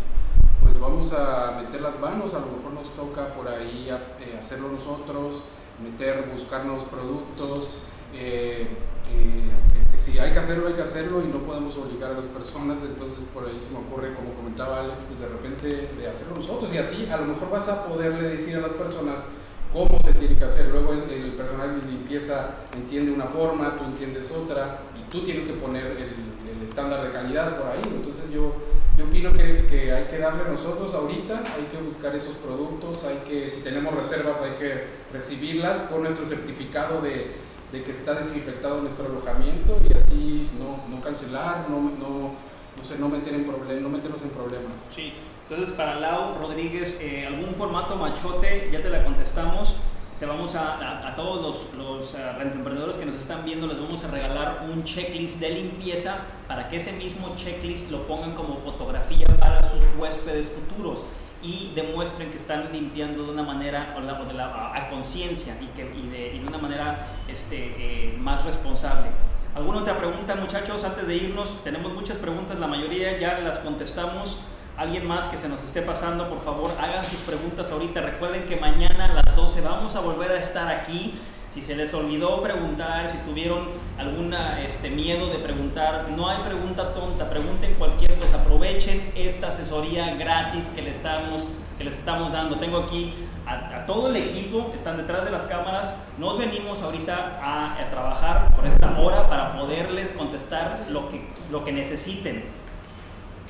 Pues 0.62 0.80
vamos 0.80 1.14
a 1.14 1.62
meter 1.62 1.82
las 1.82 2.00
manos, 2.00 2.34
a 2.34 2.40
lo 2.40 2.48
mejor 2.48 2.74
nos 2.74 2.90
toca 2.96 3.34
por 3.34 3.48
ahí 3.48 3.90
eh, 3.90 4.38
hacerlo 4.40 4.70
nosotros, 4.70 5.44
meter, 5.82 6.30
buscar 6.32 6.66
nuevos 6.66 6.86
productos. 6.86 7.76
eh, 8.14 8.68
eh, 9.14 9.52
si 9.98 10.18
hay 10.18 10.32
que 10.34 10.40
hacerlo, 10.40 10.68
hay 10.68 10.74
que 10.74 10.82
hacerlo 10.82 11.22
y 11.22 11.28
no 11.32 11.40
podemos 11.40 11.78
obligar 11.78 12.12
a 12.12 12.14
las 12.16 12.26
personas, 12.26 12.82
entonces 12.82 13.24
por 13.32 13.46
ahí 13.46 13.60
se 13.64 13.72
me 13.72 13.86
ocurre, 13.86 14.16
como 14.16 14.34
comentaba 14.34 14.80
Alex, 14.80 14.98
pues 15.08 15.20
de 15.20 15.28
repente 15.28 15.90
de 15.96 16.08
hacerlo 16.08 16.38
nosotros 16.38 16.74
y 16.74 16.80
así 16.80 17.08
a 17.12 17.18
lo 17.18 17.26
mejor 17.26 17.52
vas 17.52 17.70
a 17.70 17.86
poderle 17.86 18.30
decir 18.30 18.56
a 18.58 18.62
las 18.62 18.72
personas 18.72 19.26
cómo 19.72 20.00
se 20.04 20.14
tiene 20.16 20.36
que 20.38 20.44
hacer. 20.46 20.70
Luego 20.70 20.94
el, 20.94 21.08
el 21.10 21.32
personal 21.34 21.80
de 21.80 21.88
limpieza 21.88 22.50
entiende 22.76 23.12
una 23.12 23.26
forma, 23.26 23.76
tú 23.76 23.84
entiendes 23.84 24.32
otra 24.32 24.82
y 25.00 25.08
tú 25.10 25.22
tienes 25.22 25.44
que 25.44 25.54
poner 25.54 25.86
el, 25.86 26.50
el 26.50 26.66
estándar 26.66 27.04
de 27.04 27.12
calidad 27.12 27.58
por 27.58 27.68
ahí. 27.68 27.82
Entonces 27.84 28.32
yo, 28.32 28.54
yo 29.02 29.08
opino 29.08 29.34
que, 29.34 29.66
que 29.68 29.92
hay 29.92 30.06
que 30.06 30.20
darle 30.20 30.44
nosotros 30.48 30.94
ahorita, 30.94 31.40
hay 31.56 31.66
que 31.72 31.78
buscar 31.78 32.16
esos 32.16 32.36
productos, 32.36 33.04
hay 33.06 33.18
que, 33.28 33.50
si 33.50 33.62
tenemos 33.62 33.96
reservas, 33.96 34.42
hay 34.42 34.52
que 34.60 34.84
recibirlas 35.12 35.80
con 35.82 36.04
nuestro 36.04 36.26
certificado 36.28 37.02
de, 37.02 37.36
de 37.72 37.84
que 37.84 37.92
está 37.92 38.14
desinfectado 38.14 38.82
nuestro 38.82 39.08
alojamiento 39.08 39.80
y 39.90 39.98
así 39.98 40.50
no, 40.60 40.88
no 40.88 41.02
cancelar, 41.02 41.68
no, 41.70 41.82
no, 41.82 42.36
no, 42.78 42.84
sé, 42.84 43.00
no, 43.00 43.10
meter 43.10 43.34
en 43.34 43.46
problem, 43.46 43.82
no 43.82 43.90
meternos 43.90 44.22
en 44.22 44.30
problemas. 44.30 44.86
Sí, 44.96 45.14
entonces 45.50 45.74
para 45.76 46.00
Lau 46.00 46.38
Rodríguez, 46.38 47.00
eh, 47.02 47.26
algún 47.26 47.56
formato 47.56 47.96
machote, 47.96 48.70
ya 48.72 48.84
te 48.84 48.90
la 48.90 49.04
contestamos. 49.04 49.78
Te 50.22 50.28
vamos 50.28 50.54
a, 50.54 50.76
a, 50.78 51.08
a 51.08 51.16
todos 51.16 51.42
los, 51.42 51.74
los 51.84 52.14
uh, 52.14 52.38
rentemprendedores 52.38 52.96
que 52.98 53.08
nos 53.08 53.16
están 53.16 53.44
viendo, 53.44 53.66
les 53.66 53.80
vamos 53.82 54.04
a 54.04 54.08
regalar 54.08 54.68
un 54.72 54.84
checklist 54.84 55.40
de 55.40 55.50
limpieza 55.50 56.16
para 56.48 56.70
que 56.70 56.78
ese 56.78 56.92
mismo 56.92 57.36
checklist 57.36 57.90
lo 57.90 58.06
pongan 58.06 58.34
como 58.36 58.58
fotografía 58.58 59.26
para 59.40 59.64
sus 59.64 59.82
huéspedes 59.98 60.50
futuros 60.52 61.04
y 61.42 61.72
demuestren 61.74 62.30
que 62.30 62.38
están 62.38 62.72
limpiando 62.72 63.24
de 63.24 63.32
una 63.32 63.42
manera 63.42 63.96
o 63.98 64.02
la- 64.02 64.22
o 64.22 64.26
de 64.26 64.36
la- 64.36 64.46
a, 64.54 64.78
a 64.78 64.90
conciencia 64.92 65.58
y, 65.60 65.66
que- 65.76 65.92
y 65.92 66.08
de, 66.10 66.36
y 66.36 66.40
de 66.40 66.46
una 66.46 66.60
manera 66.60 67.08
este, 67.28 67.74
eh, 67.80 68.16
más 68.20 68.46
responsable. 68.46 69.08
¿Alguna 69.56 69.80
otra 69.80 69.98
pregunta, 69.98 70.36
muchachos? 70.36 70.84
Antes 70.84 71.08
de 71.08 71.16
irnos, 71.16 71.64
tenemos 71.64 71.94
muchas 71.94 72.18
preguntas, 72.18 72.60
la 72.60 72.68
mayoría 72.68 73.18
ya 73.20 73.40
las 73.40 73.58
contestamos. 73.58 74.38
Alguien 74.78 75.06
más 75.06 75.28
que 75.28 75.38
se 75.38 75.50
nos 75.50 75.62
esté 75.64 75.82
pasando, 75.82 76.30
por 76.30 76.42
favor, 76.44 76.72
hagan 76.80 77.06
sus 77.06 77.20
preguntas 77.22 77.70
ahorita. 77.72 78.02
Recuerden 78.02 78.46
que 78.46 78.56
mañana 78.56 79.06
a 79.06 79.14
las 79.16 79.21
12 79.36 79.62
vamos 79.62 79.96
a 79.96 80.00
volver 80.00 80.32
a 80.32 80.40
estar 80.40 80.68
aquí. 80.70 81.16
Si 81.54 81.62
se 81.62 81.76
les 81.76 81.94
olvidó 81.94 82.42
preguntar, 82.42 83.10
si 83.10 83.18
tuvieron 83.20 83.68
algún 83.98 84.34
este, 84.66 84.90
miedo 84.90 85.28
de 85.28 85.40
preguntar, 85.40 86.08
no 86.16 86.30
hay 86.30 86.38
pregunta 86.44 86.94
tonta, 86.94 87.30
pregunten 87.30 87.74
cualquier 87.74 88.16
cosa, 88.16 88.42
aprovechen 88.42 89.12
esta 89.16 89.50
asesoría 89.50 90.16
gratis 90.16 90.66
que, 90.74 90.82
le 90.82 90.92
estamos, 90.92 91.48
que 91.78 91.84
les 91.84 91.98
estamos 91.98 92.32
dando. 92.32 92.56
Tengo 92.56 92.78
aquí 92.78 93.14
a, 93.46 93.82
a 93.82 93.86
todo 93.86 94.08
el 94.08 94.16
equipo, 94.16 94.72
están 94.74 94.96
detrás 94.96 95.26
de 95.26 95.32
las 95.32 95.44
cámaras, 95.44 95.94
nos 96.18 96.38
venimos 96.38 96.82
ahorita 96.82 97.40
a, 97.42 97.82
a 97.82 97.90
trabajar 97.90 98.56
por 98.56 98.66
esta 98.66 98.98
hora 98.98 99.28
para 99.28 99.58
poderles 99.58 100.14
contestar 100.14 100.86
lo 100.90 101.10
que, 101.10 101.22
lo 101.52 101.66
que 101.66 101.74
necesiten. 101.74 102.46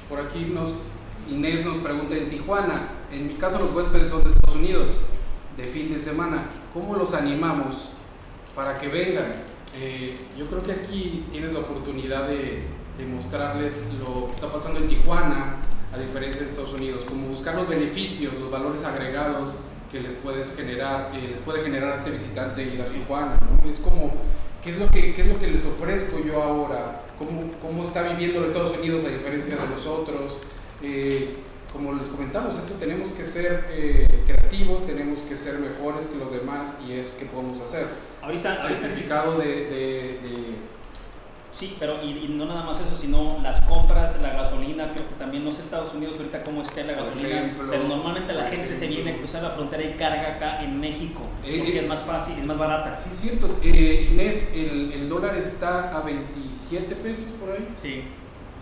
Por 0.10 0.20
aquí 0.20 0.46
nos, 0.46 0.74
Inés 1.30 1.64
nos 1.64 1.78
pregunta 1.78 2.16
en 2.16 2.30
Tijuana, 2.30 2.90
en 3.12 3.28
mi 3.28 3.36
caso 3.36 3.60
los 3.60 3.74
huéspedes 3.74 4.10
son 4.10 4.24
de 4.24 4.30
Estados 4.30 4.58
Unidos, 4.58 4.90
de 5.58 5.64
fin 5.68 5.93
de 5.93 5.99
semana, 5.99 6.49
¿cómo 6.74 6.95
los 6.95 7.14
animamos 7.14 7.89
para 8.56 8.80
que 8.80 8.88
vengan? 8.88 9.43
Eh, 9.80 10.18
yo 10.38 10.47
creo 10.47 10.64
que 10.64 10.72
aquí 10.72 11.26
tienes 11.32 11.54
la 11.54 11.60
oportunidad 11.60 12.28
de, 12.28 12.82
mostrarles 13.02 13.88
lo 13.99 14.28
que 14.28 14.34
está 14.34 14.52
pasando 14.52 14.80
en 14.80 14.88
Tijuana, 14.88 15.56
a 15.91 15.97
diferencia 15.97 16.43
de 16.43 16.52
Estados 16.52 16.76
Unidos, 16.76 17.04
como 17.04 17.30
buscar 17.30 17.56
los 17.56 17.68
beneficios, 17.68 18.32
los 18.39 18.52
valores 18.52 18.84
agregados 18.84 19.58
que 19.91 20.02
les 20.02 20.14
puedes 20.14 20.56
generar, 20.56 21.10
eh, 21.16 21.30
les 21.32 21.41
puede 21.41 21.64
generar 21.64 21.93
a 21.93 21.95
este 21.95 22.12
visitante 22.12 22.62
ir 22.62 22.80
a 22.80 22.86
Tijuana. 22.86 23.39
Es 23.68 23.80
como 23.80 24.14
¿qué 24.64 24.72
es 24.72 24.78
lo 24.78 24.88
que, 24.89 25.14
qué 25.14 25.22
es 25.24 25.28
lo 25.28 25.39
que 25.39 25.47
les 25.47 25.66
ofrezco 25.66 26.20
yo 26.24 26.41
ahora? 26.41 27.02
¿Cómo, 27.18 27.49
cómo 27.62 27.84
está 27.84 28.04
viviendo 28.04 28.41
los 28.41 28.52
Estados 28.52 28.78
Unidos 28.78 29.04
a 29.06 29.10
diferencia 29.10 29.56
de 29.56 29.68
los 29.68 29.86
otros? 29.88 30.34
Eh, 30.84 31.34
como 31.74 31.94
les 31.94 32.08
comentamos, 32.08 32.58
esto 32.58 32.74
tenemos 32.76 33.12
que 33.12 33.26
ser 33.26 33.66
eh, 33.72 34.08
creativos, 34.26 34.86
tenemos 34.86 35.20
que 35.22 35.38
ser 35.38 35.60
mejores 35.60 36.08
que 36.08 36.18
los 36.18 36.32
demás 36.32 36.76
y 36.88 36.94
es 36.94 37.12
que 37.14 37.26
podemos 37.26 37.62
hacer. 37.62 37.88
Ahorita, 38.22 38.62
ahorita- 38.62 38.80
certificado 38.82 39.38
de, 39.38 39.46
de- 39.48 40.20
de- 40.24 40.72
Sí, 41.54 41.76
pero 41.80 42.02
y, 42.02 42.10
y 42.26 42.28
no 42.30 42.46
nada 42.46 42.64
más 42.64 42.80
eso, 42.80 42.98
sino 43.00 43.38
las 43.44 43.60
compras, 43.66 44.20
la 44.22 44.30
gasolina, 44.32 44.94
creo 44.94 45.08
que 45.08 45.16
también 45.20 45.44
no 45.46 45.52
sé 45.52 45.62
Estados 45.62 45.94
Unidos 45.94 46.16
ahorita 46.18 46.44
cómo 46.44 46.64
esté 46.64 46.84
la 46.86 46.94
gasolina, 46.94 47.28
ejemplo, 47.28 47.68
pero 47.70 47.84
normalmente 47.84 48.34
la 48.34 48.46
gente 48.48 48.70
se 48.70 48.86
ejemplo. 48.86 48.96
viene 48.96 49.12
a 49.12 49.18
cruzar 49.18 49.44
la 49.44 49.50
frontera 49.52 49.84
y 49.84 49.94
carga 49.94 50.36
acá 50.38 50.64
en 50.64 50.80
México, 50.80 51.22
Eh, 51.44 51.58
porque 51.60 51.78
eh. 51.78 51.82
es 51.82 51.88
más 51.88 52.02
fácil, 52.02 52.36
es 52.40 52.46
más 52.46 52.58
barata. 52.58 52.96
Sí, 52.96 53.10
es 53.12 53.20
cierto. 53.20 53.60
Eh, 53.62 54.10
Inés, 54.12 54.54
el, 54.56 54.94
el 54.94 55.10
dólar 55.10 55.36
está 55.38 55.96
a 55.96 56.02
27 56.02 56.96
pesos 56.96 57.26
por 57.40 57.52
ahí. 57.52 57.68
Sí. 57.80 58.06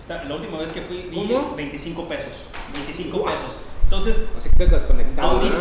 Está- 0.10 0.24
la 0.24 0.36
última 0.38 0.58
vez 0.58 0.72
que 0.72 0.82
fui 0.82 1.04
vi 1.04 1.16
¿Cómo? 1.28 1.54
25 1.56 2.08
pesos. 2.08 2.34
25 2.74 3.24
pesos. 3.26 3.58
Entonces, 3.84 4.30
Así 4.40 4.50
que 4.58 4.66
desconectado. 4.66 5.30
ahorita 5.38 5.58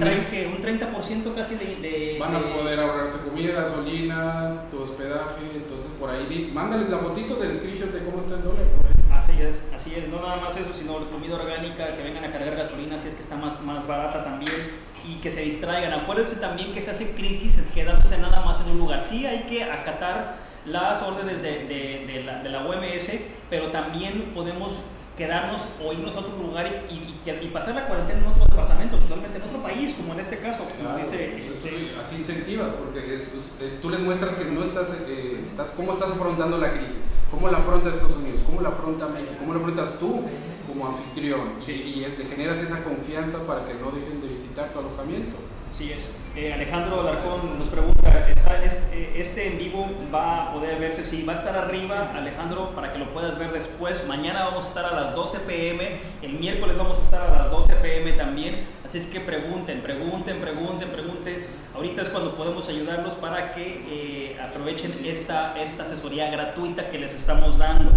traen 0.00 0.16
mes. 0.18 0.26
que 0.26 0.46
un 0.48 0.60
30% 0.60 1.34
casi 1.36 1.54
de, 1.54 1.76
de- 1.76 2.16
Van 2.18 2.34
a 2.34 2.40
de- 2.40 2.46
poder 2.52 2.80
ahorrarse 2.80 3.18
comida, 3.18 3.52
gasolina, 3.62 4.64
tu 4.72 4.82
hospedaje. 4.82 5.42
Entonces, 5.54 5.88
por 6.00 6.10
ahí, 6.10 6.50
mándales 6.52 6.88
la 6.90 6.98
fotito 6.98 7.36
del 7.36 7.56
screenshot 7.56 7.92
de 7.92 8.04
cómo 8.04 8.18
está 8.18 8.34
el 8.34 8.42
dólar 8.42 8.64
por 8.76 8.86
ahí. 8.86 8.92
Así 9.16 9.40
es, 9.40 9.62
así 9.72 9.94
es, 9.94 10.08
no 10.08 10.16
nada 10.20 10.36
más 10.38 10.56
eso, 10.56 10.72
sino 10.72 10.98
la 10.98 11.06
comida 11.06 11.36
orgánica, 11.36 11.94
que 11.96 12.02
vengan 12.02 12.24
a 12.24 12.32
cargar 12.32 12.56
gasolina 12.56 12.98
si 12.98 13.06
es 13.06 13.14
que 13.14 13.22
está 13.22 13.36
más, 13.36 13.60
más 13.62 13.86
barata 13.86 14.24
también 14.24 14.50
y 15.08 15.20
que 15.20 15.30
se 15.30 15.42
distraigan. 15.42 15.92
Acuérdense 15.92 16.36
también 16.40 16.72
que 16.74 16.82
se 16.82 16.90
hace 16.90 17.12
crisis 17.12 17.62
quedándose 17.72 18.18
nada 18.18 18.44
más 18.44 18.60
en 18.62 18.72
un 18.72 18.78
lugar. 18.80 19.00
Sí 19.00 19.26
hay 19.26 19.44
que 19.44 19.62
acatar 19.62 20.50
las 20.66 21.02
órdenes 21.02 21.42
de, 21.42 21.64
de- 21.64 22.04
de 22.06 22.22
la, 22.24 22.42
de 22.42 22.48
la 22.50 22.66
OMS, 22.66 23.10
pero 23.50 23.68
también 23.70 24.32
podemos 24.34 24.72
quedarnos 25.16 25.60
o 25.84 25.92
irnos 25.92 26.16
a 26.16 26.20
otro 26.20 26.36
lugar 26.38 26.86
y, 26.90 26.94
y- 26.94 27.20
y- 27.26 27.44
y 27.46 27.48
pasar 27.50 27.74
la 27.74 27.86
cuarentena 27.86 28.20
en 28.20 28.26
otro 28.26 28.44
departamento, 28.46 28.96
totalmente 28.98 29.36
en 29.38 29.44
otro 29.44 29.62
país, 29.62 29.94
como 29.96 30.14
en 30.14 30.20
este 30.20 30.38
caso, 30.38 30.66
Claro, 30.80 30.98
dice... 30.98 31.36
eso- 31.36 31.52
eso- 31.54 31.68
este, 31.68 31.96
así 32.00 32.16
incentivas, 32.16 32.72
porque 32.74 33.16
es- 33.16 33.34
es- 33.34 33.56
eh, 33.60 33.78
tú 33.82 33.90
les 33.90 34.00
muestras 34.00 34.34
que 34.36 34.44
no 34.46 34.62
estás, 34.62 35.04
eh, 35.08 35.40
estás, 35.42 35.72
cómo 35.72 35.92
estás 35.92 36.10
afrontando 36.12 36.56
la 36.58 36.72
crisis, 36.72 37.00
cómo 37.30 37.48
la 37.48 37.58
afronta 37.58 37.90
Estados 37.90 38.16
Unidos, 38.16 38.40
cómo 38.46 38.60
la 38.62 38.70
afronta 38.70 39.08
México, 39.08 39.32
cómo 39.38 39.52
la 39.54 39.60
afrontas 39.60 39.98
tú 39.98 40.22
como 40.66 40.86
anfitrión, 40.86 41.54
y, 41.66 41.70
y 41.72 42.06
le 42.16 42.24
generas 42.24 42.60
esa 42.62 42.82
confianza 42.82 43.46
para 43.46 43.66
que 43.66 43.74
no 43.74 43.90
dejen 43.90 44.22
de 44.22 44.28
visitar 44.28 44.72
tu 44.72 44.78
alojamiento. 44.78 45.36
Sí, 45.70 45.92
es. 45.92 46.06
Eh, 46.34 46.50
Alejandro 46.50 47.02
Alarcón 47.02 47.58
nos 47.58 47.68
pregunta, 47.68 48.26
¿está 48.26 48.64
este, 48.64 49.48
en 49.48 49.58
vivo 49.58 49.86
va 50.12 50.44
a 50.44 50.52
poder 50.54 50.80
verse? 50.80 51.04
Sí, 51.04 51.24
va 51.28 51.34
a 51.34 51.36
estar 51.36 51.54
arriba, 51.54 52.10
Alejandro, 52.14 52.70
para 52.74 52.90
que 52.90 52.98
lo 52.98 53.12
puedas 53.12 53.38
ver 53.38 53.52
después. 53.52 54.06
Mañana 54.08 54.44
vamos 54.44 54.64
a 54.64 54.68
estar 54.68 54.86
a 54.86 54.94
las 54.94 55.14
12 55.14 55.40
pm, 55.40 56.00
el 56.22 56.32
miércoles 56.32 56.78
vamos 56.78 56.98
a 56.98 57.02
estar 57.02 57.20
a 57.20 57.30
las 57.36 57.50
12 57.50 57.74
pm 57.74 58.12
también. 58.12 58.64
Así 58.82 58.96
es 58.96 59.06
que 59.08 59.20
pregunten, 59.20 59.82
pregunten, 59.82 60.40
pregunten, 60.40 60.88
pregunten. 60.88 61.46
Ahorita 61.74 62.00
es 62.00 62.08
cuando 62.08 62.34
podemos 62.34 62.66
ayudarlos 62.66 63.12
para 63.16 63.52
que 63.52 63.82
eh, 63.86 64.40
aprovechen 64.40 65.04
esta, 65.04 65.60
esta 65.60 65.82
asesoría 65.82 66.30
gratuita 66.30 66.88
que 66.88 66.98
les 66.98 67.12
estamos 67.12 67.58
dando. 67.58 67.92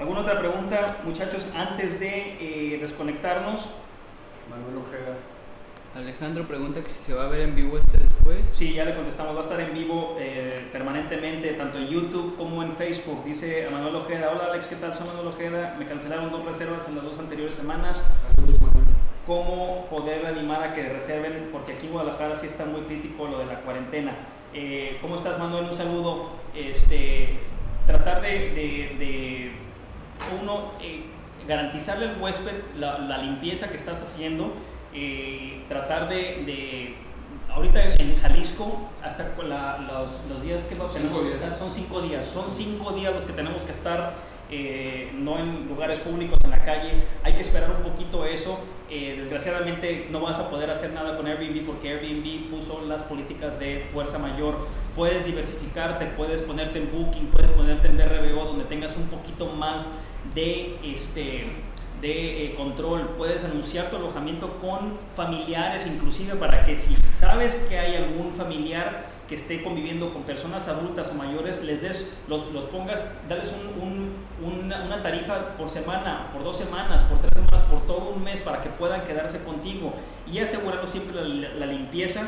¿Alguna 0.00 0.22
otra 0.22 0.40
pregunta, 0.40 0.96
muchachos, 1.04 1.46
antes 1.54 2.00
de 2.00 2.36
eh, 2.40 2.78
desconectarnos? 2.80 3.68
Manuel 4.50 4.78
Ojeda. 4.78 5.37
Alejandro 5.98 6.46
pregunta 6.46 6.80
que 6.80 6.90
si 6.90 7.02
se 7.02 7.14
va 7.14 7.24
a 7.24 7.28
ver 7.28 7.40
en 7.40 7.56
vivo 7.56 7.76
este 7.76 7.98
después. 7.98 8.38
Sí, 8.52 8.72
ya 8.72 8.84
le 8.84 8.94
contestamos, 8.94 9.34
va 9.34 9.40
a 9.40 9.42
estar 9.42 9.60
en 9.60 9.74
vivo 9.74 10.16
eh, 10.20 10.68
permanentemente, 10.72 11.52
tanto 11.54 11.78
en 11.78 11.88
YouTube 11.88 12.36
como 12.36 12.62
en 12.62 12.72
Facebook. 12.76 13.24
Dice 13.24 13.66
Manuel 13.70 13.96
Ojeda, 13.96 14.30
hola 14.30 14.44
Alex, 14.52 14.68
¿qué 14.68 14.76
tal? 14.76 14.94
Soy 14.94 15.08
Manuel 15.08 15.26
Ojeda, 15.28 15.74
me 15.76 15.86
cancelaron 15.86 16.30
dos 16.30 16.44
reservas 16.44 16.88
en 16.88 16.94
las 16.94 17.04
dos 17.04 17.18
anteriores 17.18 17.56
semanas. 17.56 18.22
¿Cómo 19.26 19.86
poder 19.90 20.24
animar 20.24 20.62
a 20.62 20.72
que 20.72 20.88
reserven? 20.88 21.48
Porque 21.52 21.72
aquí 21.72 21.86
en 21.86 21.92
Guadalajara 21.92 22.36
sí 22.36 22.46
está 22.46 22.64
muy 22.64 22.82
crítico 22.82 23.26
lo 23.26 23.40
de 23.40 23.46
la 23.46 23.60
cuarentena. 23.60 24.16
Eh, 24.54 24.98
¿Cómo 25.02 25.16
estás 25.16 25.38
Manuel? 25.38 25.64
Un 25.64 25.74
saludo. 25.74 26.30
Este, 26.54 27.40
tratar 27.86 28.22
de, 28.22 29.52
uno, 30.40 30.72
eh, 30.80 31.02
garantizarle 31.46 32.08
al 32.08 32.22
huésped 32.22 32.54
la 32.76 33.18
limpieza 33.18 33.68
que 33.68 33.76
estás 33.76 34.00
haciendo, 34.00 34.54
eh, 34.94 35.62
tratar 35.68 36.08
de, 36.08 36.16
de- 36.46 36.94
ahorita 37.52 37.94
en 37.94 38.16
Jalisco, 38.18 38.90
hasta 39.02 39.24
la- 39.46 39.78
los, 39.78 40.10
los 40.28 40.42
días 40.42 40.62
que 40.64 40.74
tenemos 40.74 40.92
Cinco 40.94 41.18
que 41.18 41.24
días. 41.28 41.34
estar, 41.42 41.58
son 41.58 41.70
cinco 41.72 42.00
días, 42.02 42.26
son 42.26 42.50
cinco 42.50 42.92
días 42.92 43.14
los 43.14 43.24
que 43.24 43.32
tenemos 43.32 43.62
que 43.62 43.72
estar, 43.72 44.14
eh, 44.50 45.10
no 45.14 45.38
en 45.38 45.66
lugares 45.68 45.98
públicos, 46.00 46.38
en 46.44 46.50
la 46.50 46.64
calle, 46.64 46.92
hay 47.22 47.34
que 47.34 47.42
esperar 47.42 47.70
un 47.70 47.82
poquito 47.90 48.24
eso, 48.24 48.58
Eh, 48.90 49.16
desgraciadamente 49.18 50.08
no 50.10 50.20
vas 50.22 50.38
a 50.38 50.48
poder 50.48 50.70
hacer 50.70 50.94
nada 50.94 51.18
con 51.18 51.26
Airbnb 51.26 51.66
porque 51.66 51.90
Airbnb 51.90 52.48
puso 52.48 52.86
las 52.86 53.02
políticas 53.02 53.58
de 53.60 53.86
fuerza 53.92 54.18
mayor, 54.18 54.66
puedes 54.96 55.26
diversificarte, 55.26 56.06
puedes 56.16 56.40
ponerte 56.40 56.78
en 56.78 56.90
Booking, 56.90 57.26
puedes 57.26 57.50
ponerte 57.50 57.88
en 57.88 57.98
DRBO 57.98 58.46
donde 58.46 58.64
tengas 58.64 58.96
un 58.96 59.08
poquito 59.08 59.44
más 59.52 59.92
de 60.34 60.78
este 60.82 61.48
de 62.00 62.46
eh, 62.46 62.54
control, 62.54 63.14
puedes 63.18 63.44
anunciar 63.44 63.90
tu 63.90 63.96
alojamiento 63.96 64.58
con 64.60 64.98
familiares 65.16 65.86
inclusive 65.86 66.34
para 66.36 66.64
que 66.64 66.76
si 66.76 66.96
sabes 67.16 67.66
que 67.68 67.78
hay 67.78 67.96
algún 67.96 68.32
familiar 68.34 69.06
que 69.28 69.34
esté 69.34 69.62
conviviendo 69.62 70.12
con 70.14 70.22
personas 70.22 70.68
adultas 70.68 71.10
o 71.10 71.14
mayores, 71.14 71.62
les 71.62 71.82
des, 71.82 72.14
los, 72.28 72.50
los 72.52 72.64
pongas, 72.66 73.04
dales 73.28 73.50
un- 73.52 73.82
un- 73.82 74.64
una, 74.64 74.84
una 74.84 75.02
tarifa 75.02 75.56
por 75.58 75.68
semana, 75.68 76.30
por 76.32 76.44
dos 76.44 76.56
semanas, 76.56 77.02
por 77.02 77.18
tres 77.20 77.32
semanas, 77.34 77.62
por 77.68 77.82
todo 77.86 78.10
un 78.14 78.22
mes 78.24 78.40
para 78.40 78.62
que 78.62 78.70
puedan 78.70 79.04
quedarse 79.04 79.42
contigo 79.42 79.92
y 80.32 80.38
asegurando 80.38 80.86
siempre 80.86 81.14
la, 81.16 81.48
la 81.54 81.66
limpieza 81.66 82.22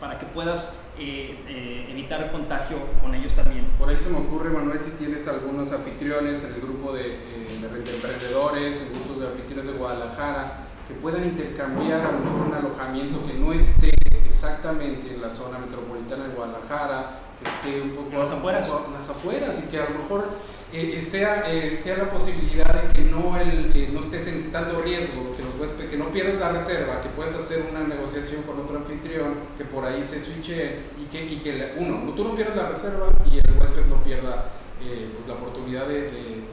para 0.00 0.18
que 0.18 0.26
puedas 0.26 0.82
eh, 0.98 1.38
eh, 1.48 1.88
evitar 1.90 2.30
contagio 2.32 2.78
con 3.00 3.14
ellos 3.14 3.32
también. 3.32 3.64
Por 3.78 3.88
ahí 3.88 3.96
se 4.00 4.10
me 4.10 4.18
ocurre, 4.18 4.50
Manuel, 4.50 4.82
si 4.82 4.90
tienes 4.92 5.26
algunos 5.28 5.72
anfitriones 5.72 6.42
en 6.44 6.54
el 6.54 6.60
grupo 6.60 6.92
de, 6.92 7.45
de 7.62 7.94
emprendedores, 7.96 8.82
el 8.82 8.90
grupo 8.90 9.20
de 9.20 9.28
anfitriones 9.28 9.66
de 9.66 9.72
Guadalajara, 9.72 10.66
que 10.86 10.94
puedan 10.94 11.24
intercambiar 11.24 12.00
a 12.00 12.12
lo 12.12 12.18
mejor 12.20 12.46
un 12.48 12.54
alojamiento 12.54 13.24
que 13.26 13.34
no 13.34 13.52
esté 13.52 13.90
exactamente 14.26 15.14
en 15.14 15.22
la 15.22 15.30
zona 15.30 15.58
metropolitana 15.58 16.28
de 16.28 16.34
Guadalajara, 16.34 17.20
que 17.40 17.48
esté 17.48 17.80
un 17.80 17.90
poco 17.90 18.12
En 18.12 18.18
las 18.18 18.30
afueras. 18.30 18.68
poco 18.68 18.86
en 18.88 18.94
las 18.94 19.08
afueras 19.08 19.62
y 19.64 19.70
que 19.70 19.78
a 19.78 19.88
lo 19.88 19.98
mejor 19.98 20.24
eh, 20.72 20.98
eh, 20.98 21.02
sea, 21.02 21.44
eh, 21.50 21.78
sea 21.78 21.96
la 21.96 22.10
posibilidad 22.10 22.82
de 22.82 22.92
que 22.92 23.10
no, 23.10 23.36
el, 23.38 23.72
eh, 23.74 23.88
no 23.92 24.00
estés 24.00 24.26
en 24.28 24.52
tanto 24.52 24.82
riesgo, 24.82 25.32
que, 25.36 25.42
los 25.42 25.58
huéspedes, 25.58 25.90
que 25.90 25.96
no 25.96 26.10
pierdas 26.10 26.38
la 26.40 26.52
reserva, 26.52 27.00
que 27.02 27.08
puedes 27.10 27.34
hacer 27.34 27.64
una 27.70 27.86
negociación 27.86 28.42
con 28.42 28.60
otro 28.60 28.78
anfitrión, 28.78 29.34
que 29.56 29.64
por 29.64 29.84
ahí 29.84 30.02
se 30.04 30.20
switche 30.20 30.80
y 31.00 31.06
que, 31.10 31.24
y 31.24 31.36
que 31.38 31.74
uno, 31.78 32.04
no, 32.04 32.12
tú 32.12 32.24
no 32.24 32.34
pierdas 32.36 32.56
la 32.56 32.68
reserva 32.68 33.08
y 33.30 33.38
el 33.38 33.58
huésped 33.58 33.86
no 33.86 34.02
pierda 34.02 34.52
pues, 34.78 35.26
la 35.26 35.34
oportunidad 35.34 35.86
de 35.88 36.44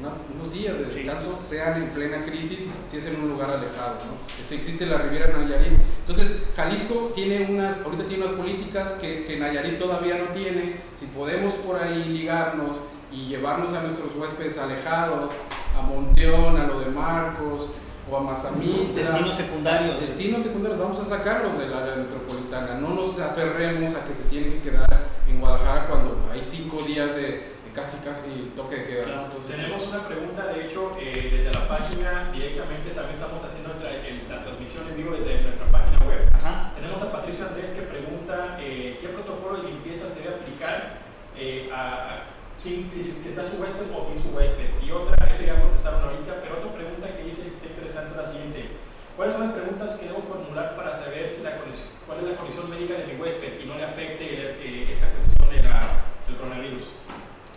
una- 0.00 0.12
unos 0.34 0.52
días 0.52 0.78
de 0.78 0.84
Sí. 0.90 1.02
descanso, 1.02 1.38
sean 1.42 1.82
en 1.82 1.88
plena 1.90 2.24
crisis, 2.24 2.68
si 2.90 2.96
es 2.98 3.06
en 3.06 3.20
un 3.22 3.30
lugar 3.30 3.50
alejado. 3.50 3.94
¿no? 4.06 4.14
Este, 4.40 4.54
existe 4.56 4.86
la 4.86 4.98
Riviera 4.98 5.36
Nayarit. 5.36 5.72
Entonces, 6.00 6.44
Jalisco 6.56 7.12
tiene 7.14 7.46
unas, 7.50 7.80
ahorita 7.84 8.04
tiene 8.04 8.24
unas 8.24 8.36
políticas 8.36 8.92
que, 9.00 9.24
que 9.26 9.38
Nayarit 9.38 9.78
todavía 9.78 10.18
no 10.18 10.26
tiene. 10.32 10.80
Si 10.94 11.06
podemos 11.06 11.54
por 11.54 11.80
ahí 11.82 12.04
ligarnos 12.04 12.78
y 13.12 13.26
llevarnos 13.28 13.72
a 13.74 13.82
nuestros 13.82 14.14
huéspedes 14.16 14.58
alejados, 14.58 15.32
a 15.76 15.82
Monteón, 15.82 16.56
a 16.58 16.66
lo 16.66 16.80
de 16.80 16.86
Marcos 16.90 17.70
o 18.10 18.16
a 18.16 18.20
Mazamitla. 18.20 18.94
Destinos 18.94 19.36
secundarios. 19.36 20.00
Destinos 20.00 20.42
secundarios, 20.42 20.80
vamos 20.80 20.98
a 21.00 21.04
sacarlos 21.04 21.58
del 21.58 21.72
área 21.72 21.96
metropolitana. 21.96 22.74
No 22.80 22.94
nos 22.94 23.18
aferremos 23.20 23.94
a 23.94 24.04
que 24.06 24.14
se 24.14 24.24
tienen 24.24 24.52
que 24.54 24.70
quedar 24.70 25.08
en 25.28 25.40
Guadalajara 25.40 25.86
cuando 25.88 26.28
hay 26.32 26.42
cinco 26.44 26.82
días 26.82 27.14
de, 27.14 27.22
de 27.22 27.57
casi 27.74 27.98
casi 27.98 28.52
toque 28.56 28.76
de 28.76 28.86
queda. 28.86 29.04
Claro. 29.04 29.24
Entonces, 29.26 29.56
Tenemos 29.56 29.86
una 29.88 30.06
pregunta, 30.08 30.46
de 30.46 30.66
hecho, 30.66 30.96
eh, 31.00 31.30
desde 31.32 31.52
la 31.58 31.68
página 31.68 32.30
directamente 32.32 32.90
también 32.90 33.14
estamos 33.14 33.42
haciendo 33.44 33.72
el 33.74 33.78
tra- 33.80 34.04
el- 34.04 34.28
la 34.28 34.42
transmisión 34.44 34.88
en 34.88 34.96
vivo 34.96 35.16
desde 35.16 35.42
nuestra 35.42 35.66
página 35.70 35.98
web. 36.06 36.28
Ajá. 36.32 36.72
Tenemos 36.74 37.02
a 37.02 37.12
Patricio 37.12 37.46
Andrés 37.46 37.70
que 37.70 37.82
pregunta 37.82 38.56
eh, 38.60 38.98
qué 39.00 39.08
protocolo 39.08 39.62
de 39.62 39.68
limpieza 39.70 40.08
se 40.08 40.22
debe 40.22 40.36
aplicar 40.36 40.98
eh, 41.36 41.70
a, 41.72 42.24
si, 42.58 42.90
si 42.92 43.28
está 43.28 43.44
su 43.44 43.56
huésped 43.62 43.86
o 43.94 44.04
sin 44.04 44.20
su 44.22 44.30
huésped. 44.36 44.70
Y 44.82 44.90
otra, 44.90 45.14
eso 45.30 45.44
ya 45.44 45.60
contestaron 45.60 46.02
ahorita, 46.02 46.40
pero 46.42 46.58
otra 46.58 46.72
pregunta 46.74 47.06
que 47.16 47.22
dice 47.24 47.42
que 47.42 47.48
está 47.54 47.66
interesante 47.66 48.10
es 48.10 48.16
la 48.16 48.26
siguiente. 48.26 48.68
¿Cuáles 49.16 49.34
son 49.34 49.44
las 49.46 49.52
preguntas 49.54 49.96
que 49.98 50.06
debo 50.06 50.20
formular 50.22 50.76
para 50.76 50.94
saber 50.94 51.30
si 51.30 51.42
la 51.42 51.58
condición- 51.58 51.88
cuál 52.06 52.18
es 52.20 52.24
la 52.30 52.36
condición 52.36 52.70
médica 52.70 52.94
de 52.94 53.06
mi 53.06 53.20
huésped 53.20 53.60
y 53.60 53.66
no 53.66 53.74
le 53.76 53.84
afecte 53.84 54.22
eh, 54.22 54.90
esta 54.92 55.08
cuestión 55.10 55.50
de 55.50 55.62
la- 55.68 56.06
del 56.26 56.36
coronavirus? 56.36 56.84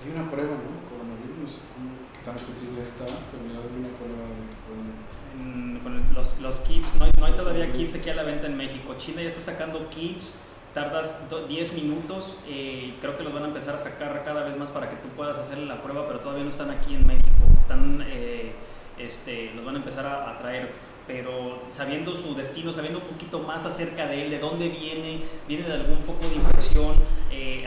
Hay 0.03 0.11
una 0.19 0.29
prueba, 0.31 0.51
¿no? 0.57 0.71
Coronavirus, 0.89 1.61
¿cómo- 1.73 1.95
¿qué 2.13 2.19
tan 2.25 2.33
accesible 2.35 2.81
está? 2.81 3.05
Pero 3.05 3.43
ya 3.53 3.59
hay 3.59 3.73
una 3.79 3.91
prueba 3.97 4.23
de 4.29 4.43
que 4.49 4.57
pueden- 4.65 5.01
en- 5.39 5.79
con 5.79 6.13
los, 6.13 6.39
los 6.41 6.59
kits, 6.61 6.95
no 6.99 7.05
hay, 7.05 7.11
no 7.17 7.25
hay 7.25 7.33
todavía 7.33 7.71
kits 7.71 7.95
aquí 7.95 8.09
a 8.09 8.15
la 8.15 8.23
venta 8.23 8.47
en 8.47 8.57
México. 8.57 8.95
China 8.97 9.21
ya 9.21 9.29
está 9.29 9.41
sacando 9.41 9.89
kits 9.89 10.47
tardas 10.73 11.29
do- 11.29 11.47
10 11.47 11.73
minutos, 11.73 12.37
eh, 12.47 12.95
creo 13.01 13.17
que 13.17 13.23
los 13.23 13.33
van 13.33 13.43
a 13.43 13.47
empezar 13.47 13.75
a 13.75 13.79
sacar 13.79 14.23
cada 14.23 14.43
vez 14.43 14.55
más 14.57 14.69
para 14.69 14.89
que 14.89 14.95
tú 14.97 15.09
puedas 15.09 15.37
hacerle 15.37 15.65
la 15.65 15.81
prueba, 15.83 16.07
pero 16.07 16.19
todavía 16.21 16.45
no 16.45 16.49
están 16.49 16.69
aquí 16.71 16.95
en 16.95 17.05
México, 17.05 17.43
están, 17.59 18.01
eh, 18.07 18.53
este, 18.97 19.51
los 19.53 19.65
van 19.65 19.75
a 19.75 19.77
empezar 19.79 20.05
a, 20.05 20.31
a 20.31 20.37
traer 20.39 20.91
pero 21.07 21.63
sabiendo 21.71 22.15
su 22.15 22.35
destino, 22.35 22.71
sabiendo 22.71 22.99
un 22.99 23.05
poquito 23.05 23.39
más 23.39 23.65
acerca 23.65 24.05
de 24.05 24.23
él, 24.25 24.29
de 24.31 24.39
dónde 24.39 24.69
viene, 24.69 25.23
viene 25.47 25.67
de 25.67 25.73
algún 25.73 25.97
foco 25.97 26.25
de 26.29 26.35
infección, 26.35 26.95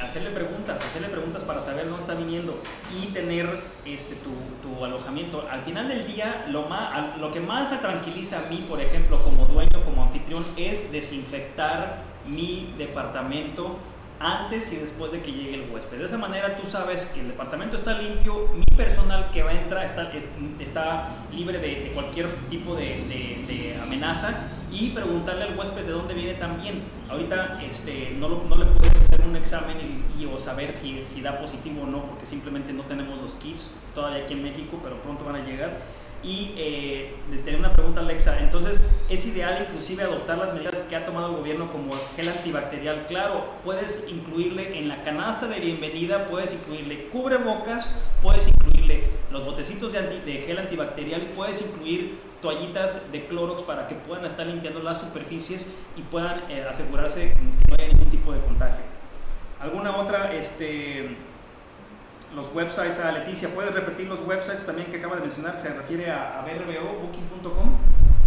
hacerle 0.05 0.31
preguntas, 0.31 0.83
hacerle 0.85 1.09
preguntas 1.09 1.43
para 1.45 1.61
saber 1.61 1.87
dónde 1.87 2.01
está 2.01 2.15
viniendo 2.15 2.61
y 2.97 3.07
tener 3.07 3.49
este, 3.85 4.15
tu, 4.17 4.31
tu 4.63 4.85
alojamiento. 4.85 5.47
Al 5.51 5.63
final 5.63 5.89
del 5.89 6.07
día, 6.07 6.47
lo, 6.51 6.63
más, 6.63 7.17
lo 7.19 7.33
que 7.33 7.41
más 7.41 7.71
me 7.71 7.79
tranquiliza 7.79 8.39
a 8.47 8.51
mí, 8.51 8.65
por 8.69 8.81
ejemplo, 8.81 9.23
como 9.23 9.47
dueño, 9.47 9.83
como 9.85 10.03
anfitrión, 10.03 10.47
es 10.57 10.91
desinfectar 10.93 12.03
mi 12.27 12.75
departamento 12.79 13.79
antes 14.21 14.73
y 14.73 14.77
después 14.77 15.13
de 15.13 15.21
que 15.21 15.33
llegue 15.33 15.55
el 15.65 15.71
huésped. 15.71 15.99
De 15.99 16.07
esa 16.07 16.17
manera 16.17 16.57
tú 16.57 16.67
sabes 16.67 17.07
que 17.15 17.21
el 17.21 17.29
departamento 17.29 17.77
está 17.77 17.99
limpio, 18.01 18.49
mi 18.55 18.65
personal 18.77 19.31
que 19.33 19.43
va 19.43 19.51
a 19.51 19.55
entrar 19.61 19.85
está, 19.85 20.11
es- 20.13 20.25
está 20.61 21.09
libre 21.33 21.59
de, 21.59 21.91
cualquier 21.93 22.29
tipo 22.49 22.75
de 22.75 23.79
amenaza 23.83 24.49
y 24.75 24.91
preguntarle 24.91 25.45
al 25.45 25.57
huésped 25.59 25.85
de 25.85 25.93
dónde 25.93 26.15
viene 26.15 26.35
también. 26.35 26.83
Ahorita 27.09 27.61
este, 27.63 28.17
no, 28.19 28.29
no 28.29 28.57
le 28.57 28.65
puedes 28.67 28.93
hacer 29.01 29.21
un 29.27 29.37
examen 29.37 29.77
y, 30.19 30.23
y- 30.23 30.27
o 30.27 30.39
saber 30.39 30.73
si, 30.73 31.03
si 31.03 31.21
da 31.23 31.39
positivo 31.39 31.83
o 31.83 31.87
no 31.87 32.03
porque 32.07 32.27
simplemente 32.27 32.73
no 32.73 32.83
tenemos 32.83 33.21
los 33.23 33.35
kits 33.35 33.73
todavía 33.95 34.25
aquí 34.25 34.33
en 34.35 34.43
México, 34.43 34.81
pero 34.83 34.97
pronto 35.03 35.25
van 35.25 35.37
a 35.37 35.45
llegar 35.47 35.79
y 36.25 36.55
eh, 36.57 37.15
tener 37.45 37.61
una 37.61 37.73
pregunta 37.75 38.01
Alexa. 38.01 38.41
Entonces 38.41 38.83
es 39.11 39.27
ideal 39.27 39.65
inclusive 39.69 40.03
adoptar 40.03 40.39
las 40.39 40.55
medidas 40.55 40.81
que 40.89 40.97
ha 40.97 41.05
tomado 41.07 41.29
el 41.31 41.37
gobierno 41.37 41.71
como 41.71 41.93
gel 42.17 42.29
antibacterial. 42.31 43.05
Claro, 43.07 43.45
puedes 43.63 44.07
incluirle 44.09 44.79
en 44.79 44.89
la 44.89 45.05
canasta 45.05 45.47
de 45.47 45.61
bienvenida, 45.61 46.27
puedes 46.29 46.53
incluirle 46.55 47.09
cubrebocas, 47.09 48.01
puedes 48.23 48.49
incluirle 48.49 49.11
los 49.31 49.45
botecitos 49.45 49.93
de, 49.93 49.99
anti- 49.99 50.21
de 50.25 50.39
gel 50.47 50.59
antibacterial, 50.59 51.21
puedes 51.37 51.61
incluir 51.61 52.19
toallitas 52.45 53.11
de 53.11 53.27
Clorox 53.27 53.63
para 53.63 53.89
que 53.89 53.95
puedan 53.95 54.27
estar 54.27 54.47
limpiando 54.47 54.83
las 54.83 55.01
superficies 55.01 55.79
y 55.97 56.03
puedan 56.03 56.43
eh, 56.51 56.63
asegurarse 56.69 57.33
que 57.33 57.41
no 57.71 57.75
haya 57.79 57.89
ningún 57.89 58.11
tipo 58.11 58.33
de 58.33 58.41
contagio. 58.41 58.85
¿Alguna 59.61 59.97
otra, 59.97 60.35
este, 60.35 61.17
los 62.37 62.55
websites, 62.55 62.99
a 62.99 63.13
Leticia, 63.13 63.49
¿puedes 63.55 63.73
repetir 63.73 64.09
los 64.09 64.21
websites 64.21 64.67
también 64.67 64.91
que 64.91 64.99
acaba 64.99 65.17
de 65.17 65.23
mencionar? 65.23 65.57
Se 65.57 65.73
refiere 65.73 66.11
a, 66.11 66.39
a 66.39 66.43
BRBO, 66.43 67.07
booking.com. 67.07 67.79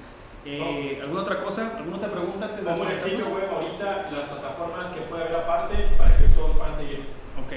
Eh, 0.45 0.99
¿Alguna 1.01 1.23
otra 1.23 1.39
cosa? 1.41 1.77
¿Alguna 1.77 1.97
otra 1.99 2.11
pregunta 2.11 2.47
antes 2.47 2.65
de 2.65 2.71
en 2.73 2.91
el 2.91 3.01
sitio 3.01 3.27
web 3.29 3.49
ahorita 3.53 4.11
las 4.11 4.25
plataformas 4.27 4.89
que 4.89 5.01
puede 5.03 5.23
haber 5.23 5.37
aparte 5.37 5.75
para 5.97 6.17
que 6.19 6.25
todos 6.29 6.57
puedan 6.57 6.75
seguir. 6.75 7.07
Ok. 7.45 7.53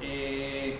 Eh, 0.00 0.78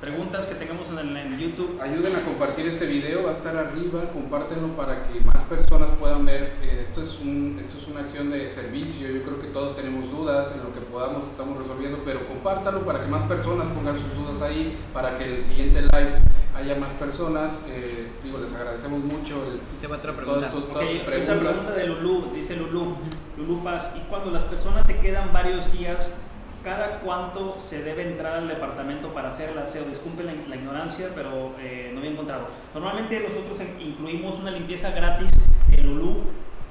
preguntas 0.00 0.46
que 0.46 0.54
tengamos 0.54 0.88
en, 0.88 0.98
el, 0.98 1.16
en 1.16 1.38
YouTube. 1.38 1.78
Ayuden 1.80 2.16
a 2.16 2.20
compartir 2.20 2.66
este 2.66 2.86
video, 2.86 3.24
va 3.24 3.30
a 3.30 3.32
estar 3.32 3.56
arriba, 3.56 4.10
compártenlo 4.12 4.68
para 4.68 5.06
que 5.06 5.20
más 5.20 5.42
personas 5.42 5.90
puedan 5.98 6.24
ver. 6.24 6.54
Eh, 6.62 6.80
esto, 6.82 7.02
es 7.02 7.18
un, 7.20 7.58
esto 7.60 7.78
es 7.78 7.86
una 7.88 8.00
acción 8.00 8.30
de 8.30 8.48
servicio, 8.48 9.08
yo 9.08 9.22
creo 9.22 9.40
que 9.40 9.48
todos 9.48 9.76
tenemos 9.76 10.10
dudas, 10.10 10.52
en 10.56 10.62
lo 10.62 10.72
que 10.74 10.80
podamos 10.80 11.26
estamos 11.26 11.58
resolviendo, 11.58 12.00
pero 12.04 12.26
compártanlo 12.26 12.80
para 12.82 13.02
que 13.02 13.08
más 13.08 13.24
personas 13.24 13.68
pongan 13.68 13.98
sus 13.98 14.14
dudas 14.14 14.40
ahí, 14.42 14.76
para 14.94 15.18
que 15.18 15.36
el 15.36 15.44
siguiente 15.44 15.82
live 15.82 16.20
haya 16.54 16.74
más 16.76 16.92
personas. 16.94 17.66
Eh, 17.68 18.08
digo, 18.24 18.38
les 18.38 18.54
agradecemos 18.54 19.00
mucho 19.00 19.44
el, 19.46 19.56
Y 19.56 19.80
te 19.80 19.86
va 19.86 19.96
otra 19.98 20.12
todas, 20.12 20.46
pregunta. 20.46 20.72
todas 20.72 20.86
esta 20.86 21.06
preguntas. 21.06 21.38
pregunta 21.38 21.72
de 21.74 21.86
Lulú, 21.86 22.32
dice 22.34 22.56
Lulú, 22.56 22.96
Lulú 23.36 23.62
Paz, 23.62 23.92
y 23.96 24.00
cuando 24.08 24.30
las 24.30 24.44
personas 24.44 24.86
se 24.86 24.98
quedan 24.98 25.32
varios 25.32 25.70
días, 25.72 26.18
¿cada 26.62 27.00
cuánto 27.00 27.58
se 27.58 27.82
debe 27.82 28.02
entrar 28.02 28.38
al 28.38 28.48
departamento 28.48 29.12
para 29.12 29.28
hacer 29.28 29.50
el 29.50 29.58
aseo? 29.58 29.84
Disculpen 29.84 30.26
la, 30.48 30.56
ignorancia, 30.56 31.08
pero 31.14 31.54
eh, 31.60 31.90
no 31.92 31.98
había 31.98 32.12
encontrado. 32.12 32.48
Normalmente 32.74 33.20
nosotros 33.20 33.58
incluimos 33.80 34.38
una 34.38 34.50
limpieza 34.50 34.90
gratis 34.90 35.30
en 35.70 35.86
Lulú. 35.86 36.18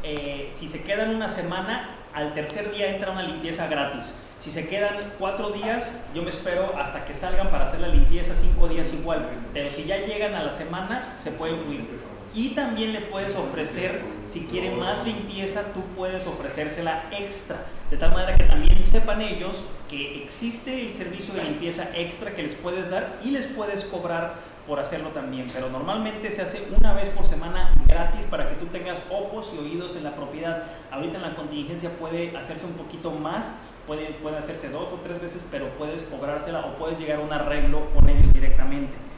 Eh, 0.03 0.51
si 0.53 0.67
se 0.67 0.83
quedan 0.83 1.15
una 1.15 1.29
semana, 1.29 1.95
al 2.13 2.33
tercer 2.33 2.71
día 2.71 2.95
entra 2.95 3.11
una 3.11 3.23
limpieza 3.23 3.67
gratis. 3.67 4.15
Si 4.39 4.51
se 4.51 4.69
quedan 4.69 5.13
cuatro 5.19 5.51
días, 5.51 5.91
yo 6.15 6.23
me 6.23 6.29
espero 6.29 6.73
hasta 6.77 7.03
que 7.03 7.13
salgan 7.13 7.49
para 7.49 7.65
hacer 7.65 7.81
la 7.81 7.89
limpieza 7.89 8.33
cinco 8.39 8.69
días 8.69 8.93
igual. 8.93 9.27
Pero 9.51 9.69
si 9.69 9.83
ya 9.83 9.97
llegan 9.97 10.33
a 10.33 10.43
la 10.43 10.51
semana, 10.51 11.15
se 11.21 11.31
puede 11.31 11.53
incluir. 11.53 11.99
Y 12.35 12.49
también 12.49 12.93
le 12.93 13.01
puedes 13.01 13.35
ofrecer, 13.35 14.01
si 14.27 14.41
quieren 14.41 14.77
más 14.77 15.03
limpieza, 15.03 15.73
tú 15.73 15.81
puedes 15.95 16.27
ofrecérsela 16.27 17.05
extra. 17.11 17.65
De 17.89 17.97
tal 17.97 18.11
manera 18.11 18.37
que 18.37 18.43
también 18.43 18.81
sepan 18.83 19.21
ellos 19.21 19.63
que 19.89 20.23
existe 20.23 20.85
el 20.85 20.93
servicio 20.93 21.33
de 21.33 21.43
limpieza 21.43 21.89
extra 21.95 22.35
que 22.35 22.43
les 22.43 22.53
puedes 22.53 22.91
dar 22.91 23.19
y 23.25 23.31
les 23.31 23.47
puedes 23.47 23.85
cobrar 23.85 24.35
por 24.67 24.79
hacerlo 24.79 25.09
también. 25.09 25.47
Pero 25.51 25.71
normalmente 25.71 26.31
se 26.31 26.43
hace 26.43 26.67
una 26.79 26.93
vez 26.93 27.09
por 27.09 27.25
semana 27.25 27.73
gratis 27.87 28.27
para 28.27 28.47
que 28.47 28.55
tú 28.55 28.67
tengas 28.67 28.99
ojos 29.09 29.51
y 29.55 29.57
oídos 29.57 29.95
en 29.95 30.03
la 30.03 30.15
propiedad. 30.15 30.65
Ahorita 30.91 31.15
en 31.15 31.23
la 31.23 31.35
contingencia 31.35 31.89
puede 31.97 32.37
hacerse 32.37 32.67
un 32.67 32.73
poquito 32.73 33.09
más, 33.09 33.57
puede, 33.87 34.05
puede 34.21 34.37
hacerse 34.37 34.69
dos 34.69 34.89
o 34.89 34.99
tres 35.03 35.19
veces, 35.19 35.43
pero 35.49 35.69
puedes 35.79 36.03
cobrársela 36.03 36.59
o 36.59 36.75
puedes 36.77 36.99
llegar 36.99 37.17
a 37.17 37.21
un 37.21 37.33
arreglo 37.33 37.89
con 37.95 38.07
ellos 38.07 38.31
directamente. 38.31 39.08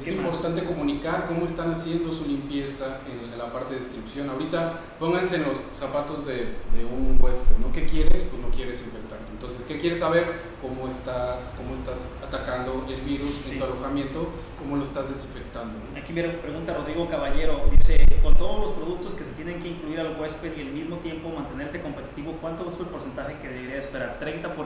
Es 0.00 0.08
importante 0.08 0.64
comunicar 0.64 1.26
cómo 1.26 1.44
están 1.44 1.72
haciendo 1.72 2.12
su 2.12 2.24
limpieza 2.26 3.00
en, 3.06 3.36
la 3.36 3.52
parte 3.52 3.74
de 3.74 3.80
descripción. 3.80 4.30
Ahorita 4.30 4.80
pónganse 4.98 5.36
en 5.36 5.42
los 5.44 5.58
zapatos 5.76 6.26
de, 6.26 6.56
de 6.74 6.84
un 6.84 7.18
huésped, 7.20 7.56
¿no? 7.58 7.72
¿Qué 7.72 7.86
quieres? 7.86 8.22
Pues 8.22 8.42
no 8.42 8.48
quieres 8.50 8.82
infectarte. 8.82 9.30
Entonces, 9.32 9.62
¿qué 9.68 9.78
quieres 9.78 10.00
saber? 10.00 10.24
¿Cómo 10.60 10.88
estás, 10.88 11.54
cómo 11.56 11.74
estás 11.74 12.18
atacando 12.26 12.86
el 12.88 13.00
virus 13.02 13.46
en 13.48 13.58
tu 13.58 13.64
alojamiento? 13.64 14.30
¿Cómo 14.58 14.76
lo 14.76 14.84
estás 14.84 15.08
desinfectando? 15.08 15.74
¿no? 15.74 16.00
Aquí 16.00 16.12
me 16.12 16.24
pregunta 16.24 16.74
Rodrigo 16.74 17.08
Caballero, 17.08 17.70
dice, 17.70 18.04
con 18.22 18.34
todos 18.34 18.60
los 18.60 18.72
productos 18.72 19.14
que 19.14 19.24
se 19.24 19.30
tienen 19.32 19.60
que 19.60 19.68
incluir 19.68 20.00
al 20.00 20.20
huésped 20.20 20.56
y 20.56 20.62
al 20.62 20.72
mismo 20.72 20.96
tiempo 20.96 21.30
mantenerse 21.30 21.80
competitivo, 21.80 22.36
¿cuánto 22.40 22.68
es 22.68 22.78
el 22.80 22.86
porcentaje 22.86 23.36
que 23.40 23.48
debería 23.48 23.78
esperar? 23.78 24.18
30%. 24.20 24.56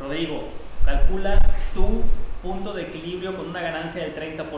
Rodrigo, 0.00 0.44
calcula 0.86 1.38
tu 1.74 2.02
punto 2.42 2.72
de 2.72 2.82
equilibrio 2.82 3.36
con 3.36 3.48
una 3.50 3.60
ganancia 3.60 4.02
del 4.02 4.14
30%. 4.14 4.50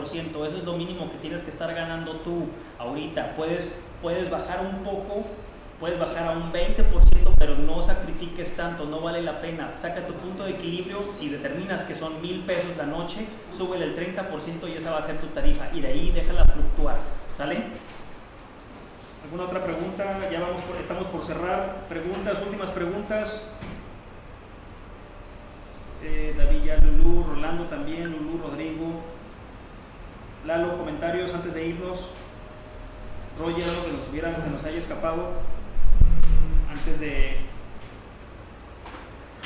Eso 0.47 0.57
es 0.57 0.63
lo 0.63 0.73
mínimo 0.77 1.11
que 1.11 1.17
tienes 1.17 1.41
que 1.41 1.49
estar 1.51 1.73
ganando 1.73 2.13
tú 2.17 2.47
ahorita. 2.79 3.35
Puedes, 3.35 3.79
puedes 4.01 4.29
bajar 4.29 4.61
un 4.65 4.83
poco, 4.83 5.23
puedes 5.79 5.99
bajar 5.99 6.27
a 6.29 6.31
un 6.31 6.51
20%, 6.53 7.33
pero 7.37 7.55
no 7.57 7.81
sacrifiques 7.83 8.55
tanto, 8.55 8.85
no 8.85 9.01
vale 9.01 9.21
la 9.21 9.41
pena. 9.41 9.73
Saca 9.77 10.07
tu 10.07 10.13
punto 10.13 10.45
de 10.45 10.51
equilibrio. 10.51 11.11
Si 11.11 11.29
determinas 11.29 11.83
que 11.83 11.95
son 11.95 12.21
mil 12.21 12.41
pesos 12.45 12.77
la 12.77 12.85
noche, 12.85 13.25
súbele 13.55 13.85
el 13.85 13.95
30% 13.95 14.69
y 14.73 14.77
esa 14.77 14.91
va 14.91 14.99
a 14.99 15.05
ser 15.05 15.17
tu 15.19 15.27
tarifa. 15.27 15.65
Y 15.73 15.81
de 15.81 15.87
ahí 15.87 16.11
déjala 16.11 16.45
fluctuar. 16.45 16.97
¿Sale? 17.35 17.63
¿Alguna 19.23 19.43
otra 19.43 19.63
pregunta? 19.63 20.29
Ya 20.31 20.39
vamos 20.41 20.61
por- 20.63 20.75
estamos 20.77 21.07
por 21.07 21.23
cerrar. 21.23 21.85
Preguntas, 21.89 22.37
últimas 22.45 22.69
preguntas. 22.69 23.49
Eh, 26.03 26.35
David 26.37 26.63
ya, 26.63 26.77
Lulú, 26.77 27.23
Rolando 27.23 27.65
también, 27.67 28.11
Lulú, 28.11 28.37
Rodrigo. 28.37 29.01
Lalo, 30.45 30.77
comentarios 30.77 31.33
antes 31.33 31.53
de 31.53 31.65
irnos. 31.67 32.11
Roger, 33.39 33.63
algo 33.63 33.85
que 33.85 33.91
nos 33.93 34.09
hubiera, 34.09 34.37
se 34.39 34.49
nos 34.49 34.63
haya 34.65 34.77
escapado. 34.77 35.31
Antes 36.69 36.99
de. 36.99 37.37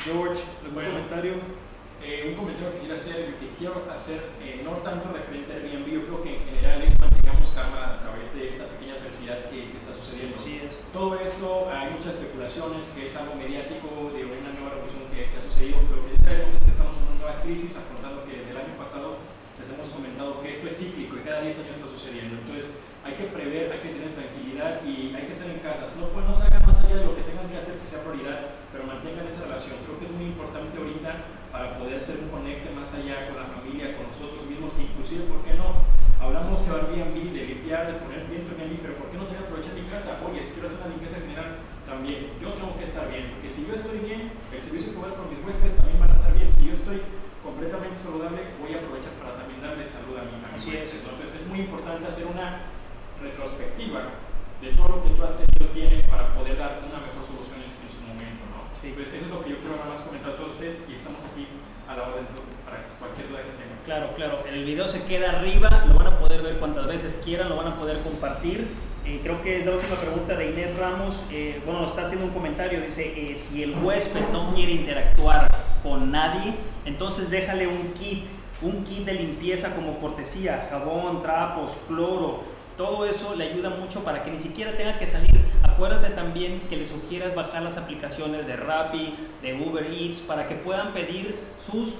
George, 0.04 0.42
¿algún 0.60 0.74
Bueno. 0.74 0.90
comentario? 0.90 1.34
Eh, 2.02 2.26
un 2.30 2.34
comentario 2.36 2.72
que 2.72 2.78
quiero 2.78 2.94
hacer, 2.94 3.34
que 3.40 3.48
quiero 3.58 3.86
hacer 3.92 4.22
eh, 4.40 4.62
no 4.64 4.70
tanto 4.86 5.12
referente 5.12 5.52
al 5.52 5.62
Airbnb, 5.62 5.88
yo 5.90 6.06
creo 6.06 6.22
que 6.22 6.36
en 6.36 6.44
general 6.44 6.82
es 6.82 6.94
mantengamos 7.00 7.50
calma 7.50 7.98
a 7.98 8.00
través 8.02 8.34
de 8.34 8.46
esta 8.46 8.66
pequeña 8.66 8.94
adversidad 8.94 9.50
que, 9.50 9.70
que 9.72 9.76
está 9.76 9.92
sucediendo. 9.92 10.36
Así 10.38 10.60
es. 10.64 10.78
Todo 10.92 11.18
esto, 11.18 11.68
hay 11.72 11.90
muchas 11.90 12.14
especulaciones, 12.14 12.86
que 12.94 13.06
es 13.06 13.16
algo 13.16 13.34
mediático 13.34 14.12
de 14.14 14.24
una 14.24 14.50
nueva 14.54 14.78
que, 15.18 15.34
que 15.34 15.38
ha 15.38 15.42
sucedido, 15.42 15.82
pero 15.90 16.06
que 16.06 16.14
ya 16.14 16.22
sabemos 16.22 16.54
es 16.54 16.62
que 16.62 16.70
estamos 16.70 16.94
en 17.02 17.04
una 17.10 17.18
nueva 17.18 17.42
crisis, 17.42 17.74
afrontando 17.74 18.22
que 18.22 18.38
desde 18.38 18.54
el 18.54 18.58
año 18.62 18.74
pasado 18.78 19.18
les 19.58 19.66
hemos 19.66 19.90
comentado 19.90 20.38
que 20.38 20.54
esto 20.54 20.70
es 20.70 20.78
cíclico 20.78 21.18
y 21.18 21.26
cada 21.26 21.42
10 21.42 21.58
años 21.58 21.74
está 21.74 21.90
sucediendo. 21.90 22.38
Entonces, 22.38 22.70
hay 23.02 23.18
que 23.18 23.26
prever, 23.26 23.74
hay 23.74 23.82
que 23.82 23.98
tener 23.98 24.14
tranquilidad 24.14 24.86
y 24.86 25.10
hay 25.10 25.26
que 25.26 25.34
estar 25.34 25.50
en 25.50 25.58
casa. 25.58 25.90
No, 25.98 26.14
pues, 26.14 26.22
no 26.22 26.30
salgan 26.30 26.62
más 26.62 26.78
allá 26.86 27.02
de 27.02 27.06
lo 27.10 27.18
que 27.18 27.26
tengan 27.26 27.50
que 27.50 27.58
hacer 27.58 27.82
que 27.82 27.90
sea 27.90 28.06
prioridad, 28.06 28.62
pero 28.70 28.86
mantengan 28.86 29.26
esa 29.26 29.50
relación. 29.50 29.82
Creo 29.82 29.98
que 29.98 30.06
es 30.06 30.14
muy 30.14 30.30
importante 30.30 30.78
ahorita 30.78 31.10
para 31.50 31.74
poder 31.74 31.98
hacer 31.98 32.22
un 32.22 32.30
conecte 32.30 32.70
más 32.70 32.94
allá 32.94 33.26
con 33.26 33.42
la 33.42 33.50
familia, 33.50 33.98
con 33.98 34.06
nosotros 34.06 34.46
mismos, 34.46 34.70
inclusive, 34.78 35.26
¿por 35.26 35.42
qué 35.42 35.58
no? 35.58 35.82
Hablamos 36.22 36.62
de 36.62 36.70
Airbnb, 36.70 37.34
de 37.34 37.42
limpiar, 37.58 37.90
de 37.90 37.98
poner 37.98 38.26
bien 38.30 38.46
tu 38.46 38.54
Airbnb, 38.54 38.78
pero 38.82 38.94
¿por 38.94 39.10
qué 39.10 39.18
no 39.18 39.26
también 39.26 39.42
aprovechar 39.42 39.74
mi 39.74 39.86
casa? 39.90 40.22
Oye, 40.22 40.46
si 40.46 40.54
quiero 40.54 40.70
hacer 40.70 40.78
una 40.78 40.94
limpieza 40.94 41.18
general, 41.18 41.57
también 41.88 42.36
yo 42.36 42.52
tengo 42.52 42.76
que 42.76 42.84
estar 42.84 43.08
bien, 43.08 43.32
porque 43.32 43.50
si 43.50 43.66
yo 43.66 43.74
estoy 43.74 43.98
bien, 44.04 44.30
el 44.52 44.60
servicio 44.60 44.92
que 44.92 44.98
voy 45.00 45.08
a 45.08 45.16
dar 45.16 45.18
con 45.24 45.32
mis 45.32 45.40
huéspedes 45.40 45.74
también 45.80 45.98
van 45.98 46.12
a 46.12 46.14
estar 46.14 46.36
bien. 46.36 46.52
Si 46.52 46.68
yo 46.68 46.74
estoy 46.76 47.00
completamente 47.42 47.96
saludable, 47.96 48.52
voy 48.60 48.76
a 48.76 48.84
aprovechar 48.84 49.16
para 49.16 49.40
también 49.40 49.64
darle 49.64 49.88
salud 49.88 50.20
a 50.20 50.28
mi, 50.28 50.36
a 50.36 50.52
mi 50.52 50.58
huésped. 50.68 51.00
Entonces 51.00 51.32
es 51.32 51.46
muy 51.48 51.64
importante 51.64 52.04
hacer 52.06 52.28
una 52.28 52.68
retrospectiva 53.24 54.20
de 54.60 54.68
todo 54.76 54.88
lo 54.88 55.02
que 55.02 55.10
tú 55.16 55.24
has 55.24 55.40
tenido, 55.40 55.72
tienes 55.72 56.04
para 56.04 56.34
poder 56.36 56.60
dar 56.60 56.84
una 56.84 57.00
mejor 57.00 57.24
solución 57.24 57.64
en, 57.64 57.72
en 57.72 57.88
su 57.88 58.04
momento, 58.04 58.44
¿no? 58.52 58.68
Sí. 58.76 58.92
Pues 58.92 59.08
eso 59.08 59.24
es 59.24 59.32
lo 59.32 59.40
que 59.40 59.56
yo 59.56 59.58
quiero 59.58 59.80
nada 59.80 59.88
más 59.88 60.04
comentar 60.04 60.34
a 60.34 60.36
todos 60.36 60.60
ustedes 60.60 60.84
y 60.90 60.94
estamos 60.94 61.24
aquí 61.24 61.48
a 61.88 61.96
la 61.96 62.12
orden 62.12 62.28
para 62.68 62.84
cualquier 63.00 63.32
duda 63.32 63.48
que 63.48 63.56
tengan. 63.56 63.80
Claro, 63.88 64.12
claro. 64.12 64.44
El 64.44 64.66
video 64.68 64.86
se 64.86 65.08
queda 65.08 65.40
arriba, 65.40 65.88
lo 65.88 65.94
van 65.94 66.12
a 66.12 66.18
poder 66.18 66.42
ver 66.42 66.58
cuantas 66.58 66.86
veces 66.86 67.22
quieran, 67.24 67.48
lo 67.48 67.56
van 67.56 67.72
a 67.72 67.76
poder 67.76 68.02
compartir. 68.04 68.68
Eh, 69.08 69.20
creo 69.22 69.40
que 69.40 69.60
es 69.60 69.64
la 69.66 69.72
última 69.72 69.96
pregunta 69.96 70.34
de 70.36 70.50
Inés 70.50 70.76
Ramos. 70.76 71.24
Eh, 71.32 71.62
bueno, 71.64 71.80
nos 71.80 71.90
está 71.92 72.02
haciendo 72.02 72.26
un 72.26 72.32
comentario. 72.32 72.78
Dice, 72.82 73.06
eh, 73.16 73.38
si 73.38 73.62
el 73.62 73.74
huésped 73.82 74.20
no 74.32 74.50
quiere 74.50 74.72
interactuar 74.72 75.48
con 75.82 76.10
nadie, 76.10 76.52
entonces 76.84 77.30
déjale 77.30 77.66
un 77.66 77.94
kit, 77.94 78.24
un 78.60 78.84
kit 78.84 79.06
de 79.06 79.14
limpieza 79.14 79.74
como 79.74 79.98
cortesía, 79.98 80.66
jabón, 80.70 81.22
trapos, 81.22 81.78
cloro. 81.88 82.42
Todo 82.76 83.06
eso 83.06 83.34
le 83.34 83.44
ayuda 83.50 83.70
mucho 83.70 84.04
para 84.04 84.22
que 84.24 84.30
ni 84.30 84.38
siquiera 84.38 84.76
tenga 84.76 84.98
que 84.98 85.06
salir. 85.06 85.30
Acuérdate 85.62 86.10
también 86.10 86.60
que 86.68 86.76
le 86.76 86.84
sugieras 86.86 87.34
bajar 87.34 87.62
las 87.62 87.78
aplicaciones 87.78 88.46
de 88.46 88.56
Rappi, 88.56 89.14
de 89.42 89.54
Uber 89.54 89.86
Eats, 89.90 90.18
para 90.18 90.46
que 90.48 90.54
puedan 90.54 90.92
pedir 90.92 91.34
sus 91.64 91.94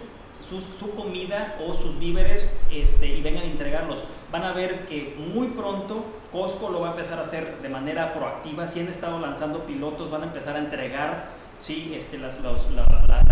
sus- 0.49 0.63
su 0.79 0.95
comida 0.95 1.57
o 1.67 1.75
sus 1.75 1.99
víveres 1.99 2.65
este, 2.73 3.09
y 3.09 3.23
vengan 3.23 3.43
a 3.43 3.47
entregarlos. 3.47 4.05
Van 4.31 4.45
a 4.45 4.53
ver 4.53 4.87
que 4.87 5.17
muy 5.17 5.49
pronto 5.49 6.05
Costco 6.31 6.69
lo 6.69 6.81
va 6.81 6.89
a 6.89 6.91
empezar 6.91 7.19
a 7.19 7.23
hacer 7.23 7.63
de 7.63 7.69
manera 7.71 8.13
proactiva. 8.13 8.69
Si 8.69 8.81
han 8.81 8.89
estado 8.89 9.19
lanzando 9.19 9.65
pilotos, 9.65 10.11
van 10.11 10.23
a 10.23 10.27
empezar 10.27 10.57
a 10.57 10.59
entregar 10.59 11.31
¿sí? 11.59 11.93
este, 11.95 12.19
la, 12.19 12.29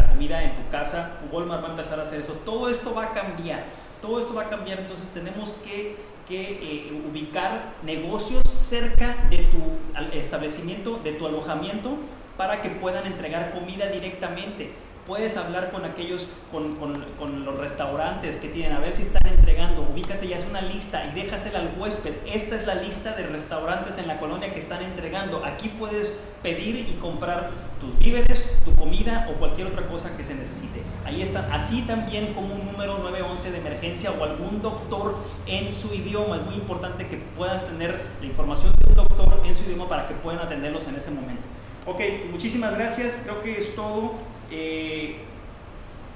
comida 0.08 0.42
en 0.42 0.56
tu 0.56 0.70
casa. 0.70 1.18
Walmart 1.30 1.62
va 1.62 1.68
a 1.68 1.70
empezar 1.72 2.00
a 2.00 2.04
hacer 2.04 2.20
eso. 2.20 2.32
Todo 2.44 2.70
esto 2.70 2.94
va 2.94 3.04
a 3.04 3.12
cambiar. 3.12 3.64
Todo 4.00 4.18
esto 4.18 4.32
va 4.32 4.42
a 4.42 4.48
cambiar. 4.48 4.78
Entonces 4.78 5.08
tenemos 5.08 5.50
que, 5.62 5.96
que, 6.26 6.52
eh, 6.62 7.02
ubicar 7.06 7.74
negocios 7.82 8.42
cerca 8.48 9.16
de 9.28 9.38
tu 9.38 10.16
establecimiento, 10.16 10.98
de 11.04 11.12
tu 11.12 11.26
alojamiento, 11.26 11.98
para 12.38 12.62
que 12.62 12.70
puedan 12.70 13.06
entregar 13.06 13.52
comida 13.52 13.88
directamente 13.88 14.72
puedes 15.06 15.36
hablar 15.36 15.70
con 15.70 15.84
aquellos, 15.84 16.28
con, 16.50 17.44
los 17.44 17.58
restaurantes 17.58 18.38
que 18.38 18.48
tienen, 18.48 18.72
a 18.72 18.80
ver 18.80 18.92
si 18.92 19.02
están 19.02 19.26
entregando, 19.26 19.82
ubícate 19.82 20.26
y 20.26 20.32
haz 20.32 20.44
una 20.48 20.60
lista 20.60 21.06
y 21.06 21.14
déjasela 21.14 21.60
al 21.60 21.74
huésped. 21.78 22.12
Esta 22.26 22.56
es 22.56 22.66
la 22.66 22.74
lista 22.74 23.14
de 23.14 23.26
restaurantes 23.26 23.98
en 23.98 24.08
la 24.08 24.18
colonia 24.18 24.52
que 24.52 24.60
están 24.60 24.82
entregando. 24.82 25.44
Aquí 25.44 25.68
puedes 25.68 26.18
pedir 26.42 26.88
y 26.88 26.98
comprar 27.00 27.50
tus 27.80 27.98
víveres, 27.98 28.58
tu 28.64 28.74
comida 28.74 29.28
o 29.30 29.38
cualquier 29.38 29.68
otra 29.68 29.86
cosa 29.86 30.16
que 30.16 30.24
se 30.24 30.34
necesite. 30.34 30.82
Ahí 31.04 31.22
están. 31.22 31.50
Así 31.52 31.82
también 31.82 32.34
como 32.34 32.54
un 32.54 32.66
número 32.66 32.98
911 32.98 33.52
de 33.52 33.58
emergencia 33.58 34.10
o 34.10 34.24
algún 34.24 34.60
doctor 34.60 35.16
en 35.46 35.72
su 35.72 35.94
idioma. 35.94 36.36
Es 36.36 36.42
muy 36.42 36.54
importante 36.54 37.06
que 37.06 37.18
puedas 37.36 37.64
tener 37.66 38.00
la 38.20 38.26
información 38.26 38.72
de 38.82 38.90
un 38.90 38.96
doctor 38.96 39.40
en 39.44 39.56
su 39.56 39.64
idioma 39.64 39.88
para 39.88 40.08
que 40.08 40.14
puedan 40.14 40.40
atenderlos 40.40 40.88
en 40.88 40.96
ese 40.96 41.10
momento. 41.10 41.42
Ok, 41.86 42.00
muchísimas 42.32 42.74
gracias. 42.76 43.20
Creo 43.22 43.42
que 43.42 43.58
es 43.58 43.76
todo. 43.76 44.14
Eh, 44.50 45.16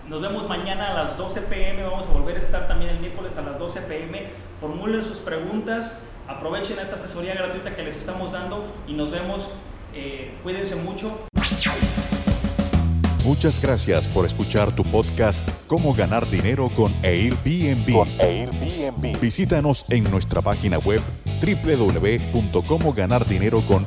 nos 0.08 0.20
vemos 0.20 0.48
mañana 0.48 0.90
a 0.90 0.94
las 0.94 1.16
12 1.16 1.42
pm. 1.42 1.84
Vamos 1.84 2.06
a 2.06 2.12
volver 2.12 2.36
a 2.36 2.40
estar 2.40 2.68
también 2.68 2.90
el 2.90 3.00
miércoles 3.00 3.36
a 3.36 3.42
las 3.42 3.58
12 3.58 3.80
pm. 3.82 4.28
Formulen 4.60 5.04
sus 5.04 5.18
preguntas. 5.18 5.98
Aprovechen 6.28 6.78
esta 6.78 6.96
asesoría 6.96 7.34
gratuita 7.34 7.74
que 7.74 7.82
les 7.82 7.96
estamos 7.96 8.32
dando 8.32 8.64
y 8.86 8.92
nos 8.92 9.10
vemos. 9.10 9.48
Eh, 9.94 10.32
cuídense 10.42 10.76
mucho. 10.76 11.26
Muchas 13.24 13.60
gracias 13.60 14.06
por 14.08 14.24
escuchar 14.24 14.74
tu 14.74 14.82
podcast 14.84 15.46
Cómo 15.66 15.92
ganar 15.94 16.28
dinero 16.28 16.70
con 16.70 16.92
Airbnb. 17.04 17.92
Con 17.92 18.08
Airbnb. 18.20 19.20
Visítanos 19.20 19.84
en 19.90 20.10
nuestra 20.10 20.42
página 20.42 20.78
web 20.78 21.00
www.comoganardinero 21.40 23.64
con 23.66 23.86